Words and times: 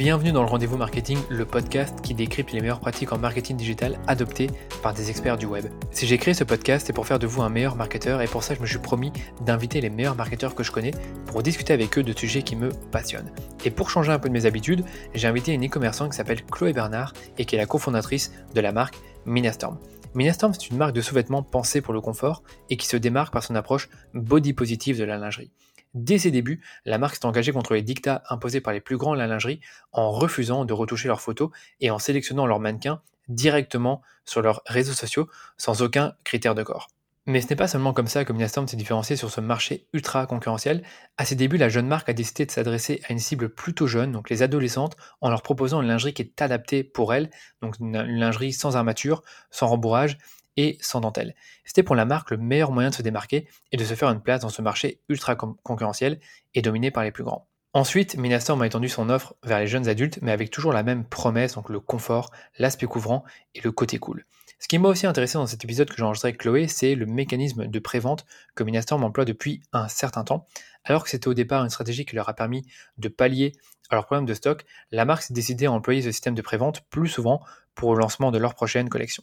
Bienvenue 0.00 0.32
dans 0.32 0.40
le 0.40 0.48
Rendez-vous 0.48 0.78
Marketing, 0.78 1.18
le 1.28 1.44
podcast 1.44 2.00
qui 2.00 2.14
décrypte 2.14 2.52
les 2.52 2.62
meilleures 2.62 2.80
pratiques 2.80 3.12
en 3.12 3.18
marketing 3.18 3.58
digital 3.58 4.00
adoptées 4.06 4.46
par 4.82 4.94
des 4.94 5.10
experts 5.10 5.36
du 5.36 5.44
web. 5.44 5.66
Si 5.90 6.06
j'ai 6.06 6.16
créé 6.16 6.32
ce 6.32 6.42
podcast, 6.42 6.86
c'est 6.86 6.94
pour 6.94 7.06
faire 7.06 7.18
de 7.18 7.26
vous 7.26 7.42
un 7.42 7.50
meilleur 7.50 7.76
marketeur 7.76 8.22
et 8.22 8.26
pour 8.26 8.42
ça, 8.42 8.54
je 8.54 8.62
me 8.62 8.66
suis 8.66 8.78
promis 8.78 9.12
d'inviter 9.42 9.82
les 9.82 9.90
meilleurs 9.90 10.16
marketeurs 10.16 10.54
que 10.54 10.62
je 10.62 10.72
connais 10.72 10.92
pour 11.26 11.42
discuter 11.42 11.74
avec 11.74 11.98
eux 11.98 12.02
de 12.02 12.16
sujets 12.16 12.40
qui 12.40 12.56
me 12.56 12.70
passionnent. 12.70 13.30
Et 13.66 13.70
pour 13.70 13.90
changer 13.90 14.10
un 14.10 14.18
peu 14.18 14.30
de 14.30 14.32
mes 14.32 14.46
habitudes, 14.46 14.86
j'ai 15.12 15.28
invité 15.28 15.52
une 15.52 15.66
e-commerçante 15.66 16.12
qui 16.12 16.16
s'appelle 16.16 16.46
Chloé 16.46 16.72
Bernard 16.72 17.12
et 17.36 17.44
qui 17.44 17.56
est 17.56 17.58
la 17.58 17.66
cofondatrice 17.66 18.32
de 18.54 18.60
la 18.62 18.72
marque 18.72 18.96
Minastorm. 19.26 19.76
Minastorm, 20.14 20.54
c'est 20.54 20.70
une 20.70 20.78
marque 20.78 20.94
de 20.94 21.02
sous-vêtements 21.02 21.42
pensée 21.42 21.82
pour 21.82 21.92
le 21.92 22.00
confort 22.00 22.42
et 22.70 22.78
qui 22.78 22.86
se 22.86 22.96
démarque 22.96 23.34
par 23.34 23.44
son 23.44 23.54
approche 23.54 23.90
body 24.14 24.54
positive 24.54 24.98
de 24.98 25.04
la 25.04 25.18
lingerie. 25.18 25.50
Dès 25.94 26.18
ses 26.18 26.30
débuts, 26.30 26.62
la 26.84 26.98
marque 26.98 27.16
s'est 27.16 27.26
engagée 27.26 27.52
contre 27.52 27.74
les 27.74 27.82
dictats 27.82 28.22
imposés 28.28 28.60
par 28.60 28.72
les 28.72 28.80
plus 28.80 28.96
grands 28.96 29.14
de 29.14 29.18
la 29.18 29.26
lingerie 29.26 29.60
en 29.92 30.10
refusant 30.10 30.64
de 30.64 30.72
retoucher 30.72 31.08
leurs 31.08 31.20
photos 31.20 31.50
et 31.80 31.90
en 31.90 31.98
sélectionnant 31.98 32.46
leurs 32.46 32.60
mannequins 32.60 33.02
directement 33.28 34.02
sur 34.24 34.42
leurs 34.42 34.62
réseaux 34.66 34.92
sociaux 34.92 35.28
sans 35.56 35.82
aucun 35.82 36.14
critère 36.24 36.54
de 36.54 36.62
corps. 36.62 36.88
Mais 37.26 37.40
ce 37.40 37.48
n'est 37.50 37.56
pas 37.56 37.68
seulement 37.68 37.92
comme 37.92 38.06
ça 38.06 38.24
que 38.24 38.32
Minastorm 38.32 38.66
s'est 38.66 38.76
différencié 38.76 39.14
sur 39.14 39.30
ce 39.30 39.40
marché 39.40 39.86
ultra 39.92 40.26
concurrentiel. 40.26 40.82
À 41.18 41.24
ses 41.24 41.36
débuts, 41.36 41.58
la 41.58 41.68
jeune 41.68 41.86
marque 41.86 42.08
a 42.08 42.12
décidé 42.12 42.46
de 42.46 42.50
s'adresser 42.50 43.02
à 43.08 43.12
une 43.12 43.18
cible 43.18 43.50
plutôt 43.50 43.86
jeune, 43.86 44.10
donc 44.10 44.30
les 44.30 44.42
adolescentes, 44.42 44.96
en 45.20 45.28
leur 45.28 45.42
proposant 45.42 45.82
une 45.82 45.88
lingerie 45.88 46.14
qui 46.14 46.22
est 46.22 46.42
adaptée 46.42 46.82
pour 46.82 47.12
elles, 47.12 47.30
donc 47.60 47.78
une 47.78 48.00
lingerie 48.02 48.52
sans 48.52 48.76
armature, 48.76 49.22
sans 49.50 49.68
rembourrage 49.68 50.16
et 50.60 50.78
sans 50.80 51.00
dentelle. 51.00 51.34
C'était 51.64 51.82
pour 51.82 51.96
la 51.96 52.04
marque 52.04 52.30
le 52.30 52.36
meilleur 52.36 52.72
moyen 52.72 52.90
de 52.90 52.94
se 52.94 53.02
démarquer 53.02 53.48
et 53.72 53.76
de 53.76 53.84
se 53.84 53.94
faire 53.94 54.10
une 54.10 54.20
place 54.20 54.40
dans 54.40 54.48
ce 54.48 54.62
marché 54.62 55.00
ultra 55.08 55.34
concurrentiel 55.34 56.20
et 56.54 56.62
dominé 56.62 56.90
par 56.90 57.04
les 57.04 57.10
plus 57.10 57.24
grands. 57.24 57.46
Ensuite, 57.72 58.16
Minastorm 58.16 58.60
a 58.62 58.66
étendu 58.66 58.88
son 58.88 59.10
offre 59.10 59.36
vers 59.44 59.60
les 59.60 59.68
jeunes 59.68 59.88
adultes, 59.88 60.18
mais 60.22 60.32
avec 60.32 60.50
toujours 60.50 60.72
la 60.72 60.82
même 60.82 61.04
promesse, 61.04 61.54
donc 61.54 61.68
le 61.68 61.78
confort, 61.78 62.30
l'aspect 62.58 62.86
couvrant 62.86 63.24
et 63.54 63.60
le 63.60 63.70
côté 63.70 63.98
cool. 63.98 64.24
Ce 64.58 64.66
qui 64.66 64.78
m'a 64.78 64.88
aussi 64.88 65.06
intéressé 65.06 65.38
dans 65.38 65.46
cet 65.46 65.64
épisode 65.64 65.88
que 65.88 65.96
j'ai 65.96 66.04
avec 66.04 66.38
Chloé, 66.38 66.66
c'est 66.66 66.94
le 66.96 67.06
mécanisme 67.06 67.68
de 67.68 67.78
prévente 67.78 68.26
que 68.56 68.64
Minastorm 68.64 69.04
emploie 69.04 69.24
depuis 69.24 69.62
un 69.72 69.86
certain 69.86 70.24
temps. 70.24 70.46
Alors 70.84 71.04
que 71.04 71.10
c'était 71.10 71.28
au 71.28 71.34
départ 71.34 71.62
une 71.62 71.70
stratégie 71.70 72.04
qui 72.04 72.16
leur 72.16 72.28
a 72.28 72.34
permis 72.34 72.66
de 72.98 73.08
pallier 73.08 73.52
à 73.88 73.94
leurs 73.94 74.06
problèmes 74.06 74.26
de 74.26 74.34
stock, 74.34 74.64
la 74.90 75.04
marque 75.04 75.22
s'est 75.22 75.34
décidée 75.34 75.66
à 75.66 75.72
employer 75.72 76.02
ce 76.02 76.10
système 76.10 76.34
de 76.34 76.42
prévente 76.42 76.82
plus 76.90 77.08
souvent 77.08 77.40
pour 77.74 77.94
le 77.94 78.00
lancement 78.00 78.30
de 78.30 78.38
leur 78.38 78.54
prochaine 78.54 78.88
collection. 78.88 79.22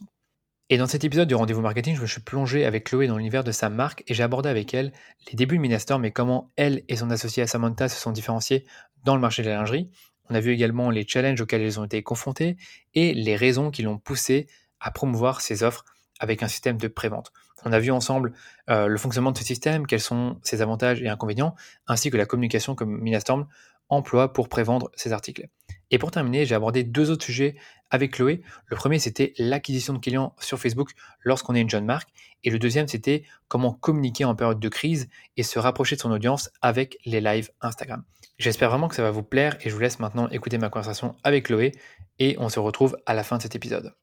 Et 0.70 0.76
dans 0.76 0.86
cet 0.86 1.02
épisode 1.02 1.28
du 1.28 1.34
rendez-vous 1.34 1.62
marketing, 1.62 1.96
je 1.96 2.02
me 2.02 2.06
suis 2.06 2.20
plongé 2.20 2.66
avec 2.66 2.84
Chloé 2.84 3.06
dans 3.06 3.16
l'univers 3.16 3.42
de 3.42 3.52
sa 3.52 3.70
marque 3.70 4.04
et 4.06 4.12
j'ai 4.12 4.22
abordé 4.22 4.50
avec 4.50 4.74
elle 4.74 4.92
les 5.30 5.34
débuts 5.34 5.56
de 5.56 5.62
Minastorm 5.62 6.04
et 6.04 6.10
comment 6.10 6.52
elle 6.56 6.82
et 6.88 6.96
son 6.96 7.10
associé 7.10 7.46
Samantha 7.46 7.88
se 7.88 7.98
sont 7.98 8.12
différenciés 8.12 8.66
dans 9.02 9.14
le 9.14 9.20
marché 9.22 9.42
de 9.42 9.48
la 9.48 9.54
lingerie. 9.54 9.90
On 10.28 10.34
a 10.34 10.40
vu 10.40 10.52
également 10.52 10.90
les 10.90 11.08
challenges 11.08 11.40
auxquels 11.40 11.62
ils 11.62 11.80
ont 11.80 11.84
été 11.84 12.02
confrontés 12.02 12.58
et 12.92 13.14
les 13.14 13.34
raisons 13.34 13.70
qui 13.70 13.80
l'ont 13.80 13.96
poussé 13.96 14.46
à 14.78 14.90
promouvoir 14.90 15.40
ses 15.40 15.62
offres 15.62 15.86
avec 16.20 16.42
un 16.42 16.48
système 16.48 16.76
de 16.76 16.88
prévente. 16.88 17.32
On 17.64 17.72
a 17.72 17.78
vu 17.78 17.90
ensemble 17.90 18.34
euh, 18.68 18.88
le 18.88 18.98
fonctionnement 18.98 19.32
de 19.32 19.38
ce 19.38 19.44
système, 19.44 19.86
quels 19.86 20.00
sont 20.00 20.38
ses 20.42 20.60
avantages 20.60 21.00
et 21.00 21.08
inconvénients, 21.08 21.54
ainsi 21.86 22.10
que 22.10 22.18
la 22.18 22.26
communication 22.26 22.74
que 22.74 22.84
Minastorm 22.84 23.46
emploie 23.88 24.34
pour 24.34 24.50
prévendre 24.50 24.90
ses 24.96 25.14
articles. 25.14 25.48
Et 25.90 25.98
pour 25.98 26.10
terminer, 26.10 26.44
j'ai 26.44 26.54
abordé 26.54 26.84
deux 26.84 27.10
autres 27.10 27.24
sujets 27.24 27.56
avec 27.90 28.12
Chloé. 28.12 28.42
Le 28.66 28.76
premier, 28.76 28.98
c'était 28.98 29.32
l'acquisition 29.38 29.94
de 29.94 29.98
clients 29.98 30.34
sur 30.38 30.58
Facebook 30.58 30.90
lorsqu'on 31.22 31.54
est 31.54 31.60
une 31.60 31.70
jeune 31.70 31.86
marque. 31.86 32.10
Et 32.44 32.50
le 32.50 32.58
deuxième, 32.58 32.88
c'était 32.88 33.24
comment 33.48 33.72
communiquer 33.72 34.24
en 34.24 34.34
période 34.34 34.60
de 34.60 34.68
crise 34.68 35.08
et 35.36 35.42
se 35.42 35.58
rapprocher 35.58 35.96
de 35.96 36.00
son 36.00 36.10
audience 36.10 36.50
avec 36.60 36.98
les 37.06 37.20
lives 37.20 37.50
Instagram. 37.60 38.04
J'espère 38.38 38.70
vraiment 38.70 38.88
que 38.88 38.94
ça 38.94 39.02
va 39.02 39.10
vous 39.10 39.22
plaire 39.22 39.56
et 39.62 39.70
je 39.70 39.74
vous 39.74 39.80
laisse 39.80 39.98
maintenant 39.98 40.28
écouter 40.28 40.58
ma 40.58 40.68
conversation 40.68 41.16
avec 41.24 41.46
Chloé 41.46 41.72
et 42.18 42.36
on 42.38 42.48
se 42.48 42.60
retrouve 42.60 42.96
à 43.06 43.14
la 43.14 43.24
fin 43.24 43.38
de 43.38 43.42
cet 43.42 43.56
épisode. 43.56 43.94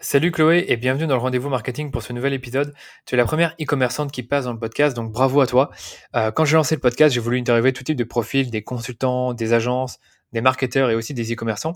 Salut 0.00 0.32
Chloé 0.32 0.64
et 0.68 0.76
bienvenue 0.76 1.06
dans 1.06 1.14
le 1.14 1.20
rendez-vous 1.20 1.48
marketing 1.48 1.92
pour 1.92 2.02
ce 2.02 2.12
nouvel 2.12 2.32
épisode. 2.32 2.74
Tu 3.06 3.14
es 3.14 3.16
la 3.16 3.24
première 3.24 3.54
e-commerçante 3.60 4.10
qui 4.10 4.24
passe 4.24 4.44
dans 4.44 4.52
le 4.52 4.58
podcast, 4.58 4.96
donc 4.96 5.12
bravo 5.12 5.40
à 5.40 5.46
toi. 5.46 5.70
Euh, 6.16 6.32
quand 6.32 6.44
j'ai 6.44 6.56
lancé 6.56 6.74
le 6.74 6.80
podcast, 6.80 7.14
j'ai 7.14 7.20
voulu 7.20 7.38
interviewer 7.38 7.72
tout 7.72 7.84
type 7.84 7.96
de 7.96 8.04
profils, 8.04 8.50
des 8.50 8.62
consultants, 8.62 9.34
des 9.34 9.52
agences, 9.52 10.00
des 10.34 10.42
marketeurs 10.42 10.90
et 10.90 10.94
aussi 10.94 11.14
des 11.14 11.32
e-commerçants. 11.32 11.72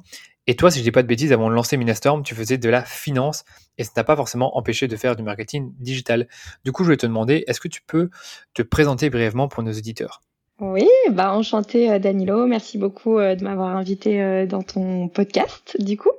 Et 0.46 0.56
toi, 0.56 0.70
si 0.70 0.80
je 0.80 0.84
dis 0.84 0.90
pas 0.90 1.02
de 1.02 1.08
bêtises, 1.08 1.32
avant 1.32 1.48
de 1.48 1.54
lancer 1.54 1.78
Minastorm, 1.78 2.22
tu 2.22 2.34
faisais 2.34 2.58
de 2.58 2.68
la 2.68 2.82
finance 2.82 3.44
et 3.78 3.84
ça 3.84 3.92
t'a 3.94 4.04
pas 4.04 4.16
forcément 4.16 4.58
empêché 4.58 4.88
de 4.88 4.96
faire 4.96 5.16
du 5.16 5.22
marketing 5.22 5.72
digital. 5.78 6.28
Du 6.64 6.72
coup, 6.72 6.82
je 6.82 6.88
voulais 6.88 6.96
te 6.98 7.06
demander, 7.06 7.44
est-ce 7.46 7.60
que 7.60 7.68
tu 7.68 7.80
peux 7.86 8.10
te 8.52 8.62
présenter 8.62 9.08
brièvement 9.08 9.48
pour 9.48 9.62
nos 9.62 9.72
auditeurs? 9.72 10.20
Oui, 10.60 10.88
bah 11.12 11.32
enchanté 11.32 11.88
euh, 11.88 12.00
Danilo, 12.00 12.46
merci 12.46 12.78
beaucoup 12.78 13.18
euh, 13.18 13.36
de 13.36 13.44
m'avoir 13.44 13.76
invité 13.76 14.20
euh, 14.20 14.44
dans 14.44 14.62
ton 14.62 15.08
podcast 15.08 15.76
du 15.78 15.96
coup. 15.96 16.10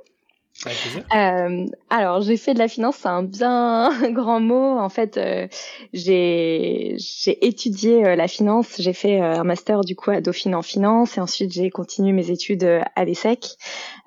Euh, 1.14 1.66
alors, 1.88 2.20
j'ai 2.20 2.36
fait 2.36 2.52
de 2.52 2.58
la 2.58 2.68
finance, 2.68 2.96
c'est 3.00 3.08
un 3.08 3.22
bien 3.22 3.90
grand 4.12 4.40
mot. 4.40 4.78
En 4.78 4.90
fait, 4.90 5.16
euh, 5.16 5.48
j'ai 5.94 6.96
étudié 7.26 8.04
euh, 8.04 8.14
la 8.16 8.28
finance. 8.28 8.76
J'ai 8.78 8.92
fait 8.92 9.22
euh, 9.22 9.40
un 9.40 9.44
master 9.44 9.80
du 9.80 9.96
coup 9.96 10.10
à 10.10 10.20
Dauphine 10.20 10.54
en 10.54 10.62
finance 10.62 11.16
et 11.16 11.20
ensuite 11.20 11.52
j'ai 11.52 11.70
continué 11.70 12.12
mes 12.12 12.30
études 12.30 12.64
à 12.94 13.04
l'ESSEC. 13.04 13.56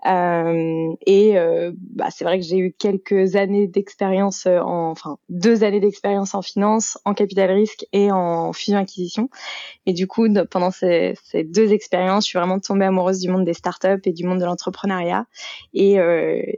et 0.05 1.35
bah, 1.95 2.07
c'est 2.11 2.23
vrai 2.23 2.39
que 2.39 2.45
j'ai 2.45 2.57
eu 2.57 2.73
quelques 2.77 3.35
années 3.35 3.67
d'expérience, 3.67 4.45
en, 4.45 4.91
enfin 4.91 5.17
deux 5.29 5.63
années 5.63 5.79
d'expérience 5.79 6.35
en 6.35 6.41
finance, 6.41 6.99
en 7.05 7.13
capital 7.13 7.49
risque 7.51 7.85
et 7.93 8.11
en 8.11 8.53
fusion 8.53 8.77
acquisition. 8.77 9.29
Et 9.85 9.93
du 9.93 10.05
coup, 10.05 10.27
pendant 10.51 10.71
ces, 10.71 11.15
ces 11.23 11.43
deux 11.43 11.73
expériences, 11.73 12.25
je 12.25 12.29
suis 12.29 12.39
vraiment 12.39 12.59
tombée 12.59 12.85
amoureuse 12.85 13.19
du 13.19 13.29
monde 13.29 13.45
des 13.45 13.53
startups 13.53 14.01
et 14.05 14.13
du 14.13 14.25
monde 14.25 14.39
de 14.39 14.45
l'entrepreneuriat. 14.45 15.25
Et 15.73 15.99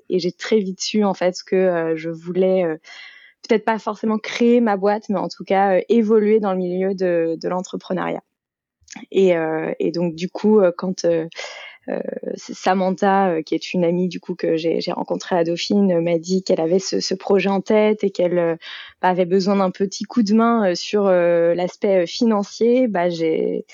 et 0.09 0.19
j'ai 0.19 0.31
très 0.31 0.59
vite 0.59 0.81
su 0.81 1.03
en 1.03 1.13
fait 1.13 1.35
que 1.45 1.55
euh, 1.55 1.95
je 1.95 2.09
voulais 2.09 2.63
euh, 2.63 2.77
peut-être 3.47 3.65
pas 3.65 3.79
forcément 3.79 4.17
créer 4.17 4.61
ma 4.61 4.77
boîte, 4.77 5.09
mais 5.09 5.17
en 5.17 5.27
tout 5.27 5.43
cas 5.43 5.77
euh, 5.77 5.81
évoluer 5.89 6.39
dans 6.39 6.51
le 6.51 6.57
milieu 6.57 6.95
de, 6.95 7.37
l'entrepreneuriat. 7.47 8.23
Et, 9.11 9.35
donc 9.93 10.15
du 10.15 10.29
coup, 10.29 10.61
quand 10.77 11.03
euh, 11.03 11.27
Samantha, 12.35 13.43
qui 13.43 13.53
est 13.55 13.73
une 13.73 13.83
amie 13.83 14.07
du 14.07 14.21
coup 14.21 14.35
que 14.35 14.55
j'ai 14.55 14.79
rencontrée 14.93 15.35
à 15.35 15.43
Dauphine, 15.43 15.99
m'a 15.99 16.17
dit 16.17 16.43
qu'elle 16.43 16.61
avait 16.61 16.79
ce, 16.79 17.01
ce, 17.01 17.13
projet 17.13 17.49
en 17.49 17.59
tête 17.59 18.05
et 18.05 18.09
qu'elle 18.09 18.57
bah, 19.01 19.09
avait 19.09 19.25
besoin 19.25 19.57
d'un 19.57 19.69
petit 19.69 20.05
coup 20.05 20.23
de 20.23 20.33
main 20.33 20.73
sur 20.75 21.03
l'aspect 21.09 22.07
financier, 22.07 22.87
bah, 22.87 23.09
j'ai 23.09 23.65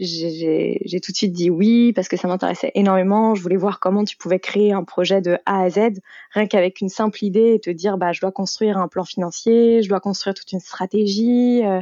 j'ai 0.00 1.00
tout 1.02 1.12
de 1.12 1.16
suite 1.16 1.32
dit 1.32 1.50
oui 1.50 1.92
parce 1.92 2.08
que 2.08 2.16
ça 2.16 2.26
m'intéressait 2.26 2.72
énormément. 2.74 3.34
Je 3.34 3.42
voulais 3.42 3.56
voir 3.56 3.78
comment 3.78 4.04
tu 4.04 4.16
pouvais 4.16 4.40
créer 4.40 4.72
un 4.72 4.82
projet 4.82 5.20
de 5.20 5.38
A 5.46 5.62
à 5.62 5.70
Z, 5.70 6.00
rien 6.32 6.46
qu'avec 6.46 6.80
une 6.80 6.88
simple 6.88 7.22
idée 7.24 7.54
et 7.54 7.60
te 7.60 7.70
dire 7.70 7.96
bah 7.96 8.12
je 8.12 8.20
dois 8.20 8.32
construire 8.32 8.78
un 8.78 8.88
plan 8.88 9.04
financier, 9.04 9.82
je 9.82 9.88
dois 9.88 10.00
construire 10.00 10.34
toute 10.34 10.50
une 10.52 10.60
stratégie, 10.60 11.64
euh, 11.64 11.80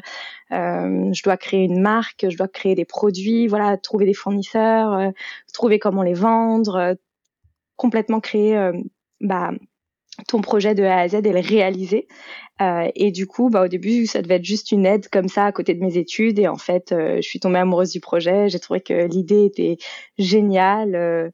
euh, 0.52 1.10
je 1.12 1.22
dois 1.22 1.36
créer 1.38 1.64
une 1.64 1.80
marque, 1.80 2.26
je 2.28 2.36
dois 2.36 2.48
créer 2.48 2.74
des 2.74 2.84
produits, 2.84 3.46
voilà, 3.46 3.78
trouver 3.78 4.04
des 4.04 4.14
fournisseurs, 4.14 4.92
euh, 4.92 5.10
trouver 5.54 5.78
comment 5.78 6.02
les 6.02 6.14
vendre, 6.14 6.76
euh, 6.76 6.94
complètement 7.76 8.20
créer 8.20 8.56
euh, 8.56 8.72
bah 9.20 9.52
ton 10.28 10.40
projet 10.40 10.74
de 10.74 10.82
A 10.82 10.98
à 10.98 11.08
Z 11.08 11.14
et 11.14 11.32
le. 11.32 12.06
Euh, 12.60 12.88
et 12.94 13.10
du 13.10 13.26
coup, 13.26 13.50
bah, 13.50 13.64
au 13.64 13.68
début, 13.68 14.06
ça 14.06 14.22
devait 14.22 14.36
être 14.36 14.44
juste 14.44 14.72
une 14.72 14.86
aide 14.86 15.08
comme 15.08 15.28
ça 15.28 15.46
à 15.46 15.52
côté 15.52 15.74
de 15.74 15.80
mes 15.80 15.96
études. 15.96 16.38
Et 16.38 16.48
en 16.48 16.56
fait, 16.56 16.92
euh, 16.92 17.16
je 17.16 17.28
suis 17.28 17.40
tombée 17.40 17.58
amoureuse 17.58 17.90
du 17.90 18.00
projet. 18.00 18.48
J'ai 18.48 18.60
trouvé 18.60 18.80
que 18.80 19.06
l'idée 19.06 19.44
était 19.44 19.78
géniale. 20.18 21.32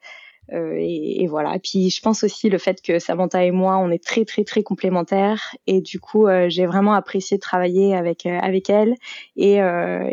Euh, 0.53 0.59
euh, 0.59 0.76
et, 0.78 1.22
et, 1.22 1.26
voilà. 1.26 1.59
Puis 1.59 1.91
je 1.91 2.00
pense 2.00 2.25
aussi 2.25 2.48
le 2.48 2.59
fait 2.59 2.81
que 2.82 2.98
Samantha 2.98 3.44
et 3.44 3.50
moi, 3.50 3.78
on 3.78 3.91
est 3.91 4.03
très 4.03 4.25
très 4.25 4.44
très 4.44 4.62
complémentaires 4.62 5.54
et 5.66 5.81
du 5.81 6.00
coup 6.00 6.26
euh, 6.26 6.48
j'ai 6.48 6.66
vraiment 6.66 6.94
apprécié 6.94 7.36
de 7.36 7.41
travailler 7.41 7.94
avec 7.94 8.26
euh, 8.26 8.38
avec 8.38 8.70
elle 8.70 8.94
et 9.36 9.59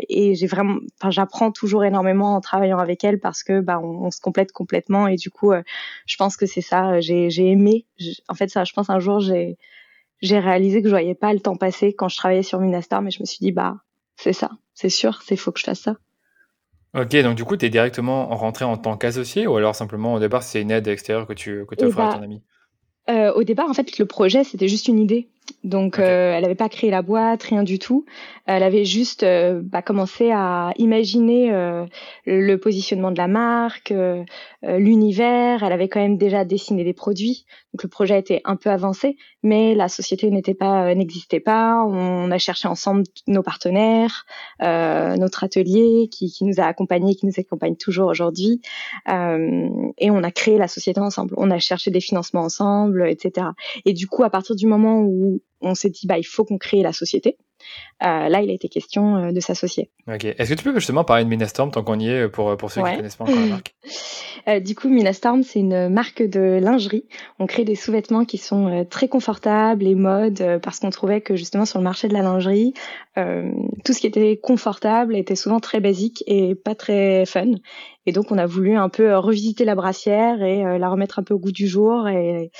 et 0.08 0.34
j'ai 0.34 0.46
vraiment, 0.46 0.78
enfin 1.00 1.10
j'apprends 1.10 1.50
toujours 1.52 1.84
énormément 1.84 2.34
en 2.34 2.40
travaillant 2.40 2.78
avec 2.78 3.04
elle 3.04 3.18
parce 3.20 3.42
que 3.42 3.60
bah 3.60 3.80
on, 3.82 4.06
on 4.06 4.10
se 4.10 4.20
complète 4.20 4.52
complètement 4.52 5.06
et 5.08 5.16
du 5.16 5.30
coup 5.30 5.52
je 6.06 6.16
pense 6.16 6.36
que 6.36 6.46
c'est 6.46 6.60
ça. 6.60 7.00
J'ai 7.00 7.30
j'ai 7.30 7.48
aimé. 7.48 7.86
en 8.28 8.34
fait 8.34 8.48
ça, 8.48 8.64
je 8.64 8.72
pense 8.72 8.90
un 8.90 8.98
jour 8.98 9.20
j'ai 9.20 9.58
j'ai 10.22 10.38
réalisé 10.38 10.80
que 10.82 10.88
je 10.88 10.92
voyais 10.92 11.14
pas 11.14 11.32
le 11.32 11.40
temps 11.40 11.56
passer 11.56 11.92
quand 11.94 12.08
je 12.08 12.16
travaillais 12.16 12.42
sur 12.42 12.60
Minastar, 12.60 13.02
mais 13.02 13.10
je 13.10 13.20
me 13.20 13.26
suis 13.26 13.38
dit 13.40 13.52
bah 13.52 13.76
c'est 14.16 14.32
ça, 14.32 14.50
c'est 14.74 14.88
sûr, 14.88 15.22
c'est 15.22 15.36
faut 15.36 15.52
que 15.52 15.60
je 15.60 15.64
fasse 15.64 15.80
ça. 15.80 15.96
Ok, 16.96 17.14
donc 17.22 17.36
du 17.36 17.44
coup, 17.44 17.56
tu 17.56 17.66
es 17.66 17.70
directement 17.70 18.26
rentré 18.34 18.64
en 18.64 18.76
tant 18.78 18.96
qu'associé 18.96 19.46
ou 19.46 19.56
alors 19.56 19.74
simplement 19.74 20.14
au 20.14 20.18
départ, 20.18 20.42
c'est 20.42 20.62
une 20.62 20.70
aide 20.70 20.88
extérieure 20.88 21.26
que 21.26 21.34
tu 21.34 21.66
que 21.66 21.84
offres 21.84 22.00
à 22.00 22.08
bah, 22.08 22.18
ton 22.18 22.22
ami? 22.22 22.42
euh, 23.10 23.32
Au 23.34 23.44
départ, 23.44 23.68
en 23.68 23.74
fait, 23.74 23.98
le 23.98 24.06
projet, 24.06 24.44
c'était 24.44 24.68
juste 24.68 24.88
une 24.88 24.98
idée. 24.98 25.28
Donc, 25.66 25.98
euh, 25.98 26.32
elle 26.34 26.42
n'avait 26.42 26.54
pas 26.54 26.68
créé 26.68 26.90
la 26.90 27.02
boîte, 27.02 27.42
rien 27.42 27.64
du 27.64 27.80
tout. 27.80 28.04
Elle 28.46 28.62
avait 28.62 28.84
juste 28.84 29.24
euh, 29.24 29.60
bah, 29.64 29.82
commencé 29.82 30.30
à 30.30 30.72
imaginer 30.76 31.52
euh, 31.52 31.84
le 32.24 32.56
positionnement 32.56 33.10
de 33.10 33.18
la 33.18 33.26
marque, 33.26 33.92
l'univers. 34.62 35.64
Elle 35.64 35.72
avait 35.72 35.88
quand 35.88 36.00
même 36.00 36.18
déjà 36.18 36.44
dessiné 36.44 36.84
des 36.84 36.92
produits. 36.92 37.46
Donc, 37.72 37.82
le 37.82 37.88
projet 37.88 38.18
était 38.18 38.40
un 38.44 38.54
peu 38.54 38.70
avancé, 38.70 39.16
mais 39.42 39.74
la 39.74 39.88
société 39.88 40.30
n'était 40.30 40.54
pas, 40.54 40.94
n'existait 40.94 41.40
pas. 41.40 41.84
On 41.84 42.30
a 42.30 42.38
cherché 42.38 42.68
ensemble 42.68 43.02
nos 43.26 43.42
partenaires, 43.42 44.24
notre 44.60 45.42
atelier 45.44 46.08
qui, 46.10 46.30
qui, 46.30 46.44
nous 46.44 46.60
a 46.60 46.64
accompagnés, 46.64 47.16
qui 47.16 47.26
nous 47.26 47.32
accompagne 47.36 47.76
toujours 47.76 48.08
aujourd'hui, 48.08 48.60
et 49.08 50.10
on 50.10 50.22
a 50.22 50.30
créé 50.30 50.58
la 50.58 50.68
société 50.68 51.00
ensemble. 51.00 51.34
On 51.36 51.50
a 51.50 51.58
cherché 51.58 51.90
des 51.90 52.00
financements 52.00 52.42
ensemble, 52.42 53.08
etc. 53.08 53.48
Et 53.84 53.92
du 53.92 54.06
coup, 54.06 54.22
à 54.22 54.30
partir 54.30 54.56
du 54.56 54.66
moment 54.66 55.00
où 55.00 55.35
on 55.60 55.74
s'est 55.74 55.90
dit 55.90 56.06
bah 56.06 56.18
il 56.18 56.24
faut 56.24 56.44
qu'on 56.44 56.58
crée 56.58 56.82
la 56.82 56.92
société. 56.92 57.36
Euh, 58.02 58.28
là, 58.28 58.42
il 58.42 58.50
a 58.50 58.52
été 58.52 58.68
question 58.68 59.16
euh, 59.16 59.32
de 59.32 59.40
s'associer. 59.40 59.90
Ok. 60.06 60.24
Est-ce 60.24 60.50
que 60.50 60.54
tu 60.54 60.64
peux 60.64 60.74
justement 60.74 61.04
parler 61.04 61.24
de 61.24 61.28
Minastorm 61.28 61.70
tant 61.70 61.82
qu'on 61.82 61.98
y 61.98 62.08
est 62.08 62.28
pour, 62.28 62.56
pour 62.56 62.70
ceux 62.70 62.82
qui 62.82 62.90
ne 62.90 62.96
connaissent 62.96 63.16
pas 63.16 63.24
encore 63.24 63.36
la 63.36 63.46
marque? 63.46 63.74
Euh, 64.48 64.60
Du 64.60 64.76
coup, 64.76 64.88
Minastorm, 64.88 65.42
c'est 65.42 65.58
une 65.58 65.88
marque 65.88 66.22
de 66.22 66.60
lingerie. 66.62 67.04
On 67.40 67.46
crée 67.46 67.64
des 67.64 67.74
sous-vêtements 67.74 68.24
qui 68.24 68.38
sont 68.38 68.86
très 68.88 69.08
confortables 69.08 69.84
et 69.84 69.96
modes 69.96 70.60
parce 70.62 70.78
qu'on 70.78 70.90
trouvait 70.90 71.20
que 71.20 71.34
justement 71.34 71.64
sur 71.64 71.80
le 71.80 71.84
marché 71.84 72.06
de 72.06 72.12
la 72.12 72.22
lingerie, 72.22 72.72
tout 73.16 73.92
ce 73.92 73.98
qui 73.98 74.06
était 74.06 74.36
confortable 74.36 75.16
était 75.16 75.34
souvent 75.34 75.58
très 75.58 75.80
basique 75.80 76.22
et 76.28 76.54
pas 76.54 76.76
très 76.76 77.26
fun. 77.26 77.54
Et 78.06 78.12
donc, 78.12 78.30
on 78.30 78.38
a 78.38 78.46
voulu 78.46 78.76
un 78.76 78.88
peu 78.88 79.16
revisiter 79.16 79.64
la 79.64 79.74
brassière 79.74 80.42
et 80.42 80.78
la 80.78 80.88
remettre 80.88 81.18
un 81.18 81.22
peu 81.22 81.34
au 81.34 81.38
goût 81.38 81.52
du 81.52 81.66
jour 81.66 82.08
et, 82.08 82.50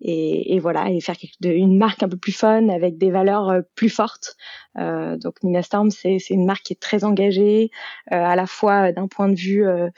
et, 0.00 0.54
et 0.54 0.58
voilà 0.58 0.90
et 0.90 1.00
faire 1.00 1.16
une 1.42 1.76
marque 1.76 2.02
un 2.02 2.08
peu 2.08 2.16
plus 2.16 2.32
fun 2.32 2.68
avec 2.68 2.98
des 2.98 3.10
valeurs 3.10 3.48
euh, 3.48 3.60
plus 3.74 3.88
fortes. 3.88 4.36
Euh, 4.78 5.16
donc 5.16 5.42
Nina 5.42 5.62
Storm, 5.62 5.90
c'est 5.90 6.18
une 6.30 6.46
marque 6.46 6.64
qui 6.64 6.72
est 6.72 6.80
très 6.80 7.04
engagée, 7.04 7.70
euh, 8.12 8.16
à 8.16 8.36
la 8.36 8.46
fois 8.46 8.92
d'un 8.92 9.08
point 9.08 9.28
de 9.28 9.34
vue 9.34 9.66
euh, 9.66 9.88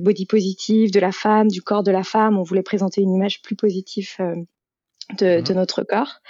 body 0.00 0.26
positif 0.26 0.90
de 0.90 1.00
la 1.00 1.12
femme, 1.12 1.48
du 1.48 1.62
corps 1.62 1.82
de 1.82 1.90
la 1.90 2.02
femme. 2.02 2.38
On 2.38 2.42
voulait 2.42 2.62
présenter 2.62 3.02
une 3.02 3.14
image 3.14 3.42
plus 3.42 3.56
positive 3.56 4.16
de, 5.18 5.40
de, 5.40 5.52
mhm. 5.52 5.58
notre 5.58 5.82
corps 5.82 6.20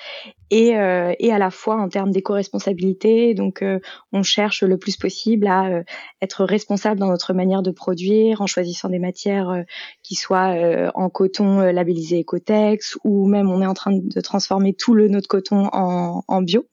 et, 0.50 0.76
euh, 0.76 1.14
et 1.18 1.32
à 1.32 1.38
la 1.38 1.50
fois 1.50 1.76
en 1.76 1.88
termes 1.88 2.10
d'éco-responsabilité. 2.10 3.34
Donc, 3.34 3.62
euh, 3.62 3.78
on 4.12 4.22
cherche 4.22 4.62
le 4.62 4.78
plus 4.78 4.96
possible 4.96 5.46
à 5.46 5.66
euh, 5.66 5.82
être 6.22 6.44
responsable 6.44 7.00
dans 7.00 7.08
notre 7.08 7.32
manière 7.32 7.62
de 7.62 7.70
produire 7.70 8.40
en 8.40 8.46
choisissant 8.46 8.88
des 8.88 8.98
matières 8.98 9.64
qui 10.02 10.14
soient 10.14 10.54
en 10.94 11.08
coton 11.08 11.60
labellisé 11.60 12.20
Ecotex 12.20 12.98
ou 13.04 13.26
même 13.26 13.50
on 13.50 13.62
est 13.62 13.66
en 13.66 13.74
train 13.74 13.92
de 13.92 14.20
transformer 14.20 14.74
tout 14.74 14.94
le 14.94 15.08
notre 15.08 15.28
coton 15.28 15.68
en, 15.72 16.24
en 16.26 16.42
bio. 16.42 16.66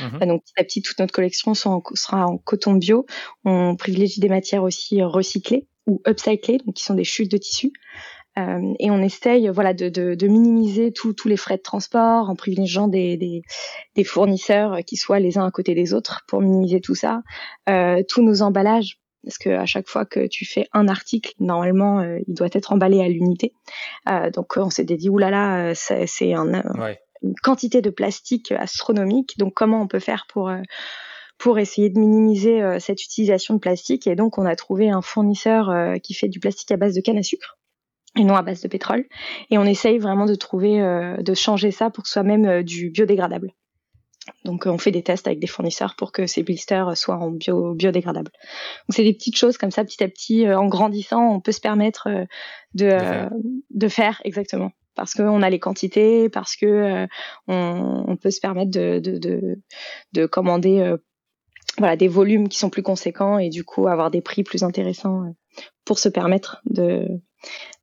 Mhm. 0.00 0.26
Donc 0.26 0.42
petit 0.42 0.52
à 0.56 0.64
petit, 0.64 0.82
toute 0.82 0.98
notre 0.98 1.12
collection 1.12 1.54
sera 1.54 2.26
en 2.26 2.38
coton 2.38 2.74
bio. 2.74 3.06
On 3.44 3.76
privilégie 3.76 4.20
des 4.20 4.28
matières 4.28 4.62
aussi 4.62 5.02
recyclées 5.02 5.66
ou 5.86 6.02
upcyclées, 6.06 6.58
donc 6.58 6.74
qui 6.74 6.84
sont 6.84 6.94
des 6.94 7.04
chutes 7.04 7.30
de 7.30 7.36
tissu. 7.36 7.72
Euh, 8.38 8.74
et 8.78 8.90
on 8.90 9.02
essaye 9.02 9.48
voilà 9.48 9.72
de, 9.72 9.88
de, 9.88 10.14
de 10.14 10.26
minimiser 10.26 10.92
tous 10.92 11.14
les 11.26 11.36
frais 11.36 11.56
de 11.56 11.62
transport 11.62 12.28
en 12.28 12.36
privilégiant 12.36 12.86
des, 12.86 13.16
des, 13.16 13.42
des, 13.94 14.04
fournisseurs 14.04 14.78
qui 14.86 14.96
soient 14.96 15.20
les 15.20 15.38
uns 15.38 15.46
à 15.46 15.50
côté 15.50 15.74
des 15.74 15.94
autres 15.94 16.22
pour 16.28 16.42
minimiser 16.42 16.80
tout 16.80 16.94
ça. 16.94 17.22
Euh, 17.68 18.02
tous 18.06 18.22
nos 18.22 18.42
emballages, 18.42 19.00
parce 19.24 19.38
que 19.38 19.50
à 19.50 19.64
chaque 19.64 19.88
fois 19.88 20.04
que 20.04 20.26
tu 20.26 20.44
fais 20.44 20.68
un 20.72 20.88
article, 20.88 21.32
normalement, 21.40 22.00
euh, 22.00 22.18
il 22.28 22.34
doit 22.34 22.48
être 22.52 22.72
emballé 22.72 23.00
à 23.00 23.08
l'unité. 23.08 23.54
Euh, 24.08 24.30
donc 24.30 24.56
on 24.56 24.70
s'est 24.70 24.84
dit 24.84 25.08
oulala, 25.08 25.74
c'est 25.74 26.34
un, 26.34 26.62
une 27.22 27.34
quantité 27.42 27.80
de 27.80 27.90
plastique 27.90 28.52
astronomique. 28.52 29.38
Donc 29.38 29.54
comment 29.54 29.80
on 29.80 29.88
peut 29.88 29.98
faire 29.98 30.26
pour 30.28 30.52
pour 31.38 31.58
essayer 31.58 31.90
de 31.90 31.98
minimiser 31.98 32.78
cette 32.80 33.02
utilisation 33.02 33.54
de 33.54 33.60
plastique? 33.60 34.06
Et 34.06 34.16
donc, 34.16 34.38
on 34.38 34.46
a 34.46 34.56
trouvé 34.56 34.88
un 34.88 35.02
fournisseur 35.02 35.70
qui 36.02 36.14
fait 36.14 36.28
du 36.28 36.40
plastique 36.40 36.72
à 36.72 36.78
base 36.78 36.94
de 36.94 37.02
canne 37.02 37.18
à 37.18 37.22
sucre 37.22 37.58
et 38.16 38.24
non 38.24 38.34
à 38.34 38.42
base 38.42 38.62
de 38.62 38.68
pétrole. 38.68 39.04
Et 39.50 39.58
on 39.58 39.64
essaye 39.64 39.98
vraiment 39.98 40.26
de 40.26 40.34
trouver, 40.34 40.80
euh, 40.80 41.16
de 41.18 41.34
changer 41.34 41.70
ça 41.70 41.90
pour 41.90 42.04
que 42.04 42.08
ce 42.08 42.14
soit 42.14 42.22
même 42.22 42.46
euh, 42.46 42.62
du 42.62 42.90
biodégradable. 42.90 43.52
Donc 44.44 44.66
euh, 44.66 44.70
on 44.70 44.78
fait 44.78 44.90
des 44.90 45.02
tests 45.02 45.26
avec 45.26 45.38
des 45.38 45.46
fournisseurs 45.46 45.94
pour 45.96 46.10
que 46.12 46.26
ces 46.26 46.42
blisters 46.42 46.96
soient 46.96 47.16
en 47.16 47.30
bio, 47.30 47.74
biodégradable. 47.74 48.30
Donc 48.88 48.96
c'est 48.96 49.04
des 49.04 49.12
petites 49.12 49.36
choses 49.36 49.58
comme 49.58 49.70
ça, 49.70 49.84
petit 49.84 50.02
à 50.02 50.08
petit, 50.08 50.48
en 50.48 50.66
grandissant, 50.66 51.30
on 51.30 51.40
peut 51.40 51.52
se 51.52 51.60
permettre 51.60 52.08
de, 52.74 52.84
de 52.84 52.88
faire. 52.88 53.30
de, 53.70 53.88
faire. 53.88 54.22
exactement. 54.24 54.70
Parce 54.94 55.12
qu'on 55.12 55.42
a 55.42 55.50
les 55.50 55.58
quantités, 55.58 56.30
parce 56.30 56.56
que 56.56 57.06
on, 57.48 58.04
on, 58.08 58.16
peut 58.16 58.30
se 58.30 58.40
permettre 58.40 58.70
de, 58.70 58.98
de, 58.98 59.18
de, 59.18 59.60
de 60.14 60.26
commander 60.26 60.96
voilà, 61.76 61.96
des 61.96 62.08
volumes 62.08 62.48
qui 62.48 62.58
sont 62.58 62.70
plus 62.70 62.82
conséquents 62.82 63.38
et 63.38 63.50
du 63.50 63.62
coup 63.62 63.88
avoir 63.88 64.10
des 64.10 64.22
prix 64.22 64.42
plus 64.42 64.62
intéressants 64.62 65.24
pour 65.84 65.98
se 65.98 66.08
permettre 66.08 66.62
de, 66.64 67.20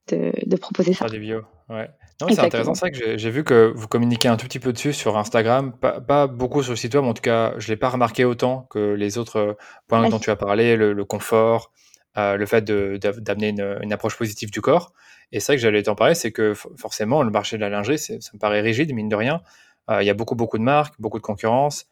de, 0.10 0.56
proposer 0.58 0.94
ça. 0.94 1.08
des 1.08 1.20
bio, 1.20 1.42
ouais. 1.70 1.90
c'est 2.30 2.40
intéressant, 2.40 2.74
c'est 2.74 2.92
que 2.92 3.18
j'ai 3.18 3.30
vu 3.30 3.44
que 3.44 3.72
vous 3.76 3.88
communiquez 3.88 4.28
un 4.28 4.38
tout 4.38 4.46
petit 4.46 4.60
peu 4.60 4.74
dessus 4.74 4.94
sur 4.94 5.18
Instagram, 5.18 5.74
pas, 5.80 6.28
beaucoup 6.28 6.62
sur 6.62 6.74
le 6.74 6.78
site 6.78 6.96
web, 6.96 7.06
en 7.06 7.14
tout 7.14 7.22
cas, 7.22 7.54
je 7.58 7.68
ne 7.68 7.74
l'ai 7.74 7.78
pas 7.78 7.90
remarqué 7.90 8.26
autant 8.26 8.68
que 8.70 8.94
les 8.94 9.18
autres 9.18 9.38
euh, 9.38 9.54
points 9.88 10.08
dont 10.10 10.20
tu 10.20 10.30
as 10.30 10.36
parlé, 10.36 10.76
le, 10.76 11.06
confort, 11.06 11.72
euh, 12.18 12.36
le 12.36 12.46
fait 12.46 12.64
d'amener 12.66 13.50
une, 13.50 13.94
approche 13.94 14.18
positive 14.18 14.52
du 14.52 14.62
corps. 14.62 14.94
Et 15.32 15.40
c'est 15.40 15.54
vrai 15.54 15.56
que 15.58 15.62
j'allais 15.62 15.84
t'en 15.84 15.96
parler, 15.96 16.16
c'est 16.16 16.32
que 16.32 16.54
forcément, 16.54 17.24
le 17.24 17.32
marché 17.32 17.58
de 17.58 17.62
la 17.62 17.70
lingerie, 17.70 17.98
ça 17.98 18.14
me 18.34 18.40
paraît 18.40 18.62
rigide, 18.62 18.94
mine 18.94 19.10
de 19.10 19.16
rien. 19.16 19.42
Euh, 19.90 20.04
il 20.04 20.06
y 20.06 20.10
a 20.10 20.14
beaucoup, 20.14 20.36
beaucoup 20.36 20.58
de 20.58 20.64
marques, 20.64 20.94
beaucoup 21.00 21.18
de 21.18 21.24
concurrence, 21.24 21.86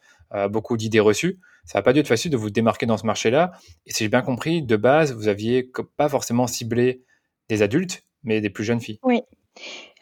beaucoup 0.49 0.77
d'idées 0.77 1.01
reçues. 1.01 1.39
Ça 1.65 1.79
n'a 1.79 1.83
pas 1.83 1.93
dû 1.93 1.99
être 1.99 2.07
facile 2.07 2.31
de 2.31 2.37
vous 2.37 2.49
démarquer 2.49 2.85
dans 2.85 2.97
ce 2.97 3.05
marché-là. 3.05 3.51
Et 3.85 3.91
si 3.91 4.03
j'ai 4.03 4.09
bien 4.09 4.21
compris, 4.21 4.61
de 4.61 4.75
base, 4.77 5.13
vous 5.13 5.27
aviez 5.27 5.69
pas 5.97 6.09
forcément 6.09 6.47
ciblé 6.47 7.03
des 7.49 7.61
adultes, 7.61 8.03
mais 8.23 8.41
des 8.41 8.49
plus 8.49 8.63
jeunes 8.63 8.81
filles. 8.81 8.99
Oui. 9.03 9.21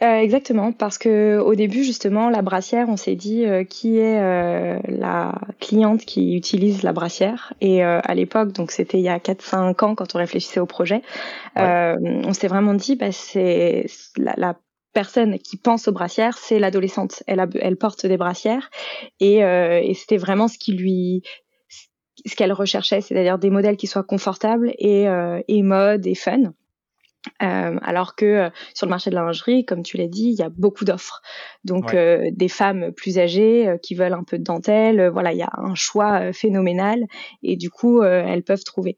Euh, 0.02 0.20
exactement, 0.20 0.72
parce 0.72 0.98
que 0.98 1.40
au 1.40 1.56
début 1.56 1.84
justement, 1.84 2.30
la 2.30 2.42
brassière, 2.42 2.88
on 2.88 2.96
s'est 2.96 3.16
dit 3.16 3.46
euh, 3.46 3.66
qui 3.66 3.98
est 3.98 4.22
euh, 4.22 4.80
la 4.88 5.36
cliente 5.60 6.06
qui 6.06 6.38
utilise 6.38 6.84
la 6.84 6.94
brassière. 6.94 7.54
Et 7.60 7.84
à 7.84 8.16
l'époque, 8.16 8.54
donc 8.54 8.72
c'était 8.72 8.98
il 9.00 9.04
y 9.04 9.10
a 9.10 9.18
4-5 9.18 9.84
ans 9.84 9.96
quand 9.96 10.16
on 10.16 10.18
réfléchissait 10.18 10.62
au 10.62 10.66
projet, 10.66 11.02
on 11.58 12.34
s'est 12.34 12.48
vraiment 12.48 12.74
dit, 12.74 12.96
bah, 12.96 13.12
c'est 13.12 13.86
la, 14.18 14.56
personne 14.92 15.38
qui 15.38 15.56
pense 15.56 15.88
aux 15.88 15.92
brassières, 15.92 16.38
c'est 16.40 16.58
l'adolescente. 16.58 17.22
Elle, 17.28 17.48
elle 17.62 17.78
porte 17.78 18.08
des 18.08 18.18
brassières 18.18 18.72
et, 19.20 19.38
et 19.38 19.94
c'était 19.94 20.18
vraiment 20.18 20.48
ce 20.48 20.58
qui 20.58 20.74
lui 20.74 21.24
ce 22.26 22.36
qu'elle 22.36 22.52
recherchait, 22.52 23.00
c'est-à-dire 23.00 23.38
des 23.38 23.50
modèles 23.50 23.78
qui 23.78 23.88
soient 23.88 24.04
confortables 24.04 24.74
et, 24.80 25.06
et 25.48 25.62
mode 25.62 26.08
et 26.08 26.16
fun. 26.16 26.54
Euh, 27.44 27.78
alors 27.82 28.16
que 28.16 28.26
euh, 28.26 28.50
sur 28.74 28.86
le 28.86 28.92
marché 28.92 29.10
de 29.10 29.16
la 29.16 29.22
lingerie, 29.22 29.66
comme 29.66 29.84
tu 29.84 29.98
l'as 29.98 30.08
dit, 30.08 30.30
il 30.30 30.40
y 30.40 30.42
a 30.42 30.50
beaucoup 30.50 30.86
d'offres. 30.86 31.22
Donc 31.66 31.94
euh, 31.94 32.30
des 32.32 32.48
femmes 32.48 32.92
plus 32.94 33.20
âgées 33.20 33.76
qui 33.84 33.94
veulent 33.94 34.14
un 34.14 34.24
peu 34.24 34.38
de 34.38 34.44
dentelle, 34.44 35.10
voilà, 35.10 35.34
il 35.34 35.38
y 35.38 35.44
a 35.44 35.52
un 35.58 35.76
choix 35.76 36.32
phénoménal 36.32 37.06
et 37.44 37.58
du 37.58 37.70
coup 37.70 38.02
elles 38.04 38.44
peuvent 38.44 38.64
trouver. 38.64 38.98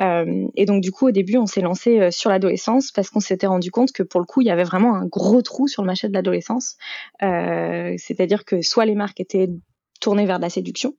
et 0.00 0.64
donc 0.66 0.82
du 0.82 0.90
coup 0.90 1.08
au 1.08 1.10
début 1.10 1.36
on 1.36 1.46
s'est 1.46 1.60
lancé 1.60 2.10
sur 2.10 2.30
l'adolescence 2.30 2.90
parce 2.90 3.10
qu'on 3.10 3.20
s'était 3.20 3.46
rendu 3.46 3.70
compte 3.70 3.92
que 3.92 4.02
pour 4.02 4.20
le 4.20 4.26
coup 4.26 4.40
il 4.40 4.46
y 4.46 4.50
avait 4.50 4.64
vraiment 4.64 4.94
un 4.94 5.06
gros 5.06 5.42
trou 5.42 5.68
sur 5.68 5.82
le 5.82 5.86
marché 5.86 6.08
de 6.08 6.14
l'adolescence. 6.14 6.76
C'est-à-dire 7.20 8.44
que 8.44 8.62
soit 8.62 8.86
les 8.86 8.94
marques 8.94 9.20
étaient 9.20 9.50
tournées 10.00 10.26
vers 10.26 10.38
de 10.38 10.44
la 10.44 10.50
séduction, 10.50 10.94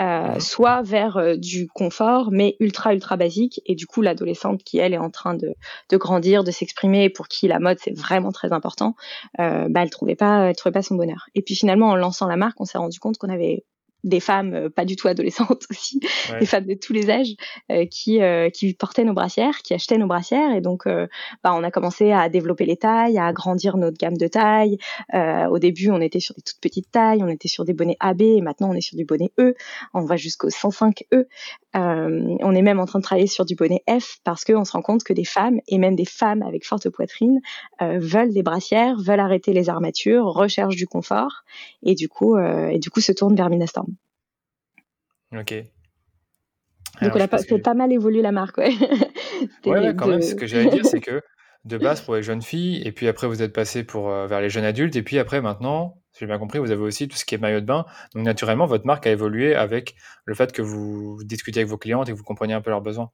euh, 0.00 0.38
soit 0.40 0.82
vers 0.82 1.16
euh, 1.16 1.36
du 1.36 1.68
confort, 1.68 2.30
mais 2.30 2.56
ultra 2.60 2.94
ultra 2.94 3.16
basique. 3.16 3.60
Et 3.66 3.74
du 3.74 3.86
coup, 3.86 4.02
l'adolescente 4.02 4.62
qui 4.64 4.78
elle 4.78 4.94
est 4.94 4.98
en 4.98 5.10
train 5.10 5.34
de, 5.34 5.54
de 5.90 5.96
grandir, 5.96 6.44
de 6.44 6.50
s'exprimer, 6.50 7.10
pour 7.10 7.28
qui 7.28 7.48
la 7.48 7.58
mode 7.58 7.78
c'est 7.80 7.96
vraiment 7.96 8.32
très 8.32 8.52
important, 8.52 8.94
euh, 9.40 9.68
bah 9.68 9.82
elle 9.82 9.90
trouvait 9.90 10.16
pas, 10.16 10.48
elle 10.48 10.56
trouvait 10.56 10.72
pas 10.72 10.82
son 10.82 10.96
bonheur. 10.96 11.26
Et 11.34 11.42
puis 11.42 11.54
finalement, 11.54 11.90
en 11.90 11.96
lançant 11.96 12.26
la 12.26 12.36
marque, 12.36 12.60
on 12.60 12.64
s'est 12.64 12.78
rendu 12.78 12.98
compte 12.98 13.18
qu'on 13.18 13.30
avait 13.30 13.64
des 14.04 14.20
femmes 14.20 14.54
euh, 14.54 14.70
pas 14.70 14.84
du 14.84 14.96
tout 14.96 15.08
adolescentes 15.08 15.64
aussi, 15.70 15.98
des 16.38 16.46
femmes 16.46 16.66
de 16.66 16.74
tous 16.74 16.92
les 16.92 17.10
âges 17.10 17.34
euh, 17.72 17.86
qui 17.86 18.22
euh, 18.22 18.50
qui 18.50 18.74
portaient 18.74 19.04
nos 19.04 19.14
brassières, 19.14 19.58
qui 19.62 19.74
achetaient 19.74 19.98
nos 19.98 20.06
brassières 20.06 20.54
et 20.54 20.60
donc 20.60 20.84
bah 21.42 21.52
on 21.54 21.64
a 21.64 21.70
commencé 21.70 22.12
à 22.12 22.28
développer 22.28 22.66
les 22.66 22.76
tailles, 22.76 23.18
à 23.18 23.26
agrandir 23.26 23.76
notre 23.76 23.96
gamme 23.96 24.16
de 24.16 24.28
tailles. 24.28 24.76
au 25.12 25.58
début, 25.58 25.90
on 25.90 26.00
était 26.00 26.20
sur 26.20 26.34
des 26.34 26.42
toutes 26.42 26.60
petites 26.60 26.90
tailles, 26.90 27.22
on 27.22 27.28
était 27.28 27.48
sur 27.48 27.64
des 27.64 27.72
bonnets 27.72 27.96
AB 28.00 28.20
et 28.20 28.40
maintenant 28.42 28.70
on 28.70 28.74
est 28.74 28.82
sur 28.82 28.96
du 28.96 29.04
bonnet 29.04 29.30
E. 29.38 29.54
On 29.94 30.04
va 30.04 30.16
jusqu'au 30.16 30.50
105 30.50 31.04
E. 31.14 31.26
on 31.74 32.54
est 32.54 32.62
même 32.62 32.80
en 32.80 32.84
train 32.84 32.98
de 32.98 33.04
travailler 33.04 33.26
sur 33.26 33.46
du 33.46 33.54
bonnet 33.54 33.82
F 33.88 34.18
parce 34.24 34.44
qu'on 34.44 34.64
se 34.64 34.72
rend 34.72 34.82
compte 34.82 35.04
que 35.04 35.14
des 35.14 35.24
femmes 35.24 35.60
et 35.66 35.78
même 35.78 35.96
des 35.96 36.04
femmes 36.04 36.42
avec 36.42 36.66
forte 36.66 36.90
poitrine 36.90 37.40
veulent 37.80 38.32
des 38.32 38.42
brassières, 38.42 38.96
veulent 38.98 39.20
arrêter 39.20 39.52
les 39.52 39.70
armatures, 39.70 40.26
recherchent 40.26 40.76
du 40.76 40.86
confort 40.86 41.44
et 41.82 41.94
du 41.94 42.08
coup 42.08 42.36
et 42.36 42.78
du 42.78 42.90
coup 42.90 43.00
se 43.00 43.12
tournent 43.12 43.36
vers 43.36 43.48
Minastorm. 43.48 43.93
Ok. 45.34 45.54
Donc, 47.02 47.16
on 47.16 47.20
a 47.20 47.28
pas, 47.28 47.38
pas 47.62 47.74
mal 47.74 47.92
évolué 47.92 48.22
la 48.22 48.32
marque, 48.32 48.58
ouais. 48.58 48.76
ouais, 49.66 49.94
quand 49.96 50.06
même. 50.06 50.22
Ce 50.22 50.34
que 50.34 50.46
j'allais 50.46 50.70
dire, 50.70 50.86
c'est 50.86 51.00
que 51.00 51.20
de 51.64 51.78
base 51.78 52.02
pour 52.02 52.14
les 52.14 52.22
jeunes 52.22 52.42
filles, 52.42 52.82
et 52.86 52.92
puis 52.92 53.08
après 53.08 53.26
vous 53.26 53.42
êtes 53.42 53.52
passé 53.52 53.84
pour, 53.84 54.10
euh, 54.10 54.26
vers 54.26 54.40
les 54.40 54.50
jeunes 54.50 54.64
adultes, 54.64 54.96
et 54.96 55.02
puis 55.02 55.18
après 55.18 55.40
maintenant, 55.40 56.00
si 56.12 56.20
j'ai 56.20 56.26
bien 56.26 56.38
compris, 56.38 56.58
vous 56.58 56.70
avez 56.70 56.82
aussi 56.82 57.08
tout 57.08 57.16
ce 57.16 57.24
qui 57.24 57.34
est 57.34 57.38
maillot 57.38 57.60
de 57.60 57.66
bain. 57.66 57.86
Donc 58.14 58.24
naturellement, 58.24 58.66
votre 58.66 58.86
marque 58.86 59.06
a 59.06 59.10
évolué 59.10 59.54
avec 59.54 59.96
le 60.24 60.34
fait 60.34 60.52
que 60.52 60.62
vous 60.62 61.18
discutez 61.24 61.60
avec 61.60 61.70
vos 61.70 61.78
clientes 61.78 62.08
et 62.08 62.12
que 62.12 62.16
vous 62.16 62.24
compreniez 62.24 62.54
un 62.54 62.60
peu 62.60 62.70
leurs 62.70 62.82
besoins. 62.82 63.10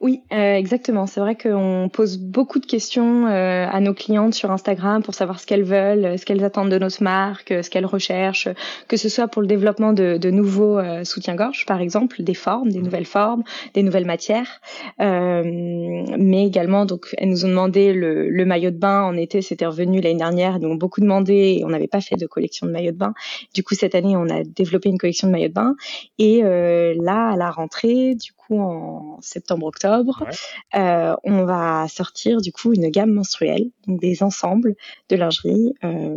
Oui, 0.00 0.22
euh, 0.32 0.56
exactement. 0.56 1.06
C'est 1.06 1.20
vrai 1.20 1.36
qu'on 1.36 1.88
pose 1.92 2.18
beaucoup 2.18 2.58
de 2.58 2.66
questions 2.66 3.26
euh, 3.26 3.66
à 3.70 3.80
nos 3.80 3.94
clientes 3.94 4.34
sur 4.34 4.50
Instagram 4.50 5.02
pour 5.02 5.14
savoir 5.14 5.40
ce 5.40 5.46
qu'elles 5.46 5.62
veulent, 5.62 6.04
euh, 6.04 6.16
ce 6.16 6.26
qu'elles 6.26 6.44
attendent 6.44 6.70
de 6.70 6.78
notre 6.78 7.02
marque, 7.02 7.54
ce 7.62 7.70
qu'elles 7.70 7.86
recherchent, 7.86 8.48
que 8.88 8.96
ce 8.96 9.08
soit 9.08 9.28
pour 9.28 9.40
le 9.40 9.48
développement 9.48 9.92
de, 9.92 10.16
de 10.18 10.30
nouveaux 10.30 10.80
soutiens-gorge, 11.04 11.64
par 11.66 11.80
exemple, 11.80 12.22
des 12.22 12.34
formes, 12.34 12.70
des 12.70 12.80
nouvelles 12.80 13.06
formes, 13.06 13.44
des 13.74 13.82
nouvelles 13.82 14.04
matières. 14.04 14.60
mais 14.98 16.46
également, 16.46 16.84
donc, 16.86 17.14
elles 17.18 17.28
nous 17.28 17.44
ont 17.44 17.48
demandé 17.48 17.92
le, 17.92 18.28
le 18.28 18.44
maillot 18.44 18.70
de 18.70 18.76
bain 18.76 19.02
en 19.02 19.16
été, 19.16 19.42
c'était 19.42 19.66
revenu 19.66 20.00
l'année 20.00 20.18
dernière, 20.18 20.60
donc 20.60 20.78
beaucoup 20.78 21.00
demandé 21.00 21.56
et 21.58 21.64
on 21.64 21.68
n'avait 21.68 21.86
pas 21.86 22.00
fait 22.00 22.16
de 22.16 22.26
collection 22.26 22.66
de 22.66 22.72
maillot 22.72 22.92
de 22.92 22.96
bain. 22.96 23.14
Du 23.54 23.62
coup, 23.62 23.74
cette 23.74 23.94
année, 23.94 24.16
on 24.16 24.28
a 24.28 24.42
développé 24.44 24.88
une 24.88 24.98
collection 24.98 25.28
de 25.28 25.32
maillot 25.32 25.48
de 25.48 25.54
bain. 25.54 25.76
Et 26.18 26.42
là, 26.42 27.30
à 27.32 27.36
la 27.36 27.50
rentrée, 27.50 28.14
du 28.14 28.32
coup, 28.32 28.60
en 28.60 29.18
septembre-octobre, 29.20 29.83
euh, 29.84 31.14
on 31.24 31.44
va 31.44 31.86
sortir 31.88 32.40
du 32.40 32.52
coup 32.52 32.72
une 32.72 32.88
gamme 32.88 33.12
menstruelle, 33.12 33.70
donc 33.86 34.00
des 34.00 34.22
ensembles 34.22 34.74
de 35.08 35.16
lingerie 35.16 35.74
euh, 35.84 36.16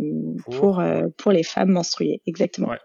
pour, 0.50 0.80
euh, 0.80 1.08
pour 1.16 1.32
les 1.32 1.42
femmes 1.42 1.70
menstruées, 1.70 2.22
exactement. 2.26 2.68
Ouais. 2.68 2.78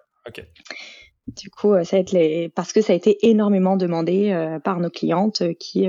Du 1.27 1.49
coup, 1.49 1.73
ça 1.83 1.95
va 1.95 2.01
être 2.01 2.11
les... 2.11 2.49
parce 2.49 2.73
que 2.73 2.81
ça 2.81 2.91
a 2.91 2.95
été 2.95 3.29
énormément 3.29 3.77
demandé 3.77 4.57
par 4.65 4.79
nos 4.79 4.89
clientes 4.89 5.41
qui 5.57 5.87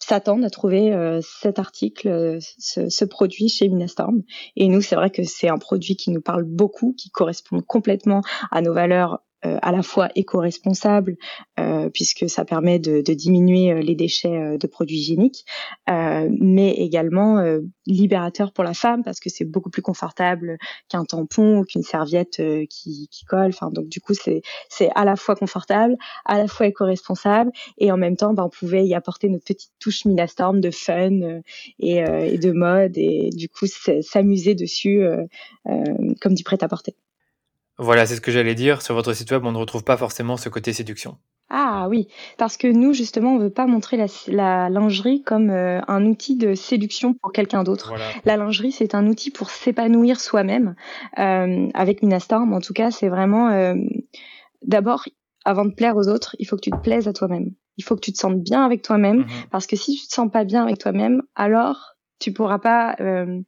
s'attendent 0.00 0.44
à 0.44 0.50
trouver 0.50 1.20
cet 1.22 1.60
article, 1.60 2.38
ce, 2.40 2.88
ce, 2.88 3.04
produit 3.04 3.48
chez 3.48 3.68
Minastorm. 3.68 4.22
Et 4.56 4.66
nous, 4.66 4.80
c'est 4.80 4.96
vrai 4.96 5.10
que 5.10 5.22
c'est 5.22 5.48
un 5.48 5.58
produit 5.58 5.94
qui 5.94 6.10
nous 6.10 6.20
parle 6.20 6.42
beaucoup, 6.42 6.94
qui 6.98 7.10
correspond 7.10 7.60
complètement 7.60 8.22
à 8.50 8.60
nos 8.60 8.74
valeurs 8.74 9.20
euh, 9.46 9.58
à 9.62 9.72
la 9.72 9.82
fois 9.82 10.10
éco-responsable 10.16 11.16
euh, 11.58 11.88
puisque 11.88 12.28
ça 12.28 12.44
permet 12.44 12.78
de, 12.78 13.00
de 13.00 13.14
diminuer 13.14 13.72
euh, 13.72 13.80
les 13.80 13.94
déchets 13.94 14.58
de 14.58 14.66
produits 14.66 14.98
hygiéniques, 14.98 15.46
mais 15.88 16.72
également 16.72 17.42
libérateur 17.86 18.52
pour 18.52 18.64
la 18.64 18.74
femme 18.74 19.02
parce 19.02 19.18
que 19.18 19.30
c'est 19.30 19.44
beaucoup 19.44 19.70
plus 19.70 19.82
confortable 19.82 20.58
qu'un 20.88 21.04
tampon 21.04 21.58
ou 21.58 21.64
qu'une 21.64 21.82
serviette 21.82 22.42
qui, 22.68 23.08
qui 23.10 23.24
colle. 23.24 23.48
Enfin 23.48 23.70
donc 23.70 23.88
du 23.88 24.00
coup 24.00 24.14
c'est 24.14 24.42
c'est 24.68 24.90
à 24.94 25.04
la 25.04 25.16
fois 25.16 25.36
confortable, 25.36 25.96
à 26.24 26.38
la 26.38 26.46
fois 26.46 26.66
éco-responsable 26.66 27.50
et 27.78 27.90
en 27.90 27.96
même 27.96 28.16
temps 28.16 28.34
ben, 28.34 28.44
on 28.44 28.50
pouvait 28.50 28.86
y 28.86 28.94
apporter 28.94 29.28
notre 29.28 29.44
petite 29.44 29.72
touche 29.78 30.04
Minastorm 30.04 30.60
de 30.60 30.70
fun 30.70 31.40
et, 31.78 31.96
et 31.98 32.38
de 32.38 32.52
mode 32.52 32.96
et 32.96 33.30
du 33.30 33.48
coup 33.48 33.66
s'amuser 33.66 34.54
dessus 34.54 35.02
comme 36.20 36.34
du 36.34 36.44
prêt-à-porter. 36.44 36.94
Voilà, 37.80 38.04
c'est 38.04 38.16
ce 38.16 38.20
que 38.20 38.30
j'allais 38.30 38.54
dire. 38.54 38.82
Sur 38.82 38.94
votre 38.94 39.14
site 39.14 39.30
web, 39.30 39.44
on 39.46 39.52
ne 39.52 39.56
retrouve 39.56 39.84
pas 39.84 39.96
forcément 39.96 40.36
ce 40.36 40.50
côté 40.50 40.74
séduction. 40.74 41.16
Ah 41.48 41.86
oui, 41.88 42.08
parce 42.36 42.56
que 42.56 42.68
nous, 42.68 42.92
justement, 42.92 43.32
on 43.32 43.38
ne 43.38 43.44
veut 43.44 43.50
pas 43.50 43.66
montrer 43.66 43.96
la, 44.28 44.68
lingerie 44.68 45.22
comme 45.22 45.50
euh, 45.50 45.80
un 45.88 46.04
outil 46.04 46.36
de 46.36 46.54
séduction 46.54 47.14
pour 47.14 47.32
quelqu'un 47.32 47.64
d'autre. 47.64 47.94
La 48.24 48.36
lingerie, 48.36 48.70
c'est 48.70 48.94
un 48.94 49.06
outil 49.08 49.30
pour 49.30 49.50
s'épanouir 49.50 50.20
soi-même. 50.20 50.76
Euh, 51.18 51.68
avec 51.74 52.02
Minastorm, 52.02 52.52
en 52.52 52.60
tout 52.60 52.74
cas, 52.74 52.90
c'est 52.90 53.08
vraiment... 53.08 53.48
Euh, 53.48 53.74
d'abord, 54.62 55.04
avant 55.44 55.64
de 55.64 55.72
plaire 55.72 55.96
aux 55.96 56.08
autres, 56.08 56.36
il 56.38 56.46
faut 56.46 56.56
que 56.56 56.62
tu 56.62 56.70
te 56.70 56.76
plaises 56.76 57.08
à 57.08 57.14
toi-même. 57.14 57.50
Il 57.78 57.84
faut 57.84 57.96
que 57.96 58.02
tu 58.02 58.12
te 58.12 58.18
sentes 58.18 58.42
bien 58.42 58.62
avec 58.62 58.82
toi-même, 58.82 59.20
mhm. 59.20 59.26
parce 59.50 59.66
que 59.66 59.74
si 59.74 59.96
tu 59.96 60.06
te 60.06 60.12
sens 60.12 60.30
pas 60.30 60.44
bien 60.44 60.62
avec 60.62 60.78
toi-même, 60.78 61.22
alors 61.34 61.96
tu 62.18 62.32
pourras 62.32 62.58
pas 62.58 62.94
euh, 63.00 63.40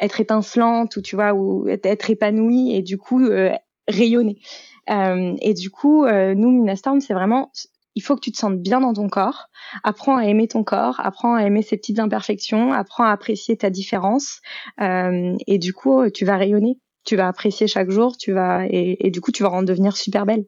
être 0.00 0.20
étincelante 0.20 0.96
ou 0.96 1.02
tu 1.02 1.16
vois 1.16 1.34
ou 1.34 1.68
être 1.68 2.10
épanouie 2.10 2.74
et 2.74 2.82
du 2.82 2.98
coup 2.98 3.24
euh, 3.24 3.52
rayonner. 3.88 4.38
Euh, 4.90 5.34
et 5.40 5.54
du 5.54 5.70
coup, 5.70 6.06
nous 6.06 6.50
Minastorm, 6.50 7.00
c'est 7.00 7.14
vraiment 7.14 7.50
il 7.94 8.02
faut 8.02 8.14
que 8.14 8.20
tu 8.20 8.30
te 8.30 8.36
sentes 8.36 8.58
bien 8.58 8.80
dans 8.80 8.92
ton 8.92 9.08
corps. 9.08 9.48
Apprends 9.82 10.16
à 10.18 10.26
aimer 10.26 10.48
ton 10.48 10.64
corps, 10.64 11.00
apprends 11.02 11.34
à 11.34 11.44
aimer 11.44 11.62
ses 11.62 11.78
petites 11.78 11.98
imperfections, 11.98 12.72
apprends 12.74 13.04
à 13.04 13.10
apprécier 13.10 13.56
ta 13.56 13.70
différence. 13.70 14.40
et 14.78 15.58
du 15.58 15.72
coup, 15.72 16.08
tu 16.10 16.24
vas 16.24 16.36
rayonner. 16.36 16.78
Tu 17.04 17.16
vas 17.16 17.28
apprécier 17.28 17.68
chaque 17.68 17.90
jour. 17.90 18.16
Tu 18.18 18.32
vas 18.32 18.66
et, 18.66 19.06
et 19.06 19.10
du 19.10 19.20
coup, 19.20 19.32
tu 19.32 19.42
vas 19.42 19.50
en 19.50 19.62
devenir 19.62 19.96
super 19.96 20.26
belle. 20.26 20.44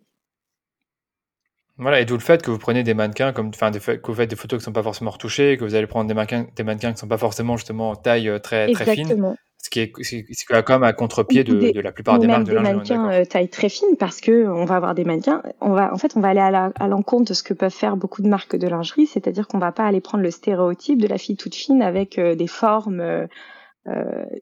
Voilà, 1.79 2.01
et 2.01 2.05
d'où 2.05 2.15
le 2.15 2.21
fait 2.21 2.43
que 2.43 2.51
vous 2.51 2.59
prenez 2.59 2.83
des 2.83 2.95
mannequins, 2.95 3.33
comme, 3.33 3.49
enfin, 3.49 3.71
que 3.71 4.07
vous 4.07 4.15
faites 4.15 4.31
des 4.31 4.37
photos 4.37 4.59
qui 4.59 4.65
sont 4.65 4.73
pas 4.73 4.83
forcément 4.83 5.13
retouchées, 5.13 5.57
que 5.57 5.65
vous 5.65 5.77
allez 5.77 5.87
prendre 5.87 6.09
des 6.09 6.15
mannequins, 6.15 6.47
des 6.57 6.65
mannequins 6.65 6.93
qui 6.93 6.99
sont 6.99 7.07
pas 7.07 7.19
forcément 7.19 7.57
justement 7.57 7.95
taille 7.95 8.29
euh, 8.29 8.41
très, 8.41 8.71
très 8.73 8.97
fine. 8.97 9.37
Ce 9.61 9.71
qui 9.71 9.81
est, 9.81 9.93
c'est 10.03 10.47
quand 10.47 10.69
même 10.71 10.85
à 10.85 10.93
contre-pied 10.93 11.43
de, 11.43 11.73
de, 11.73 11.81
la 11.81 11.91
plupart 11.91 12.19
des 12.21 12.29
marques 12.29 12.45
de 12.45 12.53
des 12.53 12.61
mannequins 12.61 13.11
euh, 13.11 13.25
taille 13.25 13.49
très 13.49 13.69
fine 13.69 13.97
parce 13.99 14.21
que 14.21 14.47
on 14.47 14.65
va 14.65 14.77
avoir 14.77 14.95
des 14.95 15.05
mannequins. 15.05 15.43
On 15.61 15.73
va, 15.73 15.93
en 15.93 15.99
fait, 15.99 16.17
on 16.17 16.21
va 16.21 16.29
aller 16.29 16.41
à 16.41 16.89
l'encontre 16.89 17.29
de 17.31 17.35
ce 17.35 17.43
que 17.43 17.55
peuvent 17.55 17.75
faire 17.75 17.97
beaucoup 17.97 18.23
de 18.23 18.29
marques 18.29 18.57
de 18.57 18.69
lingerie, 18.69 19.07
c'est-à-dire 19.07 19.47
qu'on 19.49 19.59
va 19.59 19.73
pas 19.73 19.85
aller 19.85 20.01
prendre 20.01 20.23
le 20.23 20.31
stéréotype 20.31 21.03
de 21.03 21.09
la 21.09 21.19
fille 21.19 21.37
toute 21.37 21.57
fine 21.57 21.83
avec 21.83 22.19
euh, 22.19 22.35
des 22.35 22.47
formes 22.47 23.29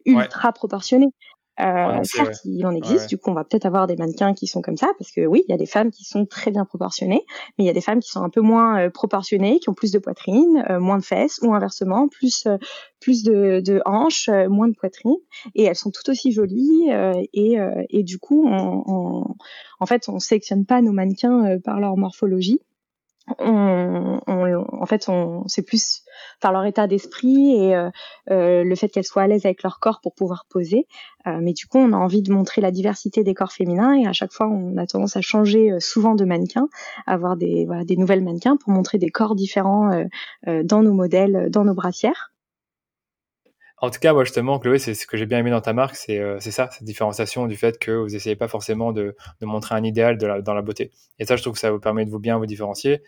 ultra 0.05 0.52
proportionnées. 0.52 1.12
Euh, 1.61 2.01
certes, 2.03 2.41
il 2.45 2.67
en 2.67 2.75
existe. 2.75 3.09
Du 3.09 3.19
coup, 3.19 3.31
on 3.31 3.35
va 3.35 3.45
peut-être 3.45 3.67
avoir 3.67 3.87
des 3.87 3.97
mannequins 3.97 4.35
qui 4.35 4.47
sont 4.47 4.61
comme 4.61 4.77
ça, 4.77 4.89
parce 4.99 5.11
que 5.11 5.27
oui, 5.27 5.43
il 5.49 5.53
y 5.53 5.55
a 5.55 5.59
des 5.59 5.67
femmes 5.67 5.91
qui 5.91 6.05
sont 6.05 6.27
très 6.27 6.51
bien 6.51 6.65
proportionnées, 6.65 7.25
mais 7.59 7.65
il 7.65 7.67
y 7.67 7.71
a 7.71 7.73
des 7.73 7.81
femmes 7.81 8.01
qui 8.01 8.11
sont 8.11 8.23
un 8.23 8.29
peu 8.29 8.41
moins 8.41 8.81
euh, 8.81 8.91
proportionnées, 8.91 9.59
qui 9.59 9.69
ont 9.71 9.75
plus 9.75 9.91
de 9.91 9.99
poitrine, 9.99 10.65
euh, 10.69 10.81
moins 10.81 10.99
de 10.99 11.05
fesses, 11.05 11.39
ou 11.43 11.55
inversement, 11.55 12.09
plus 12.09 12.47
euh, 12.47 12.59
plus 13.01 13.23
de, 13.23 13.61
de 13.65 13.81
hanches, 13.85 14.29
moins 14.49 14.69
de 14.69 14.75
poitrine, 14.75 15.17
et 15.55 15.65
elles 15.65 15.77
sont 15.77 15.91
tout 15.91 16.11
aussi 16.11 16.33
jolies. 16.33 16.91
et, 17.33 17.57
et 17.91 18.03
du 18.03 18.19
coup, 18.19 18.49
on, 18.49 18.83
on, 18.87 19.35
en 19.79 19.87
fait, 19.87 20.09
on 20.09 20.19
sélectionne 20.19 20.65
pas 20.65 20.81
nos 20.81 20.93
mannequins 20.93 21.59
par 21.63 21.79
leur 21.79 21.97
morphologie 21.97 22.61
on, 23.38 24.21
en 24.26 24.87
fait, 24.87 25.09
on, 25.09 25.42
c'est 25.49 25.62
plus 25.62 26.02
par 26.40 26.52
leur 26.52 26.64
état 26.64 26.87
d'esprit 26.87 27.56
et 27.56 27.75
euh, 27.75 27.90
euh, 28.30 28.64
le 28.64 28.75
fait 28.76 28.88
qu'elles 28.88 29.04
soient 29.04 29.23
à 29.23 29.26
l'aise 29.26 29.45
avec 29.45 29.62
leur 29.62 29.80
corps 29.80 30.00
pour 30.00 30.14
pouvoir 30.14 30.47
poser. 30.49 30.87
Euh, 31.26 31.38
mais 31.40 31.52
du 31.52 31.66
coup, 31.66 31.78
on 31.78 31.92
a 31.92 31.97
envie 31.97 32.23
de 32.23 32.33
montrer 32.33 32.61
la 32.61 32.71
diversité 32.71 33.25
des 33.25 33.35
corps 33.35 33.52
féminins 33.52 33.95
et 33.95 34.06
à 34.06 34.12
chaque 34.12 34.33
fois, 34.33 34.49
on 34.49 34.76
a 34.76 34.87
tendance 34.87 35.16
à 35.16 35.21
changer 35.21 35.78
souvent 35.80 36.14
de 36.14 36.25
mannequin, 36.25 36.68
avoir 37.06 37.37
des, 37.37 37.66
voilà, 37.66 37.85
des 37.85 37.97
nouvelles 37.97 38.23
mannequins 38.23 38.56
pour 38.56 38.73
montrer 38.73 38.99
des 38.99 39.11
corps 39.11 39.35
différents 39.35 40.04
dans 40.47 40.83
nos 40.83 40.92
modèles, 40.92 41.49
dans 41.50 41.64
nos 41.64 41.75
brassières. 41.75 42.33
En 43.78 43.90
tout 43.90 43.99
cas, 43.99 44.14
moi 44.14 44.25
justement, 44.25 44.59
Chloé, 44.59 44.78
c'est 44.78 44.95
ce 44.95 45.06
que 45.06 45.16
j'ai 45.16 45.26
bien 45.26 45.38
aimé 45.38 45.50
dans 45.50 45.61
ta 45.61 45.75
marque, 45.75 45.97
c'est 45.97 46.40
ça, 46.40 46.71
cette 46.71 46.85
différenciation 46.85 47.47
du 47.47 47.56
fait 47.56 47.78
que 47.78 47.90
vous 47.90 48.16
essayez 48.16 48.37
pas 48.37 48.49
forcément 48.49 48.92
de, 48.92 49.16
de 49.40 49.47
montrer 49.47 49.75
un 49.75 49.85
idéal 49.85 50.16
de 50.16 50.26
la, 50.26 50.40
dans 50.40 50.54
la 50.54 50.62
beauté. 50.62 50.92
Et 51.18 51.26
ça, 51.26 51.37
je 51.37 51.42
trouve 51.42 51.54
que 51.54 51.61
ça 51.61 51.71
vous 51.71 51.80
permet 51.80 52.06
de 52.06 52.11
vous 52.11 52.18
bien 52.18 52.38
vous 52.38 52.47
différencier. 52.47 53.02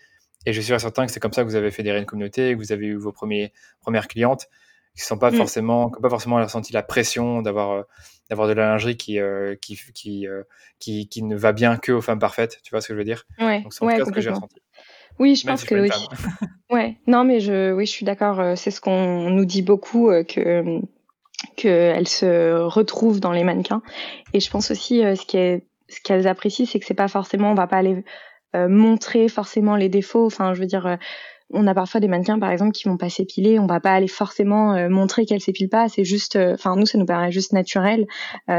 Et 0.45 0.53
je 0.53 0.61
suis 0.61 0.79
certain 0.79 1.05
que 1.05 1.11
c'est 1.11 1.19
comme 1.19 1.33
ça 1.33 1.43
que 1.43 1.47
vous 1.47 1.55
avez 1.55 1.71
fédéré 1.71 1.99
une 1.99 2.05
communauté, 2.05 2.53
que 2.53 2.57
vous 2.57 2.71
avez 2.71 2.85
eu 2.85 2.95
vos 2.95 3.11
premiers, 3.11 3.51
premières 3.81 4.07
clientes 4.07 4.47
qui 4.95 5.03
sont 5.03 5.17
pas 5.17 5.31
mm. 5.31 5.35
forcément, 5.35 5.89
qui 5.89 6.01
pas 6.01 6.09
forcément 6.09 6.37
ressenti 6.37 6.73
la 6.73 6.83
pression 6.83 7.41
d'avoir 7.41 7.71
euh, 7.71 7.83
d'avoir 8.29 8.47
de 8.47 8.53
la 8.53 8.71
lingerie 8.71 8.97
qui 8.97 9.19
euh, 9.19 9.55
qui 9.55 9.79
qui, 9.93 10.27
euh, 10.27 10.43
qui, 10.79 11.07
qui 11.07 11.23
ne 11.23 11.35
va 11.35 11.51
bien 11.51 11.77
que 11.77 11.91
aux 11.91 12.01
femmes 12.01 12.19
parfaites. 12.19 12.59
Tu 12.63 12.71
vois 12.71 12.81
ce 12.81 12.87
que 12.87 12.93
je 12.93 12.97
veux 12.97 13.05
dire? 13.05 13.25
Ouais, 13.39 13.61
Donc 13.61 13.73
c'est 13.73 13.83
en 13.83 13.89
tout 13.89 13.97
cas 13.97 14.05
ce 14.05 14.11
que 14.11 14.21
j'ai 14.21 14.29
ressenti. 14.29 14.61
Oui, 15.19 15.35
je 15.35 15.45
pense 15.45 15.63
que 15.63 15.75
oui. 15.75 15.89
ouais, 16.71 16.97
non, 17.07 17.23
mais 17.23 17.39
je, 17.39 17.73
oui, 17.73 17.85
je 17.85 17.91
suis 17.91 18.05
d'accord. 18.05 18.57
C'est 18.57 18.71
ce 18.71 18.81
qu'on 18.81 19.29
nous 19.29 19.45
dit 19.45 19.61
beaucoup 19.61 20.11
que 20.27 20.81
qu'elles 21.55 22.07
se 22.07 22.61
retrouvent 22.63 23.19
dans 23.19 23.31
les 23.31 23.43
mannequins. 23.43 23.81
Et 24.33 24.39
je 24.39 24.49
pense 24.49 24.71
aussi 24.71 25.01
ce 25.01 25.25
qui 25.25 25.37
est 25.37 25.63
ce 25.89 25.99
qu'elles 26.01 26.27
apprécient, 26.27 26.65
c'est 26.65 26.79
que 26.79 26.85
c'est 26.85 26.93
pas 26.93 27.07
forcément, 27.07 27.51
on 27.51 27.55
va 27.55 27.67
pas 27.67 27.77
aller 27.77 28.03
euh, 28.55 28.67
montrer 28.67 29.27
forcément 29.27 29.75
les 29.75 29.89
défauts. 29.89 30.25
Enfin, 30.25 30.53
je 30.53 30.59
veux 30.59 30.67
dire, 30.67 30.85
euh, 30.85 30.95
on 31.51 31.67
a 31.67 31.73
parfois 31.73 31.99
des 31.99 32.07
mannequins, 32.07 32.39
par 32.39 32.51
exemple, 32.51 32.71
qui 32.71 32.87
vont 32.87 32.97
pas 32.97 33.09
s'épiler. 33.09 33.59
On 33.59 33.65
va 33.65 33.79
pas 33.79 33.91
aller 33.91 34.07
forcément 34.07 34.73
euh, 34.73 34.89
montrer 34.89 35.25
qu'elles 35.25 35.41
s'épilent 35.41 35.69
pas. 35.69 35.89
C'est 35.89 36.03
juste, 36.03 36.35
enfin, 36.37 36.75
nous, 36.75 36.85
ça 36.85 36.97
nous 36.97 37.05
paraît 37.05 37.31
juste 37.31 37.53
naturel. 37.53 38.05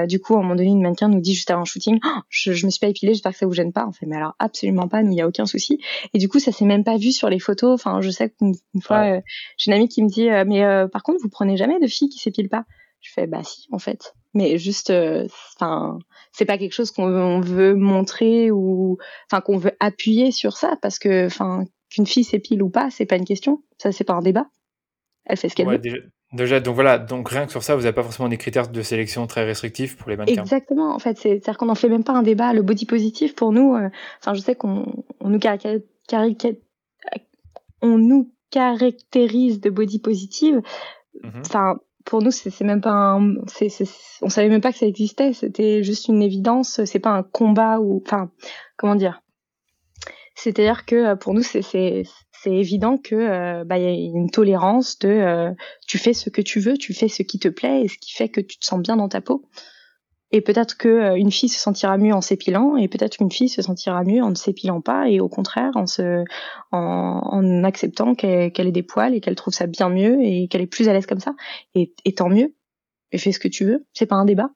du 0.06 0.20
coup, 0.20 0.34
à 0.34 0.38
un 0.38 0.42
moment 0.42 0.56
donné, 0.56 0.70
une 0.70 0.82
mannequin 0.82 1.08
nous 1.08 1.20
dit 1.20 1.34
juste 1.34 1.50
avant 1.50 1.62
un 1.62 1.64
shooting, 1.64 1.98
oh, 2.04 2.20
je, 2.28 2.52
je 2.52 2.66
me 2.66 2.70
suis 2.70 2.80
pas 2.80 2.88
épilée, 2.88 3.12
j'espère 3.12 3.32
que 3.32 3.38
ça 3.38 3.46
vous 3.46 3.52
gêne 3.52 3.72
pas. 3.72 3.86
On 3.88 3.92
fait, 3.92 4.06
mais 4.06 4.16
alors 4.16 4.34
absolument 4.38 4.88
pas. 4.88 5.02
Nous, 5.02 5.12
il 5.12 5.18
y 5.18 5.22
a 5.22 5.28
aucun 5.28 5.46
souci. 5.46 5.78
Et 6.14 6.18
du 6.18 6.28
coup, 6.28 6.38
ça 6.38 6.52
s'est 6.52 6.64
même 6.64 6.84
pas 6.84 6.96
vu 6.96 7.12
sur 7.12 7.28
les 7.28 7.38
photos. 7.38 7.72
Enfin, 7.72 8.00
je 8.00 8.10
sais 8.10 8.30
qu'une 8.30 8.54
fois, 8.82 9.20
j'ai 9.56 9.70
une 9.70 9.76
amie 9.76 9.88
qui 9.88 10.02
me 10.02 10.08
dit, 10.08 10.28
mais 10.46 10.88
par 10.92 11.02
contre, 11.02 11.20
vous 11.22 11.30
prenez 11.30 11.56
jamais 11.56 11.78
de 11.80 11.86
filles 11.86 12.08
qui 12.08 12.18
s'épilent 12.18 12.48
pas? 12.48 12.64
Je 13.00 13.12
fais, 13.12 13.26
bah 13.26 13.42
si, 13.42 13.66
en 13.72 13.78
fait. 13.78 14.14
Mais 14.34 14.58
juste, 14.58 14.92
enfin 15.56 15.98
c'est 16.32 16.44
pas 16.44 16.58
quelque 16.58 16.72
chose 16.72 16.90
qu'on 16.90 17.40
veut 17.40 17.74
montrer 17.74 18.50
ou 18.50 18.98
enfin 19.30 19.40
qu'on 19.40 19.58
veut 19.58 19.72
appuyer 19.80 20.30
sur 20.30 20.56
ça 20.56 20.76
parce 20.80 20.98
que 20.98 21.26
enfin 21.26 21.64
qu'une 21.90 22.06
fille 22.06 22.24
s'épile 22.24 22.62
ou 22.62 22.70
pas, 22.70 22.90
c'est 22.90 23.06
pas 23.06 23.16
une 23.16 23.24
question, 23.24 23.62
ça 23.78 23.92
c'est 23.92 24.04
pas 24.04 24.14
un 24.14 24.22
débat. 24.22 24.46
Elle 25.26 25.36
fait 25.36 25.48
ce 25.48 25.54
qu'elle 25.54 25.68
veut. 25.68 26.10
Déjà, 26.32 26.60
donc 26.60 26.76
voilà, 26.76 26.98
donc 26.98 27.28
rien 27.28 27.44
que 27.44 27.50
sur 27.50 27.64
ça, 27.64 27.74
vous 27.74 27.82
n'avez 27.82 27.92
pas 27.92 28.04
forcément 28.04 28.28
des 28.28 28.36
critères 28.36 28.68
de 28.68 28.82
sélection 28.82 29.26
très 29.26 29.44
restrictifs 29.44 29.96
pour 29.96 30.10
les 30.10 30.16
mannequins. 30.16 30.42
Exactement, 30.42 30.94
en 30.94 30.98
fait, 31.00 31.18
c'est-à-dire 31.18 31.58
qu'on 31.58 31.66
n'en 31.66 31.74
fait 31.74 31.88
même 31.88 32.04
pas 32.04 32.12
un 32.12 32.22
débat. 32.22 32.52
Le 32.52 32.62
body 32.62 32.86
positif, 32.86 33.34
pour 33.34 33.50
nous, 33.50 33.74
euh, 33.74 33.88
enfin, 34.20 34.34
je 34.34 34.40
sais 34.40 34.54
qu'on 34.54 35.04
on 35.20 35.28
nous, 35.28 35.40
on 37.82 37.98
nous 37.98 38.32
caractérise 38.50 39.60
de 39.60 39.70
body 39.70 39.98
positive. 39.98 40.62
Mhm. 41.20 41.42
Enfin, 41.44 41.80
pour 42.04 42.22
nous, 42.22 42.30
c'est 42.30 42.60
même 42.60 42.80
pas 42.80 42.92
un, 42.92 43.34
c'est, 43.48 43.68
on 44.22 44.28
savait 44.28 44.48
même 44.48 44.60
pas 44.60 44.70
que 44.70 44.78
ça 44.78 44.86
existait. 44.86 45.32
C'était 45.32 45.82
juste 45.82 46.06
une 46.06 46.22
évidence. 46.22 46.84
C'est 46.84 47.00
pas 47.00 47.10
un 47.10 47.24
combat 47.24 47.80
ou, 47.80 48.02
enfin, 48.06 48.30
comment 48.76 48.94
dire? 48.94 49.20
C'est-à-dire 50.42 50.86
que 50.86 50.96
euh, 50.96 51.16
pour 51.16 51.34
nous, 51.34 51.42
c'est 51.42 52.04
évident 52.46 52.96
que 52.96 53.14
euh, 53.14 53.64
bah, 53.64 53.78
y 53.78 53.84
a 53.84 53.90
une 53.90 54.30
tolérance 54.30 54.98
de 54.98 55.08
euh, 55.08 55.50
tu 55.86 55.98
fais 55.98 56.14
ce 56.14 56.30
que 56.30 56.40
tu 56.40 56.60
veux, 56.60 56.78
tu 56.78 56.94
fais 56.94 57.08
ce 57.08 57.22
qui 57.22 57.38
te 57.38 57.48
plaît 57.48 57.82
et 57.82 57.88
ce 57.88 57.98
qui 57.98 58.12
fait 58.14 58.30
que 58.30 58.40
tu 58.40 58.58
te 58.58 58.64
sens 58.64 58.80
bien 58.80 58.96
dans 58.96 59.08
ta 59.08 59.20
peau. 59.20 59.44
Et 60.32 60.40
peut-être 60.40 60.78
que 60.78 60.88
euh, 60.88 61.16
une 61.16 61.30
fille 61.30 61.50
se 61.50 61.60
sentira 61.60 61.98
mieux 61.98 62.14
en 62.14 62.22
s'épilant, 62.22 62.76
et 62.78 62.88
peut-être 62.88 63.18
qu'une 63.18 63.30
fille 63.30 63.50
se 63.50 63.60
sentira 63.60 64.02
mieux 64.02 64.22
en 64.22 64.30
ne 64.30 64.34
s'épilant 64.34 64.80
pas, 64.80 65.10
et 65.10 65.20
au 65.20 65.28
contraire 65.28 65.72
en 65.74 65.86
se, 65.86 66.24
en, 66.72 67.20
en 67.22 67.64
acceptant 67.64 68.14
qu'elle 68.14 68.50
ait 68.56 68.72
des 68.72 68.82
poils 68.82 69.14
et 69.14 69.20
qu'elle 69.20 69.34
trouve 69.34 69.52
ça 69.52 69.66
bien 69.66 69.90
mieux 69.90 70.22
et 70.22 70.48
qu'elle 70.48 70.62
est 70.62 70.66
plus 70.66 70.88
à 70.88 70.94
l'aise 70.94 71.06
comme 71.06 71.20
ça. 71.20 71.34
Et, 71.74 71.92
et 72.06 72.14
tant 72.14 72.30
mieux. 72.30 72.54
Et 73.12 73.18
fais 73.18 73.32
ce 73.32 73.40
que 73.40 73.48
tu 73.48 73.66
veux. 73.66 73.84
C'est 73.92 74.06
pas 74.06 74.16
un 74.16 74.24
débat. 74.24 74.48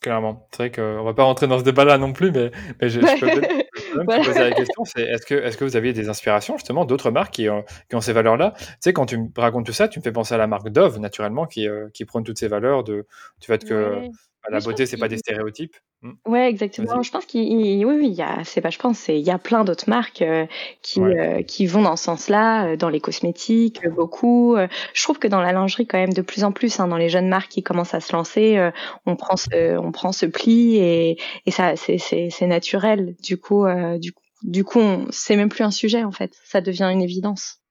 Clairement. 0.00 0.48
C'est 0.50 0.68
vrai 0.68 0.70
qu'on 0.72 1.04
va 1.04 1.14
pas 1.14 1.24
rentrer 1.24 1.46
dans 1.46 1.58
ce 1.58 1.64
débat-là 1.64 1.98
non 1.98 2.12
plus, 2.12 2.32
mais, 2.32 2.50
mais 2.80 2.88
je, 2.88 3.00
je 3.00 3.20
peux 3.20 3.42
voilà. 4.04 4.24
poser 4.24 4.40
la 4.40 4.52
question, 4.52 4.84
c'est 4.84 5.02
est-ce 5.02 5.26
que, 5.26 5.34
est-ce 5.34 5.56
que 5.56 5.64
vous 5.64 5.76
aviez 5.76 5.92
des 5.92 6.08
inspirations 6.08 6.56
justement 6.56 6.84
d'autres 6.84 7.10
marques 7.10 7.34
qui, 7.34 7.48
ont, 7.48 7.64
qui 7.88 7.96
ont 7.96 8.00
ces 8.00 8.12
valeurs-là? 8.12 8.54
Tu 8.56 8.64
sais, 8.80 8.92
quand 8.92 9.06
tu 9.06 9.18
me 9.18 9.28
racontes 9.36 9.66
tout 9.66 9.72
ça, 9.72 9.88
tu 9.88 9.98
me 9.98 10.02
fais 10.04 10.12
penser 10.12 10.34
à 10.34 10.38
la 10.38 10.46
marque 10.46 10.68
Dove, 10.68 10.98
naturellement, 10.98 11.46
qui, 11.46 11.68
euh, 11.68 11.88
qui 11.92 12.04
prône 12.04 12.24
toutes 12.24 12.38
ces 12.38 12.48
valeurs 12.48 12.84
de, 12.84 13.06
du 13.40 13.46
fait 13.46 13.64
que 13.64 14.08
la 14.50 14.60
beauté, 14.60 14.86
c'est 14.86 14.96
pas 14.96 15.08
des 15.08 15.18
stéréotypes. 15.18 15.76
Mmh. 16.02 16.12
Ouais, 16.26 16.48
exactement. 16.48 17.02
Je 17.02 17.10
pense 17.10 17.24
qu'il, 17.24 17.84
oui, 17.86 17.96
oui, 17.98 18.08
il 18.08 18.14
y 18.14 18.22
a, 18.22 18.44
c'est 18.44 18.60
pas, 18.60 18.70
je 18.70 18.78
pense, 18.78 19.08
il 19.08 19.20
y 19.20 19.30
a 19.30 19.38
plein 19.38 19.64
d'autres 19.64 19.88
marques 19.88 20.22
euh, 20.22 20.46
qui, 20.82 21.00
euh, 21.00 21.42
qui 21.42 21.66
vont 21.66 21.82
dans 21.82 21.96
ce 21.96 22.04
sens-là, 22.04 22.66
euh, 22.66 22.76
dans 22.76 22.88
les 22.88 23.00
cosmétiques, 23.00 23.86
beaucoup. 23.88 24.56
je 24.92 25.02
trouve 25.02 25.18
que 25.18 25.28
dans 25.28 25.40
la 25.40 25.52
lingerie, 25.52 25.86
quand 25.86 25.98
même, 25.98 26.12
de 26.12 26.22
plus 26.22 26.44
en 26.44 26.52
plus, 26.52 26.78
hein, 26.80 26.88
dans 26.88 26.96
les 26.96 27.08
jeunes 27.08 27.28
marques 27.28 27.50
qui 27.50 27.62
commencent 27.62 27.94
à 27.94 28.00
se 28.00 28.12
lancer, 28.12 28.70
on 29.06 29.16
prend 29.16 29.36
ce, 29.36 29.78
on 29.78 29.92
prend 29.92 30.12
ce 30.12 30.26
pli 30.26 30.76
et, 30.76 31.18
et 31.46 31.50
ça, 31.50 31.76
c'est, 31.76 31.98
c'est, 31.98 32.28
c'est 32.30 32.46
naturel. 32.46 33.16
Du 33.22 33.38
coup, 33.38 33.64
du 33.98 34.12
coup, 34.12 34.22
du 34.42 34.62
coup, 34.62 34.80
c'est 35.10 35.36
même 35.36 35.48
plus 35.48 35.64
un 35.64 35.70
sujet 35.70 36.04
en 36.04 36.12
fait. 36.12 36.36
Ça 36.44 36.60
devient 36.60 36.90
une 36.92 37.02
évidence. 37.02 37.63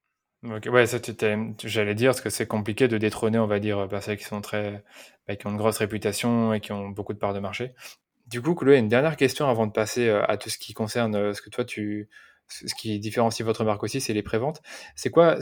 Okay. 0.43 0.69
Ouais, 0.69 0.85
ça, 0.85 0.97
j'allais 1.63 1.95
dire, 1.95 2.11
parce 2.11 2.21
que 2.21 2.29
c'est 2.29 2.47
compliqué 2.47 2.87
de 2.87 2.97
détrôner, 2.97 3.39
on 3.39 3.47
va 3.47 3.59
dire, 3.59 3.87
personnes 3.87 4.17
qui 4.17 4.25
sont 4.25 4.41
très, 4.41 4.83
bah, 5.27 5.35
qui 5.35 5.47
ont 5.47 5.51
une 5.51 5.57
grosse 5.57 5.77
réputation 5.77 6.53
et 6.53 6.59
qui 6.59 6.71
ont 6.73 6.89
beaucoup 6.89 7.13
de 7.13 7.19
parts 7.19 7.33
de 7.33 7.39
marché. 7.39 7.73
Du 8.27 8.41
coup, 8.41 8.53
Chloé, 8.55 8.77
une 8.77 8.89
dernière 8.89 9.15
question 9.15 9.47
avant 9.47 9.67
de 9.67 9.71
passer 9.71 10.07
euh, 10.09 10.25
à 10.27 10.37
tout 10.37 10.49
ce 10.49 10.57
qui 10.57 10.73
concerne 10.73 11.15
euh, 11.15 11.33
ce 11.33 11.41
que 11.41 11.49
toi 11.49 11.63
tu, 11.63 12.09
ce 12.47 12.75
qui 12.75 12.99
différencie 12.99 13.45
votre 13.45 13.63
marque 13.63 13.83
aussi, 13.83 14.01
c'est 14.01 14.13
les 14.13 14.23
préventes. 14.23 14.61
C'est 14.95 15.09
quoi, 15.09 15.37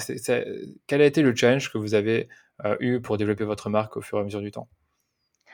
quel 0.88 1.02
a 1.02 1.06
été 1.06 1.22
le 1.22 1.36
challenge 1.36 1.72
que 1.72 1.78
vous 1.78 1.94
avez 1.94 2.30
euh, 2.66 2.76
eu 2.80 3.02
pour 3.02 3.18
développer 3.18 3.44
votre 3.44 3.70
marque 3.70 3.98
au 3.98 4.02
fur 4.02 4.18
et 4.18 4.22
à 4.22 4.24
mesure 4.24 4.42
du 4.42 4.52
temps? 4.52 4.68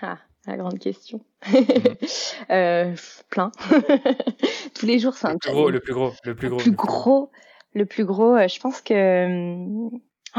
Ah, 0.01 0.19
la 0.45 0.57
grande 0.57 0.79
question. 0.79 1.21
Mmh. 1.47 1.55
euh, 2.51 2.95
plein. 3.29 3.51
Tous 4.75 4.85
les 4.85 4.99
jours, 4.99 5.15
c'est 5.15 5.27
un 5.27 5.37
plus 5.37 5.51
gros, 5.51 5.69
le 5.69 5.79
plus 5.79 5.93
gros, 5.93 6.13
le 6.23 6.35
plus 6.35 6.49
gros. 6.49 6.57
Le 6.57 6.63
plus 6.63 6.71
gros, 6.71 7.31
le 7.73 7.85
plus 7.85 8.05
gros. 8.05 8.37
Je 8.37 8.59
pense 8.59 8.81
que 8.81 9.89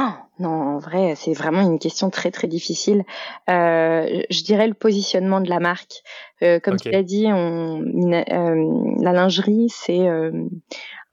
Oh, 0.01 0.13
non, 0.39 0.51
en 0.51 0.79
vrai, 0.79 1.15
c'est 1.17 1.33
vraiment 1.33 1.63
une 1.63 1.81
question 1.81 2.09
très 2.09 2.31
très 2.31 2.47
difficile. 2.47 3.05
Euh, 3.51 4.23
je 4.31 4.45
dirais 4.45 4.69
le 4.69 4.75
positionnement 4.75 5.41
de 5.41 5.49
la 5.49 5.59
marque. 5.59 6.03
Euh, 6.43 6.61
comme 6.61 6.77
tu 6.79 6.91
l'as 6.91 7.03
dit, 7.03 7.27
on, 7.27 7.83
euh, 7.83 8.95
la 9.01 9.13
lingerie, 9.13 9.69
c'est 9.71 10.07
euh, 10.07 10.31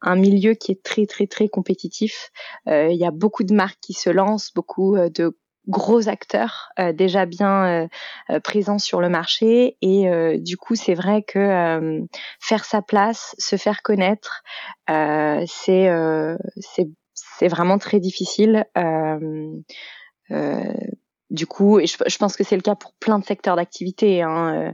un 0.02 0.16
milieu 0.16 0.54
qui 0.54 0.72
est 0.72 0.84
très 0.84 1.08
très 1.08 1.26
très 1.26 1.48
compétitif. 1.48 2.32
Euh, 2.68 2.90
il 2.92 2.98
y 2.98 3.06
a 3.06 3.12
beaucoup 3.12 3.44
de 3.44 3.56
marques 3.56 3.80
qui 3.82 3.94
se 3.94 4.12
lancent, 4.12 4.54
beaucoup 4.54 4.98
de 4.98 5.36
gros 5.68 6.10
acteurs 6.10 6.70
déjà 6.94 7.26
bien 7.26 7.88
présents 8.44 8.80
sur 8.80 9.02
le 9.02 9.10
marché 9.10 9.78
et 9.82 10.08
du 10.40 10.58
coup 10.58 10.76
c'est 10.76 10.94
vrai 10.94 11.24
que 11.24 12.06
faire 12.40 12.66
sa 12.66 12.82
place, 12.82 13.36
se 13.38 13.56
faire 13.56 13.82
connaître, 13.82 14.44
c'est 14.88 15.90
c'est 16.60 16.88
c'est 17.38 17.48
vraiment 17.48 17.78
très 17.78 18.00
difficile. 18.00 18.66
Euh, 18.78 19.52
euh, 20.32 20.74
du 21.32 21.48
coup, 21.48 21.80
et 21.80 21.88
je, 21.88 22.18
pense 22.18 22.38
que 22.38 22.44
c'est 22.44 22.56
le 22.56 22.62
cas 22.62 22.76
pour 22.76 22.94
plein 22.94 23.20
de 23.20 23.26
secteurs 23.26 23.56
d'activité. 23.56 24.22
Hein, 24.22 24.74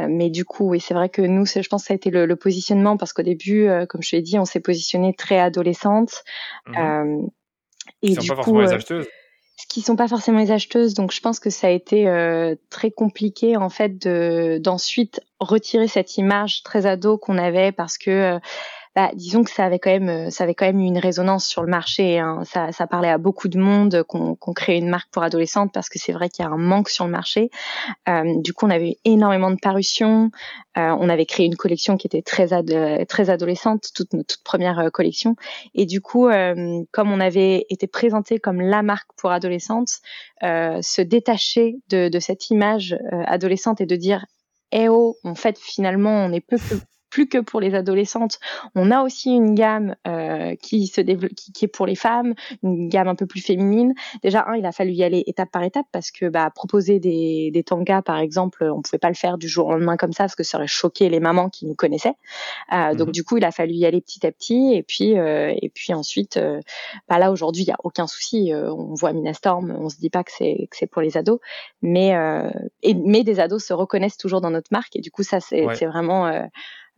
euh, 0.00 0.06
mais 0.08 0.30
du 0.30 0.44
coup, 0.44 0.70
oui, 0.70 0.80
c'est 0.80 0.94
vrai 0.94 1.08
que 1.08 1.22
nous, 1.22 1.44
je 1.44 1.68
pense 1.68 1.82
que 1.82 1.88
ça 1.88 1.94
a 1.94 1.96
été 1.96 2.10
le, 2.10 2.36
positionnement 2.36 2.96
parce 2.96 3.12
qu'au 3.12 3.22
début, 3.22 3.68
comme 3.88 4.02
je 4.02 4.16
l'ai 4.16 4.22
dit, 4.22 4.38
on 4.38 4.44
s'est 4.44 4.60
positionné 4.60 5.12
très 5.14 5.38
adolescente. 5.38 6.22
Mmh. 6.66 7.26
et 8.02 8.14
du 8.14 8.28
pas 8.28 8.42
coup, 8.42 8.60
les 8.60 8.72
acheteuses. 8.72 9.08
Ce 9.60 9.66
qui 9.66 9.82
sont 9.82 9.96
pas 9.96 10.06
forcément 10.06 10.38
les 10.38 10.52
acheteuses, 10.52 10.94
donc 10.94 11.12
je 11.12 11.20
pense 11.20 11.40
que 11.40 11.50
ça 11.50 11.66
a 11.66 11.70
été 11.70 12.06
très 12.70 12.92
compliqué 12.92 13.56
en 13.56 13.68
fait 13.68 13.98
de 13.98 14.58
d'ensuite 14.62 15.20
retirer 15.40 15.88
cette 15.88 16.16
image 16.16 16.62
très 16.62 16.86
ado 16.86 17.18
qu'on 17.18 17.38
avait 17.38 17.72
parce 17.72 17.98
que 17.98 18.38
bah, 18.98 19.12
disons 19.14 19.44
que 19.44 19.50
ça 19.52 19.64
avait 19.64 19.78
quand 19.78 19.92
même, 19.92 20.08
euh, 20.08 20.30
ça 20.30 20.42
avait 20.42 20.56
quand 20.56 20.66
même 20.66 20.80
eu 20.80 20.86
une 20.86 20.98
résonance 20.98 21.46
sur 21.46 21.62
le 21.62 21.68
marché. 21.68 22.18
Hein. 22.18 22.42
Ça, 22.44 22.86
parlait 22.88 23.08
à 23.08 23.16
beaucoup 23.16 23.46
de 23.46 23.56
monde 23.56 24.02
qu'on 24.02 24.34
qu 24.34 24.52
crée 24.54 24.76
une 24.76 24.88
marque 24.88 25.08
pour 25.12 25.22
adolescentes 25.22 25.70
parce 25.72 25.88
que 25.88 26.00
c'est 26.00 26.10
vrai 26.10 26.28
qu'il 26.28 26.44
y 26.44 26.48
a 26.48 26.50
un 26.50 26.56
manque 26.56 26.88
sur 26.88 27.04
le 27.04 27.12
marché. 27.12 27.48
Euh, 28.08 28.24
du 28.40 28.52
coup, 28.52 28.66
on 28.66 28.70
avait 28.70 28.90
eu 28.90 28.94
énormément 29.04 29.52
de 29.52 29.56
parutions. 29.62 30.32
Euh, 30.76 30.96
on 30.98 31.08
avait 31.08 31.26
créé 31.26 31.46
une 31.46 31.54
collection 31.54 31.96
qui 31.96 32.08
était 32.08 32.22
très 32.22 32.48
très 33.06 33.30
adolescente, 33.30 33.86
toute 33.94 34.12
notre 34.14 34.34
toute 34.34 34.42
première 34.42 34.90
collection. 34.92 35.36
Et 35.76 35.86
du 35.86 36.00
coup, 36.00 36.28
comme 36.90 37.12
on 37.12 37.20
avait 37.20 37.66
été 37.70 37.86
présenté 37.86 38.40
comme 38.40 38.60
la 38.60 38.82
marque 38.82 39.10
pour 39.16 39.30
adolescentes, 39.30 40.00
se 40.42 41.02
détacher 41.02 41.76
de, 41.88 42.18
cette 42.18 42.50
image 42.50 42.98
adolescente 43.12 43.80
et 43.80 43.86
de 43.86 43.94
dire 43.94 44.26
eh 44.72 44.88
oh, 44.88 45.16
en 45.22 45.36
fait, 45.36 45.56
finalement, 45.56 46.10
on 46.10 46.32
est 46.32 46.40
peu 46.40 46.58
plus 47.10 47.28
que 47.28 47.38
pour 47.38 47.60
les 47.60 47.74
adolescentes. 47.74 48.38
On 48.74 48.90
a 48.90 49.02
aussi 49.02 49.30
une 49.30 49.54
gamme 49.54 49.96
euh, 50.06 50.54
qui 50.56 50.86
se 50.86 51.00
développe, 51.00 51.32
qui, 51.34 51.64
est 51.64 51.68
pour 51.68 51.86
les 51.86 51.94
femmes, 51.94 52.34
une 52.62 52.88
gamme 52.88 53.08
un 53.08 53.14
peu 53.14 53.26
plus 53.26 53.40
féminine. 53.40 53.94
Déjà, 54.22 54.44
un, 54.46 54.56
il 54.56 54.66
a 54.66 54.72
fallu 54.72 54.92
y 54.92 55.04
aller 55.04 55.24
étape 55.26 55.50
par 55.50 55.62
étape 55.62 55.86
parce 55.92 56.10
que 56.10 56.26
bah, 56.26 56.50
proposer 56.54 57.00
des, 57.00 57.50
des 57.52 57.62
tangas, 57.62 58.02
par 58.02 58.18
exemple, 58.18 58.64
on 58.64 58.82
pouvait 58.82 58.98
pas 58.98 59.08
le 59.08 59.14
faire 59.14 59.38
du 59.38 59.48
jour 59.48 59.68
au 59.68 59.72
lendemain 59.72 59.96
comme 59.96 60.12
ça 60.12 60.24
parce 60.24 60.34
que 60.34 60.44
ça 60.44 60.58
aurait 60.58 60.66
choqué 60.66 61.08
les 61.08 61.20
mamans 61.20 61.48
qui 61.48 61.66
nous 61.66 61.74
connaissaient. 61.74 62.14
Euh, 62.72 62.94
Donc 62.94 63.08
mhm. 63.08 63.12
du 63.12 63.24
coup, 63.24 63.36
il 63.36 63.44
a 63.44 63.50
fallu 63.50 63.72
y 63.72 63.86
aller 63.86 64.00
petit 64.00 64.26
à 64.26 64.32
petit 64.32 64.74
et 64.74 64.82
puis 64.82 65.18
euh, 65.18 65.54
et 65.60 65.68
puis 65.68 65.94
ensuite, 65.94 66.36
euh, 66.36 66.60
bah 67.08 67.18
là 67.18 67.30
aujourd'hui, 67.30 67.62
il 67.62 67.68
y 67.68 67.72
a 67.72 67.78
aucun 67.84 68.06
souci. 68.06 68.52
Euh, 68.52 68.72
on 68.72 68.94
voit 68.94 69.12
Minastorm, 69.12 69.70
on 69.78 69.88
se 69.88 69.96
dit 69.96 70.10
pas 70.10 70.24
que 70.24 70.32
c'est 70.32 70.68
que 70.70 70.76
c'est 70.76 70.86
pour 70.86 71.02
les 71.02 71.16
ados, 71.16 71.40
mais 71.82 72.08
et, 72.82 72.94
mais 72.94 73.24
des 73.24 73.40
ados 73.40 73.64
se 73.64 73.72
reconnaissent 73.72 74.16
toujours 74.16 74.40
dans 74.40 74.50
notre 74.50 74.68
marque 74.72 74.96
et 74.96 75.00
du 75.00 75.10
coup 75.10 75.22
ça 75.22 75.40
c'est 75.40 75.66
c'est 75.74 75.86
vraiment 75.86 76.26
euh, 76.26 76.42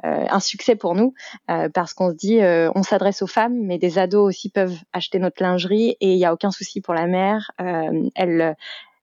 un 0.03 0.41
succès 0.41 0.77
pour 0.77 0.95
nous 0.95 1.15
euh, 1.51 1.69
parce 1.69 1.95
qu'on 1.95 2.11
se 2.11 2.17
dit 2.17 2.41
euh, 2.41 2.71
on 2.75 2.83
s'adresse 2.83 3.23
aux 3.23 3.27
femmes, 3.27 3.59
mais 3.61 3.79
des 3.79 3.99
ados 3.99 4.29
aussi 4.29 4.51
peuvent 4.51 4.79
acheter 4.93 5.19
notre 5.19 5.43
lingerie 5.43 5.97
et 6.01 6.13
il 6.13 6.17
n'y 6.17 6.25
a 6.25 6.33
aucun 6.33 6.51
souci 6.51 6.81
pour 6.81 6.95
la 6.95 7.07
mère. 7.07 7.51
elle 7.59 8.57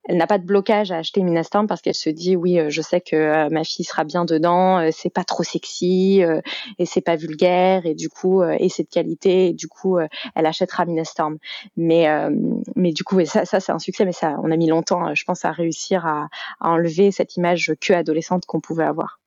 elle 0.10 0.16
n'a 0.16 0.28
pas 0.28 0.38
de 0.38 0.46
blocage 0.46 0.90
à 0.90 1.00
acheter 1.00 1.22
Minastorm 1.22 1.68
parce 1.68 1.82
qu'elle 1.82 1.94
se 1.94 2.10
dit 2.10 2.38
oui 2.38 2.58
je 2.70 2.82
sais 2.82 3.02
que 3.02 3.50
ma 3.50 3.66
fille 3.66 3.84
sera 3.84 4.06
bien 4.06 4.24
dedans 4.24 4.90
c'est 4.92 5.10
pas 5.10 5.26
trop 5.26 5.44
sexy 5.44 6.24
et 6.80 6.86
c'est 6.86 7.02
pas 7.02 7.18
vulgaire 7.18 7.86
et 7.86 7.94
du 7.94 8.08
coup 8.08 8.42
et 8.42 8.70
c'est 8.70 8.84
de 8.84 8.90
qualité 8.90 9.48
et 9.48 9.54
du 9.54 9.68
coup 9.68 9.98
elle 10.00 10.46
achètera 10.46 10.86
Minastorm 10.86 11.38
mais 11.76 12.08
mais 12.78 12.94
du 12.94 13.04
coup 13.04 13.24
ça 13.26 13.44
ça 13.44 13.60
c'est 13.60 13.74
un 13.74 13.80
succès 13.80 14.06
mais 14.06 14.14
ça 14.14 14.38
on 14.44 14.50
a 14.50 14.56
mis 14.56 14.68
longtemps 14.68 15.14
je 15.14 15.26
pense 15.26 15.44
à 15.44 15.52
réussir 15.52 16.06
à, 16.06 16.30
à 16.62 16.70
enlever 16.70 17.12
cette 17.12 17.36
image 17.36 17.74
que 17.82 17.92
adolescente 17.92 18.46
qu'on 18.46 18.62
pouvait 18.62 18.86
avoir 18.86 19.20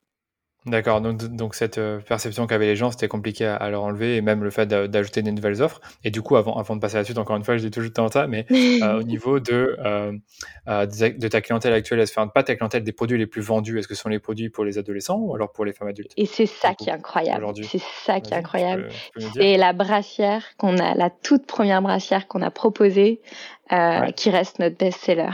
D'accord, 0.66 1.00
donc, 1.00 1.16
donc 1.16 1.54
cette 1.54 1.78
euh, 1.78 2.00
perception 2.00 2.46
qu'avaient 2.46 2.66
les 2.66 2.76
gens, 2.76 2.90
c'était 2.90 3.08
compliqué 3.08 3.46
à, 3.46 3.70
leur 3.70 3.82
enlever, 3.82 4.16
et 4.16 4.20
même 4.20 4.44
le 4.44 4.50
fait 4.50 4.66
d'ajouter 4.66 5.22
des 5.22 5.32
nouvelles 5.32 5.62
offres. 5.62 5.80
Et 6.04 6.10
du 6.10 6.20
coup, 6.20 6.36
avant, 6.36 6.58
avant 6.58 6.76
de 6.76 6.80
passer 6.80 6.96
à 6.96 6.98
la 6.98 7.04
suite, 7.04 7.16
encore 7.16 7.36
une 7.36 7.44
fois, 7.44 7.56
je 7.56 7.62
dis 7.62 7.70
toujours 7.70 7.90
temps 7.90 8.08
ça, 8.08 8.26
mais 8.26 8.44
euh, 8.82 8.98
au 8.98 9.02
niveau 9.02 9.40
de, 9.40 9.78
euh, 9.82 10.12
de 10.66 11.28
ta 11.28 11.40
clientèle 11.40 11.72
actuelle, 11.72 12.02
enfin, 12.02 12.28
pas 12.28 12.42
ta 12.42 12.56
clientèle, 12.56 12.84
des 12.84 12.92
produits 12.92 13.16
les 13.16 13.26
plus 13.26 13.40
vendus, 13.40 13.78
est-ce 13.78 13.88
que 13.88 13.94
ce 13.94 14.02
sont 14.02 14.10
les 14.10 14.18
produits 14.18 14.50
pour 14.50 14.64
les 14.64 14.76
adolescents 14.76 15.18
ou 15.18 15.34
alors 15.34 15.50
pour 15.50 15.64
les 15.64 15.72
femmes 15.72 15.88
adultes? 15.88 16.12
Et 16.18 16.26
c'est 16.26 16.44
ça 16.46 16.74
qui 16.74 16.90
est 16.90 16.92
incroyable. 16.92 17.46
C'est 17.64 17.80
ça 18.04 18.20
qui 18.20 18.34
est 18.34 18.36
incroyable. 18.36 18.90
C'est 19.34 19.56
la 19.56 19.72
brassière 19.72 20.44
qu'on 20.58 20.76
a, 20.76 20.94
la 20.94 21.08
toute 21.08 21.46
première 21.46 21.80
brassière 21.80 22.28
qu'on 22.28 22.42
a 22.42 22.50
proposée, 22.50 23.22
qui 24.16 24.30
reste 24.30 24.58
notre 24.58 24.76
best-seller 24.76 25.30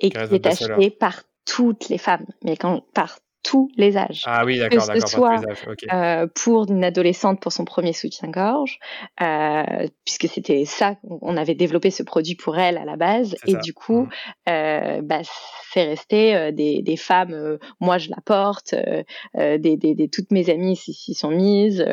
et 0.00 0.10
qui 0.10 0.18
est 0.18 0.46
achetée 0.46 0.90
par 0.90 1.22
toutes 1.46 1.88
les 1.88 1.96
femmes, 1.96 2.26
mais 2.44 2.58
quand 2.58 2.82
par 2.92 3.18
tous 3.48 3.70
les 3.78 3.96
âges. 3.96 4.24
Ah 4.26 4.44
oui, 4.44 4.58
d'accord, 4.58 4.80
Que 4.80 4.84
ce 4.84 4.92
d'accord, 4.92 5.08
soit 5.08 5.36
âges. 5.36 5.64
Euh, 5.90 6.26
pour 6.34 6.70
une 6.70 6.84
adolescente 6.84 7.40
pour 7.40 7.50
son 7.50 7.64
premier 7.64 7.94
soutien-gorge, 7.94 8.78
euh, 9.22 9.86
puisque 10.04 10.28
c'était 10.28 10.66
ça, 10.66 10.96
on 11.22 11.34
avait 11.38 11.54
développé 11.54 11.90
ce 11.90 12.02
produit 12.02 12.34
pour 12.34 12.58
elle 12.58 12.76
à 12.76 12.84
la 12.84 12.96
base, 12.96 13.36
et 13.46 13.52
ça. 13.52 13.58
du 13.60 13.72
coup, 13.72 14.02
Mhm. 14.02 14.08
euh, 14.50 15.00
bah, 15.02 15.20
c'est 15.72 15.84
resté 15.84 16.52
des, 16.52 16.82
des 16.82 16.96
femmes, 16.96 17.58
moi 17.80 17.96
je 17.96 18.10
la 18.10 18.18
porte, 18.24 18.74
des, 19.34 19.58
des, 19.58 19.76
des- 19.94 20.08
toutes 20.08 20.30
mes 20.30 20.50
amies 20.50 20.76
s'y 20.76 21.14
sont 21.14 21.30
mises, 21.30 21.84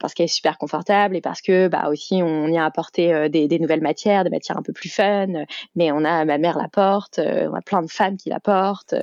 parce 0.00 0.14
qu'elle 0.14 0.24
est 0.24 0.28
super 0.28 0.56
confortable 0.58 1.16
et 1.16 1.20
parce 1.20 1.40
que 1.42 1.68
bah 1.68 1.88
aussi 1.90 2.22
on 2.22 2.46
y 2.48 2.56
a 2.58 2.64
apporté 2.64 3.28
des, 3.28 3.48
des 3.48 3.58
nouvelles 3.58 3.80
matières, 3.82 4.24
des 4.24 4.30
matières 4.30 4.56
un 4.58 4.62
peu 4.62 4.72
plus 4.72 4.88
fun, 4.90 5.26
mais 5.74 5.92
on 5.92 6.04
a 6.04 6.24
ma 6.24 6.38
mère 6.38 6.56
la 6.58 6.68
porte, 6.68 7.18
on 7.18 7.54
a 7.54 7.60
plein 7.62 7.82
de 7.82 7.90
femmes 7.90 8.16
qui 8.16 8.28
la 8.30 8.40
portent, 8.40 8.94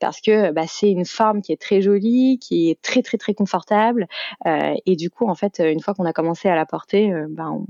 parce 0.00 0.20
que 0.20 0.50
bah, 0.52 0.64
c'est 0.66 0.90
une 0.90 1.04
forme 1.22 1.42
qui 1.42 1.52
est 1.52 1.60
très 1.60 1.82
jolie, 1.82 2.38
qui 2.40 2.70
est 2.70 2.80
très 2.82 3.02
très 3.02 3.18
très 3.18 3.34
confortable, 3.34 4.06
euh, 4.46 4.74
et 4.86 4.96
du 4.96 5.08
coup 5.10 5.28
en 5.28 5.34
fait 5.34 5.60
une 5.64 5.80
fois 5.80 5.94
qu'on 5.94 6.04
a 6.06 6.12
commencé 6.12 6.48
à 6.48 6.56
la 6.56 6.66
porter, 6.66 7.12
euh, 7.12 7.26
bah, 7.30 7.48
on, 7.50 7.66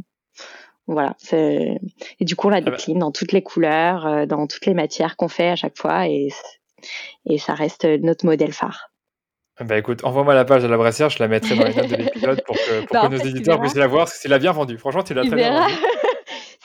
voilà, 0.86 1.14
et 1.32 2.24
du 2.24 2.34
coup 2.36 2.48
on 2.48 2.50
la 2.50 2.56
Ah 2.58 2.60
bah. 2.62 2.70
décline 2.72 2.98
dans 2.98 3.12
toutes 3.12 3.32
les 3.32 3.42
couleurs, 3.42 4.06
euh, 4.06 4.26
dans 4.26 4.46
toutes 4.46 4.66
les 4.66 4.74
matières 4.74 5.16
qu'on 5.16 5.28
fait 5.28 5.50
à 5.50 5.56
chaque 5.56 5.76
fois, 5.76 6.08
et 6.08 6.28
et 7.26 7.38
ça 7.38 7.54
reste 7.54 7.84
notre 7.84 8.26
modèle 8.26 8.52
phare. 8.52 8.88
Bah 9.60 9.76
écoute, 9.78 10.02
envoie-moi 10.02 10.34
la 10.34 10.44
page 10.44 10.62
de 10.62 10.68
la 10.68 10.76
brassière, 10.76 11.10
je 11.10 11.18
la 11.20 11.28
mettrai 11.28 11.54
dans 11.54 11.64
les 11.64 11.74
notes 11.74 11.88
de 11.90 11.96
l'épisode 12.02 12.42
pour 12.44 12.56
que, 12.56 12.86
pour 12.86 12.94
Bah, 12.94 13.02
que 13.06 13.12
nos 13.12 13.18
fait, 13.20 13.28
éditeurs 13.28 13.60
puissent 13.60 13.76
la 13.76 13.86
voir, 13.86 14.06
parce 14.06 14.16
que 14.16 14.22
tu 14.22 14.28
l'as 14.28 14.38
bien 14.40 14.50
vendu. 14.52 14.78
Franchement, 14.78 15.04
tu 15.04 15.14
l'as 15.14 15.24
très 15.24 15.36
bien 15.36 15.52
verras. 15.52 15.68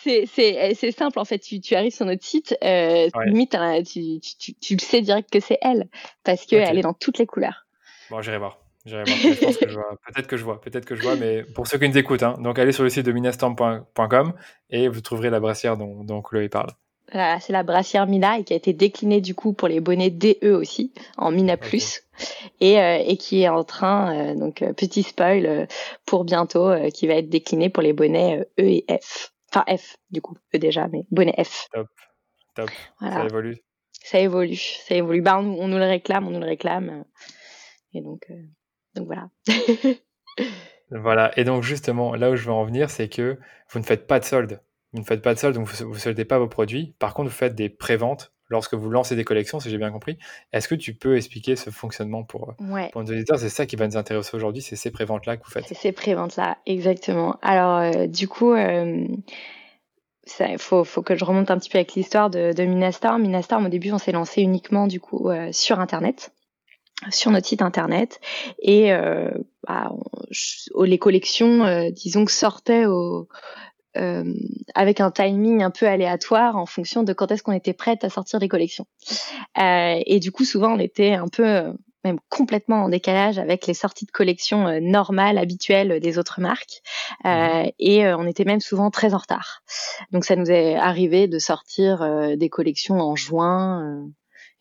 Vendu. 0.07 0.75
c'est 0.75 0.91
simple 0.91 1.19
en 1.19 1.25
fait. 1.25 1.39
Tu, 1.39 1.59
tu 1.61 1.75
arrives 1.75 1.93
sur 1.93 2.05
notre 2.05 2.23
site, 2.23 2.55
euh, 2.63 3.09
Ouais. 3.15 3.25
limite 3.27 3.55
hein, 3.55 3.81
tu, 3.83 4.19
tu, 4.19 4.35
tu, 4.37 4.53
tu 4.55 4.73
le 4.75 4.79
sais 4.81 5.01
direct 5.01 5.29
que 5.31 5.39
c'est 5.39 5.57
elle 5.61 5.87
parce 6.23 6.45
que 6.45 6.55
Ok. 6.55 6.63
elle 6.67 6.77
est 6.79 6.83
dans 6.83 6.93
toutes 6.93 7.17
les 7.19 7.25
couleurs. 7.25 7.65
Bon, 8.09 8.21
j'irai 8.21 8.37
voir. 8.37 8.59
J'irai 8.85 9.03
voir. 9.03 9.17
Mais 9.23 9.33
je 9.33 9.43
pense 9.45 9.57
que 9.57 9.67
je 9.69 9.73
vois. 9.75 9.97
Peut-être 10.07 10.27
que 10.27 10.37
je 10.37 10.43
vois. 10.43 10.61
Peut-être 10.61 10.85
que 10.85 10.95
je 10.95 11.01
vois. 11.03 11.15
Mais 11.17 11.43
pour 11.43 11.67
ceux 11.67 11.77
qui 11.77 11.89
nous 11.89 11.97
écoutent, 11.97 12.23
hein, 12.23 12.35
donc 12.39 12.57
allez 12.59 12.71
sur 12.71 12.83
le 12.83 12.89
site 12.89 13.05
de 13.05 13.11
minastorm.com 13.11 14.33
et 14.69 14.87
vous 14.87 15.01
trouverez 15.01 15.29
la 15.29 15.39
brassière 15.39 15.75
dont, 15.77 16.03
dont 16.03 16.21
Chloé 16.21 16.47
parle. 16.49 16.69
Voilà, 17.11 17.39
c'est 17.39 17.53
la 17.53 17.63
brassière 17.63 18.05
Mina 18.05 18.37
et 18.37 18.43
qui 18.43 18.51
a 18.51 18.57
été 18.57 18.73
déclinée 18.73 19.21
du 19.21 19.33
coup 19.33 19.53
pour 19.53 19.69
les 19.69 19.79
bonnets 19.79 20.09
DE 20.09 20.35
aussi 20.51 20.91
en 21.17 21.31
Mina 21.31 21.55
Plus 21.55 22.01
et, 22.59 22.79
euh, 22.81 22.97
et 22.97 23.15
qui 23.15 23.43
est 23.43 23.47
en 23.47 23.63
train 23.63 24.13
euh, 24.13 24.35
donc 24.35 24.61
petit 24.75 25.03
spoil 25.03 25.69
pour 26.05 26.25
bientôt 26.25 26.69
qui 26.93 27.07
va 27.07 27.13
être 27.13 27.29
décliné 27.29 27.69
pour 27.69 27.81
les 27.81 27.93
bonnets 27.93 28.41
E 28.59 28.63
et 28.63 28.85
F. 29.01 29.31
Enfin 29.65 29.77
F 29.77 29.97
du 30.11 30.21
coup, 30.21 30.35
E 30.55 30.57
déjà 30.57 30.87
mais 30.87 31.03
bonnet 31.11 31.33
F. 31.43 31.67
Top. 31.73 31.87
Ça 32.55 32.65
Voilà, 32.99 33.25
évolue. 33.25 33.57
ça 34.03 34.19
évolue, 34.19 34.55
ça 34.55 34.95
évolue. 34.95 35.21
Bah 35.21 35.37
on, 35.39 35.43
nous- 35.43 35.57
on 35.59 35.67
nous 35.67 35.77
le 35.77 35.85
réclame, 35.85 36.27
on 36.27 36.31
nous 36.31 36.39
le 36.39 36.45
réclame 36.45 37.05
et 37.93 38.01
donc 38.01 38.25
euh, 38.29 38.41
donc 38.95 39.05
voilà. 39.07 39.29
Voilà. 40.89 41.37
Et 41.37 41.43
donc, 41.43 41.63
justement, 41.63 42.15
là 42.15 42.31
où 42.31 42.35
je 42.37 42.45
veux 42.45 42.51
en 42.53 42.63
venir, 42.63 42.89
c'est 42.89 43.09
que 43.09 43.37
vous 43.71 43.79
ne 43.79 43.83
faites 43.83 44.07
pas 44.07 44.19
de 44.19 44.25
solde. 44.25 44.61
Vous 44.93 44.99
ne 45.01 45.05
faites 45.05 45.21
pas 45.21 45.33
de 45.33 45.39
solde, 45.39 45.55
donc 45.55 45.67
vous 45.67 45.93
ne 45.93 45.97
soldez 45.99 46.23
pas 46.25 46.39
vos 46.39 46.47
produits. 46.47 46.95
Par 46.99 47.13
contre, 47.13 47.29
vous 47.29 47.35
faites 47.35 47.55
des 47.55 47.67
préventes 47.69 48.31
lorsque 48.49 48.73
vous 48.73 48.89
lancez 48.89 49.15
des 49.15 49.23
collections, 49.23 49.59
si 49.59 49.69
j'ai 49.69 49.77
bien 49.77 49.91
compris. 49.91 50.17
Est-ce 50.53 50.67
que 50.67 50.75
tu 50.75 50.93
peux 50.93 51.17
expliquer 51.17 51.55
ce 51.55 51.69
fonctionnement 51.69 52.23
pour, 52.23 52.53
Ouais. 52.59 52.89
pour 52.91 53.03
nos 53.03 53.11
auditeurs? 53.11 53.39
C'est 53.39 53.49
ça 53.49 53.65
qui 53.65 53.75
va 53.75 53.87
nous 53.87 53.97
intéresser 53.97 54.35
aujourd'hui, 54.35 54.61
c'est 54.61 54.75
ces 54.75 54.91
préventes-là 54.91 55.37
que 55.37 55.43
vous 55.43 55.51
faites. 55.51 55.65
C'est 55.67 55.75
ces 55.75 55.91
préventes-là, 55.91 56.57
exactement. 56.65 57.37
Alors, 57.41 57.77
euh, 57.77 58.07
du 58.07 58.27
coup, 58.27 58.55
il 58.55 59.17
faut, 60.57 60.83
faut 60.83 61.01
que 61.01 61.15
je 61.15 61.25
remonte 61.25 61.51
un 61.51 61.57
petit 61.57 61.69
peu 61.69 61.77
avec 61.77 61.93
l'histoire 61.93 62.29
de, 62.29 62.53
de 62.53 62.63
Minastorm. 62.63 63.21
Minastorm, 63.21 63.65
au 63.65 63.69
début, 63.69 63.91
on 63.91 63.97
s'est 63.97 64.11
lancé 64.11 64.41
uniquement 64.41 64.87
du 64.87 64.99
coup 64.99 65.29
euh, 65.29 65.49
sur 65.51 65.79
Internet, 65.79 66.31
sur 67.11 67.31
notre 67.31 67.47
site 67.47 67.61
Internet, 67.61 68.19
et 68.61 68.91
euh, 68.91 69.29
bah, 69.67 69.91
on- 70.73 70.83
les 70.83 70.97
collections, 70.97 71.63
euh, 71.63 71.89
disons 71.91 72.25
que 72.25 72.31
sortaient 72.31 72.85
au, 72.85 73.27
euh, 73.97 74.33
avec 74.75 75.01
un 75.01 75.11
timing 75.11 75.63
un 75.63 75.71
peu 75.71 75.87
aléatoire 75.87 76.55
en 76.55 76.65
fonction 76.65 77.03
de 77.03 77.13
quand 77.13 77.31
est-ce 77.31 77.43
qu'on 77.43 77.51
était 77.51 77.73
prête 77.73 78.03
à 78.03 78.09
sortir 78.09 78.39
les 78.39 78.47
collections. 78.47 78.85
Euh, 79.57 79.99
et 80.05 80.19
du 80.19 80.31
coup, 80.31 80.45
souvent, 80.45 80.73
on 80.75 80.79
était 80.79 81.13
un 81.13 81.27
peu 81.27 81.45
euh, 81.45 81.73
même 82.03 82.19
complètement 82.29 82.83
en 82.83 82.89
décalage 82.89 83.37
avec 83.37 83.67
les 83.67 83.73
sorties 83.73 84.05
de 84.05 84.11
collections 84.11 84.67
euh, 84.67 84.79
normales, 84.81 85.37
habituelles 85.37 85.99
des 85.99 86.17
autres 86.17 86.41
marques. 86.41 86.81
Euh, 87.25 87.65
et 87.79 88.05
euh, 88.05 88.17
on 88.17 88.27
était 88.27 88.45
même 88.45 88.61
souvent 88.61 88.89
très 88.91 89.13
en 89.13 89.17
retard. 89.17 89.61
Donc 90.11 90.25
ça 90.25 90.35
nous 90.35 90.49
est 90.49 90.75
arrivé 90.75 91.27
de 91.27 91.39
sortir 91.39 92.01
euh, 92.01 92.35
des 92.35 92.49
collections 92.49 92.99
en 92.99 93.15
juin, 93.15 93.83
euh, 93.83 94.07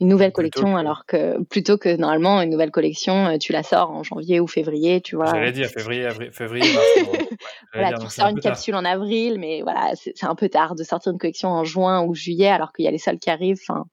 une 0.01 0.09
nouvelle 0.09 0.33
collection, 0.33 0.75
que- 0.75 0.79
alors 0.79 1.07
que 1.07 1.43
plutôt 1.45 1.79
que 1.79 1.95
normalement 1.97 2.43
une 2.43 2.51
nouvelle 2.51 2.71
collection, 2.71 3.27
euh, 3.29 3.39
tu 3.39 3.53
la 3.53 3.63
sors 3.63 3.91
en 3.91 4.03
janvier 4.03 4.41
ou 4.41 4.47
février, 4.47 5.01
tu 5.01 5.17
vois. 5.17 5.27
J'allais 5.27 5.53
dire 5.53 5.69
février, 5.69 6.05
avril, 6.05 6.31
février, 6.33 6.71
mars. 6.73 6.87
ouais, 6.97 7.03
Voilà, 7.73 7.89
dire, 7.89 7.99
tu 8.01 8.09
sors 8.11 8.27
un 8.27 8.31
une 8.31 8.35
tard. 8.37 8.53
capsule 8.53 8.75
en 8.75 8.85
avril, 8.85 9.39
mais 9.39 9.63
voilà, 9.63 9.93
c'est 9.95 10.25
un 10.25 10.35
peu 10.35 10.49
tard 10.51 10.75
de 10.75 10.85
sortir 10.85 11.13
une 11.13 11.19
collection 11.19 11.49
en 11.49 11.65
juin 11.65 12.03
ou 12.05 12.15
juillet, 12.15 12.49
alors 12.49 12.73
qu'il 12.73 12.85
y 12.85 12.89
a 12.89 12.91
les 12.91 12.99
soldes 12.99 13.19
qui 13.21 13.31
arrivent. 13.31 13.61
Enfin, 13.69 13.87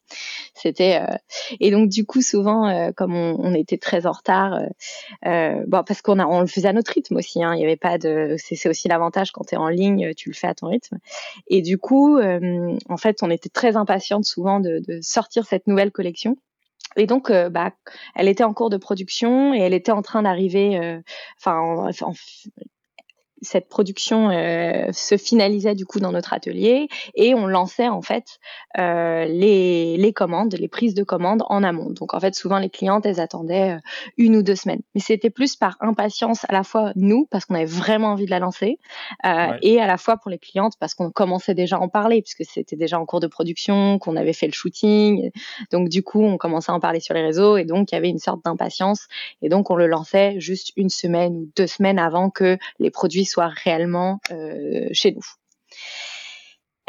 c'était 0.54 1.02
euh, 1.02 1.16
et 1.60 1.72
donc 1.72 1.90
du 1.90 2.06
coup 2.06 2.22
souvent, 2.22 2.68
euh, 2.68 2.92
comme 2.96 3.16
on, 3.16 3.36
on 3.40 3.54
était 3.54 3.78
très 3.78 4.06
en 4.06 4.12
retard, 4.12 4.54
euh, 4.54 4.66
euh, 5.26 5.64
bon 5.68 5.84
parce 5.84 6.02
qu'on 6.02 6.20
a 6.20 6.26
on 6.26 6.42
le 6.42 6.48
faisait 6.48 6.68
à 6.68 6.74
notre 6.74 6.92
rythme 6.92 7.16
aussi. 7.18 7.44
Hein, 7.44 7.56
il 7.56 7.62
y 7.62 7.64
avait 7.64 7.78
pas 7.78 7.98
de, 7.98 8.36
c'est 8.38 8.56
c'est 8.56 8.70
aussi 8.70 8.88
l'avantage 8.88 9.32
quand 9.32 9.46
tu 9.48 9.56
es 9.56 9.58
en 9.58 9.70
ligne, 9.70 10.14
tu 10.16 10.30
le 10.30 10.36
fais 10.36 10.48
à 10.48 10.54
ton 10.54 10.68
rythme. 10.68 10.98
Et 11.48 11.62
du 11.62 11.78
coup, 11.78 12.18
euh, 12.18 12.76
en 12.90 12.98
fait, 12.98 13.24
on 13.24 13.30
était 13.30 13.50
très 13.50 13.76
impatiente 13.78 14.26
souvent 14.26 14.60
de, 14.60 14.80
de 14.88 15.00
sortir 15.02 15.46
cette 15.46 15.68
nouvelle 15.68 15.92
collection. 15.94 16.38
Et 16.98 17.08
donc, 17.08 17.32
euh, 17.32 17.50
bah, 17.50 17.74
elle 18.16 18.28
était 18.30 18.44
en 18.46 18.54
cours 18.54 18.70
de 18.72 18.78
production 18.78 19.54
et 19.54 19.60
elle 19.60 19.74
était 19.74 19.92
en 19.94 20.02
train 20.04 20.24
d'arriver. 20.24 20.78
euh, 20.80 21.02
Enfin, 21.40 21.60
en- 21.60 21.90
en- 21.90 22.14
cette 23.44 23.70
production 23.70 24.30
euh, 24.32 24.88
se 24.92 25.18
finalisait 25.18 25.76
du 25.76 25.86
coup 25.86 26.00
dans 26.00 26.12
notre 26.12 26.34
atelier 26.34 26.88
et 27.16 27.36
on 27.36 27.46
lançait 27.46 27.90
en 27.90 28.02
fait 28.02 28.40
euh, 28.80 29.26
les, 29.26 29.98
les 29.98 30.14
commandes, 30.14 30.56
les 30.56 30.68
prises 30.68 30.94
de 30.94 31.04
commandes 31.04 31.44
en 31.50 31.64
amont. 31.64 31.90
Donc 31.92 32.14
en 32.14 32.20
fait 32.20 32.34
souvent 32.36 32.58
les 32.58 32.70
clientes 32.70 33.06
elles 33.06 33.20
attendaient 33.20 33.74
euh, 33.74 33.80
une 34.18 34.38
ou 34.38 34.44
deux 34.44 34.56
semaines, 34.56 34.82
mais 34.96 35.02
c'était 35.02 35.30
plus 35.30 35.56
par 35.56 35.78
impatience 35.82 36.46
à 36.50 36.54
la 36.54 36.64
fois 36.64 36.92
nous 36.96 37.28
parce 37.30 37.46
qu'on 37.46 37.56
avait 37.56 37.66
vraiment 37.66 38.10
envie 38.10 38.26
de 38.26 38.32
la 38.32 38.40
lancer 38.40 38.80
euh, 39.26 39.34
Ouais. 39.34 39.58
et 39.62 39.82
à 39.82 39.88
la 39.88 39.98
fois 39.98 40.16
pour 40.18 40.32
les 40.32 40.38
clientes 40.38 40.74
parce 40.80 40.94
qu'on 40.94 41.12
commençait 41.12 41.54
déjà 41.54 41.76
à 41.76 41.80
en 41.80 41.90
parler 41.90 42.22
puisque 42.22 42.46
c'était 42.50 42.76
déjà 42.78 43.00
en 43.00 43.06
cours 43.06 43.20
de 43.20 43.28
production, 43.28 44.00
qu'on 44.00 44.16
avait 44.16 44.32
fait 44.32 44.46
le 44.46 44.54
shooting, 44.54 45.32
donc 45.72 45.90
du 45.90 46.02
coup 46.04 46.24
on 46.24 46.38
commençait 46.38 46.72
à 46.72 46.76
en 46.76 46.80
parler 46.80 47.00
sur 47.02 47.14
les 47.14 47.22
réseaux 47.22 47.58
et 47.58 47.66
donc 47.66 47.92
il 47.92 47.96
y 47.96 47.98
avait 47.98 48.10
une 48.10 48.20
sorte 48.20 48.44
d'impatience 48.46 49.08
et 49.42 49.50
donc 49.50 49.70
on 49.70 49.76
le 49.76 49.88
lançait 49.88 50.40
juste 50.40 50.72
une 50.78 50.90
semaine 50.90 51.36
ou 51.36 51.50
deux 51.58 51.68
semaines 51.68 52.00
avant 52.00 52.30
que 52.30 52.58
les 52.80 52.90
produits 52.90 53.26
soient 53.26 53.33
réellement 53.42 54.20
euh, 54.32 54.88
chez 54.92 55.12
nous. 55.12 55.26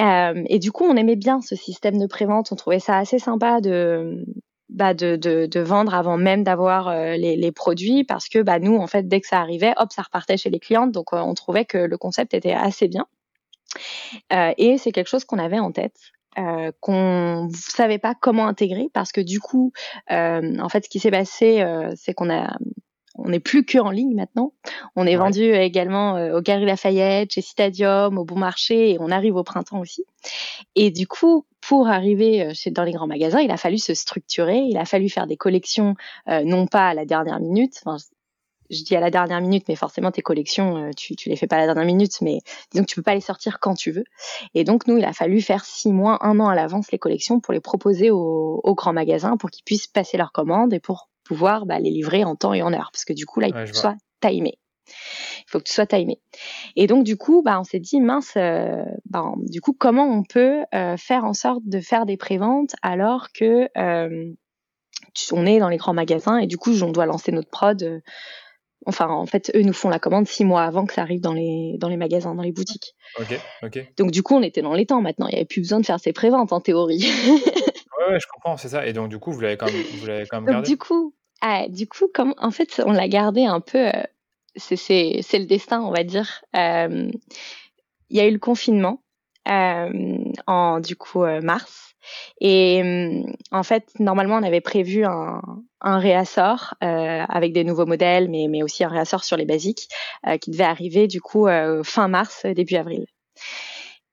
Euh, 0.01 0.43
et 0.49 0.59
du 0.59 0.73
coup, 0.73 0.85
on 0.85 0.97
aimait 0.97 1.17
bien 1.17 1.41
ce 1.41 1.55
système 1.57 1.99
de 1.99 2.07
prévente. 2.07 2.51
On 2.53 2.57
trouvait 2.57 2.81
ça 2.81 2.99
assez 2.99 3.19
sympa 3.19 3.61
de, 3.61 4.25
bah, 4.69 4.95
de, 4.95 5.61
vendre 5.61 5.95
avant 5.95 6.17
même 6.17 6.43
d'avoir 6.43 6.89
euh, 6.89 7.17
les, 7.17 7.53
produits 7.53 8.05
parce 8.05 8.29
que 8.29 8.41
bah, 8.41 8.59
nous, 8.59 8.77
en 8.77 8.87
fait, 8.87 9.07
dès 9.07 9.21
que 9.21 9.29
ça 9.29 9.41
arrivait, 9.41 9.73
hop, 9.77 9.93
ça 9.93 10.03
repartait 10.03 10.37
chez 10.37 10.51
les 10.51 10.61
clientes. 10.61 10.93
Donc, 10.93 11.13
on 11.13 11.35
trouvait 11.35 11.65
que 11.65 11.79
le 11.79 11.97
concept 11.97 12.35
était 12.35 12.53
assez 12.53 12.89
bien. 12.89 13.07
Et 14.31 14.79
c'est 14.79 14.93
quelque 14.93 15.09
chose 15.09 15.25
qu'on 15.25 15.39
avait 15.39 15.59
en 15.59 15.73
tête. 15.73 15.97
Euh, 16.37 16.73
qu'on 16.81 17.49
savait 17.55 17.99
pas 17.99 18.17
comment 18.21 18.49
intégrer 18.49 18.89
parce 18.93 19.13
que 19.13 19.21
du 19.21 19.39
coup, 19.39 19.73
en 20.11 20.69
fait, 20.69 20.85
ce 20.85 20.89
qui 20.89 20.99
s'est 20.99 21.13
passé, 21.13 21.65
c'est 21.97 22.15
qu'on 22.15 22.31
a 22.31 22.57
on 23.15 23.29
n'est 23.29 23.41
plus 23.41 23.65
que 23.65 23.79
en 23.79 23.91
ligne 23.91 24.15
maintenant. 24.15 24.53
On 24.97 25.07
est 25.07 25.11
Ouais. 25.11 25.17
vendu 25.17 25.43
également 25.55 26.17
euh, 26.17 26.39
au 26.39 26.41
Galeries 26.41 26.67
Lafayette, 26.67 27.33
chez 27.33 27.41
Citadium, 27.43 28.19
au 28.19 28.25
Bon 28.25 28.37
Marché, 28.37 28.91
et 28.93 28.97
on 29.01 29.11
arrive 29.11 29.37
au 29.37 29.45
printemps 29.45 29.81
aussi. 29.81 30.05
Et 30.75 30.91
du 30.91 31.07
coup, 31.07 31.47
pour 31.61 31.89
arriver 31.89 32.43
euh, 32.43 32.51
chez, 32.55 32.71
dans 32.71 32.85
les 32.85 32.93
grands 32.93 33.07
magasins, 33.07 33.41
il 33.41 33.51
a 33.51 33.57
fallu 33.57 33.79
se 33.79 33.95
structurer, 33.95 34.59
il 34.59 34.77
a 34.77 34.85
fallu 34.85 35.09
faire 35.09 35.27
des 35.27 35.37
collections, 35.37 35.95
euh, 36.29 36.43
non 36.45 36.67
pas 36.67 36.89
à 36.89 36.95
la 36.95 37.05
dernière 37.05 37.41
minute. 37.41 37.81
Enfin, 37.85 37.97
je 38.71 38.83
dis 38.83 38.97
à 38.97 39.01
la 39.01 39.11
dernière 39.11 39.41
minute, 39.43 39.65
mais 39.69 39.77
forcément 39.77 40.11
tes 40.11 40.23
collections, 40.23 40.77
euh, 40.79 40.91
tu, 40.97 41.15
tu 41.17 41.29
les 41.29 41.37
fais 41.37 41.47
pas 41.47 41.57
à 41.57 41.61
la 41.61 41.67
dernière 41.67 41.85
minute, 41.85 42.21
mais 42.23 42.41
que 42.75 42.81
tu 42.83 42.97
peux 42.97 43.03
pas 43.03 43.15
les 43.15 43.21
sortir 43.21 43.61
quand 43.61 43.75
tu 43.75 43.93
veux. 43.93 44.05
Et 44.55 44.65
donc 44.65 44.87
nous, 44.87 44.97
il 44.99 45.05
a 45.05 45.13
fallu 45.13 45.41
faire 45.43 45.65
six 45.65 45.93
mois, 45.93 46.19
un 46.27 46.41
an 46.41 46.49
à 46.49 46.55
l'avance 46.55 46.91
les 46.91 46.99
collections 46.99 47.41
pour 47.41 47.53
les 47.55 47.61
proposer 47.61 48.11
aux, 48.11 48.61
aux 48.65 48.75
grands 48.75 48.95
magasins, 48.95 49.37
pour 49.37 49.51
qu'ils 49.51 49.65
puissent 49.65 49.87
passer 49.87 50.17
leurs 50.17 50.33
commandes 50.33 50.73
et 50.73 50.81
pour 50.81 51.09
pouvoir 51.25 51.67
bah, 51.67 51.79
les 51.81 51.91
livrer 51.91 52.25
en 52.25 52.37
temps 52.37 52.53
et 52.55 52.63
en 52.63 52.73
heure, 52.73 52.91
parce 52.93 53.05
que 53.05 53.13
du 53.13 53.27
coup 53.27 53.41
là, 53.41 53.49
il 53.49 53.55
Ouais, 53.55 53.61
faut 53.67 53.73
que 53.73 53.77
tu 53.77 53.81
sois 53.81 53.97
timé. 54.21 54.59
Il 54.87 55.45
faut 55.49 55.59
que 55.59 55.65
tu 55.65 55.73
sois 55.73 55.87
timé. 55.87 56.21
Et 56.77 56.87
donc 56.87 57.05
du 57.05 57.17
coup, 57.17 57.43
bah, 57.43 57.59
on 57.59 57.65
s'est 57.65 57.81
dit 57.81 58.01
mince, 58.01 58.33
euh, 58.37 58.85
bah, 59.09 59.33
du 59.39 59.61
coup 59.61 59.73
comment 59.79 60.07
on 60.07 60.23
peut 60.23 60.61
euh, 60.75 60.97
faire 60.97 61.25
en 61.25 61.33
sorte 61.35 61.63
de 61.65 61.81
faire 61.81 62.05
des 62.07 62.17
préventes 62.17 62.75
alors 62.83 63.29
que 63.33 63.69
euh, 63.79 64.33
tu- 65.15 65.33
on 65.35 65.47
est 65.47 65.59
dans 65.59 65.69
les 65.71 65.77
grands 65.79 65.95
magasins 65.95 66.37
et 66.39 66.47
du 66.47 66.59
coup 66.59 66.73
on 66.83 66.91
doit 66.93 67.07
lancer 67.07 67.33
notre 67.33 67.49
prod. 67.51 68.03
enfin 68.87 69.09
en 69.09 69.25
fait 69.27 69.51
eux 69.55 69.63
nous 69.63 69.73
font 69.73 69.89
la 69.89 69.99
commande 69.99 70.27
six 70.29 70.45
mois 70.45 70.63
avant 70.65 70.85
que 70.85 70.93
ça 70.93 71.01
arrive 71.03 71.21
dans 71.23 71.33
les 71.33 71.77
dans 71.79 71.89
les 71.89 71.97
magasins, 71.97 72.35
dans 72.35 72.43
les 72.43 72.53
boutiques. 72.53 72.95
Donc 73.97 74.11
du 74.11 74.23
coup 74.23 74.35
on 74.35 74.43
était 74.43 74.61
dans 74.63 74.75
les 74.75 74.85
temps 74.87 75.01
maintenant. 75.01 75.27
Il 75.29 75.31
n'y 75.33 75.37
avait 75.37 75.47
plus 75.47 75.61
besoin 75.63 75.81
de 75.81 75.87
faire 75.87 76.01
ces 76.01 76.13
préventes 76.13 76.53
en 76.53 76.61
théorie. 76.61 77.05
Ouais, 78.09 78.21
je 78.21 78.27
comprends, 78.27 78.57
c'est 78.57 78.69
ça. 78.69 78.87
Et 78.87 78.93
donc, 78.93 79.09
du 79.09 79.19
coup, 79.19 79.33
vous 79.33 79.41
l'avez 79.41 79.57
quand 79.57 79.67
même, 79.67 79.83
vous 79.95 80.07
l'avez 80.07 80.27
quand 80.27 80.39
même 80.39 80.47
Donc 80.47 80.53
gardé. 80.55 80.69
du 80.69 80.77
coup, 80.79 81.15
ah, 81.41 81.69
du 81.69 81.87
coup, 81.87 82.09
comme 82.13 82.35
en 82.39 82.51
fait, 82.51 82.83
on 82.87 82.93
l'a 82.93 83.09
gardé 83.09 83.45
un 83.45 83.61
peu. 83.61 83.89
Euh, 83.89 83.93
c'est 84.57 85.23
le 85.33 85.47
destin, 85.47 85.83
on 85.83 85.91
va 85.91 86.05
dire. 86.05 86.43
Euh, 86.57 87.11
il 88.11 88.17
y 88.17 88.21
a 88.21 88.27
eu 88.27 88.33
le 88.33 88.39
confinement 88.39 89.03
euh, 89.49 90.19
en 90.47 90.81
du 90.81 90.97
coup 90.97 91.25
mars. 91.43 91.95
Et 92.41 92.83
en 93.51 93.63
fait, 93.63 93.89
normalement, 93.99 94.37
on 94.37 94.43
avait 94.43 94.61
prévu 94.61 95.05
un, 95.05 95.41
un 95.81 95.99
réassort 95.99 96.75
avec 96.81 97.55
des 97.55 97.65
nouveaux 97.65 97.87
modèles, 97.87 98.29
mais, 98.29 98.47
mais 98.49 98.63
aussi 98.63 98.85
un 98.85 98.89
réassort 98.89 99.25
sur 99.25 99.39
les 99.39 99.47
basiques 99.47 99.89
qui 100.43 100.51
devait 100.51 100.65
arriver 100.65 101.09
du 101.09 101.23
coup 101.23 101.49
fin 101.83 102.09
mars, 102.09 102.45
début 102.45 102.77
avril. 102.77 103.07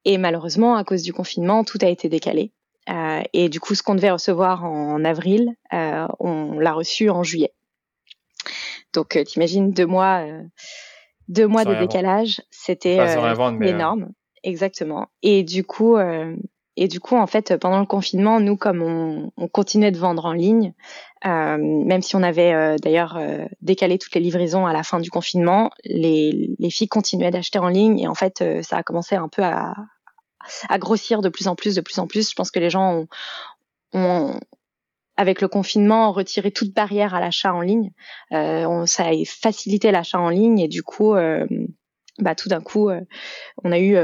Et 0.06 0.17
malheureusement, 0.17 0.75
à 0.75 0.86
cause 0.86 1.04
du 1.04 1.13
confinement, 1.13 1.65
tout 1.65 1.80
a 1.82 1.88
été 1.88 2.08
décalé. 2.08 2.54
Euh, 2.89 3.22
et 3.34 3.50
du 3.50 3.60
coup, 3.60 3.76
ce 3.76 3.84
qu'on 3.84 3.96
devait 3.96 4.12
recevoir 4.12 4.65
en 4.65 5.04
avril, 5.06 5.56
euh, 5.74 6.08
on 6.20 6.60
l'a 6.60 6.74
reçu 6.74 7.10
en 7.10 7.24
juillet. 7.24 7.54
Donc, 8.94 9.15
euh, 9.15 9.24
t'imagines 9.24 9.72
deux 9.72 9.86
mois, 9.86 10.26
deux 11.28 11.48
mois 11.48 11.65
de 11.65 11.76
décalage, 11.76 12.41
c'était 12.50 12.98
énorme, 13.62 14.12
exactement. 14.44 15.08
Et 15.22 15.44
du 15.44 15.63
coup, 15.63 15.98
et 16.78 16.88
du 16.88 17.00
coup, 17.00 17.15
en 17.15 17.28
fait, 17.28 17.56
pendant 17.58 17.80
le 17.80 17.86
confinement, 17.86 18.39
nous, 18.39 18.58
comme 18.58 18.82
on, 18.82 19.32
on 19.38 19.48
continuait 19.48 19.91
de 19.91 19.98
vendre 19.98 20.26
en 20.26 20.34
ligne, 20.34 20.74
euh, 21.26 21.58
même 21.58 22.02
si 22.02 22.15
on 22.15 22.24
avait 22.24 22.78
d'ailleurs 22.78 23.20
décalé 23.62 24.00
toutes 24.00 24.15
les 24.15 24.22
livraisons 24.22 24.65
à 24.65 24.74
la 24.74 24.84
fin 24.84 25.00
du 25.00 25.12
confinement, 25.12 25.70
les, 25.86 26.50
les 26.58 26.70
filles 26.72 26.89
continuaient 26.89 27.32
d'acheter 27.32 27.60
en 27.60 27.70
ligne 27.70 28.00
et 28.00 28.08
en 28.08 28.15
fait, 28.15 28.44
ça 28.63 28.78
a 28.78 28.84
commencé 28.84 29.15
un 29.15 29.28
peu 29.28 29.44
à, 29.44 29.76
à 30.69 30.77
grossir 30.77 31.21
de 31.21 31.30
plus 31.30 31.47
en 31.47 31.56
plus, 31.56 31.75
de 31.75 31.82
plus 31.82 31.99
en 31.99 32.08
plus. 32.08 32.30
Je 32.30 32.36
pense 32.36 32.51
que 32.51 32.60
les 32.60 32.69
gens 32.69 33.06
ont, 33.93 34.39
avec 35.17 35.41
le 35.41 35.47
confinement, 35.47 36.12
retiré 36.12 36.51
toute 36.51 36.73
barrière 36.73 37.13
à 37.13 37.19
l'achat 37.19 37.54
en 37.54 37.62
ligne. 37.62 37.91
Euh, 38.32 38.86
ça 38.86 39.06
a 39.06 39.12
facilité 39.25 39.91
l'achat 39.91 40.19
en 40.19 40.30
ligne 40.30 40.60
et 40.60 40.67
du 40.67 40.84
coup, 40.84 41.15
euh, 41.15 41.45
bah, 42.19 42.36
tout 42.36 42.49
d'un 42.49 42.62
coup, 42.62 42.89
euh, 42.89 43.01
on 43.63 43.71
a 43.71 43.80
eu 43.80 43.97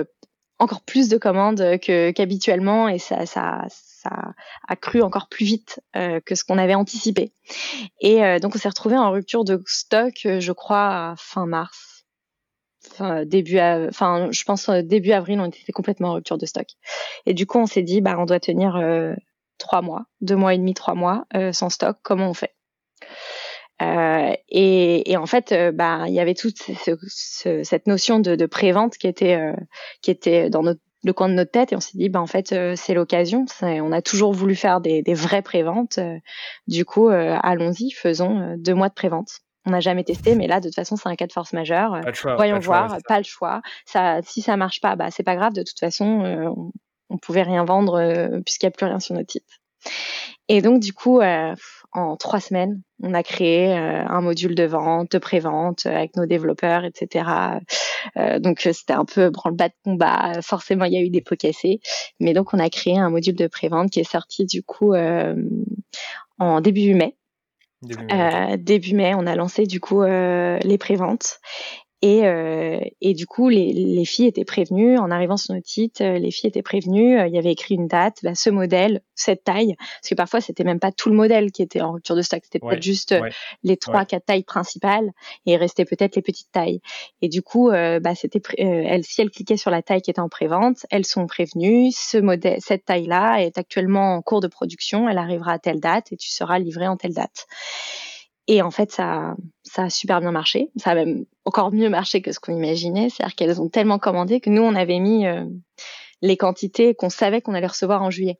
encore 0.59 0.81
plus 0.81 1.09
de 1.09 1.17
commandes 1.17 1.77
qu'habituellement 1.79 2.87
et 2.87 2.99
ça, 2.99 3.23
a 4.69 4.75
cru 4.75 5.01
encore 5.01 5.27
plus 5.27 5.45
vite 5.45 5.81
que 5.93 6.33
ce 6.35 6.43
qu'on 6.43 6.57
avait 6.57 6.75
anticipé. 6.75 7.33
Et 7.99 8.39
donc, 8.39 8.55
on 8.55 8.57
s'est 8.57 8.69
retrouvé 8.69 8.97
en 8.97 9.11
rupture 9.11 9.43
de 9.43 9.61
stock, 9.65 10.13
je 10.23 10.51
crois, 10.51 11.13
fin 11.17 11.45
mars 11.45 11.96
début, 13.25 13.59
enfin, 13.59 14.29
je 14.31 14.43
pense 14.43 14.69
euh, 14.69 14.81
début 14.81 15.11
avril, 15.11 15.39
on 15.39 15.45
était 15.45 15.71
complètement 15.71 16.09
en 16.09 16.13
rupture 16.13 16.37
de 16.37 16.45
stock. 16.45 16.67
Et 17.25 17.33
du 17.33 17.45
coup, 17.45 17.59
on 17.59 17.65
s'est 17.65 17.83
dit, 17.83 18.01
bah, 18.01 18.15
on 18.17 18.25
doit 18.25 18.39
tenir 18.39 18.75
euh, 18.75 19.13
trois 19.57 19.81
mois, 19.81 20.05
deux 20.21 20.35
mois 20.35 20.53
et 20.53 20.57
demi, 20.57 20.73
trois 20.73 20.95
mois 20.95 21.25
euh, 21.35 21.51
sans 21.51 21.69
stock. 21.69 21.97
Comment 22.03 22.29
on 22.29 22.33
fait? 22.33 22.53
Et, 24.49 25.15
en 25.17 25.25
fait, 25.27 25.53
bah, 25.73 26.05
il 26.07 26.13
y 26.13 26.19
avait 26.19 26.33
toute 26.33 26.57
cette 26.81 27.87
notion 27.87 28.19
de, 28.19 28.35
de 28.35 28.45
pré-vente 28.47 28.97
qui 28.97 29.07
était 29.07 29.53
qui 30.01 30.09
était 30.09 30.49
dans 30.49 30.63
notre, 30.63 30.81
le 31.03 31.13
coin 31.13 31.29
de 31.29 31.35
notre 31.35 31.51
tête. 31.51 31.73
Et 31.73 31.75
on 31.75 31.79
s'est 31.79 31.95
dit 31.97 32.09
bah 32.09 32.19
en 32.19 32.25
fait 32.25 32.55
c'est 32.75 32.95
l'occasion. 32.95 33.45
On 33.61 33.91
a 33.91 34.01
toujours 34.01 34.33
voulu 34.33 34.55
faire 34.55 34.81
des, 34.81 35.03
des 35.03 35.13
vraies 35.13 35.43
préventes. 35.43 35.99
Du 36.65 36.85
coup 36.85 37.09
allons-y 37.09 37.91
faisons 37.91 38.55
deux 38.57 38.73
mois 38.73 38.89
de 38.89 38.95
prévente 38.95 39.41
on 39.67 39.71
n'a 39.71 39.81
jamais 39.81 40.05
testé, 40.05 40.35
mais 40.35 40.47
là, 40.47 40.61
de 40.61 40.69
toute 40.69 40.75
façon, 40.75 40.95
c'est 40.95 41.09
un 41.09 41.15
cas 41.15 41.27
de 41.27 41.33
force 41.33 41.51
majeure. 41.51 41.99
Voyons 42.37 42.59
voir, 42.59 42.97
pas 43.05 43.17
le 43.17 43.25
choix. 43.25 43.61
Ça, 43.85 44.21
si 44.23 44.41
ça 44.41 44.55
marche 44.55 44.79
pas, 44.79 44.95
bah 44.95 45.11
c'est 45.11 45.23
pas 45.23 45.35
grave. 45.35 45.53
De 45.53 45.61
toute 45.61 45.79
façon, 45.79 46.23
euh, 46.23 46.49
on, 47.09 47.17
pouvait 47.17 47.43
rien 47.43 47.65
vendre 47.65 47.99
euh, 47.99 48.39
puisqu'il 48.45 48.65
n'y 48.65 48.69
a 48.69 48.71
plus 48.71 48.85
rien 48.85 48.99
sur 48.99 49.13
notre 49.15 49.31
site. 49.31 49.45
Et 50.47 50.61
donc, 50.61 50.79
du 50.79 50.93
coup, 50.93 51.19
euh, 51.19 51.53
en 51.91 52.15
trois 52.15 52.39
semaines, 52.39 52.81
on 53.03 53.13
a 53.13 53.23
créé 53.23 53.73
un 53.75 54.21
module 54.21 54.55
de 54.55 54.63
vente, 54.63 55.11
de 55.11 55.17
pré-vente 55.17 55.85
avec 55.85 56.15
nos 56.15 56.25
développeurs, 56.25 56.85
etc. 56.85 57.59
donc, 58.39 58.61
c'était 58.61 58.93
un 58.93 59.03
peu 59.03 59.29
branle-bas 59.29 59.67
de 59.67 59.73
combat. 59.83 60.41
Forcément, 60.41 60.85
il 60.85 60.93
y 60.93 60.97
a 60.97 61.01
eu 61.01 61.09
des 61.09 61.21
pots 61.21 61.35
cassés. 61.35 61.81
Mais 62.21 62.33
donc, 62.33 62.53
on 62.53 62.59
a 62.59 62.69
créé 62.69 62.97
un 62.97 63.09
module 63.09 63.35
de 63.35 63.47
pré-vente 63.47 63.89
qui 63.91 63.99
est 63.99 64.09
sorti, 64.09 64.45
du 64.45 64.63
coup, 64.63 64.93
en 66.39 66.61
début 66.61 66.93
mai. 66.93 67.17
Début 68.57 68.95
mai. 68.95 69.13
on 69.13 69.27
a 69.27 69.35
lancé 69.35 69.65
du 69.65 69.79
coup 69.79 70.01
euh, 70.01 70.57
les 70.63 70.77
préventes 70.77 71.39
et, 72.03 72.27
euh, 72.27 72.79
et 73.01 73.15
du 73.15 73.25
coup, 73.25 73.49
les, 73.49 73.73
les, 73.73 74.05
filles 74.05 74.27
étaient 74.27 74.45
prévenues. 74.45 74.99
En 74.99 75.09
arrivant 75.09 75.37
sur 75.37 75.55
notre 75.55 75.67
site, 75.67 76.01
euh, 76.01 76.19
les 76.19 76.29
filles 76.29 76.49
étaient 76.49 76.61
prévenues. 76.61 77.19
Il 77.27 77.33
y 77.33 77.39
avait 77.39 77.51
écrit 77.51 77.73
une 77.73 77.87
date, 77.87 78.19
bah, 78.21 78.35
ce 78.35 78.51
modèle, 78.51 79.01
cette 79.15 79.43
taille. 79.43 79.75
Parce 79.77 80.09
que 80.09 80.15
parfois, 80.15 80.39
c'était 80.39 80.63
même 80.63 80.79
pas 80.79 80.91
tout 80.91 81.09
le 81.09 81.15
modèle 81.15 81.51
qui 81.51 81.63
était 81.63 81.81
en 81.81 81.93
rupture 81.93 82.15
de 82.15 82.21
stock. 82.21 82.41
C'était 82.43 82.59
peut-être 82.59 82.83
juste 82.83 83.15
les 83.63 83.77
trois, 83.77 84.05
quatre 84.05 84.25
tailles 84.25 84.43
principales. 84.43 85.09
Et 85.47 85.53
il 85.53 85.55
restait 85.55 85.85
peut-être 85.85 86.15
les 86.15 86.21
petites 86.21 86.51
tailles. 86.51 86.81
Et 87.23 87.29
du 87.29 87.41
coup, 87.41 87.71
euh, 87.71 87.99
bah, 87.99 88.13
c'était, 88.13 88.41
elles, 88.59 89.03
si 89.03 89.21
elles 89.21 89.31
cliquaient 89.31 89.57
sur 89.57 89.71
la 89.71 89.81
taille 89.81 90.01
qui 90.01 90.11
était 90.11 90.19
en 90.19 90.29
prévente, 90.29 90.85
elles 90.91 91.05
sont 91.05 91.25
prévenues. 91.25 91.89
Ce 91.91 92.19
modèle, 92.19 92.59
cette 92.59 92.85
taille-là 92.85 93.41
est 93.41 93.57
actuellement 93.57 94.13
en 94.13 94.21
cours 94.21 94.41
de 94.41 94.47
production. 94.47 95.09
Elle 95.09 95.17
arrivera 95.17 95.53
à 95.53 95.59
telle 95.59 95.79
date 95.79 96.11
et 96.11 96.17
tu 96.17 96.29
seras 96.29 96.59
livré 96.59 96.87
en 96.87 96.95
telle 96.95 97.15
date. 97.15 97.47
Et 98.47 98.61
en 98.61 98.71
fait, 98.71 98.91
ça, 98.91 99.35
ça 99.63 99.83
a 99.83 99.89
super 99.89 100.21
bien 100.21 100.31
marché. 100.31 100.71
Ça 100.77 100.91
a 100.91 100.95
même 100.95 101.25
encore 101.45 101.71
mieux 101.73 101.89
marché 101.89 102.21
que 102.21 102.31
ce 102.31 102.39
qu'on 102.39 102.55
imaginait. 102.55 103.09
C'est-à-dire 103.09 103.35
qu'elles 103.35 103.61
ont 103.61 103.69
tellement 103.69 103.99
commandé 103.99 104.39
que 104.39 104.49
nous, 104.49 104.61
on 104.61 104.73
avait 104.73 104.99
mis 104.99 105.27
euh, 105.27 105.45
les 106.21 106.37
quantités 106.37 106.95
qu'on 106.95 107.09
savait 107.09 107.41
qu'on 107.41 107.53
allait 107.53 107.67
recevoir 107.67 108.01
en 108.01 108.09
juillet. 108.09 108.39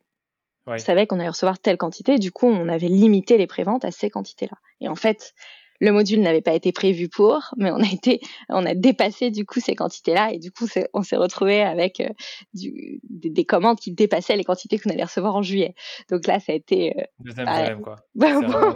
On 0.66 0.78
savait 0.78 1.08
qu'on 1.08 1.20
allait 1.20 1.30
recevoir 1.30 1.60
telle 1.60 1.78
quantité. 1.78 2.18
Du 2.18 2.32
coup, 2.32 2.48
on 2.48 2.68
avait 2.68 2.90
limité 2.90 3.38
les 3.38 3.48
préventes 3.48 3.86
à 3.86 3.92
ces 3.92 4.10
quantités-là. 4.10 4.58
Et 4.82 4.90
en 4.90 4.96
fait, 4.96 5.34
le 5.80 5.92
module 5.92 6.22
n'avait 6.22 6.42
pas 6.42 6.54
été 6.54 6.72
prévu 6.72 7.08
pour, 7.08 7.54
mais 7.58 7.72
on 7.72 7.80
a 7.80 7.92
été, 7.92 8.20
on 8.50 8.66
a 8.66 8.74
dépassé 8.74 9.32
du 9.32 9.46
coup 9.46 9.60
ces 9.60 9.76
quantités-là 9.76 10.32
et 10.34 10.40
du 10.40 10.52
coup 10.52 10.66
on 10.94 11.04
s'est 11.04 11.16
retrouvé 11.16 11.62
avec 11.62 12.00
euh, 12.00 12.10
du, 12.54 13.00
des, 13.04 13.46
commandes 13.46 13.80
qui 13.80 13.92
dépassaient 13.92 14.36
les 14.36 14.44
quantités 14.44 14.80
qu'on 14.80 14.90
allait 14.90 15.04
recevoir 15.04 15.36
en 15.36 15.42
juillet. 15.42 15.76
Donc 16.10 16.28
là, 16.28 16.40
ça 16.40 16.52
a 16.52 16.56
été. 16.56 16.98
Euh, 16.98 17.04
Deuxième 17.20 17.46
bah, 17.46 17.54
problème 17.54 17.82
quoi. 17.82 17.96
Bah, 18.16 18.34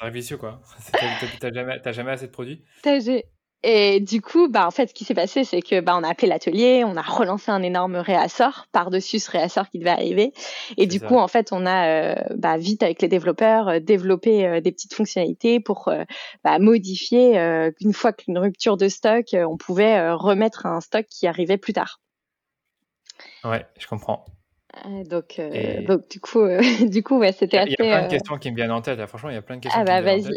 c'est 0.00 0.10
vicieux 0.10 0.36
quoi. 0.36 0.60
T'as 1.40 1.52
jamais, 1.52 1.80
jamais 1.92 2.12
assez 2.12 2.26
de 2.26 2.32
produits. 2.32 2.64
Et 3.68 3.98
du 3.98 4.20
coup, 4.20 4.48
bah, 4.48 4.66
en 4.66 4.70
fait, 4.70 4.90
ce 4.90 4.94
qui 4.94 5.04
s'est 5.04 5.14
passé, 5.14 5.42
c'est 5.42 5.62
que 5.62 5.80
bah, 5.80 5.96
on 5.98 6.04
a 6.04 6.10
appelé 6.10 6.28
l'atelier, 6.28 6.84
on 6.84 6.96
a 6.96 7.02
relancé 7.02 7.50
un 7.50 7.62
énorme 7.62 7.96
réassort 7.96 8.66
par-dessus 8.70 9.18
ce 9.18 9.28
réassort 9.30 9.68
qui 9.70 9.80
devait 9.80 9.90
arriver. 9.90 10.32
Et 10.76 10.86
du 10.86 11.00
coup, 11.00 11.16
en 11.16 11.26
fait, 11.26 11.48
on 11.52 11.66
a 11.66 11.88
euh, 11.88 12.14
bah, 12.36 12.58
vite, 12.58 12.84
avec 12.84 13.02
les 13.02 13.08
développeurs, 13.08 13.68
euh, 13.68 13.80
développé 13.80 14.46
euh, 14.46 14.60
des 14.60 14.70
petites 14.70 14.94
fonctionnalités 14.94 15.58
pour 15.58 15.90
bah, 16.44 16.58
modifier, 16.60 17.38
une 17.80 17.92
fois 17.92 18.12
qu'une 18.12 18.38
rupture 18.38 18.76
de 18.76 18.88
stock, 18.88 19.34
on 19.34 19.56
pouvait 19.56 20.12
remettre 20.12 20.66
un 20.66 20.80
stock 20.80 21.06
qui 21.06 21.26
arrivait 21.26 21.58
plus 21.58 21.72
tard. 21.72 22.00
Ouais, 23.42 23.66
je 23.78 23.86
comprends. 23.86 24.24
Donc, 25.08 25.40
donc, 25.86 26.10
du 26.10 26.20
coup, 26.20 26.46
du 26.86 27.02
coup 27.02 27.18
ouais, 27.18 27.32
c'était 27.32 27.58
assez. 27.58 27.74
Il 27.78 27.86
y 27.86 27.90
a 27.90 27.98
plein 27.98 28.06
de 28.06 28.10
questions 28.10 28.38
qui 28.38 28.50
me 28.50 28.56
viennent 28.56 28.72
en 28.72 28.82
tête. 28.82 29.04
Franchement, 29.06 29.30
il 29.30 29.34
y 29.34 29.38
a 29.38 29.42
plein 29.42 29.56
de 29.56 29.62
questions. 29.62 29.80
Ah 29.80 29.84
bah 29.84 30.00
vas-y. 30.00 30.36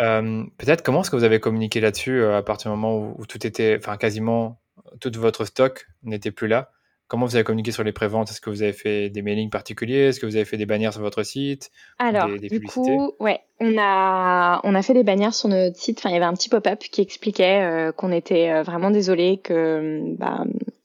Euh, 0.00 0.44
peut-être 0.58 0.82
comment 0.82 1.02
est-ce 1.02 1.10
que 1.10 1.16
vous 1.16 1.24
avez 1.24 1.40
communiqué 1.40 1.80
là-dessus 1.80 2.20
euh, 2.20 2.36
à 2.36 2.42
partir 2.42 2.70
du 2.70 2.76
moment 2.76 3.14
où, 3.18 3.26
tout 3.26 3.46
était, 3.46 3.76
enfin 3.78 3.96
quasiment 3.96 4.60
tout 5.00 5.10
votre 5.16 5.44
stock 5.44 5.86
n'était 6.02 6.30
plus 6.30 6.48
là? 6.48 6.70
Comment 7.06 7.26
vous 7.26 7.36
avez 7.36 7.44
communiqué 7.44 7.70
sur 7.70 7.84
les 7.84 7.92
préventes? 7.92 8.30
Est-ce 8.30 8.40
que 8.40 8.48
vous 8.48 8.62
avez 8.62 8.72
fait 8.72 9.10
des 9.10 9.20
mailings 9.20 9.50
particuliers? 9.50 10.08
Est-ce 10.08 10.20
que 10.20 10.26
vous 10.26 10.36
avez 10.36 10.46
fait 10.46 10.56
des 10.56 10.64
bannières 10.64 10.94
sur 10.94 11.02
votre 11.02 11.22
site? 11.22 11.70
Alors, 11.98 12.28
du 12.28 12.60
coup, 12.62 13.12
ouais, 13.20 13.40
on 13.60 13.76
a, 13.78 14.60
on 14.64 14.74
a 14.74 14.82
fait 14.82 14.94
des 14.94 15.04
bannières 15.04 15.34
sur 15.34 15.50
notre 15.50 15.76
site. 15.76 15.98
Enfin, 15.98 16.08
il 16.08 16.14
y 16.14 16.16
avait 16.16 16.24
un 16.24 16.32
petit 16.32 16.48
pop-up 16.48 16.78
qui 16.78 17.02
expliquait 17.02 17.62
euh, 17.62 17.92
qu'on 17.92 18.10
était 18.10 18.62
vraiment 18.62 18.90
désolé 18.90 19.36
que 19.36 20.00
bah, 20.16 20.44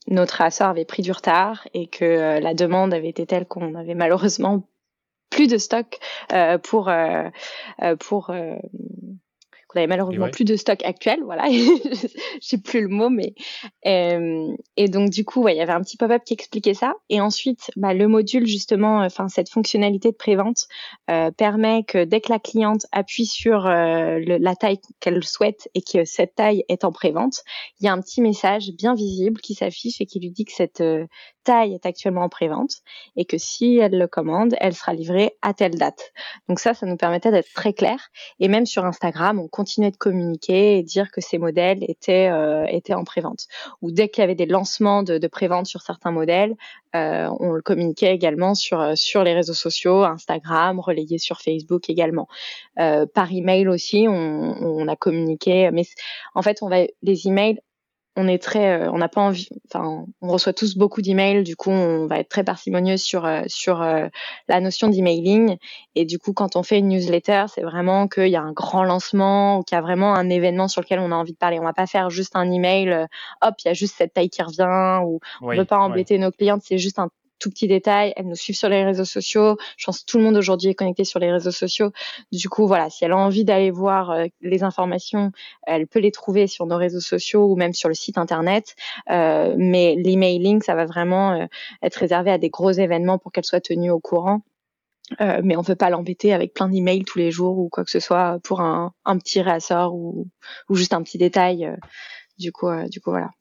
notre 0.10 0.42
assort 0.42 0.70
avait 0.70 0.86
pris 0.86 1.02
du 1.02 1.12
retard 1.12 1.68
et 1.74 1.88
que 1.88 2.40
la 2.40 2.54
demande 2.54 2.94
avait 2.94 3.10
été 3.10 3.26
telle 3.26 3.46
qu'on 3.46 3.76
avait 3.76 3.96
malheureusement 3.96 4.64
plus 5.30 5.48
de 5.48 5.58
stock 5.58 6.00
euh, 6.34 6.58
pour 6.58 6.90
euh, 6.90 7.30
euh, 7.82 7.96
pour 7.96 8.34
qu'on 9.70 9.80
avait 9.80 9.88
malheureusement 9.88 10.30
plus 10.30 10.46
de 10.46 10.56
stock 10.56 10.84
actuel, 10.84 11.20
voilà, 11.24 11.46
j'ai 12.42 12.58
plus 12.58 12.82
le 12.82 12.88
mot, 12.88 13.10
mais 13.10 13.34
euh, 13.86 14.52
et 14.76 14.88
donc 14.88 15.12
du 15.12 15.24
coup, 15.24 15.44
ouais, 15.44 15.56
il 15.56 15.58
y 15.58 15.62
avait 15.62 15.74
un 15.74 15.82
petit 15.82 15.96
pop-up 15.96 16.24
qui 16.26 16.34
expliquait 16.34 16.74
ça, 16.74 16.96
et 17.10 17.22
ensuite, 17.22 17.72
bah, 17.76 17.94
le 17.94 18.08
module 18.08 18.48
justement, 18.48 19.00
enfin 19.00 19.30
cette 19.30 19.50
fonctionnalité 19.50 20.12
de 20.12 20.18
prévente 20.18 20.68
euh, 21.10 21.30
permet 21.32 21.84
que 21.84 22.04
dès 22.04 22.20
que 22.20 22.32
la 22.32 22.40
cliente 22.40 22.88
appuie 22.92 23.28
sur 23.28 23.68
euh, 23.68 24.20
la 24.26 24.56
taille 24.56 24.80
qu'elle 25.00 25.24
souhaite 25.24 25.70
et 25.76 25.82
que 25.82 26.04
cette 26.04 26.36
taille 26.36 26.66
est 26.68 26.84
en 26.84 26.92
prévente, 26.92 27.44
il 27.80 27.86
y 27.86 27.88
a 27.88 27.94
un 27.94 28.02
petit 28.02 28.22
message 28.22 28.72
bien 28.72 28.96
visible 28.96 29.40
qui 29.40 29.54
s'affiche 29.54 30.02
et 30.02 30.08
qui 30.08 30.20
lui 30.20 30.32
dit 30.32 30.46
que 30.46 30.54
cette 30.54 30.84
taille 31.44 31.74
est 31.74 31.86
actuellement 31.86 32.22
en 32.22 32.30
prévente 32.30 32.72
et 33.16 33.26
que 33.26 33.38
si 33.38 33.78
elle 33.78 33.98
le 33.98 34.08
commande, 34.08 34.56
elle 34.60 34.74
sera 34.74 34.94
livrée 34.94 35.38
à 35.42 35.54
telle 35.54 35.76
date. 35.76 36.12
Donc 36.48 36.60
ça, 36.60 36.74
ça 36.74 36.86
nous 36.86 36.98
permettait 36.98 37.32
d'être 37.32 37.52
très 37.54 37.74
clair. 37.74 38.10
Et 38.40 38.48
même 38.48 38.66
sur 38.66 38.86
Instagram, 38.86 39.40
on 39.40 39.48
continuer 39.60 39.92
de 39.92 39.98
communiquer 39.98 40.78
et 40.78 40.84
dire 40.84 41.12
que 41.12 41.20
ces 41.20 41.38
modèles 41.38 41.84
étaient, 41.88 42.32
étaient 42.70 42.94
en 42.94 43.04
prévente. 43.04 43.48
Ou 43.82 43.92
dès 43.92 44.08
qu'il 44.08 44.22
y 44.22 44.24
avait 44.24 44.36
des 44.36 44.46
lancements 44.46 45.04
de, 45.04 45.18
de 45.18 45.28
prévente 45.28 45.66
sur 45.66 45.82
certains 45.82 46.12
modèles, 46.12 46.56
on 46.94 47.52
le 47.52 47.62
communiquait 47.62 48.14
également 48.16 48.56
sur, 48.56 48.98
sur 48.98 49.24
les 49.24 49.34
réseaux 49.34 49.54
sociaux, 49.54 50.04
Instagram, 50.04 50.80
relayé 50.80 51.18
sur 51.18 51.42
Facebook 51.42 51.90
également. 51.90 52.28
par 52.76 53.32
email 53.32 53.68
aussi, 53.68 54.06
on, 54.08 54.56
on 54.62 54.88
a 54.88 54.96
communiqué. 54.96 55.70
Mais 55.74 55.84
en 56.36 56.42
fait, 56.42 56.60
on 56.62 56.70
va 56.70 56.86
les 57.02 57.28
emails 57.28 57.60
on 58.20 58.28
est 58.28 58.42
très, 58.42 58.82
euh, 58.82 58.92
on 58.92 58.98
n'a 58.98 59.08
pas 59.08 59.22
envie, 59.22 59.48
enfin, 59.68 60.06
on 60.22 60.28
reçoit 60.28 60.52
tous 60.52 60.76
beaucoup 60.76 61.02
d'emails, 61.02 61.44
du 61.44 61.56
coup, 61.56 61.72
on 61.72 62.06
va 62.06 62.20
être 62.20 62.28
très 62.28 62.44
parcimonieux 62.44 62.98
sur 62.98 63.26
euh, 63.26 63.44
sur 63.48 63.82
euh, 63.82 64.08
la 64.50 64.60
notion 64.60 64.90
d'emailing. 64.90 65.58
Et 65.96 66.06
du 66.06 66.20
coup, 66.20 66.34
quand 66.34 66.58
on 66.58 66.64
fait 66.64 66.80
une 66.80 66.90
newsletter, 66.90 67.46
c'est 67.54 67.62
vraiment 67.62 68.08
qu'il 68.10 68.28
y 68.28 68.36
a 68.36 68.42
un 68.42 68.52
grand 68.52 68.84
lancement 68.84 69.60
ou 69.60 69.64
qu'il 69.64 69.76
y 69.76 69.80
a 69.80 69.82
vraiment 69.82 70.14
un 70.14 70.30
événement 70.30 70.68
sur 70.68 70.82
lequel 70.82 71.00
on 71.00 71.12
a 71.12 71.16
envie 71.16 71.32
de 71.32 71.38
parler. 71.38 71.60
On 71.60 71.64
va 71.64 71.74
pas 71.74 71.88
faire 71.88 72.10
juste 72.10 72.36
un 72.36 72.52
email, 72.52 73.08
hop, 73.42 73.56
il 73.64 73.68
y 73.68 73.72
a 73.72 73.74
juste 73.74 73.96
cette 73.98 74.14
taille 74.14 74.30
qui 74.30 74.42
revient 74.42 75.02
ou 75.06 75.20
on 75.42 75.56
veut 75.56 75.66
pas 75.66 75.80
embêter 75.80 76.18
nos 76.18 76.32
clientes. 76.32 76.62
C'est 76.64 76.78
juste 76.78 77.00
un 77.00 77.10
tout 77.40 77.50
petit 77.50 77.68
détail. 77.68 78.14
Elles 78.16 78.28
nous 78.28 78.36
suivent 78.36 78.58
sur 78.58 78.70
les 78.70 78.84
réseaux 78.84 79.06
sociaux. 79.06 79.58
Je 79.78 79.86
pense 79.86 80.02
que 80.02 80.06
tout 80.06 80.18
le 80.18 80.24
monde 80.24 80.38
aujourd'hui 80.38 80.70
est 80.70 80.76
connecté 80.76 81.04
sur 81.04 81.20
les 81.20 81.32
réseaux 81.32 81.52
sociaux. 81.52 81.92
Du 82.32 82.50
coup, 82.50 82.68
voilà, 82.68 82.90
si 82.90 83.06
elle 83.06 83.12
a 83.12 83.18
envie 83.18 83.46
d'aller 83.46 83.72
voir 83.72 84.12
euh, 84.12 84.26
les 84.42 84.64
informations, 84.64 85.32
elle 85.64 85.88
peut 85.88 86.00
les 86.00 86.12
trouver 86.12 86.48
sur 86.48 86.66
nos 86.66 86.78
réseaux 86.78 87.00
sociaux 87.00 87.46
ou 87.46 87.56
même 87.56 87.74
sur 87.74 87.90
le 87.90 87.96
site 87.96 88.18
internet. 88.18 88.76
Euh, 89.10 89.56
mais 89.58 89.96
l'emailing, 89.96 90.62
ça 90.62 90.76
va 90.76 90.86
vraiment 90.86 91.34
euh, 91.34 91.46
être 91.82 91.96
réservé 91.96 92.32
à 92.32 92.38
des 92.38 92.50
gros 92.50 92.72
événements 92.72 93.18
pour 93.18 93.32
qu'elle 93.32 93.46
soit 93.46 93.62
tenue 93.62 93.92
au 93.92 94.00
courant. 94.00 94.42
Euh, 95.22 95.42
mais 95.44 95.56
on 95.56 95.64
peut 95.64 95.76
pas 95.76 95.90
l'embêter 95.90 96.34
avec 96.34 96.54
plein 96.54 96.70
d'emails 96.70 97.04
tous 97.04 97.18
les 97.18 97.32
jours 97.32 97.58
ou 97.58 97.70
quoi 97.70 97.84
que 97.84 97.90
ce 97.90 98.00
soit 98.00 98.38
pour 98.44 98.62
un, 98.62 98.94
petit 99.18 99.42
réassort 99.42 99.96
ou, 99.96 100.28
ou 100.70 100.76
juste 100.76 100.94
un 100.94 101.02
petit 101.02 101.18
détail. 101.18 101.76
du 102.38 102.52
coup, 102.52 102.68
du 102.90 103.02
coup, 103.02 103.10
voilà. 103.12 103.32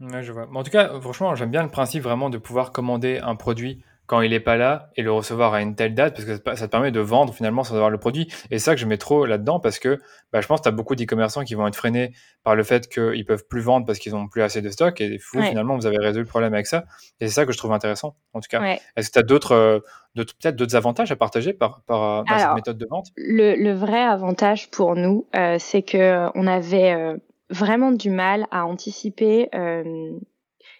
Ouais, 0.00 0.22
je 0.22 0.32
vois. 0.32 0.48
en 0.52 0.62
tout 0.62 0.70
cas, 0.70 1.00
franchement, 1.00 1.34
j'aime 1.34 1.50
bien 1.50 1.62
le 1.62 1.70
principe 1.70 2.02
vraiment 2.02 2.30
de 2.30 2.38
pouvoir 2.38 2.72
commander 2.72 3.18
un 3.22 3.34
produit 3.34 3.82
quand 4.06 4.20
il 4.20 4.30
n'est 4.30 4.40
pas 4.40 4.56
là 4.56 4.90
et 4.96 5.02
le 5.02 5.10
recevoir 5.10 5.52
à 5.52 5.60
une 5.60 5.74
telle 5.74 5.94
date 5.94 6.14
parce 6.14 6.24
que 6.24 6.56
ça 6.56 6.66
te 6.66 6.70
permet 6.70 6.92
de 6.92 7.00
vendre 7.00 7.34
finalement 7.34 7.64
sans 7.64 7.74
avoir 7.74 7.90
le 7.90 7.98
produit. 7.98 8.32
Et 8.50 8.58
ça 8.58 8.74
que 8.74 8.80
je 8.80 8.86
mets 8.86 8.98
trop 8.98 9.26
là-dedans 9.26 9.58
parce 9.60 9.78
que 9.78 9.98
bah, 10.32 10.40
je 10.40 10.46
pense 10.46 10.60
que 10.60 10.64
tu 10.64 10.68
as 10.68 10.72
beaucoup 10.72 10.94
d'e-commerçants 10.94 11.44
qui 11.44 11.54
vont 11.54 11.66
être 11.66 11.76
freinés 11.76 12.12
par 12.44 12.54
le 12.54 12.62
fait 12.62 12.88
qu'ils 12.88 13.24
peuvent 13.24 13.44
plus 13.48 13.60
vendre 13.60 13.84
parce 13.84 13.98
qu'ils 13.98 14.12
n'ont 14.12 14.28
plus 14.28 14.42
assez 14.42 14.62
de 14.62 14.70
stock. 14.70 15.00
Et 15.00 15.18
vous, 15.32 15.42
finalement, 15.42 15.76
vous 15.76 15.86
avez 15.86 15.98
résolu 15.98 16.22
le 16.22 16.28
problème 16.28 16.54
avec 16.54 16.66
ça. 16.66 16.84
Et 17.20 17.26
c'est 17.26 17.34
ça 17.34 17.46
que 17.46 17.52
je 17.52 17.58
trouve 17.58 17.72
intéressant, 17.72 18.16
en 18.32 18.40
tout 18.40 18.48
cas. 18.48 18.76
Est-ce 18.96 19.08
que 19.08 19.14
tu 19.14 19.18
as 19.18 19.24
d'autres, 19.24 19.52
euh, 19.52 19.80
peut-être 20.14 20.56
d'autres 20.56 20.76
avantages 20.76 21.10
à 21.10 21.16
partager 21.16 21.52
par, 21.52 21.82
par 21.86 22.24
dans 22.24 22.38
cette 22.38 22.54
méthode 22.54 22.78
de 22.78 22.86
vente? 22.88 23.08
le, 23.16 23.72
vrai 23.72 24.02
avantage 24.02 24.70
pour 24.70 24.94
nous, 24.94 25.26
euh, 25.34 25.56
c'est 25.58 25.82
que 25.82 26.28
on 26.34 26.46
avait 26.46 26.94
euh, 26.94 27.16
vraiment 27.50 27.92
du 27.92 28.10
mal 28.10 28.46
à 28.50 28.66
anticiper 28.66 29.48
euh, 29.54 30.18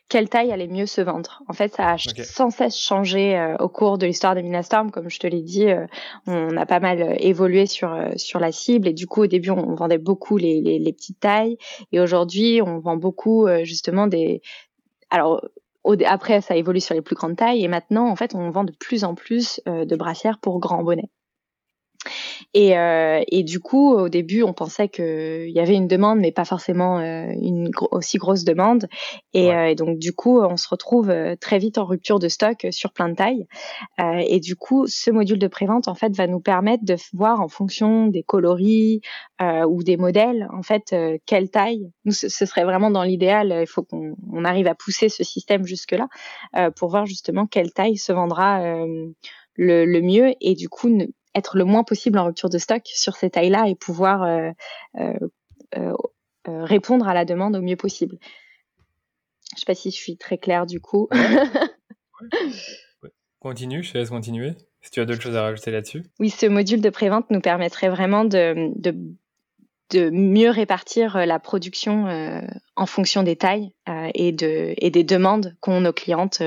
quelle 0.09 0.29
taille 0.29 0.52
allait 0.52 0.68
mieux 0.68 0.87
se 0.87 1.00
vendre. 1.00 1.42
En 1.48 1.52
fait, 1.52 1.74
ça 1.74 1.92
a 1.92 1.98
sans 1.98 2.50
cesse 2.50 2.79
changé 2.79 3.37
euh, 3.37 3.57
au 3.59 3.68
cours 3.68 3.98
de 3.98 4.07
l'histoire 4.07 4.35
de 4.35 4.40
Minastorm. 4.40 4.90
Comme 4.90 5.11
je 5.11 5.18
te 5.18 5.26
l'ai 5.26 5.42
dit, 5.42 5.68
euh, 5.68 5.87
on 6.26 6.57
a 6.57 6.66
pas 6.66 6.81
mal 6.81 7.16
évolué 7.18 7.66
sur 7.66 7.96
sur 8.16 8.38
la 8.38 8.52
cible 8.52 8.88
et 8.88 8.92
du 8.92 9.07
coup, 9.07 9.22
au 9.22 9.26
début, 9.26 9.50
on 9.50 9.74
vendait 9.74 9.98
beaucoup 9.98 10.37
les, 10.37 10.61
les, 10.61 10.79
les 10.79 10.92
petites 10.92 11.20
tailles 11.20 11.59
et 11.92 12.00
aujourd'hui, 12.00 12.61
on 12.62 12.79
vend 12.79 12.96
beaucoup 12.96 13.48
justement 13.64 14.07
des. 14.07 14.42
Alors 15.11 15.44
après, 16.05 16.40
ça 16.40 16.57
évolue 16.57 16.81
sur 16.81 16.94
les 16.94 17.02
plus 17.02 17.14
grandes 17.14 17.37
tailles 17.37 17.64
et 17.64 17.68
maintenant, 17.68 18.09
en 18.09 18.16
fait, 18.16 18.35
on 18.35 18.50
vend 18.50 18.64
de 18.64 18.72
plus 18.72 19.05
en 19.05 19.14
plus 19.14 19.61
de 19.66 19.96
brassières 19.96 20.38
pour 20.38 20.59
grands 20.59 20.83
bonnets. 20.83 21.11
Et, 22.54 22.78
euh, 22.78 23.22
et, 23.28 23.42
du 23.42 23.60
coup, 23.60 23.92
au 23.92 24.08
début, 24.08 24.42
on 24.42 24.52
pensait 24.52 24.88
qu'il 24.88 25.50
y 25.50 25.60
avait 25.60 25.74
une 25.74 25.88
demande, 25.88 26.18
mais 26.18 26.32
pas 26.32 26.44
forcément 26.44 26.98
euh, 26.98 27.26
une 27.40 27.70
aussi 27.90 28.18
grosse 28.18 28.44
demande. 28.44 28.86
Et, 29.34 29.52
euh, 29.52 29.68
et, 29.68 29.74
donc, 29.74 29.98
du 29.98 30.12
coup, 30.12 30.40
on 30.40 30.56
se 30.56 30.68
retrouve 30.68 31.12
très 31.40 31.58
vite 31.58 31.78
en 31.78 31.84
rupture 31.84 32.18
de 32.18 32.28
stock 32.28 32.66
sur 32.70 32.92
plein 32.92 33.08
de 33.08 33.14
tailles. 33.14 33.46
Et 33.98 34.40
du 34.40 34.56
coup, 34.56 34.86
ce 34.86 35.10
module 35.10 35.38
de 35.38 35.48
prévente, 35.48 35.88
en 35.88 35.94
fait, 35.94 36.14
va 36.16 36.26
nous 36.26 36.40
permettre 36.40 36.84
de 36.84 36.96
voir 37.12 37.40
en 37.40 37.48
fonction 37.48 38.06
des 38.06 38.22
coloris 38.22 39.00
ou 39.40 39.82
des 39.82 39.96
modèles, 39.96 40.48
en 40.52 40.62
fait, 40.62 40.94
quelle 41.26 41.50
taille. 41.50 41.90
Nous, 42.04 42.12
ce, 42.12 42.28
serait 42.28 42.64
vraiment 42.64 42.90
dans 42.90 43.02
l'idéal. 43.02 43.54
Il 43.60 43.66
faut 43.66 43.82
qu'on 43.82 44.14
on 44.32 44.44
arrive 44.44 44.66
à 44.66 44.74
pousser 44.74 45.08
ce 45.08 45.24
système 45.24 45.66
jusque-là 45.66 46.08
pour 46.76 46.88
voir 46.88 47.06
justement 47.06 47.46
quelle 47.46 47.72
taille 47.72 47.96
se 47.96 48.12
vendra 48.12 48.60
le, 49.56 49.84
le, 49.84 50.00
mieux 50.02 50.32
et 50.40 50.54
du 50.54 50.68
coup 50.68 50.88
ne, 50.88 51.06
être 51.37 51.57
le 51.57 51.64
moins 51.64 51.85
possible 51.85 52.18
en 52.18 52.25
rupture 52.25 52.49
de 52.49 52.59
stock 52.59 52.83
sur 52.87 53.14
ces 53.16 53.31
tailles-là 53.31 53.68
et 53.68 53.75
pouvoir 53.75 54.22
euh, 54.22 54.51
euh, 54.99 55.12
euh, 55.77 56.64
répondre 56.64 57.07
à 57.07 57.14
la 57.14 57.25
demande 57.25 57.55
au 57.57 57.62
mieux 57.62 57.77
possible. 57.77 58.18
Je 58.20 59.57
ne 59.57 59.59
sais 59.61 59.66
pas 59.66 59.75
si 59.75 59.90
je 59.90 59.96
suis 59.96 60.16
très 60.16 60.38
claire 60.38 60.66
du 60.66 60.81
coup. 60.81 61.09
Continue, 63.40 63.83
je 63.83 63.92
te 63.92 63.99
laisse 63.99 64.11
continuer. 64.11 64.55
Si 64.81 64.90
tu 64.90 65.01
as 65.01 65.05
d'autres 65.05 65.22
choses 65.22 65.37
à 65.37 65.42
rajouter 65.42 65.70
là-dessus. 65.70 66.05
Oui, 66.18 66.31
ce 66.31 66.46
module 66.46 66.81
de 66.81 66.90
prévente 66.90 67.31
nous 67.31 67.40
permettrait 67.40 67.88
vraiment 67.88 68.25
de, 68.25 68.72
de, 68.77 68.96
de 69.90 70.11
mieux 70.11 70.51
répartir 70.51 71.27
la 71.27 71.38
production 71.38 72.07
en 72.75 72.87
fonction 72.87 73.22
des 73.22 73.37
tailles 73.37 73.72
et, 74.14 74.33
de, 74.33 74.75
et 74.79 74.90
des 74.90 75.05
demandes 75.05 75.57
qu'ont 75.61 75.81
nos 75.81 75.92
clientes 75.92 76.42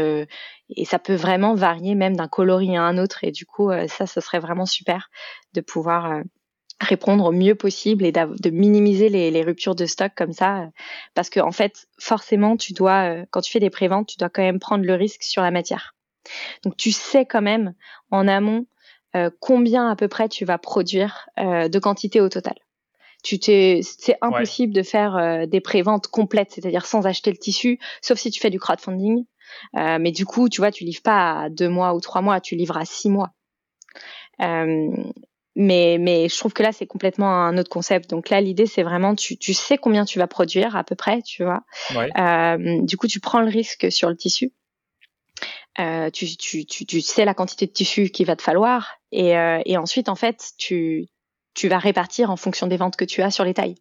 et 0.76 0.86
ça 0.86 1.00
peut 1.00 1.16
vraiment 1.16 1.56
varier 1.56 1.96
même 1.96 2.16
d'un 2.16 2.28
coloris 2.28 2.78
à 2.78 2.84
un 2.84 2.98
autre. 2.98 3.24
Et 3.24 3.32
du 3.32 3.46
coup, 3.46 3.72
euh, 3.72 3.88
ça, 3.88 4.06
ce 4.06 4.22
serait 4.22 4.40
vraiment 4.40 4.66
super 4.66 5.10
de 5.54 5.62
pouvoir 5.62 6.12
euh, 6.12 6.22
répondre 6.80 7.26
au 7.26 7.32
mieux 7.32 7.56
possible 7.56 8.06
et 8.06 8.12
de 8.12 8.50
minimiser 8.50 9.10
les, 9.10 9.44
ruptures 9.44 9.76
de 9.76 9.86
stock 9.86 10.12
comme 10.16 10.34
ça. 10.34 10.60
Euh, 10.60 10.68
parce 11.16 11.30
que 11.30 11.40
en 11.40 11.52
fait, 11.52 11.88
forcément, 12.00 12.56
tu 12.56 12.74
dois, 12.74 13.26
quand 13.32 13.42
tu 13.42 13.52
fais 13.52 13.60
des 13.60 13.70
préventes, 13.70 14.08
tu 14.08 14.18
dois 14.18 14.30
quand 14.30 14.44
même 14.44 14.60
prendre 14.60 14.86
le 14.86 14.94
risque 14.94 15.24
sur 15.24 15.42
la 15.42 15.52
matière. 15.52 15.96
Donc 16.64 16.78
tu 16.78 16.92
sais 16.92 17.26
quand 17.26 17.42
même 17.42 17.74
en 18.12 18.28
amont 18.28 18.66
combien 19.40 19.90
à 19.90 19.96
peu 19.96 20.08
près 20.08 20.30
tu 20.30 20.46
vas 20.46 20.60
produire 20.60 21.28
de 21.38 21.80
quantité 21.80 22.22
au 22.22 22.30
total. 22.30 22.54
Tu 23.24 23.38
t'es, 23.38 23.82
c'est 23.84 24.18
impossible 24.22 24.74
de 24.74 24.82
faire 24.82 25.46
des 25.48 25.60
préventes 25.60 26.08
complètes, 26.08 26.52
c'est-à-dire 26.52 26.86
sans 26.86 27.06
acheter 27.06 27.32
le 27.32 27.38
tissu, 27.38 27.80
sauf 28.02 28.18
si 28.18 28.32
tu 28.32 28.40
fais 28.40 28.50
du 28.50 28.60
crowdfunding. 28.60 29.26
Euh, 29.76 29.98
mais 30.00 30.12
du 30.12 30.26
coup, 30.26 30.50
tu 30.50 30.62
vois, 30.62 30.72
tu 30.72 30.84
livres 30.84 31.02
pas 31.02 31.42
à 31.42 31.50
deux 31.50 31.70
mois 31.70 31.94
ou 31.94 32.00
trois 32.00 32.22
mois, 32.22 32.40
tu 32.42 32.56
livres 32.56 32.78
à 32.78 32.86
six 32.86 33.10
mois. 33.10 33.32
Euh, 34.42 34.90
mais, 35.56 35.98
mais 36.00 36.30
je 36.30 36.38
trouve 36.38 36.54
que 36.54 36.64
là, 36.64 36.72
c'est 36.72 36.88
complètement 36.88 37.46
un 37.46 37.58
autre 37.58 37.70
concept. 37.70 38.10
Donc 38.10 38.30
là, 38.30 38.40
l'idée, 38.42 38.66
c'est 38.66 38.84
vraiment, 38.84 39.16
tu, 39.16 39.38
tu 39.38 39.54
sais 39.54 39.78
combien 39.78 40.06
tu 40.06 40.20
vas 40.20 40.28
produire 40.28 40.76
à 40.76 40.84
peu 40.84 40.96
près, 40.96 41.22
tu 41.22 41.44
vois. 41.44 41.64
Euh, 41.96 42.82
du 42.82 42.98
coup, 42.98 43.08
tu 43.08 43.20
prends 43.20 43.42
le 43.42 43.50
risque 43.50 43.92
sur 43.92 44.10
le 44.10 44.16
tissu. 44.16 44.54
Euh, 45.80 46.10
tu, 46.10 46.26
tu, 46.36 46.66
tu, 46.66 46.86
tu, 46.86 47.02
sais 47.02 47.26
la 47.26 47.34
quantité 47.34 47.66
de 47.66 47.72
tissu 47.72 48.10
qu'il 48.10 48.26
va 48.26 48.36
te 48.36 48.42
falloir. 48.42 48.98
Et, 49.12 49.38
euh, 49.38 49.62
et 49.66 49.78
ensuite, 49.78 50.10
en 50.10 50.16
fait, 50.16 50.52
tu, 50.58 51.08
tu 51.60 51.68
vas 51.68 51.78
répartir 51.78 52.32
en 52.32 52.38
fonction 52.38 52.68
des 52.68 52.78
ventes 52.78 52.96
que 52.96 53.04
tu 53.04 53.22
as 53.22 53.32
sur 53.32 53.44
les 53.44 53.54
tailles. 53.54 53.76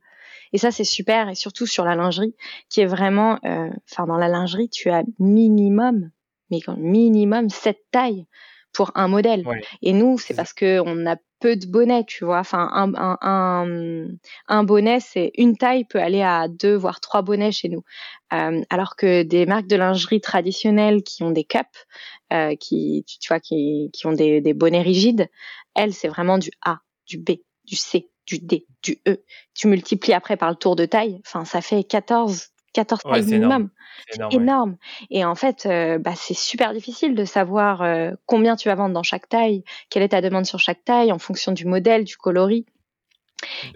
Et 0.52 0.58
ça, 0.58 0.72
c'est 0.72 0.82
super, 0.82 1.28
et 1.28 1.36
surtout 1.36 1.66
sur 1.66 1.84
la 1.84 1.94
lingerie, 1.94 2.34
qui 2.70 2.80
est 2.80 2.86
vraiment, 2.86 3.38
euh, 3.44 3.70
enfin, 3.88 4.06
dans 4.06 4.16
la 4.16 4.26
lingerie, 4.26 4.68
tu 4.68 4.90
as 4.90 5.04
minimum, 5.20 6.10
mais 6.50 6.58
minimum 6.76 7.50
cette 7.50 7.84
taille 7.92 8.26
pour 8.72 8.90
un 8.96 9.06
modèle. 9.06 9.44
Et 9.82 9.92
nous, 9.92 10.18
c'est 10.18 10.34
parce 10.34 10.52
que 10.52 10.80
on 10.84 11.06
a 11.06 11.16
peu 11.38 11.54
de 11.54 11.66
bonnets, 11.66 12.04
tu 12.04 12.24
vois. 12.24 12.40
Enfin, 12.40 12.68
un, 12.72 12.92
un, 12.96 13.16
un, 13.20 14.06
un 14.48 14.64
bonnet, 14.64 14.98
c'est 14.98 15.30
une 15.36 15.56
taille 15.56 15.84
peut 15.84 16.00
aller 16.00 16.22
à 16.22 16.48
deux 16.48 16.74
voire 16.74 16.98
trois 17.00 17.22
bonnets 17.22 17.52
chez 17.52 17.68
nous. 17.68 17.84
Euh, 18.32 18.60
alors 18.70 18.96
que 18.96 19.22
des 19.22 19.46
marques 19.46 19.68
de 19.68 19.76
lingerie 19.76 20.20
traditionnelles 20.20 21.04
qui 21.04 21.22
ont 21.22 21.30
des 21.30 21.44
cups, 21.44 21.86
euh, 22.32 22.56
qui, 22.56 23.04
tu 23.06 23.28
vois, 23.28 23.40
qui, 23.40 23.90
qui 23.92 24.06
ont 24.08 24.12
des, 24.12 24.40
des 24.40 24.54
bonnets 24.54 24.82
rigides, 24.82 25.28
elles, 25.76 25.94
c'est 25.94 26.08
vraiment 26.08 26.38
du 26.38 26.50
A, 26.64 26.80
du 27.06 27.18
B, 27.18 27.30
du 27.68 27.76
C, 27.76 28.08
du 28.26 28.38
D, 28.38 28.66
du 28.82 28.98
E. 29.06 29.22
Tu 29.54 29.68
multiplies 29.68 30.14
après 30.14 30.36
par 30.36 30.50
le 30.50 30.56
tour 30.56 30.74
de 30.76 30.86
taille, 30.86 31.20
enfin 31.24 31.44
ça 31.44 31.60
fait 31.60 31.84
14 31.84 32.48
14 32.74 33.02
tailles 33.02 33.24
minimum. 33.24 33.70
C'est 34.10 34.32
énorme. 34.32 34.76
Et 35.10 35.24
en 35.24 35.34
fait, 35.34 35.66
euh, 35.66 35.98
bah, 35.98 36.12
c'est 36.14 36.36
super 36.36 36.72
difficile 36.72 37.14
de 37.14 37.24
savoir 37.24 37.82
euh, 37.82 38.12
combien 38.26 38.56
tu 38.56 38.68
vas 38.68 38.74
vendre 38.74 38.94
dans 38.94 39.02
chaque 39.02 39.28
taille, 39.28 39.64
quelle 39.90 40.02
est 40.02 40.10
ta 40.10 40.20
demande 40.20 40.46
sur 40.46 40.58
chaque 40.58 40.84
taille 40.84 41.10
en 41.10 41.18
fonction 41.18 41.52
du 41.52 41.66
modèle, 41.66 42.04
du 42.04 42.16
coloris. 42.16 42.66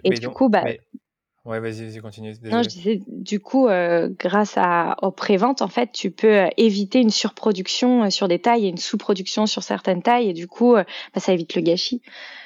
Et 0.03 0.11
du 0.11 0.29
coup, 0.29 0.49
bah, 0.49 0.63
Ouais, 1.45 1.59
vas-y, 1.59 1.85
vas-y, 1.85 1.99
continue. 1.99 2.33
Non, 2.43 2.63
je 2.63 2.69
disais, 2.69 3.01
du 3.07 3.39
coup, 3.41 3.67
euh, 3.67 4.09
grâce 4.17 4.53
à, 4.55 4.95
aux 5.01 5.11
préventes, 5.11 5.61
en 5.61 5.67
fait, 5.67 5.91
tu 5.91 6.09
peux 6.09 6.45
éviter 6.55 6.99
une 6.99 7.09
surproduction 7.09 8.09
sur 8.09 8.29
des 8.29 8.39
tailles 8.39 8.65
et 8.65 8.69
une 8.69 8.77
sous-production 8.77 9.45
sur 9.45 9.61
certaines 9.61 10.01
tailles, 10.01 10.29
et 10.29 10.33
du 10.33 10.47
coup, 10.47 10.73
bah, 10.73 10.85
ça 11.17 11.33
évite 11.33 11.55
le 11.55 11.61
gâchis. 11.61 12.01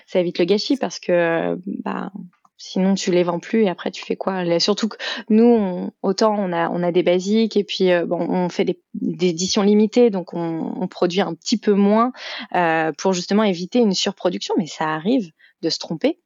Ça 0.07 0.19
évite 0.19 0.39
le 0.39 0.45
gâchis 0.45 0.77
parce 0.77 0.99
que 0.99 1.59
bah 1.83 2.11
sinon 2.57 2.95
tu 2.95 3.11
les 3.11 3.23
vends 3.23 3.39
plus 3.39 3.63
et 3.63 3.69
après 3.69 3.91
tu 3.91 4.03
fais 4.03 4.15
quoi? 4.15 4.59
Surtout 4.59 4.87
que 4.87 4.97
nous 5.29 5.91
autant 6.01 6.35
on 6.37 6.51
a 6.51 6.69
on 6.69 6.83
a 6.83 6.91
des 6.91 7.03
basiques 7.03 7.55
et 7.55 7.63
puis 7.63 7.91
euh, 7.91 8.05
bon 8.05 8.19
on 8.19 8.49
fait 8.49 8.65
des, 8.65 8.79
éditions 8.95 9.61
limitées 9.61 10.09
donc 10.09 10.33
on, 10.33 10.73
on, 10.81 10.87
produit 10.87 11.21
un 11.21 11.33
petit 11.35 11.57
peu 11.57 11.73
moins 11.73 12.11
euh, 12.55 12.91
pour 12.97 13.13
justement 13.13 13.43
éviter 13.43 13.79
une 13.79 13.93
surproduction. 13.93 14.55
Mais 14.57 14.65
ça 14.65 14.85
arrive 14.85 15.31
de 15.61 15.69
se 15.69 15.79
tromper 15.79 16.19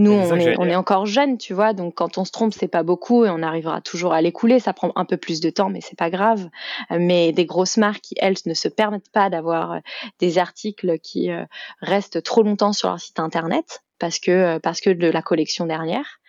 Nous, 0.00 0.12
on 0.12 0.36
est, 0.36 0.58
on 0.58 0.64
est, 0.64 0.74
encore 0.74 1.06
jeune, 1.06 1.36
tu 1.36 1.52
vois, 1.52 1.72
donc 1.74 1.94
quand 1.94 2.18
on 2.18 2.24
se 2.24 2.32
trompe, 2.32 2.54
c'est 2.54 2.68
pas 2.68 2.82
beaucoup 2.82 3.24
et 3.24 3.30
on 3.30 3.42
arrivera 3.42 3.80
toujours 3.80 4.12
à 4.12 4.22
l'écouler. 4.22 4.58
Ça 4.58 4.72
prend 4.72 4.92
un 4.96 5.04
peu 5.04 5.16
plus 5.16 5.40
de 5.40 5.50
temps, 5.50 5.68
mais 5.68 5.80
c'est 5.80 5.98
pas 5.98 6.10
grave. 6.10 6.48
Mais 6.90 7.32
des 7.32 7.44
grosses 7.44 7.76
marques 7.76 8.00
qui, 8.00 8.14
elles, 8.18 8.36
ne 8.46 8.54
se 8.54 8.68
permettent 8.68 9.10
pas 9.12 9.30
d'avoir 9.30 9.72
euh, 9.72 9.78
des 10.18 10.38
articles 10.38 10.98
qui 11.00 11.30
euh, 11.30 11.44
restent 11.80 12.22
trop 12.22 12.42
longtemps 12.42 12.72
sur 12.72 12.88
leur 12.88 13.00
site 13.00 13.20
internet 13.20 13.82
parce 13.98 14.18
que 14.18 14.30
euh, 14.30 14.58
parce 14.58 14.80
que 14.80 14.90
de 14.90 15.08
la 15.08 15.22
collection 15.22 15.66
dernière, 15.66 16.20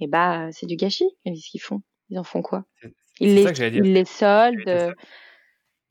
et 0.00 0.04
eh 0.04 0.06
bah 0.08 0.48
c'est 0.52 0.66
du 0.66 0.76
gâchis. 0.76 1.10
Qu'est-ce 1.24 1.48
qu'ils 1.50 1.60
font 1.60 1.82
Ils 2.08 2.18
en 2.18 2.24
font 2.24 2.42
quoi? 2.42 2.64
Ils 3.20 3.34
les, 3.34 3.44
ils 3.68 3.92
les 3.92 4.04
soldent. 4.04 4.94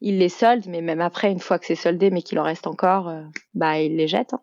Ils 0.01 0.18
les 0.18 0.30
soldent, 0.30 0.66
mais 0.68 0.80
même 0.80 1.01
après, 1.01 1.30
une 1.30 1.41
fois 1.41 1.59
que 1.59 1.66
c'est 1.66 1.76
soldé, 1.76 2.09
mais 2.09 2.22
qu'il 2.22 2.39
en 2.39 2.43
reste 2.43 2.68
encore, 2.68 3.14
bah 3.53 3.82
ils 3.82 3.97
les 3.97 4.07
jettent. 4.07 4.34
Hein. 4.34 4.41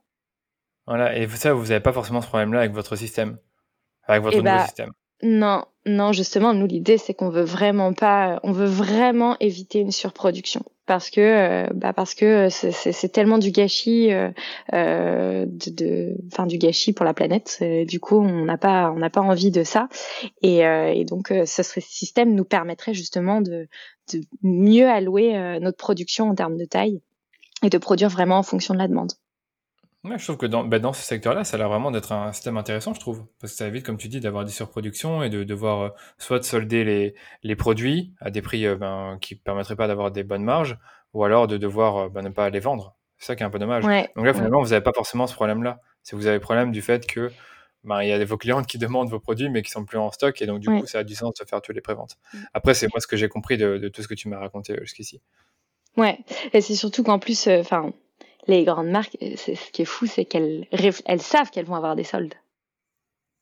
Voilà, 0.86 1.16
et 1.16 1.26
ça, 1.28 1.52
vous 1.52 1.66
n'avez 1.66 1.80
pas 1.80 1.92
forcément 1.92 2.20
ce 2.20 2.28
problème-là 2.28 2.60
avec 2.60 2.72
votre 2.72 2.96
système, 2.96 3.38
avec 4.04 4.22
votre 4.22 4.36
eh 4.38 4.42
nouveau 4.42 4.56
bah, 4.56 4.64
système. 4.64 4.92
Non, 5.22 5.64
non, 5.86 6.12
justement, 6.12 6.52
nous 6.52 6.66
l'idée 6.66 6.98
c'est 6.98 7.14
qu'on 7.14 7.30
veut 7.30 7.42
vraiment 7.42 7.92
pas, 7.92 8.38
on 8.42 8.52
veut 8.52 8.66
vraiment 8.66 9.36
éviter 9.40 9.80
une 9.80 9.92
surproduction 9.92 10.62
parce 10.84 11.10
que, 11.10 11.20
euh, 11.20 11.66
bah 11.74 11.92
parce 11.92 12.14
que 12.14 12.48
c'est 12.50 13.08
tellement 13.08 13.38
du 13.38 13.50
gâchis, 13.50 14.12
euh, 14.12 14.30
euh, 14.72 15.44
de, 15.48 16.16
enfin 16.32 16.46
du 16.46 16.58
gâchis 16.58 16.92
pour 16.92 17.04
la 17.04 17.12
planète. 17.12 17.62
du 17.88 17.98
coup, 17.98 18.18
on 18.18 18.44
n'a 18.44 18.56
pas, 18.56 18.92
on 18.92 18.98
n'a 18.98 19.10
pas 19.10 19.20
envie 19.20 19.50
de 19.50 19.64
ça, 19.64 19.88
et, 20.42 20.58
et 20.58 21.04
donc 21.04 21.32
ce 21.44 21.62
système 21.80 22.34
nous 22.34 22.44
permettrait 22.44 22.94
justement 22.94 23.40
de, 23.40 23.68
de 24.12 24.20
mieux 24.42 24.88
allouer 24.88 25.58
notre 25.60 25.78
production 25.78 26.30
en 26.30 26.34
termes 26.34 26.56
de 26.56 26.64
taille 26.64 27.00
et 27.64 27.70
de 27.70 27.78
produire 27.78 28.08
vraiment 28.08 28.38
en 28.38 28.42
fonction 28.42 28.74
de 28.74 28.78
la 28.78 28.86
demande 28.88 29.12
je 30.16 30.24
trouve 30.24 30.36
que 30.36 30.46
dans, 30.46 30.64
bah, 30.64 30.78
dans 30.78 30.92
ce 30.92 31.02
secteur-là, 31.02 31.44
ça 31.44 31.56
a 31.56 31.58
l'air 31.58 31.68
vraiment 31.68 31.90
d'être 31.90 32.12
un 32.12 32.32
système 32.32 32.56
intéressant, 32.56 32.94
je 32.94 33.00
trouve. 33.00 33.26
Parce 33.40 33.52
que 33.52 33.58
ça 33.58 33.66
évite, 33.66 33.84
comme 33.84 33.96
tu 33.96 34.08
dis, 34.08 34.20
d'avoir 34.20 34.44
des 34.44 34.50
surproductions 34.50 35.22
et 35.22 35.30
de 35.30 35.44
devoir 35.44 35.80
euh, 35.80 35.88
soit 36.18 36.38
de 36.38 36.44
solder 36.44 36.84
les, 36.84 37.14
les 37.42 37.56
produits 37.56 38.12
à 38.20 38.30
des 38.30 38.42
prix 38.42 38.66
euh, 38.66 38.76
ben, 38.76 39.18
qui 39.20 39.34
permettraient 39.34 39.76
pas 39.76 39.88
d'avoir 39.88 40.10
des 40.10 40.24
bonnes 40.24 40.44
marges, 40.44 40.78
ou 41.14 41.24
alors 41.24 41.46
de 41.46 41.56
devoir 41.56 41.96
euh, 41.96 42.08
ben, 42.08 42.22
ne 42.22 42.30
pas 42.30 42.50
les 42.50 42.60
vendre. 42.60 42.96
C'est 43.18 43.26
ça 43.26 43.36
qui 43.36 43.42
est 43.42 43.46
un 43.46 43.50
peu 43.50 43.58
dommage. 43.58 43.84
Donc 43.84 44.26
là, 44.26 44.34
finalement, 44.34 44.60
vous 44.60 44.70
n'avez 44.70 44.82
pas 44.82 44.92
forcément 44.94 45.26
ce 45.26 45.34
problème-là. 45.34 45.80
Si 46.02 46.14
vous 46.14 46.26
avez 46.26 46.36
le 46.36 46.40
problème 46.40 46.70
du 46.70 46.82
fait 46.82 47.06
que 47.06 47.30
ben, 47.84 48.02
il 48.02 48.08
y 48.08 48.12
a 48.12 48.24
vos 48.24 48.36
clientes 48.36 48.66
qui 48.66 48.78
demandent 48.78 49.08
vos 49.08 49.20
produits 49.20 49.48
mais 49.48 49.62
qui 49.62 49.70
sont 49.70 49.84
plus 49.84 49.98
en 49.98 50.10
stock 50.10 50.40
et 50.42 50.46
donc 50.46 50.60
du 50.60 50.68
coup 50.68 50.86
ça 50.86 50.98
a 50.98 51.04
du 51.04 51.14
sens 51.14 51.34
de 51.34 51.44
faire 51.44 51.62
tous 51.62 51.72
les 51.72 51.80
préventes. 51.80 52.16
Mm. 52.34 52.38
Après 52.52 52.74
c'est 52.74 52.88
moi 52.92 53.00
ce 53.00 53.06
que 53.06 53.16
j'ai 53.16 53.28
compris 53.28 53.56
de, 53.56 53.78
de, 53.78 53.88
tout 53.88 54.02
ce 54.02 54.08
que 54.08 54.14
tu 54.14 54.28
m'as 54.28 54.38
raconté 54.38 54.76
jusqu'ici. 54.82 55.20
Ouais, 55.96 56.18
et 56.52 56.60
c'est 56.60 56.74
surtout 56.74 57.02
qu'en 57.02 57.18
plus, 57.18 57.48
enfin, 57.48 57.92
les 58.46 58.64
grandes 58.64 58.88
marques, 58.88 59.16
euh, 59.22 59.36
ce 59.36 59.70
qui 59.70 59.82
est 59.82 59.86
fou, 59.86 60.06
c'est 60.06 60.24
qu'elles 60.24 60.66
elles 61.06 61.22
savent 61.22 61.50
qu'elles 61.50 61.66
vont 61.66 61.74
avoir 61.74 61.96
des 61.96 62.04
soldes. 62.04 62.34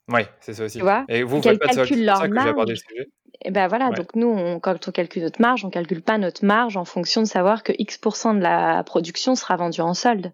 Oui, 0.08 0.22
c'est 0.40 0.54
ça 0.54 0.64
aussi. 0.64 0.78
Tu 0.78 0.84
vois? 0.84 1.04
Et 1.08 1.22
vous, 1.22 1.36
vous 1.36 1.42
faites 1.42 1.58
pas 1.58 1.74
de 1.74 1.84
soldes, 1.84 1.98
leur 2.00 2.28
marge. 2.28 2.74
Et 3.42 3.50
ben 3.50 3.66
voilà, 3.68 3.90
donc 3.90 4.14
nous, 4.14 4.28
on, 4.28 4.60
quand 4.60 4.88
on 4.88 4.92
calcule 4.92 5.22
notre 5.22 5.40
marge, 5.40 5.64
on 5.64 5.70
calcule 5.70 6.02
pas 6.02 6.18
notre 6.18 6.44
marge 6.44 6.76
en 6.76 6.84
fonction 6.84 7.20
de 7.20 7.26
savoir 7.26 7.62
que 7.62 7.72
X% 7.76 8.34
de 8.34 8.40
la 8.40 8.84
production 8.84 9.34
sera 9.34 9.56
vendue 9.56 9.80
en 9.80 9.94
solde. 9.94 10.32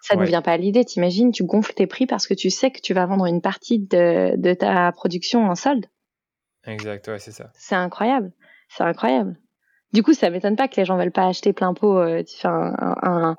Ça 0.00 0.16
ne 0.16 0.24
vient 0.24 0.42
pas 0.42 0.52
à 0.52 0.56
l'idée. 0.56 0.84
T'imagines, 0.84 1.32
tu 1.32 1.44
gonfles 1.44 1.74
tes 1.74 1.86
prix 1.86 2.06
parce 2.06 2.26
que 2.26 2.34
tu 2.34 2.50
sais 2.50 2.70
que 2.70 2.80
tu 2.80 2.94
vas 2.94 3.04
vendre 3.06 3.26
une 3.26 3.40
partie 3.40 3.80
de, 3.80 4.36
de 4.36 4.54
ta 4.54 4.90
production 4.92 5.46
en 5.46 5.54
solde. 5.54 5.86
Exact, 6.66 7.06
ouais, 7.08 7.18
c'est 7.18 7.32
ça. 7.32 7.50
C'est 7.54 7.74
incroyable. 7.74 8.32
C'est 8.68 8.84
incroyable. 8.84 9.36
Du 9.92 10.02
coup, 10.02 10.12
ça 10.12 10.28
m'étonne 10.28 10.56
pas 10.56 10.68
que 10.68 10.76
les 10.76 10.84
gens 10.84 10.98
veulent 10.98 11.12
pas 11.12 11.26
acheter 11.26 11.52
plein 11.52 11.72
pot 11.72 11.96
euh, 11.96 12.22
un, 12.44 13.34